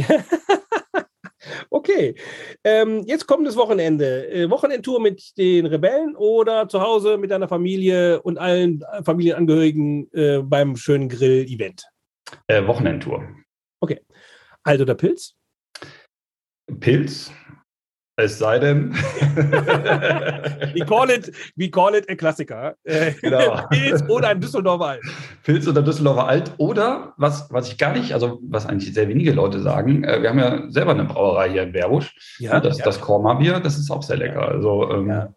okay. 1.70 2.14
Ähm, 2.62 3.02
jetzt 3.06 3.26
kommt 3.26 3.44
das 3.44 3.56
Wochenende. 3.56 4.30
Äh, 4.30 4.48
Wochenendtour 4.50 5.00
mit 5.00 5.36
den 5.36 5.66
Rebellen 5.66 6.14
oder 6.14 6.68
zu 6.68 6.80
Hause 6.80 7.18
mit 7.18 7.32
deiner 7.32 7.48
Familie 7.48 8.22
und 8.22 8.38
allen 8.38 8.84
Familienangehörigen 9.02 10.12
äh, 10.12 10.38
beim 10.38 10.76
schönen 10.76 11.08
Grill-Event? 11.08 11.86
Äh, 12.46 12.64
Wochenendtour. 12.68 13.26
Okay. 13.80 14.00
Alt 14.62 14.80
oder 14.80 14.94
Pilz? 14.94 15.34
Pilz. 16.78 17.32
Es 18.20 18.36
sei 18.36 18.58
denn. 18.58 18.92
we, 20.74 20.84
call 20.84 21.08
it, 21.08 21.32
we 21.54 21.70
call 21.70 21.94
it 21.94 22.10
a 22.10 22.16
Klassiker. 22.16 22.74
Genau. 23.22 23.64
Pilz 23.70 24.02
oder 24.08 24.30
ein 24.30 24.40
Düsseldorfer 24.40 24.86
Alt. 24.86 25.02
Pilz 25.44 25.68
oder 25.68 25.82
Düsseldorfer 25.82 26.26
Alt. 26.26 26.52
Oder, 26.58 27.14
was, 27.16 27.48
was 27.52 27.68
ich 27.68 27.78
gar 27.78 27.92
nicht, 27.92 28.12
also 28.12 28.40
was 28.42 28.66
eigentlich 28.66 28.92
sehr 28.92 29.06
wenige 29.06 29.30
Leute 29.30 29.60
sagen, 29.60 30.02
äh, 30.02 30.20
wir 30.20 30.30
haben 30.30 30.38
ja 30.40 30.68
selber 30.68 30.90
eine 30.90 31.04
Brauerei 31.04 31.50
hier 31.50 31.62
in 31.62 31.70
Berbusch. 31.70 32.12
Ja, 32.40 32.58
das, 32.58 32.78
ja. 32.78 32.84
das 32.84 33.00
Korma-Bier, 33.00 33.60
das 33.60 33.78
ist 33.78 33.88
auch 33.88 34.02
sehr 34.02 34.16
lecker. 34.16 34.48
Also 34.48 34.90
ähm, 34.90 35.08
ja. 35.08 35.32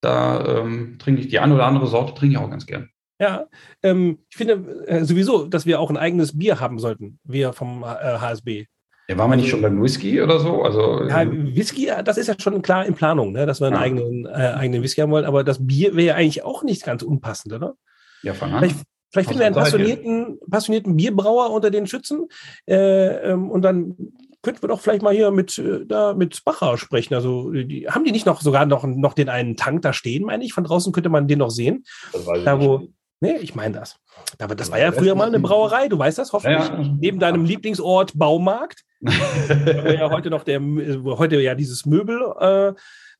da 0.00 0.60
ähm, 0.60 0.98
trinke 1.00 1.22
ich 1.22 1.28
die 1.28 1.40
eine 1.40 1.54
oder 1.54 1.66
andere 1.66 1.88
Sorte, 1.88 2.14
trinke 2.14 2.36
ich 2.36 2.38
auch 2.38 2.50
ganz 2.50 2.64
gern. 2.64 2.90
Ja, 3.18 3.46
ähm, 3.82 4.20
ich 4.30 4.36
finde 4.36 4.86
äh, 4.86 5.04
sowieso, 5.04 5.46
dass 5.46 5.66
wir 5.66 5.80
auch 5.80 5.90
ein 5.90 5.96
eigenes 5.96 6.38
Bier 6.38 6.60
haben 6.60 6.78
sollten, 6.78 7.18
wir 7.24 7.52
vom 7.52 7.82
äh, 7.82 7.86
HSB. 7.86 8.66
Ja, 9.10 9.18
waren 9.18 9.28
wir 9.28 9.36
nicht 9.36 9.48
schon 9.48 9.60
beim 9.60 9.82
Whisky 9.82 10.22
oder 10.22 10.38
so? 10.38 10.62
Also, 10.62 11.02
ja, 11.08 11.28
Whisky, 11.28 11.90
das 12.04 12.16
ist 12.16 12.28
ja 12.28 12.36
schon 12.38 12.62
klar 12.62 12.86
in 12.86 12.94
Planung, 12.94 13.32
ne, 13.32 13.44
dass 13.44 13.60
wir 13.60 13.66
einen 13.66 13.74
ja. 13.74 13.82
eigenen, 13.82 14.26
äh, 14.26 14.54
eigenen 14.54 14.84
Whisky 14.84 15.00
haben 15.00 15.10
wollen, 15.10 15.24
aber 15.24 15.42
das 15.42 15.66
Bier 15.66 15.96
wäre 15.96 16.06
ja 16.06 16.14
eigentlich 16.14 16.44
auch 16.44 16.62
nicht 16.62 16.84
ganz 16.84 17.02
unpassend, 17.02 17.52
oder? 17.52 17.74
Ja, 18.22 18.34
fang 18.34 18.52
an. 18.52 18.60
Vielleicht, 18.60 18.76
vielleicht 19.10 19.28
finden 19.28 19.40
wir 19.40 19.46
einen 19.46 19.56
passionierten, 19.56 20.38
passionierten 20.48 20.94
Bierbrauer 20.94 21.50
unter 21.50 21.72
den 21.72 21.88
Schützen 21.88 22.28
äh, 22.66 23.32
ähm, 23.32 23.50
und 23.50 23.62
dann 23.62 23.96
könnten 24.42 24.62
wir 24.62 24.68
doch 24.68 24.80
vielleicht 24.80 25.02
mal 25.02 25.12
hier 25.12 25.32
mit, 25.32 25.58
äh, 25.58 25.84
da 25.86 26.14
mit 26.14 26.44
Bacher 26.44 26.78
sprechen. 26.78 27.14
Also 27.14 27.50
die, 27.50 27.88
haben 27.88 28.04
die 28.04 28.12
nicht 28.12 28.26
noch 28.26 28.40
sogar 28.40 28.64
noch, 28.64 28.84
noch 28.84 29.14
den 29.14 29.28
einen 29.28 29.56
Tank 29.56 29.82
da 29.82 29.92
stehen, 29.92 30.22
meine 30.22 30.44
ich? 30.44 30.52
Von 30.52 30.62
draußen 30.62 30.92
könnte 30.92 31.08
man 31.08 31.26
den 31.26 31.40
noch 31.40 31.50
sehen. 31.50 31.82
Das 32.12 32.24
weiß 32.28 32.44
da, 32.44 32.60
wo, 32.60 32.78
nicht. 32.78 32.92
Nee, 33.20 33.36
ich 33.42 33.54
meine 33.54 33.74
das. 33.74 33.96
Aber 34.38 34.54
das 34.54 34.70
war 34.70 34.78
ja 34.78 34.92
früher 34.92 35.14
mal 35.14 35.28
eine 35.28 35.40
Brauerei, 35.40 35.88
du 35.88 35.98
weißt 35.98 36.18
das 36.18 36.32
hoffentlich. 36.32 36.68
Ja, 36.68 36.80
ja. 36.80 36.96
Neben 36.98 37.18
deinem 37.18 37.44
Lieblingsort 37.44 38.18
Baumarkt. 38.18 38.84
wo 39.00 39.88
ja 39.88 40.10
heute 40.10 40.28
noch 40.28 40.44
der, 40.44 40.60
heute 40.60 41.40
ja 41.40 41.54
dieses 41.54 41.86
Möbel, 41.86 42.20
äh, 42.38 42.74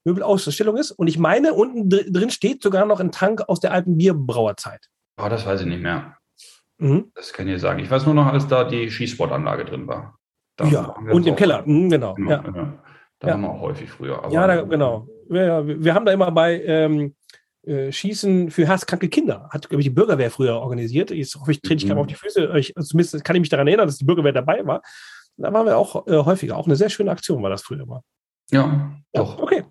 Möbelausstellung 0.04 0.76
ist. 0.76 0.90
Und 0.92 1.06
ich 1.06 1.18
meine, 1.18 1.54
unten 1.54 1.88
drin 1.88 2.30
steht 2.30 2.62
sogar 2.62 2.84
noch 2.84 3.00
ein 3.00 3.12
Tank 3.12 3.42
aus 3.48 3.60
der 3.60 3.72
alten 3.72 3.96
Bierbrauerzeit. 3.96 4.88
Oh, 5.18 5.28
das 5.28 5.46
weiß 5.46 5.62
ich 5.62 5.66
nicht 5.66 5.82
mehr. 5.82 6.16
Mhm. 6.78 7.12
Das 7.14 7.32
kann 7.32 7.48
ich 7.48 7.60
sagen. 7.60 7.78
Ich 7.80 7.90
weiß 7.90 8.06
nur 8.06 8.14
noch, 8.14 8.26
als 8.26 8.46
da 8.46 8.64
die 8.64 8.90
Schießsportanlage 8.90 9.64
drin 9.64 9.86
war. 9.86 10.18
Da 10.56 10.66
ja, 10.66 10.94
und 11.10 11.26
im 11.26 11.36
Keller, 11.36 11.62
mhm, 11.64 11.88
genau. 11.88 12.14
genau 12.14 12.30
ja. 12.30 12.74
Da 13.18 13.28
waren 13.28 13.40
wir 13.42 13.50
auch 13.50 13.60
häufig 13.60 13.90
früher. 13.90 14.22
ja, 14.30 14.46
da, 14.46 14.62
genau. 14.62 15.06
Wir, 15.28 15.64
wir, 15.66 15.94
haben 15.94 16.06
da 16.06 16.12
immer 16.12 16.30
bei 16.30 16.62
ähm, 16.62 17.14
äh, 17.66 17.92
Schießen 17.92 18.50
für 18.50 18.66
herzkranke 18.66 19.08
Kinder. 19.08 19.48
Hat, 19.50 19.68
glaube 19.68 19.82
ich, 19.82 19.86
die 19.86 19.94
Bürgerwehr 19.94 20.30
früher 20.30 20.56
organisiert. 20.56 21.10
Jetzt 21.10 21.34
hoffe 21.34 21.52
ich, 21.52 21.60
trete 21.60 21.84
ich 21.84 21.92
mhm. 21.92 21.98
auf 21.98 22.06
die 22.06 22.14
Füße. 22.14 22.52
Ich, 22.56 22.76
also 22.76 22.88
zumindest 22.88 23.24
kann 23.24 23.36
ich 23.36 23.40
mich 23.40 23.48
daran 23.48 23.66
erinnern, 23.66 23.86
dass 23.86 23.98
die 23.98 24.04
Bürgerwehr 24.04 24.32
dabei 24.32 24.66
war. 24.66 24.82
Da 25.36 25.52
waren 25.52 25.66
wir 25.66 25.76
auch 25.76 26.06
äh, 26.06 26.24
häufiger. 26.24 26.56
Auch 26.56 26.66
eine 26.66 26.76
sehr 26.76 26.90
schöne 26.90 27.10
Aktion 27.10 27.42
war 27.42 27.50
das 27.50 27.62
früher 27.62 27.86
mal. 27.86 28.02
Ja, 28.50 28.96
doch. 29.12 29.38
Ja, 29.38 29.42
okay. 29.42 29.64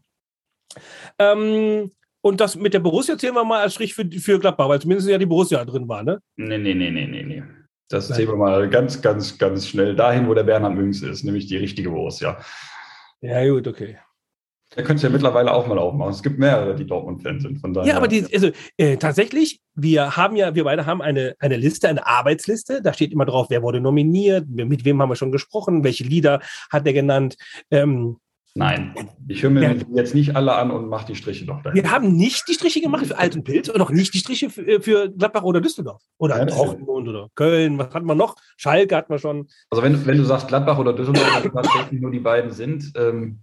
Ähm, 1.18 1.92
und 2.22 2.42
das 2.42 2.56
mit 2.56 2.74
der 2.74 2.80
Borussia 2.80 3.18
zählen 3.18 3.34
wir 3.34 3.44
mal 3.44 3.62
als 3.62 3.74
Strich 3.74 3.94
für, 3.94 4.06
für 4.06 4.40
Gladbach, 4.40 4.68
weil 4.68 4.82
zumindest 4.82 5.10
ja 5.10 5.18
die 5.18 5.26
Borussia 5.26 5.64
drin 5.64 5.88
war, 5.88 6.04
ne? 6.04 6.20
Nee, 6.38 6.58
nee, 6.58 6.74
nee, 6.74 6.92
nee, 6.92 7.08
nee, 7.08 7.24
nee. 7.24 7.44
Das 7.90 8.10
Nein. 8.10 8.18
zählen 8.18 8.30
wir 8.30 8.36
mal 8.36 8.70
ganz, 8.70 9.02
ganz, 9.02 9.38
ganz 9.38 9.68
schnell 9.68 9.96
dahin, 9.96 10.28
wo 10.28 10.34
der 10.34 10.44
Bernhard 10.44 10.76
Münz 10.76 11.02
ist, 11.02 11.24
nämlich 11.24 11.48
die 11.48 11.58
richtige 11.58 11.90
Borussia. 11.90 12.40
Ja, 13.22 13.48
gut, 13.50 13.68
okay. 13.68 13.98
Da 14.76 14.84
könnt 14.84 15.00
ihr 15.00 15.10
ja 15.10 15.14
mittlerweile 15.14 15.52
auch 15.52 15.66
mal 15.66 15.80
aufmachen. 15.80 16.12
Es 16.12 16.22
gibt 16.22 16.38
mehrere, 16.38 16.76
die 16.76 16.86
Dortmund-Fans 16.86 17.42
sind. 17.42 17.60
Von 17.60 17.74
daher. 17.74 17.90
Ja, 17.90 17.98
aber 17.98 18.08
die, 18.08 18.26
also 18.32 18.52
äh, 18.78 18.98
tatsächlich, 18.98 19.62
wir 19.74 20.16
haben 20.16 20.36
ja, 20.36 20.54
wir 20.54 20.64
beide 20.64 20.86
haben 20.86 21.02
eine, 21.02 21.36
eine 21.40 21.58
Liste, 21.58 21.90
eine 21.90 22.06
Arbeitsliste. 22.06 22.82
Da 22.84 22.94
steht 22.94 23.12
immer 23.12 23.26
drauf, 23.26 23.48
wer 23.50 23.64
wurde 23.64 23.82
nominiert, 23.82 24.48
mit 24.48 24.86
wem 24.86 25.02
haben 25.02 25.10
wir 25.10 25.16
schon 25.16 25.32
gesprochen, 25.32 25.84
welche 25.84 26.04
Lieder 26.04 26.42
hat 26.70 26.86
er 26.86 26.94
genannt. 26.94 27.36
Ähm, 27.72 28.18
Nein, 28.56 28.94
ich 29.28 29.44
höre 29.44 29.52
mir 29.52 29.62
ja. 29.62 29.76
jetzt 29.94 30.16
nicht 30.16 30.36
alle 30.36 30.54
an 30.54 30.72
und 30.72 30.90
mache 30.90 31.08
die 31.08 31.16
Striche 31.16 31.46
noch 31.46 31.62
dahin. 31.62 31.82
Wir 31.82 31.92
haben 31.92 32.14
nicht 32.14 32.48
die 32.48 32.54
Striche 32.54 32.82
gemacht 32.82 33.06
für 33.06 33.18
Alt 33.18 33.36
und 33.36 33.44
Pilz 33.44 33.70
und 33.70 33.80
auch 33.80 33.92
nicht 33.92 34.14
die 34.14 34.18
Striche 34.18 34.50
für, 34.50 34.68
äh, 34.68 34.82
für 34.82 35.10
Gladbach 35.10 35.44
oder 35.44 35.62
Düsseldorf. 35.62 36.02
Oder 36.18 36.38
Nein, 36.38 36.48
Dortmund 36.48 37.08
oder 37.08 37.30
Köln. 37.36 37.78
Was 37.78 37.94
hatten 37.94 38.06
wir 38.06 38.16
noch? 38.16 38.36
Schalke 38.58 38.96
hatten 38.96 39.14
wir 39.14 39.20
schon. 39.20 39.48
Also 39.70 39.84
wenn, 39.84 40.06
wenn 40.06 40.18
du 40.18 40.26
sagst 40.26 40.48
Gladbach 40.48 40.78
oder 40.78 40.94
Düsseldorf, 40.94 41.44
tatsächlich 41.54 42.02
nur 42.02 42.12
die 42.12 42.20
beiden 42.20 42.52
sind, 42.52 42.92
ähm, 42.96 43.42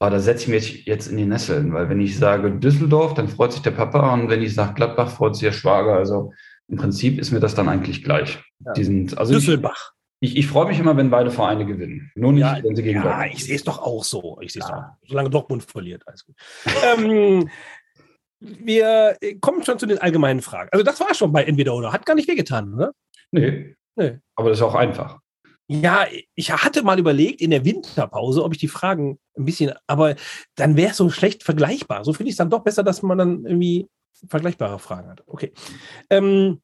aber 0.00 0.10
da 0.10 0.18
setze 0.20 0.44
ich 0.44 0.48
mich 0.48 0.86
jetzt 0.86 1.08
in 1.08 1.16
die 1.16 1.24
Nesseln, 1.26 1.72
weil 1.72 1.88
wenn 1.88 2.00
ich 2.00 2.16
sage 2.18 2.50
Düsseldorf, 2.52 3.14
dann 3.14 3.28
freut 3.28 3.52
sich 3.52 3.62
der 3.62 3.72
Papa 3.72 4.12
und 4.14 4.28
wenn 4.28 4.42
ich 4.42 4.54
sage 4.54 4.74
Gladbach, 4.74 5.10
freut 5.10 5.34
sich 5.34 5.44
der 5.44 5.52
Schwager. 5.52 5.94
Also 5.94 6.32
im 6.68 6.76
Prinzip 6.76 7.18
ist 7.18 7.30
mir 7.32 7.40
das 7.40 7.54
dann 7.54 7.68
eigentlich 7.68 8.04
gleich. 8.04 8.38
Ja. 8.64 8.72
Die 8.74 8.84
sind, 8.84 9.16
also 9.18 9.32
Düsselbach. 9.34 9.92
Ich, 10.20 10.36
ich 10.36 10.46
freue 10.48 10.66
mich 10.66 10.78
immer, 10.80 10.96
wenn 10.96 11.10
beide 11.10 11.30
Vereine 11.30 11.64
gewinnen. 11.64 12.10
Nur 12.16 12.32
nicht, 12.32 12.40
Ja, 12.42 12.58
wenn 12.62 12.74
sie 12.74 12.82
gegen 12.82 12.98
ja 12.98 13.04
Dortmund 13.04 13.32
ich 13.34 13.44
sehe 13.44 13.54
es 13.56 13.62
doch 13.64 13.78
auch 13.80 14.02
so. 14.04 14.38
Ich 14.40 14.52
sehe 14.52 14.62
es 14.62 14.68
Ja. 14.68 14.96
doch. 15.00 15.08
Solange 15.08 15.30
Dortmund 15.30 15.62
verliert, 15.62 16.02
alles 16.06 16.24
gut. 16.24 16.34
ähm, 16.96 17.48
wir 18.40 19.16
kommen 19.40 19.64
schon 19.64 19.78
zu 19.78 19.86
den 19.86 19.98
allgemeinen 19.98 20.42
Fragen. 20.42 20.68
Also 20.72 20.84
das 20.84 21.00
war 21.00 21.14
schon 21.14 21.32
bei 21.32 21.44
Entweder 21.44 21.74
oder. 21.74 21.92
Hat 21.92 22.06
gar 22.06 22.14
nicht 22.14 22.28
wehgetan, 22.28 22.74
oder? 22.74 22.92
Nee. 23.32 23.74
Nee. 23.96 24.18
Aber 24.36 24.48
das 24.50 24.58
ist 24.58 24.62
auch 24.62 24.74
einfach. 24.74 25.18
Ja, 25.70 26.06
ich 26.34 26.50
hatte 26.50 26.82
mal 26.82 26.98
überlegt 26.98 27.42
in 27.42 27.50
der 27.50 27.64
Winterpause, 27.64 28.42
ob 28.42 28.54
ich 28.54 28.58
die 28.58 28.68
Fragen 28.68 29.18
ein 29.36 29.44
bisschen, 29.44 29.74
aber 29.86 30.16
dann 30.54 30.76
wäre 30.76 30.92
es 30.92 30.96
so 30.96 31.10
schlecht 31.10 31.42
vergleichbar. 31.42 32.04
So 32.04 32.14
finde 32.14 32.30
ich 32.30 32.34
es 32.34 32.38
dann 32.38 32.48
doch 32.48 32.64
besser, 32.64 32.82
dass 32.82 33.02
man 33.02 33.18
dann 33.18 33.44
irgendwie 33.44 33.86
vergleichbare 34.28 34.78
Fragen 34.78 35.10
hat. 35.10 35.22
Okay. 35.26 35.52
Ähm, 36.08 36.62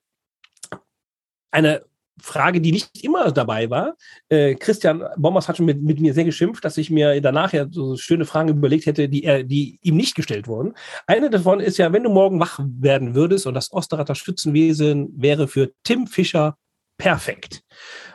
eine 1.51 1.85
Frage, 2.21 2.61
die 2.63 2.73
nicht 2.73 3.05
immer 3.05 3.31
dabei 3.31 3.69
war. 3.69 3.97
Äh, 4.31 4.55
Christian 4.55 5.05
Bommers 5.17 5.49
hat 5.49 5.59
schon 5.59 5.67
mit, 5.67 5.83
mit 5.83 6.01
mir 6.01 6.15
sehr 6.15 6.25
geschimpft, 6.25 6.65
dass 6.65 6.79
ich 6.79 6.91
mir 6.91 7.21
danach 7.21 7.53
ja 7.53 7.67
so 7.71 7.97
schöne 7.97 8.25
Fragen 8.25 8.49
überlegt 8.49 8.87
hätte, 8.87 9.09
die, 9.09 9.25
er, 9.25 9.43
die 9.43 9.79
ihm 9.83 9.97
nicht 9.97 10.15
gestellt 10.15 10.49
wurden. 10.49 10.75
Eine 11.07 11.29
davon 11.29 11.61
ist 11.61 11.77
ja, 11.77 11.93
wenn 11.93 12.05
du 12.05 12.11
morgen 12.11 12.41
wach 12.41 12.61
werden 12.63 13.15
würdest 13.15 13.47
und 13.47 13.55
das 13.55 13.73
Osterrater 13.73 14.15
Schützenwesen 14.15 15.13
wäre 15.17 15.49
für 15.49 15.73
Tim 15.83 16.07
Fischer 16.07 16.57
perfekt. 16.99 17.63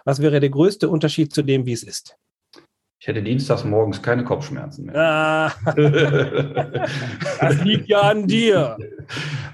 Was 0.05 0.21
wäre 0.21 0.39
der 0.39 0.49
größte 0.49 0.89
Unterschied 0.89 1.33
zu 1.33 1.43
dem, 1.43 1.65
wie 1.65 1.73
es 1.73 1.83
ist? 1.83 2.15
Ich 3.01 3.07
hätte 3.07 3.23
dienstags 3.23 3.63
morgens 3.63 4.01
keine 4.01 4.25
Kopfschmerzen 4.25 4.87
mehr. 4.87 4.95
Ah, 4.97 5.53
das 7.39 7.63
liegt 7.63 7.87
ja 7.87 8.01
an 8.01 8.27
dir. 8.27 8.77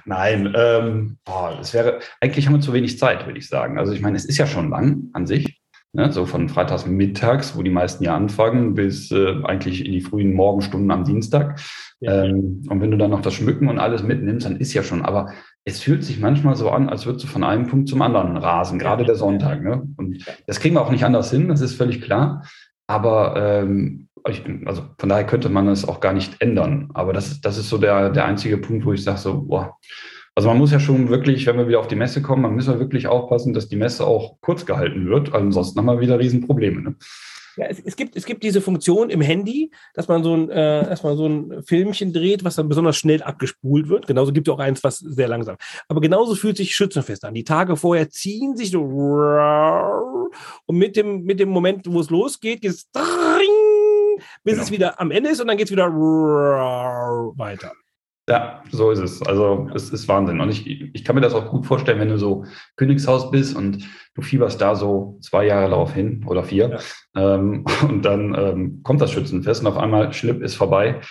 Nein, 0.05 0.51
ähm, 0.57 1.17
boah, 1.23 1.55
das 1.55 1.71
wäre, 1.71 1.99
eigentlich 2.19 2.47
haben 2.47 2.55
wir 2.55 2.61
zu 2.61 2.73
wenig 2.73 2.97
Zeit, 2.97 3.27
würde 3.27 3.37
ich 3.37 3.47
sagen. 3.47 3.77
Also 3.77 3.93
ich 3.93 4.01
meine, 4.01 4.17
es 4.17 4.25
ist 4.25 4.39
ja 4.39 4.47
schon 4.47 4.71
lang 4.71 5.09
an 5.13 5.27
sich. 5.27 5.61
Ne? 5.93 6.11
So 6.11 6.25
von 6.25 6.49
freitags 6.49 6.87
mittags, 6.87 7.55
wo 7.55 7.61
die 7.61 7.69
meisten 7.69 8.03
ja 8.03 8.15
anfangen, 8.15 8.73
bis 8.73 9.11
äh, 9.11 9.35
eigentlich 9.43 9.85
in 9.85 9.91
die 9.91 10.01
frühen 10.01 10.33
Morgenstunden 10.33 10.89
am 10.89 11.05
Dienstag. 11.05 11.61
Ja. 11.99 12.23
Ähm, 12.23 12.63
und 12.67 12.81
wenn 12.81 12.91
du 12.91 12.97
dann 12.97 13.11
noch 13.11 13.21
das 13.21 13.35
Schmücken 13.35 13.69
und 13.69 13.77
alles 13.77 14.01
mitnimmst, 14.01 14.45
dann 14.45 14.57
ist 14.57 14.73
ja 14.73 14.81
schon, 14.81 15.05
aber 15.05 15.31
es 15.65 15.81
fühlt 15.81 16.03
sich 16.03 16.19
manchmal 16.19 16.55
so 16.55 16.69
an, 16.69 16.89
als 16.89 17.07
würdest 17.07 17.25
du 17.25 17.27
von 17.27 17.43
einem 17.43 17.67
Punkt 17.67 17.89
zum 17.89 18.01
anderen 18.03 18.37
rasen, 18.37 18.77
gerade 18.77 19.03
der 19.03 19.15
Sonntag. 19.15 19.63
Ne? 19.63 19.87
Und 19.97 20.23
das 20.45 20.59
kriegen 20.59 20.75
wir 20.75 20.81
auch 20.81 20.91
nicht 20.91 21.03
anders 21.03 21.31
hin, 21.31 21.47
das 21.47 21.61
ist 21.61 21.75
völlig 21.75 22.01
klar. 22.01 22.45
Aber 22.85 23.35
ähm, 23.35 24.07
ich, 24.29 24.43
also 24.65 24.83
von 24.99 25.09
daher 25.09 25.25
könnte 25.25 25.49
man 25.49 25.67
es 25.67 25.87
auch 25.87 25.99
gar 25.99 26.13
nicht 26.13 26.39
ändern. 26.39 26.89
Aber 26.93 27.13
das, 27.13 27.41
das 27.41 27.57
ist 27.57 27.69
so 27.69 27.79
der, 27.79 28.11
der 28.11 28.25
einzige 28.25 28.59
Punkt, 28.59 28.85
wo 28.85 28.93
ich 28.93 29.03
sage 29.03 29.17
so, 29.17 29.41
boah. 29.41 29.77
Also 30.35 30.49
man 30.49 30.57
muss 30.57 30.71
ja 30.71 30.79
schon 30.79 31.09
wirklich, 31.09 31.47
wenn 31.47 31.57
wir 31.57 31.67
wieder 31.67 31.79
auf 31.79 31.87
die 31.87 31.95
Messe 31.95 32.21
kommen, 32.21 32.43
man 32.43 32.53
muss 32.53 32.67
ja 32.67 32.77
wirklich 32.77 33.07
aufpassen, 33.07 33.53
dass 33.53 33.69
die 33.69 33.77
Messe 33.77 34.05
auch 34.05 34.37
kurz 34.41 34.65
gehalten 34.65 35.07
wird, 35.07 35.33
ansonsten 35.33 35.79
haben 35.79 35.85
wir 35.87 36.01
wieder 36.01 36.19
Riesenprobleme. 36.19 36.81
Ne? 36.81 36.95
Ja, 37.57 37.65
es, 37.67 37.79
es, 37.79 37.95
gibt, 37.95 38.15
es 38.15 38.25
gibt 38.25 38.43
diese 38.43 38.61
Funktion 38.61 39.09
im 39.09 39.21
Handy, 39.21 39.71
dass 39.93 40.07
man 40.07 40.23
so 40.23 40.35
ein, 40.35 40.49
äh, 40.49 40.83
dass 40.83 41.03
man 41.03 41.17
so 41.17 41.27
ein 41.27 41.63
Filmchen 41.63 42.13
dreht, 42.13 42.43
was 42.43 42.55
dann 42.55 42.67
besonders 42.67 42.97
schnell 42.97 43.23
abgespult 43.23 43.89
wird. 43.89 44.07
Genauso 44.07 44.33
gibt 44.33 44.47
es 44.47 44.53
auch 44.53 44.59
eins, 44.59 44.83
was 44.83 44.99
sehr 44.99 45.27
langsam. 45.27 45.57
Aber 45.87 46.01
genauso 46.01 46.35
fühlt 46.35 46.57
sich 46.57 46.75
Schützenfest 46.75 47.23
an. 47.25 47.33
Die 47.33 47.43
Tage 47.43 47.75
vorher 47.77 48.09
ziehen 48.09 48.57
sich 48.57 48.71
so 48.71 48.81
und 50.65 50.77
mit 50.77 50.95
dem, 50.95 51.23
mit 51.23 51.39
dem 51.39 51.49
Moment, 51.49 51.85
wo 51.87 51.99
es 51.99 52.09
losgeht, 52.09 52.61
geht 52.61 52.71
es 52.71 52.89
bis 54.43 54.53
Genau. 54.53 54.63
es 54.63 54.71
wieder 54.71 54.99
am 54.99 55.11
Ende 55.11 55.29
ist 55.29 55.41
und 55.41 55.47
dann 55.47 55.57
geht 55.57 55.67
es 55.67 55.71
wieder 55.71 55.91
weiter. 55.91 57.71
Ja, 58.27 58.63
so 58.71 58.89
ist 58.89 58.99
es. 58.99 59.21
Also 59.21 59.69
es 59.75 59.91
ist 59.91 60.07
Wahnsinn. 60.07 60.41
Und 60.41 60.49
ich, 60.49 60.65
ich 60.67 61.03
kann 61.03 61.15
mir 61.15 61.21
das 61.21 61.35
auch 61.35 61.49
gut 61.49 61.65
vorstellen, 61.65 61.99
wenn 61.99 62.09
du 62.09 62.17
so 62.17 62.45
Königshaus 62.75 63.29
bist 63.29 63.55
und 63.55 63.87
du 64.15 64.21
fieberst 64.21 64.59
da 64.59 64.75
so 64.75 65.19
zwei 65.21 65.45
Jahre 65.45 65.69
darauf 65.69 65.93
hin 65.93 66.25
oder 66.27 66.43
vier. 66.43 66.79
Ähm, 67.15 67.65
und 67.87 68.03
dann 68.03 68.33
ähm, 68.35 68.79
kommt 68.83 69.01
das 69.01 69.11
Schützenfest 69.11 69.61
und 69.61 69.67
auf 69.67 69.77
einmal 69.77 70.11
Schlipp 70.13 70.41
ist 70.41 70.55
vorbei. 70.55 71.01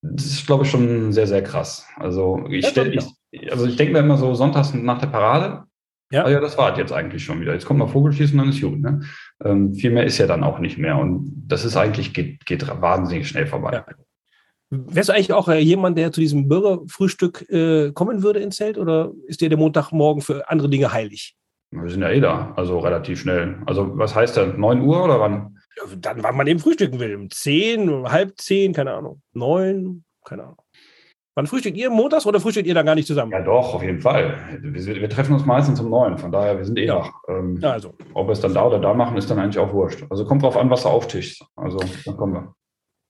Das 0.00 0.26
ist, 0.26 0.46
glaube 0.46 0.64
ich, 0.64 0.70
schon 0.70 1.12
sehr, 1.12 1.26
sehr 1.26 1.42
krass. 1.42 1.86
Also 1.96 2.44
ich, 2.48 2.66
stell, 2.66 2.94
ich, 2.94 3.52
also 3.52 3.66
ich 3.66 3.76
denke 3.76 3.94
mir 3.94 4.00
immer 4.00 4.18
so 4.18 4.34
sonntags 4.34 4.74
nach 4.74 4.98
der 4.98 5.06
Parade, 5.06 5.64
Ja. 6.10 6.24
ah 6.24 6.30
ja, 6.30 6.40
das 6.40 6.58
war 6.58 6.72
es 6.72 6.78
jetzt 6.78 6.92
eigentlich 6.92 7.24
schon 7.24 7.40
wieder. 7.40 7.54
Jetzt 7.54 7.64
kommt 7.64 7.78
mal 7.78 7.88
Vogelschießen, 7.88 8.36
dann 8.36 8.50
ist 8.50 8.60
gut. 8.60 8.80
Ne? 8.80 9.00
Ähm, 9.42 9.74
viel 9.74 9.90
mehr 9.90 10.04
ist 10.04 10.18
ja 10.18 10.26
dann 10.26 10.44
auch 10.44 10.58
nicht 10.58 10.78
mehr. 10.78 10.98
Und 10.98 11.32
das 11.46 11.64
ist 11.64 11.76
eigentlich, 11.76 12.12
geht, 12.12 12.44
geht 12.44 12.68
wahnsinnig 12.80 13.28
schnell 13.28 13.46
vorbei. 13.46 13.72
Ja. 13.72 13.86
Wärst 14.70 15.08
du 15.08 15.14
eigentlich 15.14 15.32
auch 15.32 15.48
äh, 15.48 15.58
jemand, 15.58 15.96
der 15.96 16.12
zu 16.12 16.20
diesem 16.20 16.48
Bürgerfrühstück 16.48 17.48
äh, 17.48 17.92
kommen 17.92 18.22
würde 18.22 18.40
ins 18.40 18.56
Zelt 18.56 18.76
oder 18.76 19.12
ist 19.26 19.40
dir 19.40 19.48
der 19.48 19.58
Montagmorgen 19.58 20.20
für 20.20 20.50
andere 20.50 20.68
Dinge 20.68 20.92
heilig? 20.92 21.34
Wir 21.82 21.90
sind 21.90 22.02
ja 22.02 22.10
eh 22.10 22.20
da, 22.20 22.52
also 22.56 22.78
relativ 22.78 23.20
schnell. 23.20 23.58
Also 23.66 23.96
was 23.98 24.14
heißt 24.14 24.36
denn? 24.36 24.58
9 24.60 24.80
Uhr 24.82 25.04
oder 25.04 25.20
wann? 25.20 25.58
Ja, 25.76 25.82
dann, 25.98 26.22
wann 26.22 26.36
man 26.36 26.46
eben 26.46 26.60
frühstücken 26.60 27.00
will. 27.00 27.16
Um 27.16 27.30
10, 27.30 27.88
um 27.90 28.10
halb 28.10 28.34
10, 28.38 28.72
keine 28.72 28.92
Ahnung. 28.94 29.20
9, 29.32 30.04
keine 30.24 30.44
Ahnung. 30.44 30.56
Wann 31.36 31.48
frühstückt 31.48 31.76
ihr 31.76 31.90
montags 31.90 32.26
oder 32.26 32.38
frühstückt 32.38 32.68
ihr 32.68 32.74
dann 32.74 32.86
gar 32.86 32.94
nicht 32.94 33.08
zusammen? 33.08 33.32
Ja, 33.32 33.42
doch, 33.42 33.74
auf 33.74 33.82
jeden 33.82 34.00
Fall. 34.00 34.38
Wir, 34.62 35.00
wir 35.00 35.10
treffen 35.10 35.32
uns 35.34 35.44
meistens 35.44 35.80
um 35.80 35.90
9, 35.90 36.16
von 36.18 36.30
daher, 36.30 36.56
wir 36.58 36.64
sind 36.64 36.78
eh 36.78 36.84
Ja. 36.86 36.98
wach. 37.00 37.12
Ähm, 37.28 37.58
also. 37.62 37.92
Ob 38.14 38.28
wir 38.28 38.32
es 38.32 38.40
dann 38.40 38.54
da 38.54 38.64
oder 38.66 38.78
da 38.78 38.94
machen, 38.94 39.16
ist 39.16 39.28
dann 39.28 39.40
eigentlich 39.40 39.58
auch 39.58 39.72
wurscht. 39.72 40.04
Also 40.10 40.24
kommt 40.24 40.42
drauf 40.44 40.56
an, 40.56 40.70
was 40.70 40.84
du 40.84 40.90
auftischst. 40.90 41.44
Also 41.56 41.80
dann 42.04 42.16
kommen 42.16 42.34
wir. 42.34 42.54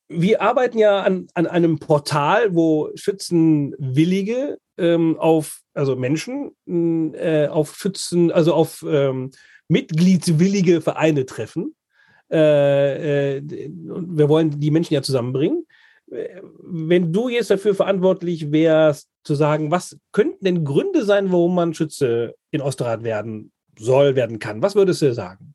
Wir 0.09 0.41
arbeiten 0.41 0.79
ja 0.79 1.01
an, 1.03 1.27
an 1.35 1.47
einem 1.47 1.79
Portal, 1.79 2.55
wo 2.55 2.91
Schützenwillige 2.95 4.59
ähm, 4.77 5.19
auf, 5.19 5.61
also 5.75 5.97
Menschen, 5.97 6.53
mh, 6.67 7.17
äh, 7.17 7.49
auf 7.49 7.77
Schützen, 7.77 8.31
also 8.31 8.55
auf 8.55 8.85
ähm, 8.87 9.31
mitgliedswillige 9.69 10.81
Vereine 10.81 11.27
treffen. 11.27 11.75
Äh, 12.31 13.37
äh, 13.37 13.43
wir 13.43 14.29
wollen 14.29 14.59
die 14.59 14.71
Menschen 14.71 14.95
ja 14.95 15.03
zusammenbringen. 15.03 15.67
Äh, 16.11 16.41
Wenn 16.63 17.13
du 17.13 17.29
jetzt 17.29 17.51
dafür 17.51 17.75
verantwortlich 17.75 18.51
wärst, 18.51 19.09
zu 19.25 19.35
sagen, 19.35 19.71
was 19.71 19.99
könnten 20.13 20.45
denn 20.45 20.65
Gründe 20.65 21.05
sein, 21.05 21.33
warum 21.33 21.55
man 21.55 21.75
Schütze 21.75 22.35
in 22.51 22.61
Osterrad 22.61 23.03
werden 23.03 23.53
soll, 23.79 24.17
werden 24.17 24.39
kann, 24.39 24.63
was 24.63 24.75
würdest 24.75 25.03
du 25.03 25.15
sagen? 25.15 25.55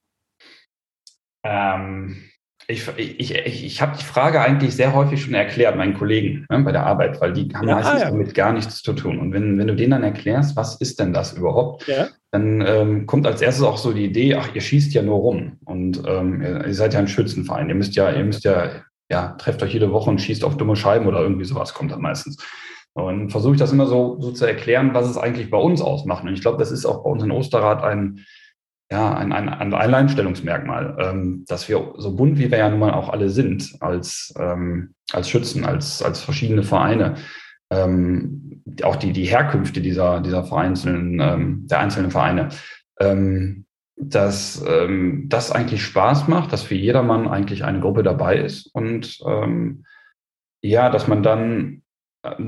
Ähm, 1.43 2.23
ich 2.69 2.87
ich, 2.97 3.33
ich, 3.35 3.65
ich 3.65 3.81
habe 3.81 3.97
die 3.97 4.03
Frage 4.03 4.39
eigentlich 4.41 4.75
sehr 4.75 4.93
häufig 4.93 5.23
schon 5.23 5.33
erklärt, 5.33 5.75
meinen 5.75 5.95
Kollegen 5.95 6.45
ne, 6.49 6.59
bei 6.59 6.71
der 6.71 6.85
Arbeit, 6.85 7.19
weil 7.19 7.33
die 7.33 7.49
haben 7.53 7.67
Ja, 7.67 7.75
meistens 7.75 8.01
ah, 8.01 8.03
ja. 8.05 8.09
damit 8.11 8.35
gar 8.35 8.53
nichts 8.53 8.83
zu 8.83 8.93
tun. 8.93 9.17
Und 9.19 9.33
wenn, 9.33 9.57
wenn 9.57 9.67
du 9.67 9.75
denen 9.75 9.91
dann 9.91 10.03
erklärst, 10.03 10.55
was 10.55 10.75
ist 10.75 10.99
denn 10.99 11.11
das 11.11 11.33
überhaupt, 11.33 11.87
Ja. 11.87 12.07
dann 12.31 12.61
ähm, 12.65 13.05
kommt 13.07 13.25
als 13.25 13.41
erstes 13.41 13.63
auch 13.65 13.77
so 13.77 13.91
die 13.91 14.05
Idee, 14.05 14.35
ach, 14.35 14.53
ihr 14.53 14.61
schießt 14.61 14.93
ja 14.93 15.01
nur 15.01 15.17
rum 15.17 15.53
und 15.65 16.03
ähm, 16.07 16.41
ihr, 16.43 16.67
ihr 16.67 16.73
seid 16.75 16.93
ja 16.93 16.99
ein 16.99 17.07
Schützenverein. 17.07 17.69
Ihr 17.69 17.75
müsst 17.75 17.95
ja, 17.95 18.11
ihr 18.11 18.23
müsst 18.23 18.43
ja, 18.43 18.69
ja, 19.09 19.29
trefft 19.39 19.63
euch 19.63 19.73
jede 19.73 19.91
Woche 19.91 20.11
und 20.11 20.21
schießt 20.21 20.43
auf 20.43 20.55
dumme 20.55 20.75
Scheiben 20.75 21.07
oder 21.07 21.21
irgendwie 21.21 21.45
sowas 21.45 21.73
kommt 21.73 21.91
dann 21.91 22.01
meistens. 22.01 22.37
Und 22.93 23.31
versuche 23.31 23.53
ich 23.53 23.59
das 23.59 23.71
immer 23.71 23.87
so, 23.87 24.17
so 24.19 24.31
zu 24.31 24.45
erklären, 24.45 24.93
was 24.93 25.09
es 25.09 25.17
eigentlich 25.17 25.49
bei 25.49 25.57
uns 25.57 25.81
ausmacht. 25.81 26.23
Und 26.23 26.33
ich 26.33 26.41
glaube, 26.41 26.57
das 26.59 26.69
ist 26.71 26.85
auch 26.85 27.03
bei 27.03 27.09
uns 27.09 27.23
in 27.23 27.31
Osterrad 27.31 27.81
ein, 27.83 28.25
ja, 28.91 29.13
ein, 29.13 29.31
ein, 29.31 29.49
ein 29.49 29.73
Alleinstellungsmerkmal, 29.73 30.97
ähm, 30.99 31.45
dass 31.47 31.69
wir 31.69 31.93
so 31.97 32.15
bunt, 32.15 32.39
wie 32.39 32.49
wir 32.49 32.57
ja 32.57 32.69
nun 32.69 32.79
mal 32.79 32.93
auch 32.93 33.09
alle 33.09 33.29
sind, 33.29 33.75
als, 33.81 34.33
ähm, 34.39 34.95
als 35.11 35.29
Schützen, 35.29 35.63
als, 35.63 36.01
als 36.01 36.21
verschiedene 36.21 36.63
Vereine, 36.63 37.15
ähm, 37.69 38.63
auch 38.83 38.95
die, 38.95 39.13
die 39.13 39.25
Herkünfte 39.25 39.81
dieser, 39.81 40.21
dieser 40.21 40.43
vereinzelten, 40.43 41.19
ähm, 41.19 41.67
der 41.67 41.79
einzelnen 41.79 42.09
Vereine, 42.09 42.49
ähm, 42.99 43.65
dass 43.95 44.63
ähm, 44.67 45.25
das 45.27 45.51
eigentlich 45.51 45.83
Spaß 45.83 46.27
macht, 46.27 46.51
dass 46.51 46.63
für 46.63 46.75
jedermann 46.75 47.27
eigentlich 47.27 47.65
eine 47.65 47.81
Gruppe 47.81 48.01
dabei 48.01 48.37
ist 48.37 48.73
und 48.73 49.19
ähm, 49.25 49.85
ja, 50.61 50.89
dass 50.89 51.07
man 51.07 51.21
dann 51.21 51.83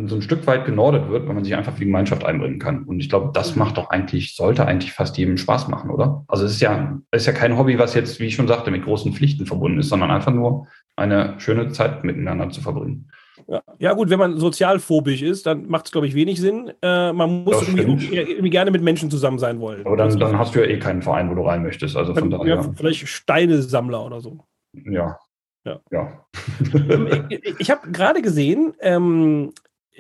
so 0.08 0.16
ein 0.16 0.22
Stück 0.22 0.48
weit 0.48 0.66
genordet 0.66 1.10
wird, 1.10 1.28
weil 1.28 1.36
man 1.36 1.44
sich 1.44 1.56
einfach 1.56 1.74
für 1.74 1.80
die 1.80 1.86
Gemeinschaft 1.86 2.26
einbringen 2.26 2.60
kann. 2.60 2.84
Und 2.84 3.00
ich 3.00 3.10
glaube, 3.10 3.32
das 3.34 3.56
macht 3.56 3.78
doch 3.78 3.90
eigentlich, 3.90 4.36
sollte 4.36 4.66
eigentlich 4.66 4.94
fast 4.94 5.18
jedem 5.18 5.38
Spaß 5.38 5.68
machen, 5.68 5.90
oder? 5.90 6.24
Also 6.28 6.46
es 6.46 6.54
ist 6.54 6.62
ja, 6.62 7.00
es 7.12 7.24
ist 7.24 7.28
ja 7.28 7.34
kein 7.34 7.58
Hobby, 7.58 7.78
was 7.80 7.94
jetzt, 7.94 8.20
wie 8.20 8.26
ich 8.26 8.36
schon 8.36 8.48
sagte, 8.48 8.72
mit 8.72 8.84
großen 8.84 9.14
Pflichten 9.14 9.46
verbunden 9.46 9.80
ist, 9.80 9.90
sondern 9.90 10.12
einfach 10.12 10.34
nur 10.34 10.68
eine 10.96 11.36
schöne 11.40 11.70
Zeit 11.70 12.04
miteinander 12.04 12.50
zu 12.50 12.62
verbringen. 12.62 13.10
Ja. 13.48 13.62
ja, 13.80 13.94
gut, 13.94 14.10
wenn 14.10 14.20
man 14.20 14.38
sozialphobisch 14.38 15.24
ist, 15.24 15.46
dann 15.46 15.68
macht 15.68 15.86
es, 15.86 15.92
glaube 15.92 16.08
ich, 16.08 16.14
wenig 16.14 16.40
Sinn. 16.40 16.72
Äh, 16.82 17.12
man 17.12 17.44
muss 17.44 17.68
irgendwie, 17.68 18.16
irgendwie 18.16 18.50
gerne 18.50 18.72
mit 18.72 18.82
Menschen 18.82 19.10
zusammen 19.10 19.40
sein 19.40 19.60
wollen. 19.60 19.86
Aber 19.86 19.98
dann, 19.98 20.18
dann 20.20 20.38
hast 20.38 20.56
du 20.56 20.60
ja 20.60 20.66
eh 20.66 20.80
keinen 20.80 21.02
Verein, 21.02 21.30
wo 21.30 21.36
du 21.36 21.42
rein 21.42 21.64
möchtest. 21.64 21.98
Also 21.98 22.14
von 22.14 22.32
ja, 22.32 22.38
daher, 22.38 22.74
vielleicht 22.76 23.08
Steinesammler 23.08 24.06
oder 24.06 24.22
so. 24.22 24.40
ja. 24.74 25.18
Ja. 25.66 25.80
ja. 25.92 26.26
Ähm, 26.74 27.28
ich 27.30 27.60
ich 27.60 27.72
habe 27.72 27.92
gerade 27.92 28.22
gesehen, 28.22 28.74
ähm, 28.82 29.52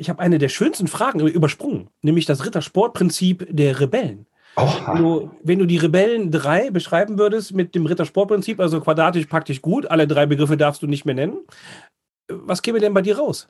ich 0.01 0.09
habe 0.09 0.19
eine 0.19 0.39
der 0.39 0.49
schönsten 0.49 0.87
Fragen 0.87 1.19
übersprungen, 1.19 1.89
nämlich 2.01 2.25
das 2.25 2.45
Rittersportprinzip 2.45 3.47
der 3.49 3.79
Rebellen. 3.79 4.25
Wenn 4.57 4.65
Oh, 4.65 4.95
du, 4.97 5.31
wenn 5.43 5.59
du 5.59 5.65
die 5.65 5.77
Rebellen 5.77 6.29
3 6.31 6.71
beschreiben 6.71 7.17
würdest 7.17 7.53
mit 7.53 7.73
dem 7.73 7.85
Rittersportprinzip, 7.85 8.59
also 8.59 8.81
quadratisch 8.81 9.27
praktisch 9.27 9.61
gut, 9.61 9.89
alle 9.89 10.07
drei 10.07 10.25
Begriffe 10.25 10.57
darfst 10.57 10.81
du 10.81 10.87
nicht 10.87 11.05
mehr 11.05 11.15
nennen. 11.15 11.37
Was 12.27 12.61
käme 12.61 12.79
denn 12.79 12.93
bei 12.93 13.01
dir 13.01 13.17
raus? 13.17 13.47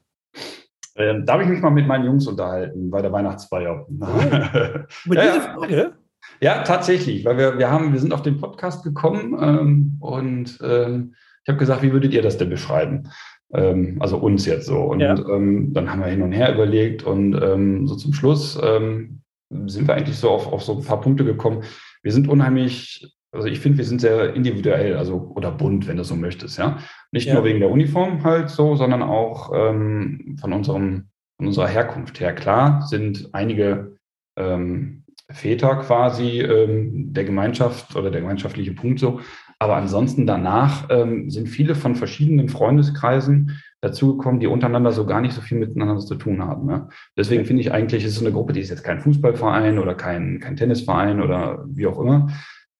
ähm, 0.95 1.25
da 1.25 1.33
habe 1.33 1.43
ich 1.43 1.49
mich 1.49 1.61
mal 1.61 1.71
mit 1.71 1.87
meinen 1.87 2.05
Jungs 2.05 2.27
unterhalten 2.27 2.91
bei 2.91 3.01
der 3.01 3.11
Weihnachtsfeier. 3.11 3.87
Über 3.89 5.15
Ja, 5.15 5.33
diese. 5.33 5.41
Frage? 5.41 5.93
Ja, 6.41 6.63
tatsächlich, 6.63 7.25
weil 7.25 7.37
wir, 7.37 7.57
wir 7.57 7.71
haben, 7.71 7.93
wir 7.93 7.99
sind 7.99 8.13
auf 8.13 8.21
den 8.21 8.39
Podcast 8.39 8.83
gekommen 8.83 9.37
ähm, 9.41 9.97
und 10.01 10.59
ähm, 10.61 11.15
ich 11.43 11.49
habe 11.49 11.57
gesagt, 11.57 11.81
wie 11.81 11.91
würdet 11.91 12.13
ihr 12.13 12.21
das 12.21 12.37
denn 12.37 12.49
beschreiben? 12.49 13.09
Ähm, 13.53 13.97
also 13.99 14.17
uns 14.17 14.45
jetzt 14.45 14.65
so. 14.65 14.79
Und 14.79 14.99
ja. 14.99 15.15
ähm, 15.15 15.73
dann 15.73 15.91
haben 15.91 15.99
wir 15.99 16.07
hin 16.07 16.21
und 16.21 16.31
her 16.31 16.53
überlegt 16.53 17.03
und 17.03 17.33
ähm, 17.41 17.87
so 17.87 17.95
zum 17.95 18.13
Schluss 18.13 18.59
ähm, 18.63 19.21
sind 19.65 19.87
wir 19.87 19.95
eigentlich 19.95 20.17
so 20.17 20.29
auf, 20.29 20.51
auf 20.51 20.63
so 20.63 20.77
ein 20.77 20.85
paar 20.85 21.01
Punkte 21.01 21.25
gekommen. 21.25 21.63
Wir 22.01 22.11
sind 22.11 22.29
unheimlich, 22.29 23.13
also 23.31 23.47
ich 23.47 23.59
finde, 23.59 23.79
wir 23.79 23.85
sind 23.85 24.01
sehr 24.01 24.33
individuell, 24.33 24.95
also 24.95 25.31
oder 25.35 25.51
bunt, 25.51 25.87
wenn 25.87 25.97
du 25.97 26.03
so 26.03 26.15
möchtest, 26.15 26.57
ja. 26.57 26.79
Nicht 27.11 27.27
ja. 27.27 27.33
nur 27.33 27.43
wegen 27.43 27.59
der 27.59 27.69
Uniform 27.69 28.23
halt 28.23 28.49
so, 28.49 28.75
sondern 28.75 29.03
auch 29.03 29.51
ähm, 29.53 30.37
von 30.39 30.53
unserem, 30.53 31.09
von 31.37 31.47
unserer 31.47 31.67
Herkunft 31.67 32.19
her. 32.19 32.33
Klar 32.33 32.81
sind 32.87 33.29
einige 33.33 33.97
ähm, 34.37 35.03
Väter 35.29 35.75
quasi 35.77 36.41
ähm, 36.41 37.13
der 37.13 37.25
Gemeinschaft 37.25 37.95
oder 37.95 38.11
der 38.11 38.21
gemeinschaftliche 38.21 38.73
Punkt 38.73 38.99
so. 38.99 39.19
Aber 39.61 39.75
ansonsten 39.75 40.25
danach 40.25 40.87
ähm, 40.89 41.29
sind 41.29 41.47
viele 41.47 41.75
von 41.75 41.93
verschiedenen 41.93 42.49
Freundeskreisen 42.49 43.61
dazugekommen, 43.79 44.39
die 44.39 44.47
untereinander 44.47 44.91
so 44.91 45.05
gar 45.05 45.21
nicht 45.21 45.35
so 45.35 45.41
viel 45.41 45.59
miteinander 45.59 45.99
zu 45.99 46.15
tun 46.15 46.41
haben. 46.41 46.65
Ne? 46.65 46.89
Deswegen 47.15 47.45
finde 47.45 47.61
ich 47.61 47.71
eigentlich, 47.71 48.03
ist 48.03 48.15
es 48.15 48.21
eine 48.21 48.31
Gruppe, 48.31 48.53
die 48.53 48.59
ist 48.61 48.71
jetzt 48.71 48.83
kein 48.83 48.99
Fußballverein 48.99 49.77
oder 49.77 49.93
kein, 49.93 50.39
kein 50.39 50.55
Tennisverein 50.55 51.21
oder 51.21 51.63
wie 51.67 51.85
auch 51.85 51.99
immer. 51.99 52.29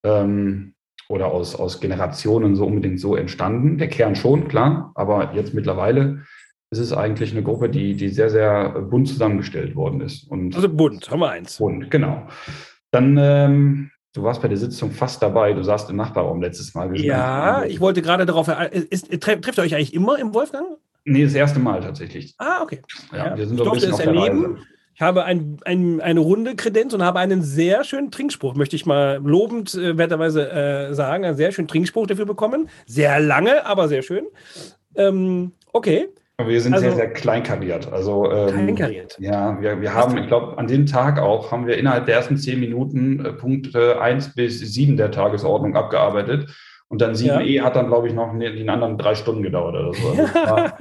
Ähm, 0.03 0.73
oder 1.07 1.27
aus, 1.27 1.55
aus 1.55 1.81
Generationen 1.81 2.55
so 2.55 2.65
unbedingt 2.65 2.99
so 2.99 3.15
entstanden. 3.15 3.77
Der 3.77 3.87
Kern 3.87 4.15
schon, 4.15 4.47
klar, 4.47 4.91
aber 4.95 5.35
jetzt 5.35 5.53
mittlerweile 5.53 6.23
ist 6.71 6.79
es 6.79 6.93
eigentlich 6.93 7.31
eine 7.31 7.43
Gruppe, 7.43 7.69
die, 7.69 7.93
die 7.95 8.09
sehr, 8.09 8.31
sehr 8.31 8.69
bunt 8.69 9.07
zusammengestellt 9.07 9.75
worden 9.75 10.01
ist. 10.01 10.23
Und 10.31 10.55
also 10.55 10.67
bunt, 10.67 11.11
haben 11.11 11.19
wir 11.19 11.29
eins. 11.29 11.59
Bunt, 11.59 11.91
genau. 11.91 12.27
Dann 12.89 13.17
ähm, 13.19 13.90
Du 14.13 14.23
warst 14.23 14.41
bei 14.41 14.47
der 14.49 14.57
Sitzung 14.57 14.91
fast 14.91 15.21
dabei. 15.21 15.53
Du 15.53 15.63
saßt 15.63 15.89
im 15.89 15.95
Nachbarraum 15.95 16.41
letztes 16.41 16.73
Mal. 16.73 16.95
Ja, 16.99 17.63
ich 17.63 17.79
wollte 17.79 18.01
gerade 18.01 18.25
darauf. 18.25 18.49
Ist, 18.89 19.09
trefft 19.21 19.57
ihr 19.57 19.63
euch 19.63 19.75
eigentlich 19.75 19.93
immer 19.93 20.19
im 20.19 20.33
Wolfgang? 20.33 20.65
Nee, 21.05 21.23
das 21.23 21.33
erste 21.33 21.59
Mal 21.59 21.81
tatsächlich. 21.81 22.35
Ah, 22.37 22.61
okay. 22.61 22.81
Ja, 23.11 23.27
ja 23.27 23.37
wir 23.37 23.47
sind 23.47 23.59
ich 23.59 23.71
bisschen 23.71 23.93
es 23.93 23.99
erleben. 23.99 24.57
Ich 24.93 25.01
habe 25.01 25.23
ein, 25.23 25.57
ein, 25.65 26.01
eine 26.01 26.19
runde 26.19 26.55
Kredenz 26.55 26.93
und 26.93 27.01
habe 27.01 27.19
einen 27.19 27.41
sehr 27.41 27.83
schönen 27.83 28.11
Trinkspruch, 28.11 28.55
möchte 28.55 28.75
ich 28.75 28.85
mal 28.85 29.19
lobend 29.23 29.73
äh, 29.73 29.97
werterweise 29.97 30.51
äh, 30.51 30.93
sagen, 30.93 31.25
einen 31.25 31.37
sehr 31.37 31.51
schönen 31.51 31.69
Trinkspruch 31.69 32.05
dafür 32.05 32.25
bekommen. 32.25 32.69
Sehr 32.85 33.19
lange, 33.19 33.65
aber 33.65 33.87
sehr 33.87 34.01
schön. 34.01 34.25
Ähm, 34.95 35.53
okay. 35.71 36.09
Wir 36.47 36.61
sind 36.61 36.73
also, 36.73 36.87
sehr, 36.87 36.95
sehr 36.95 37.13
kleinkariert. 37.13 37.91
Also, 37.91 38.31
ähm, 38.31 38.47
kleinkariert. 38.47 39.17
Ja, 39.19 39.59
wir, 39.61 39.81
wir 39.81 39.93
haben, 39.93 40.17
ich 40.17 40.27
glaube, 40.27 40.57
an 40.57 40.67
dem 40.67 40.85
Tag 40.85 41.19
auch 41.19 41.51
haben 41.51 41.67
wir 41.67 41.77
innerhalb 41.77 42.05
der 42.05 42.15
ersten 42.15 42.37
zehn 42.37 42.59
Minuten 42.59 43.25
äh, 43.25 43.33
Punkte 43.33 44.01
1 44.01 44.35
bis 44.35 44.59
7 44.59 44.97
der 44.97 45.11
Tagesordnung 45.11 45.75
abgearbeitet. 45.75 46.49
Und 46.87 47.01
dann 47.01 47.13
7e 47.13 47.43
ja. 47.43 47.63
hat 47.63 47.77
dann, 47.77 47.87
glaube 47.87 48.09
ich, 48.09 48.13
noch 48.13 48.33
in 48.33 48.39
den 48.39 48.69
anderen 48.69 48.97
drei 48.97 49.15
Stunden 49.15 49.43
gedauert 49.43 49.75
oder 49.75 49.93
so. 49.93 50.09
Also 50.09 50.23
war, 50.33 50.77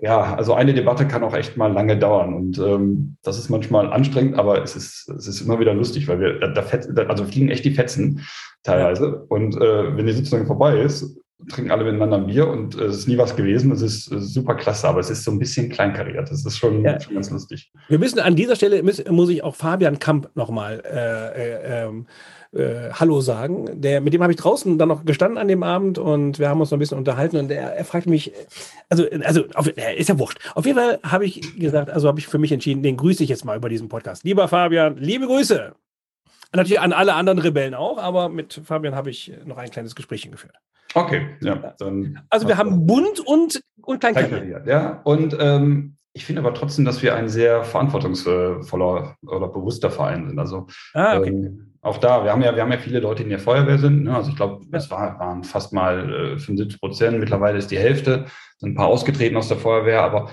ja, 0.00 0.34
also 0.34 0.54
eine 0.54 0.74
Debatte 0.74 1.06
kann 1.06 1.22
auch 1.22 1.34
echt 1.34 1.56
mal 1.56 1.72
lange 1.72 1.96
dauern. 1.96 2.34
Und 2.34 2.58
ähm, 2.58 3.16
das 3.22 3.38
ist 3.38 3.50
manchmal 3.50 3.92
anstrengend, 3.92 4.38
aber 4.38 4.62
es 4.62 4.74
ist, 4.74 5.08
es 5.10 5.28
ist 5.28 5.42
immer 5.42 5.60
wieder 5.60 5.74
lustig, 5.74 6.08
weil 6.08 6.18
wir, 6.18 6.40
da, 6.40 6.48
da, 6.48 6.62
fetz, 6.62 6.88
also 7.06 7.24
fliegen 7.24 7.50
echt 7.50 7.64
die 7.64 7.70
Fetzen 7.74 8.26
teilweise. 8.64 9.24
Und 9.28 9.54
äh, 9.56 9.96
wenn 9.96 10.06
die 10.06 10.12
Sitzung 10.12 10.46
vorbei 10.46 10.78
ist, 10.78 11.21
trinken 11.48 11.70
alle 11.70 11.84
miteinander 11.84 12.16
ein 12.16 12.26
Bier 12.26 12.48
und 12.48 12.74
äh, 12.74 12.84
es 12.84 12.98
ist 12.98 13.08
nie 13.08 13.18
was 13.18 13.36
gewesen. 13.36 13.72
Es 13.72 13.82
ist, 13.82 14.08
ist, 14.08 14.34
super 14.34 14.54
klasse, 14.54 14.88
aber 14.88 15.00
es 15.00 15.10
ist 15.10 15.24
so 15.24 15.30
ein 15.30 15.38
bisschen 15.38 15.68
kleinkariert. 15.68 16.30
Das 16.30 16.44
ist 16.44 16.56
schon, 16.56 16.84
ja. 16.84 17.00
schon 17.00 17.14
ganz 17.14 17.30
lustig. 17.30 17.70
Wir 17.88 17.98
müssen 17.98 18.18
an 18.20 18.36
dieser 18.36 18.56
Stelle, 18.56 18.82
muss, 18.82 19.02
muss 19.08 19.28
ich 19.28 19.42
auch 19.42 19.54
Fabian 19.54 19.98
Kamp 19.98 20.30
nochmal 20.34 20.82
äh, 20.84 21.82
äh, 21.82 21.86
ähm, 21.86 22.06
äh, 22.52 22.90
Hallo 22.92 23.20
sagen. 23.20 23.80
Der, 23.80 24.00
mit 24.00 24.12
dem 24.12 24.22
habe 24.22 24.32
ich 24.32 24.38
draußen 24.38 24.78
dann 24.78 24.88
noch 24.88 25.04
gestanden 25.04 25.38
an 25.38 25.48
dem 25.48 25.62
Abend 25.62 25.98
und 25.98 26.38
wir 26.38 26.48
haben 26.48 26.60
uns 26.60 26.70
noch 26.70 26.76
ein 26.76 26.80
bisschen 26.80 26.98
unterhalten 26.98 27.36
und 27.36 27.50
er, 27.50 27.74
er 27.74 27.84
fragte 27.84 28.10
mich, 28.10 28.32
also, 28.88 29.04
also 29.24 29.44
auf, 29.54 29.66
ist 29.66 30.08
ja 30.08 30.18
wurscht. 30.18 30.38
Auf 30.54 30.66
jeden 30.66 30.78
Fall 30.78 31.00
habe 31.02 31.24
ich 31.24 31.58
gesagt, 31.58 31.90
also 31.90 32.08
habe 32.08 32.18
ich 32.18 32.26
für 32.26 32.38
mich 32.38 32.52
entschieden, 32.52 32.82
den 32.82 32.96
grüße 32.96 33.22
ich 33.22 33.30
jetzt 33.30 33.44
mal 33.44 33.56
über 33.56 33.68
diesen 33.68 33.88
Podcast. 33.88 34.24
Lieber 34.24 34.48
Fabian, 34.48 34.96
liebe 34.98 35.26
Grüße. 35.26 35.74
Natürlich 36.54 36.80
an 36.80 36.92
alle 36.92 37.14
anderen 37.14 37.38
Rebellen 37.38 37.74
auch, 37.74 37.96
aber 37.96 38.28
mit 38.28 38.60
Fabian 38.64 38.94
habe 38.94 39.08
ich 39.08 39.32
noch 39.46 39.56
ein 39.56 39.70
kleines 39.70 39.94
Gespräch 39.94 40.30
geführt. 40.30 40.54
Okay, 40.94 41.28
ja. 41.40 41.74
Dann 41.78 42.20
also 42.28 42.48
wir 42.48 42.58
haben 42.58 42.86
bunt 42.86 43.20
und, 43.20 43.62
und 43.82 44.00
kleinkariert. 44.00 44.66
Ja, 44.66 45.00
und 45.04 45.36
ähm, 45.40 45.96
ich 46.14 46.26
finde 46.26 46.42
aber 46.42 46.52
trotzdem, 46.52 46.84
dass 46.84 47.02
wir 47.02 47.14
ein 47.14 47.28
sehr 47.28 47.64
verantwortungsvoller 47.64 49.16
oder 49.22 49.48
bewusster 49.48 49.90
Verein 49.90 50.28
sind. 50.28 50.38
Also 50.38 50.66
ah, 50.94 51.18
okay. 51.18 51.30
ähm, 51.30 51.72
auch 51.80 51.98
da, 51.98 52.22
wir 52.22 52.30
haben 52.30 52.42
ja, 52.42 52.54
wir 52.54 52.62
haben 52.62 52.70
ja 52.70 52.78
viele 52.78 53.00
Leute, 53.00 53.18
die 53.18 53.24
in 53.24 53.30
der 53.30 53.38
Feuerwehr 53.38 53.78
sind. 53.78 54.04
Ne? 54.04 54.14
Also 54.14 54.30
ich 54.30 54.36
glaube, 54.36 54.64
es 54.72 54.90
war, 54.90 55.18
waren 55.18 55.42
fast 55.42 55.72
mal 55.72 56.34
äh, 56.34 56.38
75 56.38 56.80
Prozent. 56.80 57.18
Mittlerweile 57.18 57.58
ist 57.58 57.70
die 57.70 57.78
Hälfte, 57.78 58.26
sind 58.58 58.72
ein 58.72 58.74
paar 58.74 58.88
ausgetreten 58.88 59.36
aus 59.36 59.48
der 59.48 59.56
Feuerwehr, 59.56 60.02
aber 60.02 60.30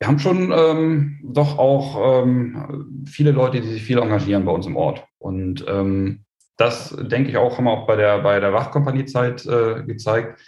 wir 0.00 0.08
haben 0.08 0.18
schon 0.18 0.52
ähm, 0.52 1.20
doch 1.22 1.58
auch 1.58 2.22
ähm, 2.22 3.04
viele 3.06 3.32
Leute, 3.32 3.60
die 3.60 3.68
sich 3.68 3.82
viel 3.82 3.98
engagieren 3.98 4.46
bei 4.46 4.52
uns 4.52 4.66
im 4.66 4.76
Ort. 4.76 5.04
Und 5.18 5.64
ähm, 5.68 6.24
das, 6.60 6.94
denke 7.00 7.30
ich 7.30 7.36
auch, 7.36 7.56
haben 7.56 7.64
wir 7.64 7.70
auch 7.70 7.86
bei 7.86 7.96
der, 7.96 8.18
bei 8.20 8.38
der 8.38 8.52
Wachkompaniezeit 8.52 9.46
äh, 9.46 9.82
gezeigt. 9.84 10.40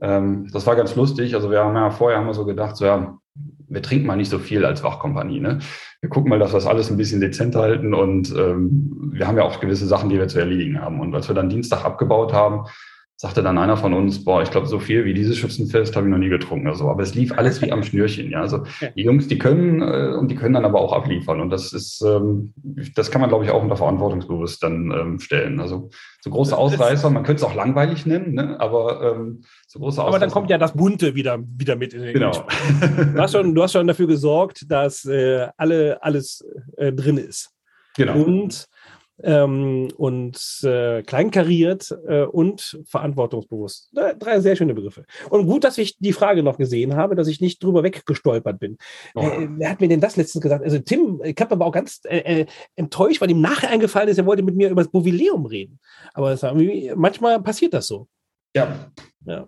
Ähm, 0.00 0.48
das 0.52 0.66
war 0.66 0.76
ganz 0.76 0.96
lustig. 0.96 1.34
Also 1.34 1.50
wir 1.50 1.60
haben 1.60 1.76
ja 1.76 1.90
vorher 1.90 2.18
haben 2.18 2.26
wir 2.26 2.34
so 2.34 2.44
gedacht, 2.44 2.76
so 2.76 2.86
ja, 2.86 3.18
wir 3.68 3.82
trinken 3.82 4.06
mal 4.06 4.16
nicht 4.16 4.30
so 4.30 4.38
viel 4.38 4.64
als 4.64 4.82
Wachkompanie. 4.82 5.40
Ne? 5.40 5.60
Wir 6.00 6.10
gucken 6.10 6.30
mal, 6.30 6.38
dass 6.38 6.50
wir 6.52 6.56
das 6.56 6.66
alles 6.66 6.90
ein 6.90 6.96
bisschen 6.96 7.20
dezent 7.20 7.54
halten 7.54 7.94
und 7.94 8.34
ähm, 8.36 9.10
wir 9.12 9.26
haben 9.26 9.36
ja 9.36 9.44
auch 9.44 9.60
gewisse 9.60 9.86
Sachen, 9.86 10.08
die 10.08 10.18
wir 10.18 10.28
zu 10.28 10.40
erledigen 10.40 10.80
haben. 10.80 11.00
Und 11.00 11.14
als 11.14 11.28
wir 11.28 11.34
dann 11.34 11.48
Dienstag 11.48 11.84
abgebaut 11.84 12.32
haben, 12.32 12.64
sagte 13.20 13.42
dann 13.42 13.58
einer 13.58 13.76
von 13.76 13.92
uns, 13.92 14.24
boah, 14.24 14.40
ich 14.40 14.50
glaube, 14.50 14.66
so 14.66 14.78
viel 14.78 15.04
wie 15.04 15.12
dieses 15.12 15.36
Schützenfest 15.36 15.94
habe 15.94 16.06
ich 16.06 16.10
noch 16.10 16.16
nie 16.16 16.30
getrunken. 16.30 16.68
Also, 16.68 16.88
aber 16.88 17.02
es 17.02 17.14
lief 17.14 17.36
alles 17.36 17.60
wie 17.60 17.70
am 17.70 17.82
Schnürchen. 17.82 18.30
Ja, 18.30 18.40
also 18.40 18.64
die 18.96 19.02
Jungs, 19.02 19.28
die 19.28 19.36
können 19.36 19.82
äh, 19.82 20.16
und 20.18 20.30
die 20.30 20.36
können 20.36 20.54
dann 20.54 20.64
aber 20.64 20.80
auch 20.80 20.94
abliefern. 20.94 21.38
Und 21.38 21.50
das 21.50 21.74
ist, 21.74 22.00
ähm, 22.00 22.54
das 22.94 23.10
kann 23.10 23.20
man, 23.20 23.28
glaube 23.28 23.44
ich, 23.44 23.50
auch 23.50 23.62
unter 23.62 23.76
verantwortungsbewusst 23.76 24.62
dann 24.62 24.90
ähm, 24.90 25.20
stellen. 25.20 25.60
Also 25.60 25.90
so 26.22 26.30
große 26.30 26.56
Ausreißer, 26.56 27.10
man 27.10 27.22
könnte 27.22 27.44
es 27.44 27.50
auch 27.50 27.54
langweilig 27.54 28.06
nennen, 28.06 28.32
ne? 28.32 28.58
aber 28.58 29.14
ähm, 29.14 29.42
so 29.68 29.80
große 29.80 30.00
Ausreißer. 30.00 30.08
Aber 30.08 30.18
dann 30.18 30.30
kommt 30.30 30.48
ja 30.48 30.56
das 30.56 30.72
Bunte 30.72 31.14
wieder, 31.14 31.40
wieder 31.58 31.76
mit 31.76 31.92
in 31.92 32.00
den 32.00 32.14
Genau. 32.14 32.32
Du 32.32 33.20
hast, 33.20 33.32
schon, 33.32 33.54
du 33.54 33.62
hast 33.62 33.72
schon 33.72 33.86
dafür 33.86 34.06
gesorgt, 34.06 34.64
dass 34.70 35.04
äh, 35.04 35.46
alle, 35.58 36.02
alles 36.02 36.42
äh, 36.78 36.90
drin 36.90 37.18
ist. 37.18 37.50
Genau. 37.96 38.14
Und 38.14 38.66
ähm, 39.22 39.88
und 39.96 40.38
äh, 40.62 41.02
kleinkariert 41.02 41.96
äh, 42.06 42.22
und 42.22 42.80
verantwortungsbewusst. 42.86 43.92
Drei 43.92 44.40
sehr 44.40 44.56
schöne 44.56 44.74
Begriffe. 44.74 45.04
Und 45.28 45.46
gut, 45.46 45.64
dass 45.64 45.78
ich 45.78 45.98
die 45.98 46.12
Frage 46.12 46.42
noch 46.42 46.58
gesehen 46.58 46.96
habe, 46.96 47.14
dass 47.14 47.28
ich 47.28 47.40
nicht 47.40 47.62
drüber 47.62 47.82
weggestolpert 47.82 48.58
bin. 48.58 48.78
Oh. 49.14 49.20
Äh, 49.20 49.48
wer 49.56 49.70
hat 49.70 49.80
mir 49.80 49.88
denn 49.88 50.00
das 50.00 50.16
letztens 50.16 50.42
gesagt? 50.42 50.64
Also 50.64 50.78
Tim, 50.78 51.20
ich 51.24 51.36
habe 51.40 51.52
aber 51.52 51.66
auch 51.66 51.72
ganz 51.72 52.00
äh, 52.04 52.40
äh, 52.40 52.46
enttäuscht, 52.76 53.20
weil 53.20 53.30
ihm 53.30 53.40
nachher 53.40 53.70
eingefallen 53.70 54.08
ist, 54.08 54.18
er 54.18 54.26
wollte 54.26 54.42
mit 54.42 54.56
mir 54.56 54.70
über 54.70 54.82
das 54.82 54.90
Bovileum 54.90 55.46
reden. 55.46 55.78
Aber 56.14 56.36
manchmal 56.96 57.40
passiert 57.42 57.74
das 57.74 57.86
so. 57.86 58.08
Ja. 58.54 58.90
Ja. 59.26 59.46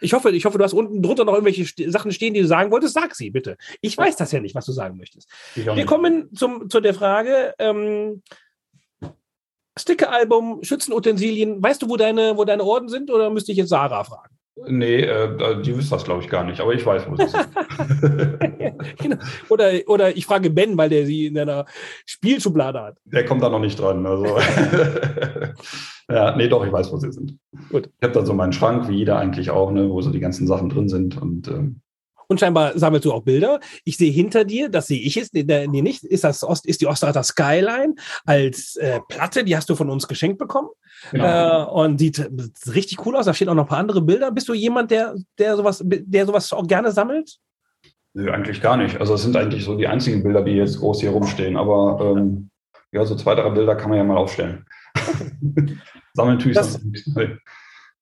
Ich 0.00 0.12
hoffe, 0.12 0.30
ich 0.30 0.44
hoffe, 0.44 0.58
du 0.58 0.64
hast 0.64 0.74
unten 0.74 1.02
drunter 1.02 1.24
noch 1.24 1.34
irgendwelche 1.34 1.90
Sachen 1.90 2.12
stehen, 2.12 2.34
die 2.34 2.40
du 2.40 2.46
sagen 2.46 2.70
wolltest. 2.70 2.94
Sag 2.94 3.14
sie 3.14 3.30
bitte. 3.30 3.56
Ich 3.80 3.98
weiß 3.98 4.16
das 4.16 4.30
ja 4.30 4.40
nicht, 4.40 4.54
was 4.54 4.66
du 4.66 4.72
sagen 4.72 4.96
möchtest. 4.96 5.28
Wir 5.54 5.86
kommen 5.86 6.32
zum, 6.34 6.70
zu 6.70 6.80
der 6.80 6.94
Frage, 6.94 7.54
ähm, 7.58 8.22
Stickeralbum, 9.78 10.62
Schützenutensilien. 10.62 11.62
Weißt 11.62 11.82
du, 11.82 11.88
wo 11.88 11.96
deine, 11.96 12.36
wo 12.36 12.44
deine 12.44 12.64
Orden 12.64 12.88
sind 12.88 13.10
oder 13.10 13.30
müsste 13.30 13.52
ich 13.52 13.58
jetzt 13.58 13.70
Sarah 13.70 14.04
fragen? 14.04 14.38
Nee, 14.66 15.02
äh, 15.02 15.62
die 15.62 15.76
wüsste 15.76 15.94
das, 15.94 16.04
glaube 16.04 16.22
ich, 16.22 16.28
gar 16.28 16.44
nicht, 16.44 16.60
aber 16.60 16.74
ich 16.74 16.84
weiß, 16.84 17.04
wo 17.08 17.16
sie 17.16 17.28
sind. 17.28 17.48
genau. 18.98 19.16
oder, 19.48 19.70
oder 19.86 20.16
ich 20.16 20.26
frage 20.26 20.50
Ben, 20.50 20.76
weil 20.76 20.88
der 20.88 21.06
sie 21.06 21.26
in 21.26 21.38
einer 21.38 21.64
Spielschublade 22.06 22.80
hat. 22.80 22.96
Der 23.04 23.24
kommt 23.24 23.42
da 23.42 23.50
noch 23.50 23.60
nicht 23.60 23.78
dran. 23.78 24.04
Also. 24.04 24.26
ja, 26.10 26.36
nee, 26.36 26.48
doch, 26.48 26.66
ich 26.66 26.72
weiß, 26.72 26.92
wo 26.92 26.96
sie 26.96 27.12
sind. 27.12 27.38
Gut. 27.70 27.88
Ich 28.00 28.02
habe 28.02 28.14
da 28.14 28.26
so 28.26 28.34
meinen 28.34 28.52
Schrank, 28.52 28.88
wie 28.88 28.96
jeder 28.96 29.18
eigentlich 29.18 29.50
auch, 29.50 29.70
ne, 29.70 29.88
wo 29.88 30.00
so 30.00 30.10
die 30.10 30.20
ganzen 30.20 30.46
Sachen 30.48 30.68
drin 30.68 30.88
sind. 30.88 31.20
Und 31.20 31.46
ähm, 31.48 31.80
und 32.28 32.38
scheinbar 32.38 32.78
sammelst 32.78 33.04
du 33.04 33.12
auch 33.12 33.22
Bilder. 33.22 33.58
Ich 33.84 33.96
sehe 33.96 34.12
hinter 34.12 34.44
dir, 34.44 34.68
das 34.68 34.86
sehe 34.86 35.00
ich 35.00 35.14
jetzt, 35.14 35.34
nee, 35.34 35.66
nicht, 35.82 36.04
ist 36.04 36.24
das 36.24 36.44
Ost, 36.44 36.66
ist 36.66 36.80
die 36.80 36.86
Ostrater 36.86 37.22
Skyline 37.22 37.94
als 38.24 38.76
äh, 38.76 39.00
Platte, 39.08 39.44
die 39.44 39.56
hast 39.56 39.68
du 39.68 39.74
von 39.74 39.90
uns 39.90 40.06
geschenkt 40.06 40.38
bekommen. 40.38 40.68
Genau. 41.10 41.64
Äh, 41.64 41.84
und 41.84 41.98
sieht 41.98 42.30
richtig 42.66 43.04
cool 43.04 43.16
aus. 43.16 43.26
Da 43.26 43.34
stehen 43.34 43.48
auch 43.48 43.54
noch 43.54 43.64
ein 43.64 43.68
paar 43.68 43.78
andere 43.78 44.02
Bilder. 44.02 44.30
Bist 44.30 44.48
du 44.48 44.54
jemand, 44.54 44.90
der, 44.90 45.14
der 45.38 45.56
sowas, 45.56 45.82
der 45.84 46.26
sowas 46.26 46.52
auch 46.52 46.66
gerne 46.66 46.92
sammelt? 46.92 47.38
Nö, 48.14 48.30
eigentlich 48.30 48.60
gar 48.60 48.76
nicht. 48.76 49.00
Also 49.00 49.14
es 49.14 49.22
sind 49.22 49.36
eigentlich 49.36 49.64
so 49.64 49.76
die 49.76 49.86
einzigen 49.86 50.22
Bilder, 50.22 50.42
die 50.42 50.52
jetzt 50.52 50.80
groß 50.80 51.00
hier 51.00 51.10
rumstehen. 51.10 51.56
Aber 51.56 52.14
ähm, 52.16 52.50
ja, 52.92 53.04
so 53.04 53.14
zwei, 53.16 53.34
drei 53.34 53.50
Bilder 53.50 53.76
kann 53.76 53.90
man 53.90 53.98
ja 53.98 54.04
mal 54.04 54.16
aufstellen. 54.16 54.64
Sammeln 56.14 56.38
tue 56.38 56.52
ich 56.52 56.58
sonst 56.58 56.84
nicht. 56.84 57.06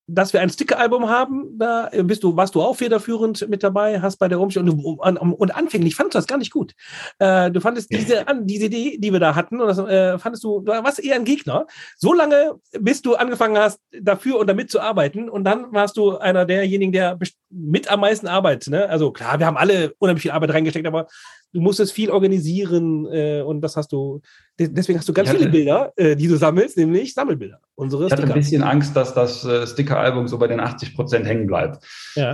Dass 0.06 0.32
wir 0.32 0.40
ein 0.40 0.50
Sticker-Album 0.50 1.08
haben. 1.08 1.58
Da 1.58 1.90
bist 2.02 2.22
du, 2.22 2.36
warst 2.36 2.54
du 2.54 2.62
auch 2.62 2.76
federführend 2.76 3.48
mit 3.48 3.62
dabei, 3.62 4.00
hast 4.00 4.18
bei 4.18 4.28
der 4.28 4.40
Umstellung 4.40 4.78
und, 4.78 5.18
und, 5.18 5.32
und 5.32 5.54
anfänglich 5.54 5.96
fandest 5.96 6.14
du 6.14 6.18
das 6.18 6.26
gar 6.26 6.38
nicht 6.38 6.52
gut. 6.52 6.74
Äh, 7.18 7.50
du 7.50 7.60
fandest 7.60 7.90
diese, 7.90 8.24
diese 8.42 8.66
Idee, 8.66 8.98
die 8.98 9.12
wir 9.12 9.20
da 9.20 9.34
hatten, 9.34 9.60
und 9.60 9.66
das 9.66 9.78
äh, 9.78 10.18
fandest 10.18 10.44
du, 10.44 10.60
du 10.60 10.72
warst 10.72 11.02
eher 11.02 11.16
ein 11.16 11.24
Gegner. 11.24 11.66
So 11.96 12.12
lange, 12.12 12.54
bis 12.78 13.02
du 13.02 13.14
angefangen 13.14 13.58
hast, 13.58 13.80
dafür 14.00 14.38
und 14.38 14.46
damit 14.46 14.70
zu 14.70 14.80
arbeiten, 14.80 15.28
und 15.28 15.44
dann 15.44 15.72
warst 15.72 15.96
du 15.96 16.16
einer 16.18 16.44
derjenigen, 16.44 16.92
der 16.92 17.18
mit 17.50 17.90
am 17.90 18.00
meisten 18.00 18.26
arbeitet. 18.26 18.70
Ne? 18.70 18.88
Also 18.88 19.12
klar, 19.12 19.38
wir 19.38 19.46
haben 19.46 19.56
alle 19.56 19.94
unheimlich 19.98 20.22
viel 20.22 20.30
Arbeit 20.30 20.50
reingesteckt, 20.50 20.86
aber 20.86 21.06
du 21.52 21.60
musstest 21.60 21.92
viel 21.92 22.10
organisieren 22.10 23.06
äh, 23.10 23.40
und 23.40 23.60
das 23.60 23.76
hast 23.76 23.92
du, 23.92 24.20
deswegen 24.58 24.98
hast 24.98 25.08
du 25.08 25.12
ganz 25.12 25.28
hatte, 25.28 25.38
viele 25.38 25.50
Bilder, 25.50 25.92
äh, 25.96 26.16
die 26.16 26.26
du 26.26 26.36
sammelst, 26.36 26.76
nämlich 26.76 27.14
Sammelbilder. 27.14 27.60
Unsere 27.74 28.06
ich 28.06 28.12
hatte 28.12 28.24
ein 28.24 28.32
bisschen 28.32 28.62
Angst, 28.62 28.96
dass 28.96 29.14
das 29.14 29.44
äh, 29.44 29.66
Sticker-Album 29.66 30.28
so 30.28 30.38
bei 30.38 30.48
den 30.48 30.60
80 30.60 30.94
Prozent 30.94 31.26
hängen 31.26 31.46
bleibt. 31.46 31.84
Ja. 32.14 32.32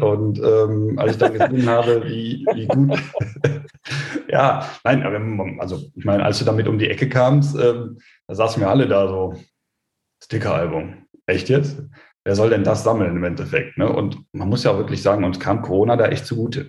Und 0.00 0.38
ähm, 0.38 0.94
als 0.98 1.12
ich 1.12 1.18
dann 1.18 1.34
gesehen 1.34 1.66
habe, 1.68 2.04
wie, 2.06 2.46
wie 2.54 2.66
gut, 2.66 2.98
ja, 4.28 4.68
nein, 4.84 5.02
aber 5.02 5.20
also 5.60 5.78
ich 5.94 6.04
meine, 6.04 6.24
als 6.24 6.38
du 6.38 6.44
damit 6.44 6.68
um 6.68 6.78
die 6.78 6.88
Ecke 6.88 7.08
kamst, 7.08 7.56
ähm, 7.56 7.98
da 8.26 8.34
saßen 8.34 8.60
wir 8.60 8.68
alle 8.68 8.88
da 8.88 9.08
so, 9.08 9.34
Sticker-Album. 10.24 11.04
Echt 11.26 11.48
jetzt? 11.48 11.82
Wer 12.28 12.34
soll 12.34 12.50
denn 12.50 12.62
das 12.62 12.84
sammeln 12.84 13.16
im 13.16 13.24
Endeffekt? 13.24 13.78
Ne? 13.78 13.90
Und 13.90 14.18
man 14.32 14.50
muss 14.50 14.62
ja 14.62 14.72
auch 14.72 14.76
wirklich 14.76 15.00
sagen, 15.00 15.24
uns 15.24 15.40
kam 15.40 15.62
Corona 15.62 15.96
da 15.96 16.08
echt 16.08 16.26
zugute. 16.26 16.68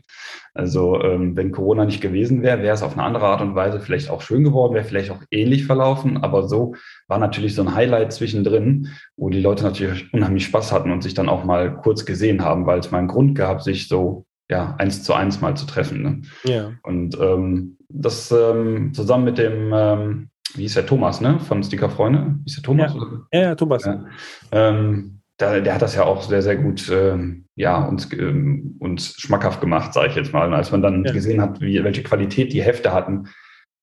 Also 0.54 1.04
ähm, 1.04 1.36
wenn 1.36 1.52
Corona 1.52 1.84
nicht 1.84 2.00
gewesen 2.00 2.42
wäre, 2.44 2.62
wäre 2.62 2.74
es 2.74 2.82
auf 2.82 2.94
eine 2.94 3.04
andere 3.04 3.26
Art 3.26 3.42
und 3.42 3.56
Weise 3.56 3.82
vielleicht 3.82 4.10
auch 4.10 4.22
schön 4.22 4.46
geworden, 4.46 4.74
wäre 4.74 4.86
vielleicht 4.86 5.12
auch 5.12 5.22
ähnlich 5.32 5.66
verlaufen. 5.66 6.24
Aber 6.24 6.48
so 6.48 6.76
war 7.10 7.20
natürlich 7.20 7.56
so 7.56 7.62
ein 7.62 7.76
Highlight 7.76 8.14
zwischendrin, 8.14 8.88
wo 9.18 9.30
die 9.30 9.42
Leute 9.42 9.66
natürlich 9.66 10.14
unheimlich 10.14 10.46
Spaß 10.46 10.72
hatten 10.72 10.92
und 10.92 11.04
sich 11.04 11.14
dann 11.14 11.28
auch 11.28 11.44
mal 11.44 11.76
kurz 11.76 12.06
gesehen 12.06 12.42
haben, 12.42 12.66
weil 12.66 12.80
es 12.80 12.92
mal 12.92 13.00
einen 13.00 13.10
Grund 13.10 13.36
gab, 13.36 13.62
sich 13.62 13.90
so 13.90 14.26
ja 14.50 14.76
eins 14.78 15.04
zu 15.04 15.14
eins 15.14 15.42
mal 15.42 15.58
zu 15.58 15.66
treffen. 15.66 16.02
Ne? 16.02 16.22
Ja. 16.46 16.72
Und 16.84 17.20
ähm, 17.20 17.76
das 17.90 18.32
ähm, 18.32 18.94
zusammen 18.94 19.26
mit 19.26 19.38
dem 19.38 19.74
ähm, 19.74 20.30
wie 20.56 20.66
ist 20.66 20.78
der 20.78 20.86
Thomas, 20.86 21.22
ne? 21.22 21.40
Von 21.42 21.62
Sticker 21.64 21.90
Freunde? 21.90 22.36
Wie 22.40 22.46
ist 22.46 22.56
der 22.56 22.64
Thomas? 22.64 22.96
Ja, 23.32 23.40
ja 23.42 23.56
Thomas. 23.56 23.86
Ja. 23.86 24.06
Ähm, 24.52 25.19
da, 25.40 25.60
der 25.60 25.74
hat 25.74 25.82
das 25.82 25.96
ja 25.96 26.04
auch 26.04 26.22
sehr, 26.22 26.42
sehr 26.42 26.58
gut 26.58 26.90
ähm, 26.92 27.46
ja, 27.56 27.84
uns, 27.84 28.12
ähm, 28.14 28.76
uns 28.80 29.16
schmackhaft 29.20 29.62
gemacht, 29.62 29.94
sage 29.94 30.10
ich 30.10 30.16
jetzt 30.16 30.34
mal. 30.34 30.48
Und 30.48 30.54
als 30.54 30.72
man 30.72 30.82
dann 30.82 31.06
ja. 31.06 31.14
gesehen 31.14 31.42
hat, 31.42 31.62
wie, 31.62 31.84
welche 31.84 32.04
Qualität 32.04 32.54
die 32.54 32.62
Hefte 32.62 32.94
hatten, 32.94 33.30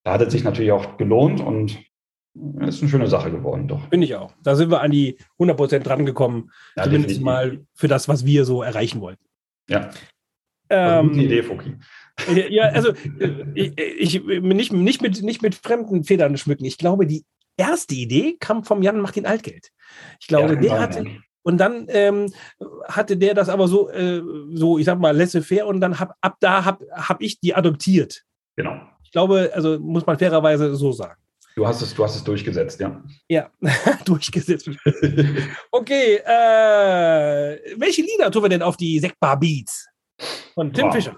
da 0.05 0.13
hat 0.13 0.23
es 0.23 0.33
sich 0.33 0.45
natürlich 0.45 0.73
auch 0.73 0.99
gelohnt 0.99 1.41
und 1.41 1.79
ist 2.61 2.83
eine 2.83 2.91
schöne 2.91 3.07
Sache 3.07 3.31
geworden, 3.31 3.67
doch. 3.69 3.89
Finde 3.89 4.07
ich 4.07 4.15
auch. 4.15 4.35
Da 4.43 4.55
sind 4.55 4.71
wir 4.71 4.83
an 4.83 4.91
die 4.91 5.17
100 5.33 5.57
Prozent 5.57 5.87
dran 5.87 6.05
gekommen, 6.05 6.51
ja, 6.77 6.85
zumindest 6.85 7.17
definitiv. 7.17 7.25
mal 7.25 7.67
für 7.75 7.89
das, 7.89 8.07
was 8.07 8.27
wir 8.27 8.45
so 8.45 8.63
erreichen 8.63 9.01
wollten. 9.01 9.25
Ja. 9.69 9.91
Ähm, 10.69 11.09
gute 11.09 11.23
Idee, 11.23 11.43
Foki. 11.43 11.77
Ja, 12.51 12.65
also 12.71 12.93
ich, 13.55 13.79
ich, 13.79 14.25
nicht, 14.25 14.73
nicht, 14.73 15.03
mit, 15.03 15.23
nicht 15.23 15.43
mit 15.43 15.55
fremden 15.55 16.05
Federn 16.05 16.37
schmücken. 16.37 16.65
Ich 16.65 16.77
glaube, 16.79 17.07
die 17.07 17.25
erste 17.57 17.95
Idee 17.95 18.37
kam 18.39 18.65
vom 18.65 18.83
Jan 18.83 19.01
Macht 19.01 19.17
den 19.17 19.27
Altgeld. 19.27 19.71
Ich 20.21 20.27
glaube, 20.27 20.55
ja, 20.55 20.61
der 20.61 20.81
hatte, 20.81 21.05
und 21.47 21.59
dann 21.59 21.87
ähm, 21.91 22.33
hatte 22.89 23.17
der 23.17 23.33
das 23.33 23.49
aber 23.49 23.69
so, 23.69 23.89
äh, 23.91 24.21
so 24.53 24.79
ich 24.79 24.85
sag 24.85 24.99
mal, 24.99 25.17
laissez-faire 25.17 25.69
und 25.69 25.81
dann 25.81 26.01
hab, 26.01 26.17
ab 26.21 26.39
da 26.41 26.65
habe 26.65 26.85
hab 26.91 27.23
ich 27.23 27.39
die 27.39 27.55
adoptiert. 27.55 28.25
Genau. 28.57 28.81
Ich 29.05 29.13
glaube, 29.13 29.53
also 29.55 29.79
muss 29.79 30.05
man 30.05 30.19
fairerweise 30.19 30.75
so 30.75 30.91
sagen. 30.91 31.21
Du 31.55 31.65
hast 31.65 31.83
es, 31.83 31.95
du 31.95 32.03
hast 32.03 32.17
es 32.17 32.25
durchgesetzt, 32.25 32.81
ja. 32.81 33.01
Ja, 33.29 33.49
durchgesetzt. 34.05 34.69
okay, 35.71 36.17
äh, 36.17 37.59
welche 37.77 38.03
Lieder 38.03 38.29
tun 38.33 38.43
wir 38.43 38.49
denn 38.49 38.63
auf 38.63 38.77
die 38.77 38.99
Sektbar 38.99 39.39
Beats 39.39 39.87
von 40.53 40.73
Tim 40.73 40.87
wow. 40.87 40.95
Fischer? 40.95 41.17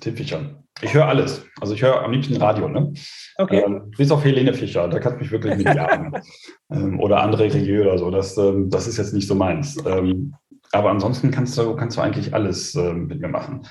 Tim 0.00 0.16
Fischer. 0.16 0.64
Ich 0.82 0.94
höre 0.94 1.06
alles. 1.06 1.44
Also 1.60 1.74
ich 1.74 1.82
höre 1.82 2.02
am 2.02 2.10
liebsten 2.10 2.36
Radio, 2.36 2.68
ne? 2.68 2.92
Okay. 3.36 3.62
Ähm, 3.64 3.90
bis 3.96 4.10
auf 4.10 4.24
Helene 4.24 4.52
Fischer, 4.52 4.88
da 4.88 4.98
kannst 4.98 5.18
du 5.18 5.22
mich 5.22 5.30
wirklich 5.30 5.56
mit 5.56 5.66
jagen. 5.66 6.12
ähm, 6.72 7.00
oder 7.00 7.22
André 7.22 7.54
Rieu 7.54 7.82
oder 7.82 7.98
so. 7.98 8.10
Das, 8.10 8.36
ähm, 8.36 8.68
das 8.68 8.88
ist 8.88 8.98
jetzt 8.98 9.14
nicht 9.14 9.28
so 9.28 9.34
meins. 9.34 9.76
Ähm, 9.86 10.34
aber 10.72 10.90
ansonsten 10.90 11.30
kannst 11.30 11.56
du, 11.56 11.76
kannst 11.76 11.96
du 11.96 12.00
eigentlich 12.00 12.34
alles 12.34 12.74
ähm, 12.74 13.06
mit 13.06 13.20
mir 13.20 13.28
machen. 13.28 13.62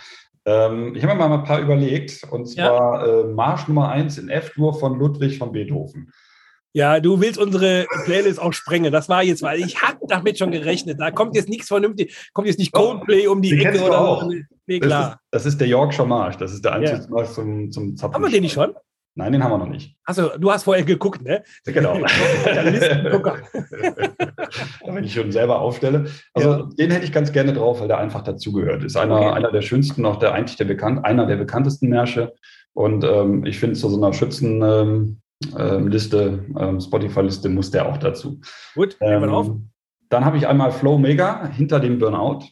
Ähm, 0.45 0.95
ich 0.95 1.03
habe 1.03 1.13
mir 1.13 1.27
mal 1.27 1.39
ein 1.39 1.43
paar 1.43 1.59
überlegt, 1.59 2.23
und 2.31 2.47
zwar 2.47 3.05
ja. 3.05 3.21
äh, 3.21 3.23
Marsch 3.25 3.67
Nummer 3.67 3.89
1 3.89 4.17
in 4.17 4.29
F-Dur 4.29 4.73
von 4.73 4.97
Ludwig 4.97 5.37
von 5.37 5.51
Beethoven. 5.51 6.11
Ja, 6.73 7.01
du 7.01 7.19
willst 7.19 7.37
unsere 7.37 7.85
Playlist 8.05 8.39
auch 8.39 8.53
sprengen. 8.53 8.93
Das 8.93 9.09
war 9.09 9.23
jetzt, 9.23 9.41
weil 9.41 9.59
ich 9.59 9.81
hatte 9.81 10.05
damit 10.07 10.39
schon 10.39 10.51
gerechnet. 10.51 10.99
Da 11.01 11.11
kommt 11.11 11.35
jetzt 11.35 11.49
nichts 11.49 11.67
vernünftig, 11.67 12.15
kommt 12.33 12.47
jetzt 12.47 12.59
nicht 12.59 12.71
Coldplay 12.71 13.27
um 13.27 13.41
die, 13.41 13.49
die 13.49 13.65
Ecke 13.65 13.81
oder 13.83 14.21
so. 14.21 14.31
Nee, 14.67 14.79
klar. 14.79 15.01
Das 15.01 15.11
ist, 15.11 15.19
das 15.31 15.45
ist, 15.45 15.61
der 15.61 15.67
Yorkshire 15.67 16.07
Marsch. 16.07 16.37
Das 16.37 16.53
ist 16.53 16.63
der 16.63 16.73
einzige 16.73 17.07
ja. 17.15 17.25
zum, 17.25 17.71
zum 17.71 17.97
Zapfen. 17.97 18.15
Haben 18.15 18.23
wir 18.23 18.29
den 18.29 18.43
nicht 18.43 18.53
schon? 18.53 18.73
Nein, 19.13 19.33
den 19.33 19.43
haben 19.43 19.51
wir 19.51 19.57
noch 19.57 19.67
nicht. 19.67 19.97
Also, 20.05 20.29
du 20.37 20.49
hast 20.51 20.63
vorher 20.63 20.85
geguckt, 20.85 21.21
ne? 21.21 21.43
Genau. 21.65 21.95
Wenn 24.85 25.03
ich 25.03 25.13
schon 25.13 25.33
selber 25.33 25.59
aufstelle. 25.59 26.05
Also, 26.33 26.49
ja. 26.49 26.69
den 26.77 26.91
hätte 26.91 27.03
ich 27.03 27.11
ganz 27.11 27.33
gerne 27.33 27.51
drauf, 27.53 27.81
weil 27.81 27.89
der 27.89 27.97
einfach 27.97 28.23
dazugehört. 28.23 28.85
Ist 28.85 28.95
einer, 28.95 29.17
okay. 29.17 29.31
einer 29.31 29.51
der 29.51 29.61
schönsten, 29.61 30.05
auch 30.05 30.17
der 30.17 30.33
eigentlich 30.33 30.55
der 30.55 30.63
bekannt, 30.65 31.03
einer 31.03 31.25
der 31.25 31.35
bekanntesten 31.35 31.89
Märsche. 31.89 32.33
Und 32.73 33.03
ähm, 33.03 33.45
ich 33.45 33.59
finde, 33.59 33.75
zu 33.75 33.89
so 33.89 33.97
einer 33.97 34.13
Schützen, 34.13 34.61
ähm, 34.61 35.19
ähm, 35.57 35.91
ähm, 36.57 36.79
Spotify-Liste 36.79 37.49
muss 37.49 37.71
der 37.71 37.89
auch 37.89 37.97
dazu. 37.97 38.39
Gut, 38.75 38.95
ähm, 39.01 39.25
auf. 39.25 39.51
Dann 40.07 40.23
habe 40.23 40.37
ich 40.37 40.47
einmal 40.47 40.71
Flow 40.71 40.97
Mega 40.97 41.47
hinter 41.47 41.81
dem 41.81 41.99
Burnout. 41.99 42.45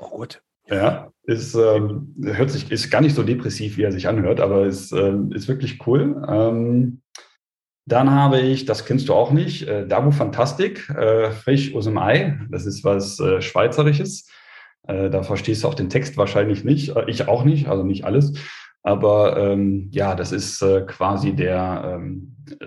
oh 0.00 0.10
gut. 0.10 0.42
Ja, 0.68 1.11
ist, 1.24 1.54
ähm, 1.54 2.14
hört 2.22 2.50
sich, 2.50 2.70
ist 2.70 2.90
gar 2.90 3.00
nicht 3.00 3.14
so 3.14 3.22
depressiv, 3.22 3.76
wie 3.76 3.82
er 3.82 3.92
sich 3.92 4.08
anhört, 4.08 4.40
aber 4.40 4.66
ist, 4.66 4.92
ähm, 4.92 5.30
ist 5.32 5.48
wirklich 5.48 5.86
cool. 5.86 6.22
Ähm, 6.28 7.02
dann 7.86 8.10
habe 8.10 8.40
ich, 8.40 8.64
das 8.64 8.84
kennst 8.84 9.08
du 9.08 9.14
auch 9.14 9.32
nicht, 9.32 9.66
äh, 9.66 9.86
Dabu 9.86 10.10
Fantastik, 10.10 10.88
äh, 10.90 11.30
frisch 11.30 11.74
aus 11.74 11.84
dem 11.84 11.98
Ei. 11.98 12.38
Das 12.50 12.66
ist 12.66 12.84
was 12.84 13.18
äh, 13.18 13.40
Schweizerisches. 13.40 14.28
Äh, 14.86 15.10
da 15.10 15.22
verstehst 15.22 15.64
du 15.64 15.68
auch 15.68 15.74
den 15.74 15.90
Text 15.90 16.16
wahrscheinlich 16.16 16.64
nicht. 16.64 16.96
Äh, 16.96 17.04
ich 17.08 17.26
auch 17.28 17.44
nicht, 17.44 17.68
also 17.68 17.84
nicht 17.84 18.04
alles. 18.04 18.34
Aber 18.84 19.36
ähm, 19.36 19.88
ja, 19.92 20.14
das 20.14 20.32
ist 20.32 20.60
äh, 20.62 20.82
quasi 20.82 21.34
der, 21.34 21.98
ähm, 22.00 22.36
äh, 22.60 22.66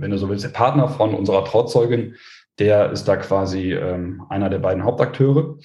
wenn 0.00 0.10
du 0.10 0.18
so 0.18 0.28
willst, 0.28 0.44
der 0.44 0.50
Partner 0.50 0.88
von 0.88 1.14
unserer 1.14 1.44
Trauzeugin. 1.44 2.14
Der 2.58 2.90
ist 2.90 3.04
da 3.04 3.16
quasi 3.16 3.74
ähm, 3.74 4.22
einer 4.30 4.48
der 4.48 4.58
beiden 4.58 4.84
Hauptakteure. 4.84 5.58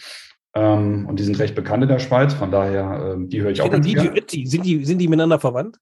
Ähm, 0.53 1.05
und 1.07 1.19
die 1.19 1.23
sind 1.23 1.39
recht 1.39 1.55
bekannt 1.55 1.83
in 1.83 1.89
der 1.89 1.99
Schweiz, 1.99 2.33
von 2.33 2.51
daher, 2.51 3.13
ähm, 3.13 3.29
die 3.29 3.41
höre 3.41 3.51
ich, 3.51 3.59
ich 3.59 3.61
auch 3.61 3.71
ganz 3.71 3.85
DJ 3.85 4.07
Ötzi, 4.07 4.45
sind 4.45 4.65
die, 4.65 4.83
sind 4.83 4.97
die 4.97 5.07
miteinander 5.07 5.39
verwandt? 5.39 5.77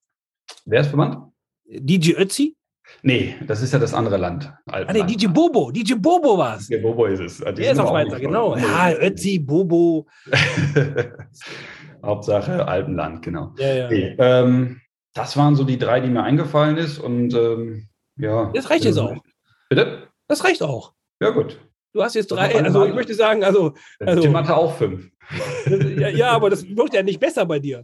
Wer 0.66 0.82
ist 0.82 0.88
verwandt? 0.88 1.18
DJ 1.66 2.14
Ötzi? 2.14 2.56
Nee, 3.04 3.36
das 3.48 3.62
ist 3.62 3.72
ja 3.72 3.80
das 3.80 3.94
andere 3.94 4.18
Land. 4.18 4.52
Ah, 4.66 4.91
nee, 4.91 5.04
DJ 5.04 5.28
Bobo. 5.28 5.72
DJ 5.72 5.94
Bobo 5.94 6.38
war 6.38 6.58
es. 6.58 6.68
DJ 6.68 6.78
Bobo 6.78 7.06
ist 7.06 7.20
es. 7.20 7.38
Die 7.38 7.62
Der 7.62 7.72
ist 7.74 7.80
auch 7.80 7.94
weiter, 7.94 8.20
genau. 8.20 8.58
Ja, 8.58 8.91
Ötzi, 8.94 9.40
Bobo. 9.40 10.08
Hauptsache 12.04 12.68
Alpenland, 12.68 13.22
genau. 13.22 13.54
Ja, 13.58 13.74
ja. 13.74 13.86
Okay, 13.86 14.16
ähm, 14.18 14.82
das 15.14 15.38
waren 15.38 15.56
so 15.56 15.64
die 15.64 15.78
drei, 15.78 16.00
die 16.00 16.10
mir 16.10 16.24
eingefallen 16.24 16.78
ist. 16.78 16.98
Und 16.98 17.34
ähm, 17.34 17.88
ja. 18.18 18.52
Das 18.54 18.70
reicht 18.70 18.86
jetzt 18.86 18.98
auch. 18.98 19.16
Bitte? 19.70 20.08
Das 20.28 20.44
reicht 20.44 20.64
auch. 20.64 20.94
Ja, 21.22 21.30
gut. 21.32 21.60
Du 21.99 22.05
hast 22.05 22.15
jetzt 22.15 22.31
drei, 22.31 22.55
also 22.63 22.85
ich 22.85 22.93
möchte 22.93 23.13
sagen, 23.13 23.43
also. 23.43 23.73
also 23.99 24.21
Tim 24.21 24.38
hatte 24.38 24.55
auch 24.55 24.73
fünf. 24.73 25.09
Ja, 25.97 26.07
ja, 26.07 26.30
aber 26.30 26.49
das 26.49 26.65
wird 26.65 26.93
ja 26.93 27.03
nicht 27.03 27.19
besser 27.19 27.45
bei 27.45 27.59
dir. 27.59 27.84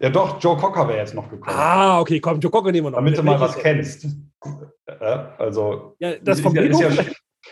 Ja, 0.00 0.10
doch, 0.10 0.42
Joe 0.42 0.56
Cocker 0.56 0.88
wäre 0.88 0.98
jetzt 0.98 1.14
noch 1.14 1.30
gekommen. 1.30 1.56
Ah, 1.56 2.00
okay, 2.00 2.18
komm, 2.18 2.40
Joe 2.40 2.50
Cocker 2.50 2.72
nehmen 2.72 2.88
wir 2.88 2.90
noch. 2.90 2.98
Damit 2.98 3.16
du 3.16 3.22
mal 3.22 3.38
was 3.38 3.56
kennst. 3.56 4.08
Ja, 5.00 5.36
also, 5.38 5.94
ja, 6.00 6.14
das 6.20 6.40
vom 6.40 6.56
ist, 6.56 6.80
ja, 6.80 6.88
ist, 6.88 6.96
ja, 6.96 7.04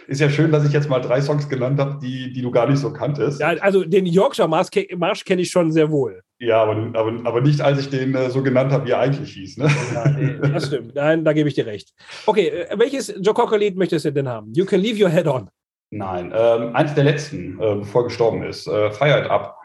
ist 0.08 0.20
ja 0.20 0.28
schön, 0.28 0.50
dass 0.50 0.66
ich 0.66 0.72
jetzt 0.72 0.88
mal 0.88 0.98
drei 0.98 1.20
Songs 1.20 1.48
genannt 1.48 1.78
habe, 1.78 2.00
die, 2.02 2.32
die 2.32 2.42
du 2.42 2.50
gar 2.50 2.68
nicht 2.68 2.80
so 2.80 2.92
kanntest. 2.92 3.40
Ja, 3.40 3.50
also 3.60 3.84
den 3.84 4.04
Yorkshire 4.04 4.48
Marsch, 4.48 4.70
Marsch 4.96 5.24
kenne 5.24 5.42
ich 5.42 5.50
schon 5.52 5.70
sehr 5.70 5.92
wohl. 5.92 6.22
Ja, 6.40 6.62
aber, 6.62 6.98
aber, 6.98 7.12
aber 7.22 7.40
nicht, 7.40 7.60
als 7.60 7.78
ich 7.78 7.88
den 7.88 8.16
äh, 8.16 8.30
so 8.30 8.42
genannt 8.42 8.72
habe, 8.72 8.86
wie 8.86 8.90
er 8.90 8.98
eigentlich 8.98 9.32
hieß. 9.32 9.58
Ne? 9.58 9.70
Ja, 9.94 10.08
nee, 10.10 10.38
das 10.40 10.66
stimmt. 10.66 10.96
Nein, 10.96 11.24
da 11.24 11.32
gebe 11.32 11.48
ich 11.48 11.54
dir 11.54 11.66
recht. 11.66 11.92
Okay, 12.26 12.48
äh, 12.48 12.78
welches 12.78 13.14
Joe 13.20 13.34
Cocker-Lied 13.34 13.76
möchtest 13.76 14.06
du 14.06 14.12
denn 14.12 14.28
haben? 14.28 14.52
You 14.54 14.64
can 14.64 14.80
leave 14.80 15.00
your 15.00 15.10
head 15.10 15.28
on. 15.28 15.48
Nein, 15.90 16.32
ähm, 16.34 16.76
eins 16.76 16.94
der 16.94 17.04
letzten, 17.04 17.60
äh, 17.60 17.76
bevor 17.76 18.02
er 18.02 18.04
gestorben 18.04 18.42
ist. 18.42 18.66
Äh, 18.66 18.90
Fire 18.90 19.20
It 19.20 19.30
Up. 19.30 19.58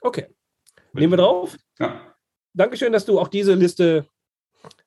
Okay. 0.00 0.26
Nehmen 0.92 1.12
wir 1.12 1.18
drauf? 1.18 1.56
Ja. 1.78 2.14
Dankeschön, 2.54 2.92
dass 2.92 3.04
du 3.04 3.18
auch 3.18 3.28
diese 3.28 3.54
Liste 3.54 4.06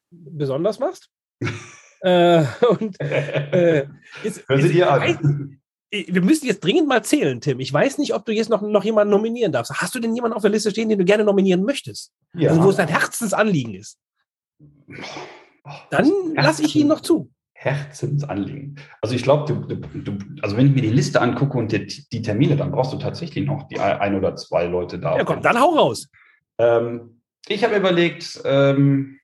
besonders 0.10 0.80
machst. 0.80 1.10
äh, 2.02 2.46
und 2.80 3.00
äh, 3.00 3.88
jetzt, 4.24 4.48
Hör 4.48 4.62
sie 4.62 4.70
dir 4.70 4.92
an. 4.92 5.62
Wir 5.92 6.22
müssen 6.22 6.46
jetzt 6.46 6.64
dringend 6.64 6.88
mal 6.88 7.04
zählen, 7.04 7.42
Tim. 7.42 7.60
Ich 7.60 7.74
weiß 7.74 7.98
nicht, 7.98 8.14
ob 8.14 8.24
du 8.24 8.32
jetzt 8.32 8.50
noch, 8.50 8.62
noch 8.62 8.84
jemanden 8.84 9.12
nominieren 9.12 9.52
darfst. 9.52 9.74
Hast 9.82 9.96
du 9.96 10.00
denn 10.00 10.14
jemanden 10.14 10.36
auf 10.36 10.44
der 10.44 10.52
Liste 10.52 10.70
stehen, 10.70 10.88
den 10.88 11.00
du 11.00 11.06
gerne 11.06 11.24
nominieren 11.24 11.64
möchtest? 11.64 12.14
Ja. 12.36 12.52
Also, 12.52 12.64
wo 12.64 12.70
es 12.70 12.76
dein 12.76 12.88
Herzensanliegen 12.88 13.74
ist? 13.74 13.98
Dann 15.90 16.12
lasse 16.36 16.64
ich 16.64 16.76
ihn 16.76 16.88
noch 16.88 17.02
zu. 17.02 17.32
Herzensanliegen. 17.62 18.78
Also 19.02 19.16
ich 19.16 19.24
glaube, 19.24 19.78
also 20.42 20.56
wenn 20.56 20.68
ich 20.68 20.76
mir 20.76 20.82
die 20.82 20.90
Liste 20.92 21.20
angucke 21.20 21.58
und 21.58 21.74
die, 21.74 22.08
die, 22.10 22.22
Termine, 22.22 22.56
dann 22.56 22.72
brauchst 22.72 22.94
du 22.94 22.98
tatsächlich 22.98 23.46
noch 23.46 23.68
die 23.68 23.82
ein 23.82 24.16
oder 24.16 24.38
zwei 24.38 24.66
Leute 24.66 24.98
da. 24.98 25.18
Ja, 25.18 25.26
komm, 25.26 25.42
dann 25.42 25.60
hau 25.60 25.76
raus. 25.76 26.08
Ähm, 26.58 27.22
ich 27.50 27.66
habe 27.66 27.76
überlegt, 27.76 28.42
ähm, 28.46 29.20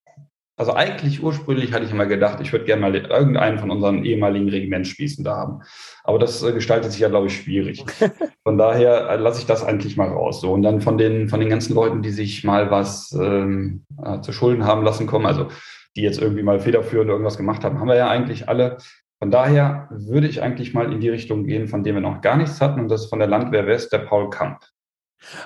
also 0.58 0.74
eigentlich 0.74 1.24
ursprünglich 1.24 1.72
hatte 1.72 1.86
ich 1.86 1.92
immer 1.92 2.08
gedacht, 2.08 2.42
ich 2.42 2.52
würde 2.52 2.66
gerne 2.66 2.82
mal 2.82 2.94
irgendeinen 2.94 3.58
von 3.58 3.72
unseren 3.72 4.04
ehemaligen 4.04 4.50
Regimentsspießen 4.50 5.24
da 5.24 5.38
haben. 5.38 5.62
Aber 6.04 6.20
das 6.20 6.44
äh, 6.44 6.52
gestaltet 6.52 6.92
sich 6.92 7.00
ja, 7.00 7.08
glaube 7.08 7.28
ich, 7.28 7.38
schwierig. 7.38 7.86
Von 8.44 8.58
daher 8.58 9.10
äh, 9.12 9.16
lasse 9.16 9.40
ich 9.40 9.46
das 9.46 9.64
eigentlich 9.64 9.96
mal 9.96 10.10
raus. 10.10 10.42
So. 10.42 10.52
Und 10.52 10.62
dann 10.62 10.82
von 10.82 10.98
den, 10.98 11.30
von 11.30 11.40
den 11.40 11.50
ganzen 11.50 11.74
Leuten, 11.74 12.02
die 12.02 12.12
sich 12.12 12.44
mal 12.44 12.70
was 12.70 13.12
ähm, 13.14 13.86
äh, 14.04 14.20
zu 14.20 14.34
Schulden 14.34 14.66
haben 14.66 14.84
lassen 14.84 15.08
kommen, 15.08 15.26
also 15.26 15.48
die 15.96 16.02
jetzt 16.02 16.22
irgendwie 16.22 16.44
mal 16.44 16.60
federführend 16.60 17.10
irgendwas 17.10 17.38
gemacht 17.38 17.64
haben, 17.64 17.80
haben 17.80 17.88
wir 17.88 17.96
ja 17.96 18.10
eigentlich 18.10 18.50
alle. 18.50 18.78
Von 19.20 19.32
daher 19.32 19.88
würde 19.92 20.28
ich 20.28 20.42
eigentlich 20.42 20.74
mal 20.74 20.92
in 20.92 21.00
die 21.00 21.10
Richtung 21.10 21.46
gehen, 21.46 21.68
von 21.68 21.84
dem 21.84 21.96
wir 21.96 22.02
noch 22.02 22.22
gar 22.22 22.38
nichts 22.38 22.60
hatten, 22.60 22.82
und 22.82 22.90
das 22.90 23.04
ist 23.04 23.10
von 23.10 23.20
der 23.20 23.28
Landwehr 23.28 23.66
West, 23.66 23.94
der 23.94 24.00
Paul 24.00 24.30
Kamp. 24.30 24.60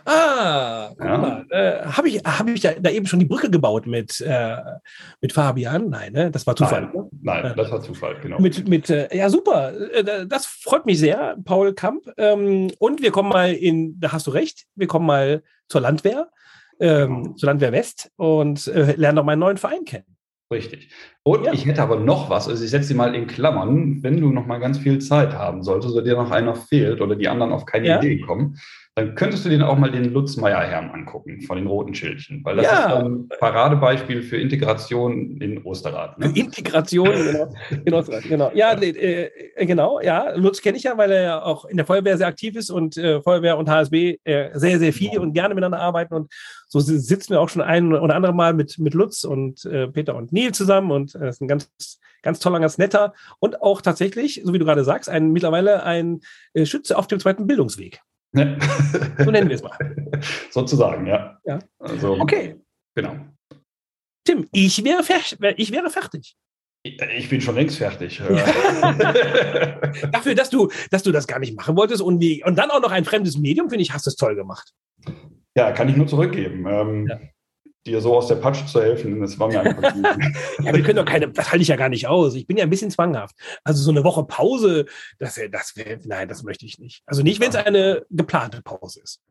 Ah, 0.05 0.91
ja. 0.99 1.45
äh, 1.49 1.85
habe 1.85 2.09
ich, 2.09 2.17
hab 2.17 2.47
ich 2.49 2.61
da, 2.61 2.73
da, 2.73 2.89
eben 2.89 3.05
schon 3.05 3.19
die 3.19 3.25
Brücke 3.25 3.49
gebaut 3.49 3.85
mit, 3.85 4.19
äh, 4.21 4.57
mit 5.21 5.31
Fabian? 5.31 5.89
Nein, 5.89 6.13
ne? 6.13 6.31
das 6.31 6.45
war 6.45 6.55
Zufall. 6.55 6.81
Nein, 6.81 6.91
ne? 6.93 7.09
nein 7.21 7.53
das 7.55 7.71
war 7.71 7.81
Zufall, 7.81 8.15
genau. 8.21 8.39
Mit, 8.39 8.67
mit, 8.67 8.89
äh, 8.89 9.15
ja, 9.15 9.29
super. 9.29 9.73
Äh, 9.93 10.27
das 10.27 10.45
freut 10.45 10.85
mich 10.85 10.99
sehr, 10.99 11.37
Paul 11.45 11.73
Kamp. 11.73 12.11
Ähm, 12.17 12.71
und 12.79 13.01
wir 13.01 13.11
kommen 13.11 13.29
mal 13.29 13.53
in, 13.53 13.99
da 13.99 14.11
hast 14.11 14.27
du 14.27 14.31
recht, 14.31 14.65
wir 14.75 14.87
kommen 14.87 15.05
mal 15.05 15.43
zur 15.67 15.81
Landwehr, 15.81 16.29
ähm, 16.79 17.23
genau. 17.23 17.35
zur 17.35 17.47
Landwehr 17.47 17.71
West 17.71 18.11
und 18.17 18.67
äh, 18.67 18.95
lernen 18.95 19.15
noch 19.15 19.25
meinen 19.25 19.39
neuen 19.39 19.57
Verein 19.57 19.85
kennen. 19.85 20.17
Richtig. 20.51 20.89
Und 21.21 21.45
ja. 21.45 21.53
ich 21.53 21.65
hätte 21.67 21.83
aber 21.83 21.97
noch 21.97 22.29
was, 22.29 22.47
also 22.47 22.63
ich 22.63 22.71
setze 22.71 22.87
sie 22.87 22.93
mal 22.95 23.13
in 23.13 23.27
Klammern, 23.27 24.01
wenn 24.01 24.19
du 24.19 24.31
noch 24.31 24.47
mal 24.47 24.57
ganz 24.57 24.79
viel 24.79 24.99
Zeit 24.99 25.33
haben 25.33 25.63
solltest 25.63 25.93
oder 25.93 26.03
dir 26.03 26.15
noch 26.15 26.31
einer 26.31 26.55
fehlt 26.55 27.01
oder 27.01 27.15
die 27.15 27.27
anderen 27.27 27.51
auf 27.51 27.65
keine 27.65 27.87
ja. 27.87 27.99
Idee 27.99 28.19
kommen, 28.21 28.57
dann 28.99 29.15
könntest 29.15 29.45
du 29.45 29.49
dir 29.49 29.67
auch 29.67 29.77
mal 29.77 29.91
den 29.91 30.11
Lutz 30.11 30.35
Meyer-Herm 30.35 30.91
angucken 30.91 31.41
von 31.41 31.57
den 31.57 31.67
roten 31.67 31.93
Schildchen, 31.95 32.43
weil 32.43 32.57
das 32.57 32.65
ja. 32.65 32.97
ist 32.97 33.05
ein 33.05 33.29
Paradebeispiel 33.39 34.21
für 34.21 34.37
Integration 34.37 35.37
in 35.39 35.63
Osterrad. 35.63 36.19
Ne? 36.19 36.31
Integration 36.35 37.09
genau, 37.09 37.53
in 37.85 37.93
Osterrad, 37.93 38.23
genau. 38.23 38.51
Ja, 38.53 38.73
äh, 38.73 39.29
genau, 39.65 40.01
ja. 40.01 40.35
Lutz 40.35 40.61
kenne 40.61 40.77
ich 40.77 40.83
ja, 40.83 40.97
weil 40.97 41.11
er 41.11 41.21
ja 41.21 41.41
auch 41.41 41.65
in 41.65 41.77
der 41.77 41.85
Feuerwehr 41.85 42.17
sehr 42.17 42.27
aktiv 42.27 42.57
ist 42.57 42.69
und 42.69 42.97
äh, 42.97 43.21
Feuerwehr 43.21 43.57
und 43.57 43.69
HSB 43.69 44.17
äh, 44.25 44.49
sehr, 44.53 44.79
sehr 44.79 44.91
viel 44.91 45.13
ja. 45.13 45.21
und 45.21 45.33
gerne 45.33 45.55
miteinander 45.55 45.79
arbeiten. 45.79 46.13
Und 46.13 46.31
so 46.67 46.79
sitzen 46.81 47.31
wir 47.31 47.39
auch 47.39 47.49
schon 47.49 47.61
ein 47.61 47.93
oder 47.93 48.15
andere 48.15 48.33
Mal 48.33 48.53
mit, 48.53 48.79
mit 48.79 48.93
Lutz 48.93 49.23
und 49.23 49.63
äh, 49.65 49.87
Peter 49.87 50.15
und 50.15 50.33
Neil 50.33 50.51
zusammen 50.51 50.91
und 50.91 51.15
äh, 51.15 51.29
ist 51.29 51.41
ein 51.41 51.47
ganz, 51.47 51.99
ganz 52.21 52.39
toller, 52.39 52.59
ganz 52.59 52.77
netter 52.77 53.13
und 53.39 53.61
auch 53.61 53.81
tatsächlich, 53.81 54.41
so 54.43 54.53
wie 54.53 54.59
du 54.59 54.65
gerade 54.65 54.83
sagst, 54.83 55.09
ein 55.09 55.31
mittlerweile 55.31 55.83
ein 55.83 56.19
äh, 56.53 56.65
Schütze 56.65 56.97
auf 56.97 57.07
dem 57.07 57.19
zweiten 57.19 57.47
Bildungsweg. 57.47 58.01
Ne? 58.31 58.57
So 59.17 59.31
nennen 59.31 59.49
wir 59.49 59.55
es 59.55 59.63
mal. 59.63 59.77
Sozusagen, 60.51 61.07
ja. 61.07 61.39
ja. 61.45 61.59
Also, 61.79 62.13
okay. 62.19 62.55
Genau. 62.95 63.15
Tim, 64.25 64.47
ich 64.51 64.83
wäre, 64.83 65.01
ich 65.55 65.71
wäre 65.71 65.89
fertig. 65.89 66.35
Ich 66.83 67.29
bin 67.29 67.41
schon 67.41 67.55
längst 67.55 67.77
fertig. 67.77 68.19
Dafür, 70.11 70.35
dass 70.35 70.49
du, 70.49 70.69
dass 70.91 71.03
du 71.03 71.11
das 71.11 71.27
gar 71.27 71.39
nicht 71.39 71.55
machen 71.55 71.75
wolltest 71.75 72.01
und, 72.01 72.19
die, 72.19 72.43
und 72.45 72.57
dann 72.57 72.71
auch 72.71 72.81
noch 72.81 72.91
ein 72.91 73.03
fremdes 73.03 73.37
Medium, 73.37 73.69
finde 73.69 73.81
ich, 73.81 73.91
hast 73.91 74.05
du 74.05 74.09
es 74.09 74.15
toll 74.15 74.35
gemacht. 74.35 74.71
Ja, 75.55 75.71
kann 75.71 75.89
ich 75.89 75.97
nur 75.97 76.07
zurückgeben. 76.07 76.65
Ähm, 76.67 77.07
ja 77.07 77.19
dir 77.89 78.01
so 78.01 78.15
aus 78.15 78.27
der 78.27 78.35
Patsche 78.35 78.65
zu 78.65 78.81
helfen. 78.81 79.19
Das 79.21 79.37
war 79.39 79.47
mir 79.47 79.61
einfach 79.63 79.93
Ja, 80.63 80.73
wir 80.73 80.83
können 80.83 80.97
doch 80.97 81.05
keine, 81.05 81.29
das 81.29 81.51
halte 81.51 81.61
ich 81.61 81.67
ja 81.67 81.75
gar 81.75 81.89
nicht 81.89 82.07
aus. 82.07 82.35
Ich 82.35 82.47
bin 82.47 82.57
ja 82.57 82.63
ein 82.63 82.69
bisschen 82.69 82.91
zwanghaft. 82.91 83.35
Also 83.63 83.83
so 83.83 83.91
eine 83.91 84.03
Woche 84.03 84.23
Pause, 84.23 84.85
das, 85.19 85.39
das 85.51 85.75
wäre, 85.75 85.99
nein, 86.05 86.27
das 86.27 86.43
möchte 86.43 86.65
ich 86.65 86.79
nicht. 86.79 87.03
Also 87.05 87.21
nicht, 87.21 87.39
wenn 87.41 87.49
es 87.49 87.55
eine 87.55 88.05
geplante 88.09 88.61
Pause 88.61 89.01
ist. 89.01 89.21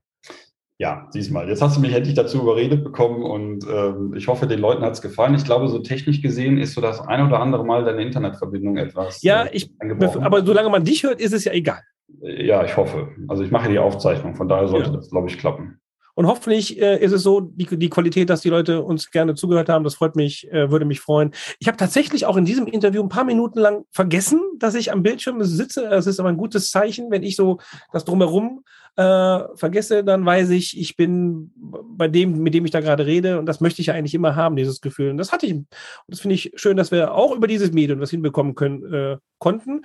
Ja, 0.80 1.08
siehst 1.10 1.32
mal, 1.32 1.48
jetzt 1.48 1.60
hast 1.60 1.76
du 1.76 1.80
mich 1.80 1.92
endlich 1.92 2.14
dazu 2.14 2.38
überredet 2.38 2.84
bekommen 2.84 3.24
und 3.24 3.66
ähm, 3.68 4.14
ich 4.16 4.28
hoffe, 4.28 4.46
den 4.46 4.60
Leuten 4.60 4.82
hat 4.82 4.92
es 4.92 5.02
gefallen. 5.02 5.34
Ich 5.34 5.44
glaube, 5.44 5.68
so 5.68 5.80
technisch 5.80 6.22
gesehen 6.22 6.56
ist 6.56 6.74
so 6.74 6.80
das 6.80 7.00
ein 7.00 7.26
oder 7.26 7.40
andere 7.40 7.64
Mal 7.64 7.84
deine 7.84 8.02
Internetverbindung 8.02 8.76
etwas. 8.76 9.20
Ja, 9.22 9.42
äh, 9.42 9.56
ich, 9.56 9.72
aber 9.80 10.46
solange 10.46 10.70
man 10.70 10.84
dich 10.84 11.02
hört, 11.02 11.20
ist 11.20 11.32
es 11.32 11.44
ja 11.44 11.52
egal. 11.52 11.82
Ja, 12.20 12.64
ich 12.64 12.76
hoffe. 12.76 13.08
Also 13.26 13.42
ich 13.42 13.50
mache 13.50 13.68
die 13.68 13.80
Aufzeichnung, 13.80 14.36
von 14.36 14.48
daher 14.48 14.68
sollte 14.68 14.90
ja. 14.90 14.96
das, 14.96 15.10
glaube 15.10 15.28
ich, 15.28 15.38
klappen. 15.38 15.80
Und 16.18 16.26
hoffentlich 16.26 16.82
äh, 16.82 16.98
ist 16.98 17.12
es 17.12 17.22
so, 17.22 17.38
die, 17.40 17.78
die 17.78 17.90
Qualität, 17.90 18.28
dass 18.28 18.40
die 18.40 18.48
Leute 18.48 18.82
uns 18.82 19.12
gerne 19.12 19.36
zugehört 19.36 19.68
haben. 19.68 19.84
Das 19.84 19.94
freut 19.94 20.16
mich, 20.16 20.50
äh, 20.50 20.68
würde 20.68 20.84
mich 20.84 20.98
freuen. 20.98 21.30
Ich 21.60 21.68
habe 21.68 21.76
tatsächlich 21.76 22.26
auch 22.26 22.36
in 22.36 22.44
diesem 22.44 22.66
Interview 22.66 23.04
ein 23.04 23.08
paar 23.08 23.22
Minuten 23.22 23.60
lang 23.60 23.84
vergessen, 23.92 24.40
dass 24.58 24.74
ich 24.74 24.90
am 24.90 25.04
Bildschirm 25.04 25.40
sitze. 25.44 25.84
Es 25.84 26.08
ist 26.08 26.18
aber 26.18 26.30
ein 26.30 26.36
gutes 26.36 26.72
Zeichen, 26.72 27.12
wenn 27.12 27.22
ich 27.22 27.36
so 27.36 27.60
das 27.92 28.04
drumherum 28.04 28.64
äh, 28.96 29.44
vergesse, 29.54 30.02
dann 30.02 30.26
weiß 30.26 30.50
ich, 30.50 30.76
ich 30.76 30.96
bin 30.96 31.52
bei 31.56 32.08
dem, 32.08 32.42
mit 32.42 32.52
dem 32.52 32.64
ich 32.64 32.72
da 32.72 32.80
gerade 32.80 33.06
rede. 33.06 33.38
Und 33.38 33.46
das 33.46 33.60
möchte 33.60 33.80
ich 33.80 33.86
ja 33.86 33.94
eigentlich 33.94 34.14
immer 34.14 34.34
haben, 34.34 34.56
dieses 34.56 34.80
Gefühl. 34.80 35.10
Und 35.10 35.18
das 35.18 35.30
hatte 35.30 35.46
ich. 35.46 35.52
Und 35.52 35.68
das 36.08 36.18
finde 36.18 36.34
ich 36.34 36.50
schön, 36.56 36.76
dass 36.76 36.90
wir 36.90 37.14
auch 37.14 37.32
über 37.32 37.46
dieses 37.46 37.70
Medium 37.70 38.00
was 38.00 38.10
hinbekommen 38.10 38.56
können, 38.56 38.92
äh, 38.92 39.18
konnten. 39.38 39.82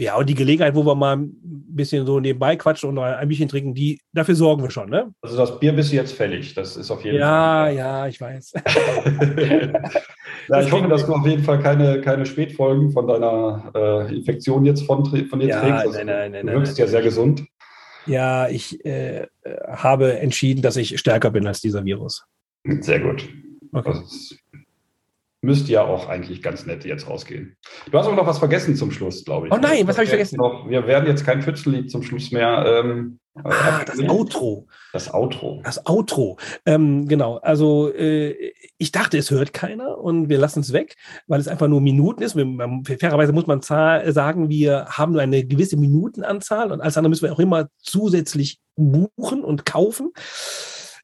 Ja, 0.00 0.16
und 0.16 0.28
die 0.28 0.36
Gelegenheit, 0.36 0.76
wo 0.76 0.86
wir 0.86 0.94
mal 0.94 1.16
ein 1.16 1.34
bisschen 1.42 2.06
so 2.06 2.20
nebenbei 2.20 2.54
quatschen 2.54 2.90
und 2.90 2.98
ein 3.00 3.26
Bierchen 3.26 3.48
trinken, 3.48 3.74
die, 3.74 4.00
dafür 4.12 4.36
sorgen 4.36 4.62
wir 4.62 4.70
schon, 4.70 4.90
ne? 4.90 5.12
Also 5.22 5.36
das 5.36 5.58
Bier 5.58 5.72
bist 5.72 5.90
du 5.90 5.96
jetzt 5.96 6.12
fällig, 6.12 6.54
das 6.54 6.76
ist 6.76 6.88
auf 6.92 7.04
jeden 7.04 7.18
ja, 7.18 7.64
Fall. 7.64 7.74
Ja, 7.74 7.98
ja, 7.98 8.06
ich 8.06 8.20
weiß. 8.20 8.52
ja, 10.48 10.60
ich 10.60 10.70
hoffe, 10.70 10.86
dass 10.86 11.04
du 11.04 11.14
auf 11.14 11.26
jeden 11.26 11.42
Fall 11.42 11.58
keine, 11.60 12.00
keine 12.00 12.26
Spätfolgen 12.26 12.92
von 12.92 13.08
deiner 13.08 13.72
äh, 13.74 14.14
Infektion 14.14 14.64
jetzt 14.64 14.82
von, 14.82 15.04
von 15.04 15.40
dir 15.40 15.48
ja, 15.48 15.60
trägst. 15.60 15.86
Also, 15.86 15.98
nein, 15.98 16.06
nein, 16.06 16.30
nein, 16.30 16.46
du 16.46 16.52
wirkst 16.52 16.78
ja 16.78 16.86
sehr 16.86 17.02
gesund. 17.02 17.44
Ja, 18.06 18.48
ich 18.48 18.84
äh, 18.84 19.26
habe 19.66 20.18
entschieden, 20.20 20.62
dass 20.62 20.76
ich 20.76 20.96
stärker 20.98 21.32
bin 21.32 21.44
als 21.46 21.60
dieser 21.60 21.84
Virus. 21.84 22.24
Sehr 22.64 23.00
gut. 23.00 23.28
Okay. 23.72 23.92
Das 23.94 24.36
müsste 25.40 25.70
ja 25.70 25.84
auch 25.84 26.08
eigentlich 26.08 26.42
ganz 26.42 26.66
nett 26.66 26.84
jetzt 26.84 27.08
rausgehen. 27.08 27.56
Du 27.90 27.98
hast 27.98 28.06
aber 28.06 28.16
noch 28.16 28.26
was 28.26 28.38
vergessen 28.38 28.74
zum 28.74 28.90
Schluss, 28.90 29.24
glaube 29.24 29.46
ich. 29.46 29.52
Oh 29.52 29.56
nein, 29.56 29.86
was 29.86 29.96
habe 29.96 30.04
ich 30.04 30.10
vergessen? 30.10 30.36
Noch, 30.36 30.68
wir 30.68 30.86
werden 30.86 31.06
jetzt 31.06 31.24
kein 31.24 31.42
Pfützellied 31.42 31.90
zum 31.90 32.02
Schluss 32.02 32.32
mehr. 32.32 32.64
Ähm, 32.66 33.20
ah, 33.44 33.84
das 33.84 34.00
Outro. 34.00 34.66
Das 34.92 35.14
Outro. 35.14 35.60
Das 35.64 35.86
Outro. 35.86 36.38
Ähm, 36.66 37.06
genau. 37.06 37.36
Also 37.36 37.92
äh, 37.94 38.52
ich 38.78 38.90
dachte, 38.90 39.16
es 39.16 39.30
hört 39.30 39.52
keiner 39.52 39.98
und 39.98 40.28
wir 40.28 40.38
lassen 40.38 40.60
es 40.60 40.72
weg, 40.72 40.96
weil 41.28 41.40
es 41.40 41.46
einfach 41.46 41.68
nur 41.68 41.80
Minuten 41.80 42.22
ist. 42.22 42.34
Wir, 42.34 42.46
fairerweise 42.98 43.32
muss 43.32 43.46
man 43.46 43.62
sagen, 43.62 44.48
wir 44.48 44.86
haben 44.86 45.12
nur 45.12 45.22
eine 45.22 45.44
gewisse 45.44 45.76
Minutenanzahl 45.76 46.72
und 46.72 46.80
als 46.80 46.96
andere 46.96 47.10
müssen 47.10 47.24
wir 47.24 47.32
auch 47.32 47.38
immer 47.38 47.68
zusätzlich 47.78 48.58
buchen 48.74 49.44
und 49.44 49.64
kaufen. 49.64 50.10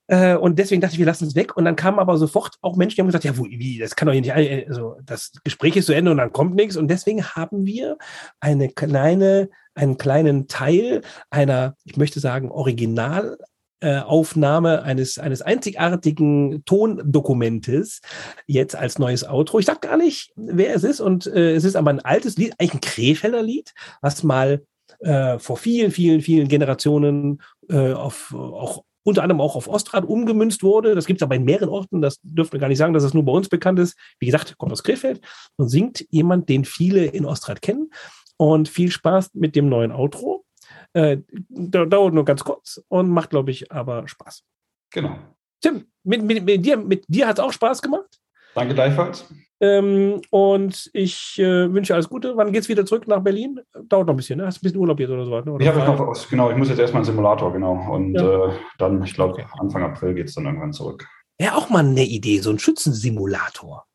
Äh, 0.06 0.36
und 0.36 0.58
deswegen 0.58 0.80
dachte 0.80 0.94
ich, 0.94 0.98
wir 0.98 1.06
lassen 1.06 1.26
es 1.26 1.34
weg. 1.34 1.56
Und 1.56 1.64
dann 1.64 1.76
kamen 1.76 1.98
aber 1.98 2.16
sofort 2.18 2.56
auch 2.60 2.76
Menschen, 2.76 2.96
die 2.96 3.00
haben 3.02 3.08
gesagt, 3.08 3.24
ja, 3.24 3.36
wo, 3.36 3.44
wie, 3.44 3.78
das 3.78 3.96
kann 3.96 4.06
doch 4.06 4.14
nicht, 4.14 4.32
also 4.32 4.96
das 5.04 5.32
Gespräch 5.44 5.76
ist 5.76 5.86
zu 5.86 5.94
Ende 5.94 6.10
und 6.10 6.18
dann 6.18 6.32
kommt 6.32 6.54
nichts. 6.54 6.76
Und 6.76 6.88
deswegen 6.88 7.24
haben 7.24 7.66
wir 7.66 7.96
eine 8.40 8.68
kleine, 8.68 9.48
einen 9.74 9.96
kleinen 9.96 10.46
Teil 10.48 11.02
einer, 11.30 11.76
ich 11.84 11.96
möchte 11.96 12.20
sagen, 12.20 12.50
Original 12.50 13.38
äh, 13.80 13.98
Aufnahme 13.98 14.82
eines, 14.82 15.18
eines 15.18 15.42
einzigartigen 15.42 16.64
Tondokumentes 16.64 18.00
jetzt 18.46 18.76
als 18.76 18.98
neues 18.98 19.28
Outro. 19.28 19.58
Ich 19.58 19.66
sag 19.66 19.82
gar 19.82 19.96
nicht, 19.96 20.32
wer 20.36 20.74
es 20.74 20.84
ist 20.84 21.00
und 21.00 21.26
äh, 21.26 21.54
es 21.54 21.64
ist 21.64 21.76
aber 21.76 21.90
ein 21.90 22.00
altes 22.00 22.38
Lied, 22.38 22.54
eigentlich 22.58 22.74
ein 22.74 22.80
Krefelder 22.80 23.42
Lied, 23.42 23.74
was 24.00 24.22
mal 24.22 24.64
äh, 25.00 25.38
vor 25.38 25.58
vielen, 25.58 25.90
vielen, 25.90 26.22
vielen 26.22 26.48
Generationen 26.48 27.42
äh, 27.68 27.92
auf, 27.92 28.34
auch 28.34 28.84
unter 29.04 29.22
anderem 29.22 29.40
auch 29.40 29.54
auf 29.54 29.68
Ostrad 29.68 30.04
umgemünzt 30.04 30.62
wurde. 30.62 30.94
Das 30.94 31.06
gibt 31.06 31.20
es 31.20 31.22
aber 31.22 31.36
in 31.36 31.44
mehreren 31.44 31.68
Orten. 31.68 32.02
Das 32.02 32.18
dürften 32.22 32.54
wir 32.54 32.60
gar 32.60 32.68
nicht 32.68 32.78
sagen, 32.78 32.94
dass 32.94 33.04
es 33.04 33.14
nur 33.14 33.24
bei 33.24 33.32
uns 33.32 33.48
bekannt 33.48 33.78
ist. 33.78 33.96
Wie 34.18 34.26
gesagt, 34.26 34.56
kommt 34.58 34.72
aus 34.72 34.82
Krefeld 34.82 35.20
und 35.56 35.68
singt 35.68 36.06
jemand, 36.10 36.48
den 36.48 36.64
viele 36.64 37.04
in 37.04 37.24
Ostrad 37.24 37.62
kennen. 37.62 37.90
Und 38.36 38.68
viel 38.68 38.90
Spaß 38.90 39.34
mit 39.34 39.54
dem 39.54 39.68
neuen 39.68 39.92
Outro. 39.92 40.44
Äh, 40.92 41.18
dauert 41.48 42.14
nur 42.14 42.24
ganz 42.24 42.42
kurz 42.42 42.82
und 42.88 43.10
macht, 43.10 43.30
glaube 43.30 43.50
ich, 43.50 43.70
aber 43.70 44.08
Spaß. 44.08 44.42
Genau. 44.90 45.18
Tim, 45.60 45.86
mit, 46.02 46.22
mit, 46.22 46.44
mit 46.44 46.64
dir, 46.64 46.76
mit 46.76 47.04
dir 47.08 47.28
hat 47.28 47.38
es 47.38 47.44
auch 47.44 47.52
Spaß 47.52 47.82
gemacht. 47.82 48.20
Danke 48.54 48.74
gleichfalls. 48.74 49.26
Ähm, 49.60 50.20
und 50.30 50.90
ich 50.92 51.38
äh, 51.38 51.72
wünsche 51.72 51.94
alles 51.94 52.08
Gute. 52.08 52.36
Wann 52.36 52.52
geht 52.52 52.62
es 52.62 52.68
wieder 52.68 52.84
zurück 52.84 53.06
nach 53.08 53.22
Berlin? 53.22 53.60
Dauert 53.88 54.06
noch 54.06 54.14
ein 54.14 54.16
bisschen, 54.16 54.38
ne? 54.38 54.46
Hast 54.46 54.58
du 54.58 54.60
ein 54.60 54.64
bisschen 54.64 54.80
Urlaub 54.80 55.00
jetzt 55.00 55.10
oder 55.10 55.24
so? 55.24 55.40
Ne? 55.40 55.52
Oder 55.52 55.62
ich 55.64 55.68
habe 55.68 55.80
noch, 55.80 56.28
genau, 56.28 56.50
ich 56.50 56.56
muss 56.56 56.68
jetzt 56.68 56.80
erstmal 56.80 57.00
einen 57.00 57.06
Simulator, 57.06 57.52
genau. 57.52 57.72
Und 57.90 58.14
ja. 58.14 58.48
äh, 58.48 58.52
dann, 58.78 59.02
ich 59.02 59.14
glaube, 59.14 59.34
okay. 59.34 59.46
Anfang 59.58 59.82
April 59.82 60.14
geht 60.14 60.28
es 60.28 60.34
dann 60.34 60.44
irgendwann 60.44 60.72
zurück. 60.72 61.06
Ja, 61.40 61.54
auch 61.54 61.70
mal 61.70 61.84
eine 61.84 62.04
Idee, 62.04 62.40
so 62.40 62.50
ein 62.50 62.58
Schützensimulator. 62.58 63.86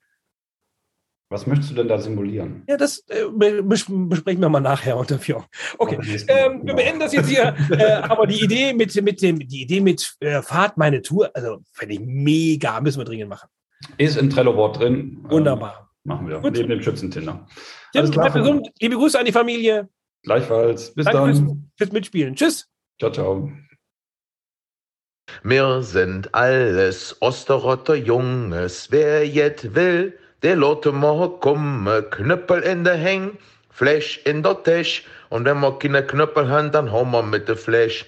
Was 1.31 1.45
möchtest 1.45 1.71
du 1.71 1.75
denn 1.75 1.87
da 1.87 1.99
simulieren? 1.99 2.63
Ja, 2.67 2.75
das 2.75 3.05
äh, 3.07 3.25
bes 3.31 3.85
besprechen 3.87 4.41
wir 4.41 4.49
mal 4.49 4.61
nachher 4.61 4.97
unter 4.97 5.19
Führung. 5.19 5.45
Okay, 5.77 5.99
ähm, 6.27 6.61
wir 6.63 6.73
beenden 6.73 7.01
das 7.01 7.13
jetzt 7.13 7.29
hier. 7.29 7.55
äh, 7.69 8.01
aber 8.01 8.25
die 8.25 8.43
Idee 8.43 8.73
mit, 8.73 8.99
mit 9.03 9.21
dem, 9.21 9.37
die 9.37 9.61
Idee 9.61 9.79
mit 9.79 10.15
äh, 10.21 10.41
Fahrt 10.41 10.77
meine 10.77 11.03
Tour, 11.03 11.29
also 11.35 11.59
finde 11.73 11.93
ich 11.93 11.99
mega, 11.99 12.81
müssen 12.81 12.99
wir 12.99 13.05
dringend 13.05 13.29
machen. 13.29 13.47
Ist 13.97 14.17
im 14.17 14.29
Trello-Board 14.29 14.79
drin. 14.79 15.25
Wunderbar. 15.29 15.89
Machen 16.03 16.27
wir. 16.27 16.39
Gut. 16.39 16.53
Neben 16.53 16.69
dem 16.69 16.81
Schützentinder. 16.81 17.47
Tim, 17.93 18.11
bleib 18.11 18.33
gesund. 18.33 18.69
Liebe 18.79 18.95
Grüße 18.95 19.19
an 19.19 19.25
die 19.25 19.31
Familie. 19.31 19.89
Gleichfalls. 20.23 20.93
Bis 20.93 21.05
Danke 21.05 21.19
dann. 21.19 21.35
Fürs, 21.35 21.57
fürs 21.77 21.91
Mitspielen. 21.91 22.35
Tschüss. 22.35 22.67
Ciao, 22.99 23.11
ciao. 23.11 23.51
Wir 25.43 25.81
sind 25.83 26.33
alles 26.33 27.15
Osterotter 27.21 27.95
Junges. 27.95 28.91
Wer 28.91 29.27
jet 29.27 29.75
will, 29.75 30.17
der 30.41 30.55
lotte 30.55 30.91
mal 30.91 31.29
komme. 31.39 32.03
Knüppel 32.03 32.61
in 32.61 32.83
der 32.83 32.95
Häng, 32.95 33.37
Flash 33.69 34.19
in 34.25 34.43
der 34.43 34.61
Tisch. 34.63 35.05
Und 35.29 35.45
wenn 35.45 35.59
wir 35.59 35.77
keine 35.77 36.05
Knüppel 36.05 36.49
haben, 36.49 36.71
dann 36.71 36.91
haben 36.91 37.11
wir 37.11 37.23
mit 37.23 37.47
der 37.47 37.55
Flash 37.57 38.05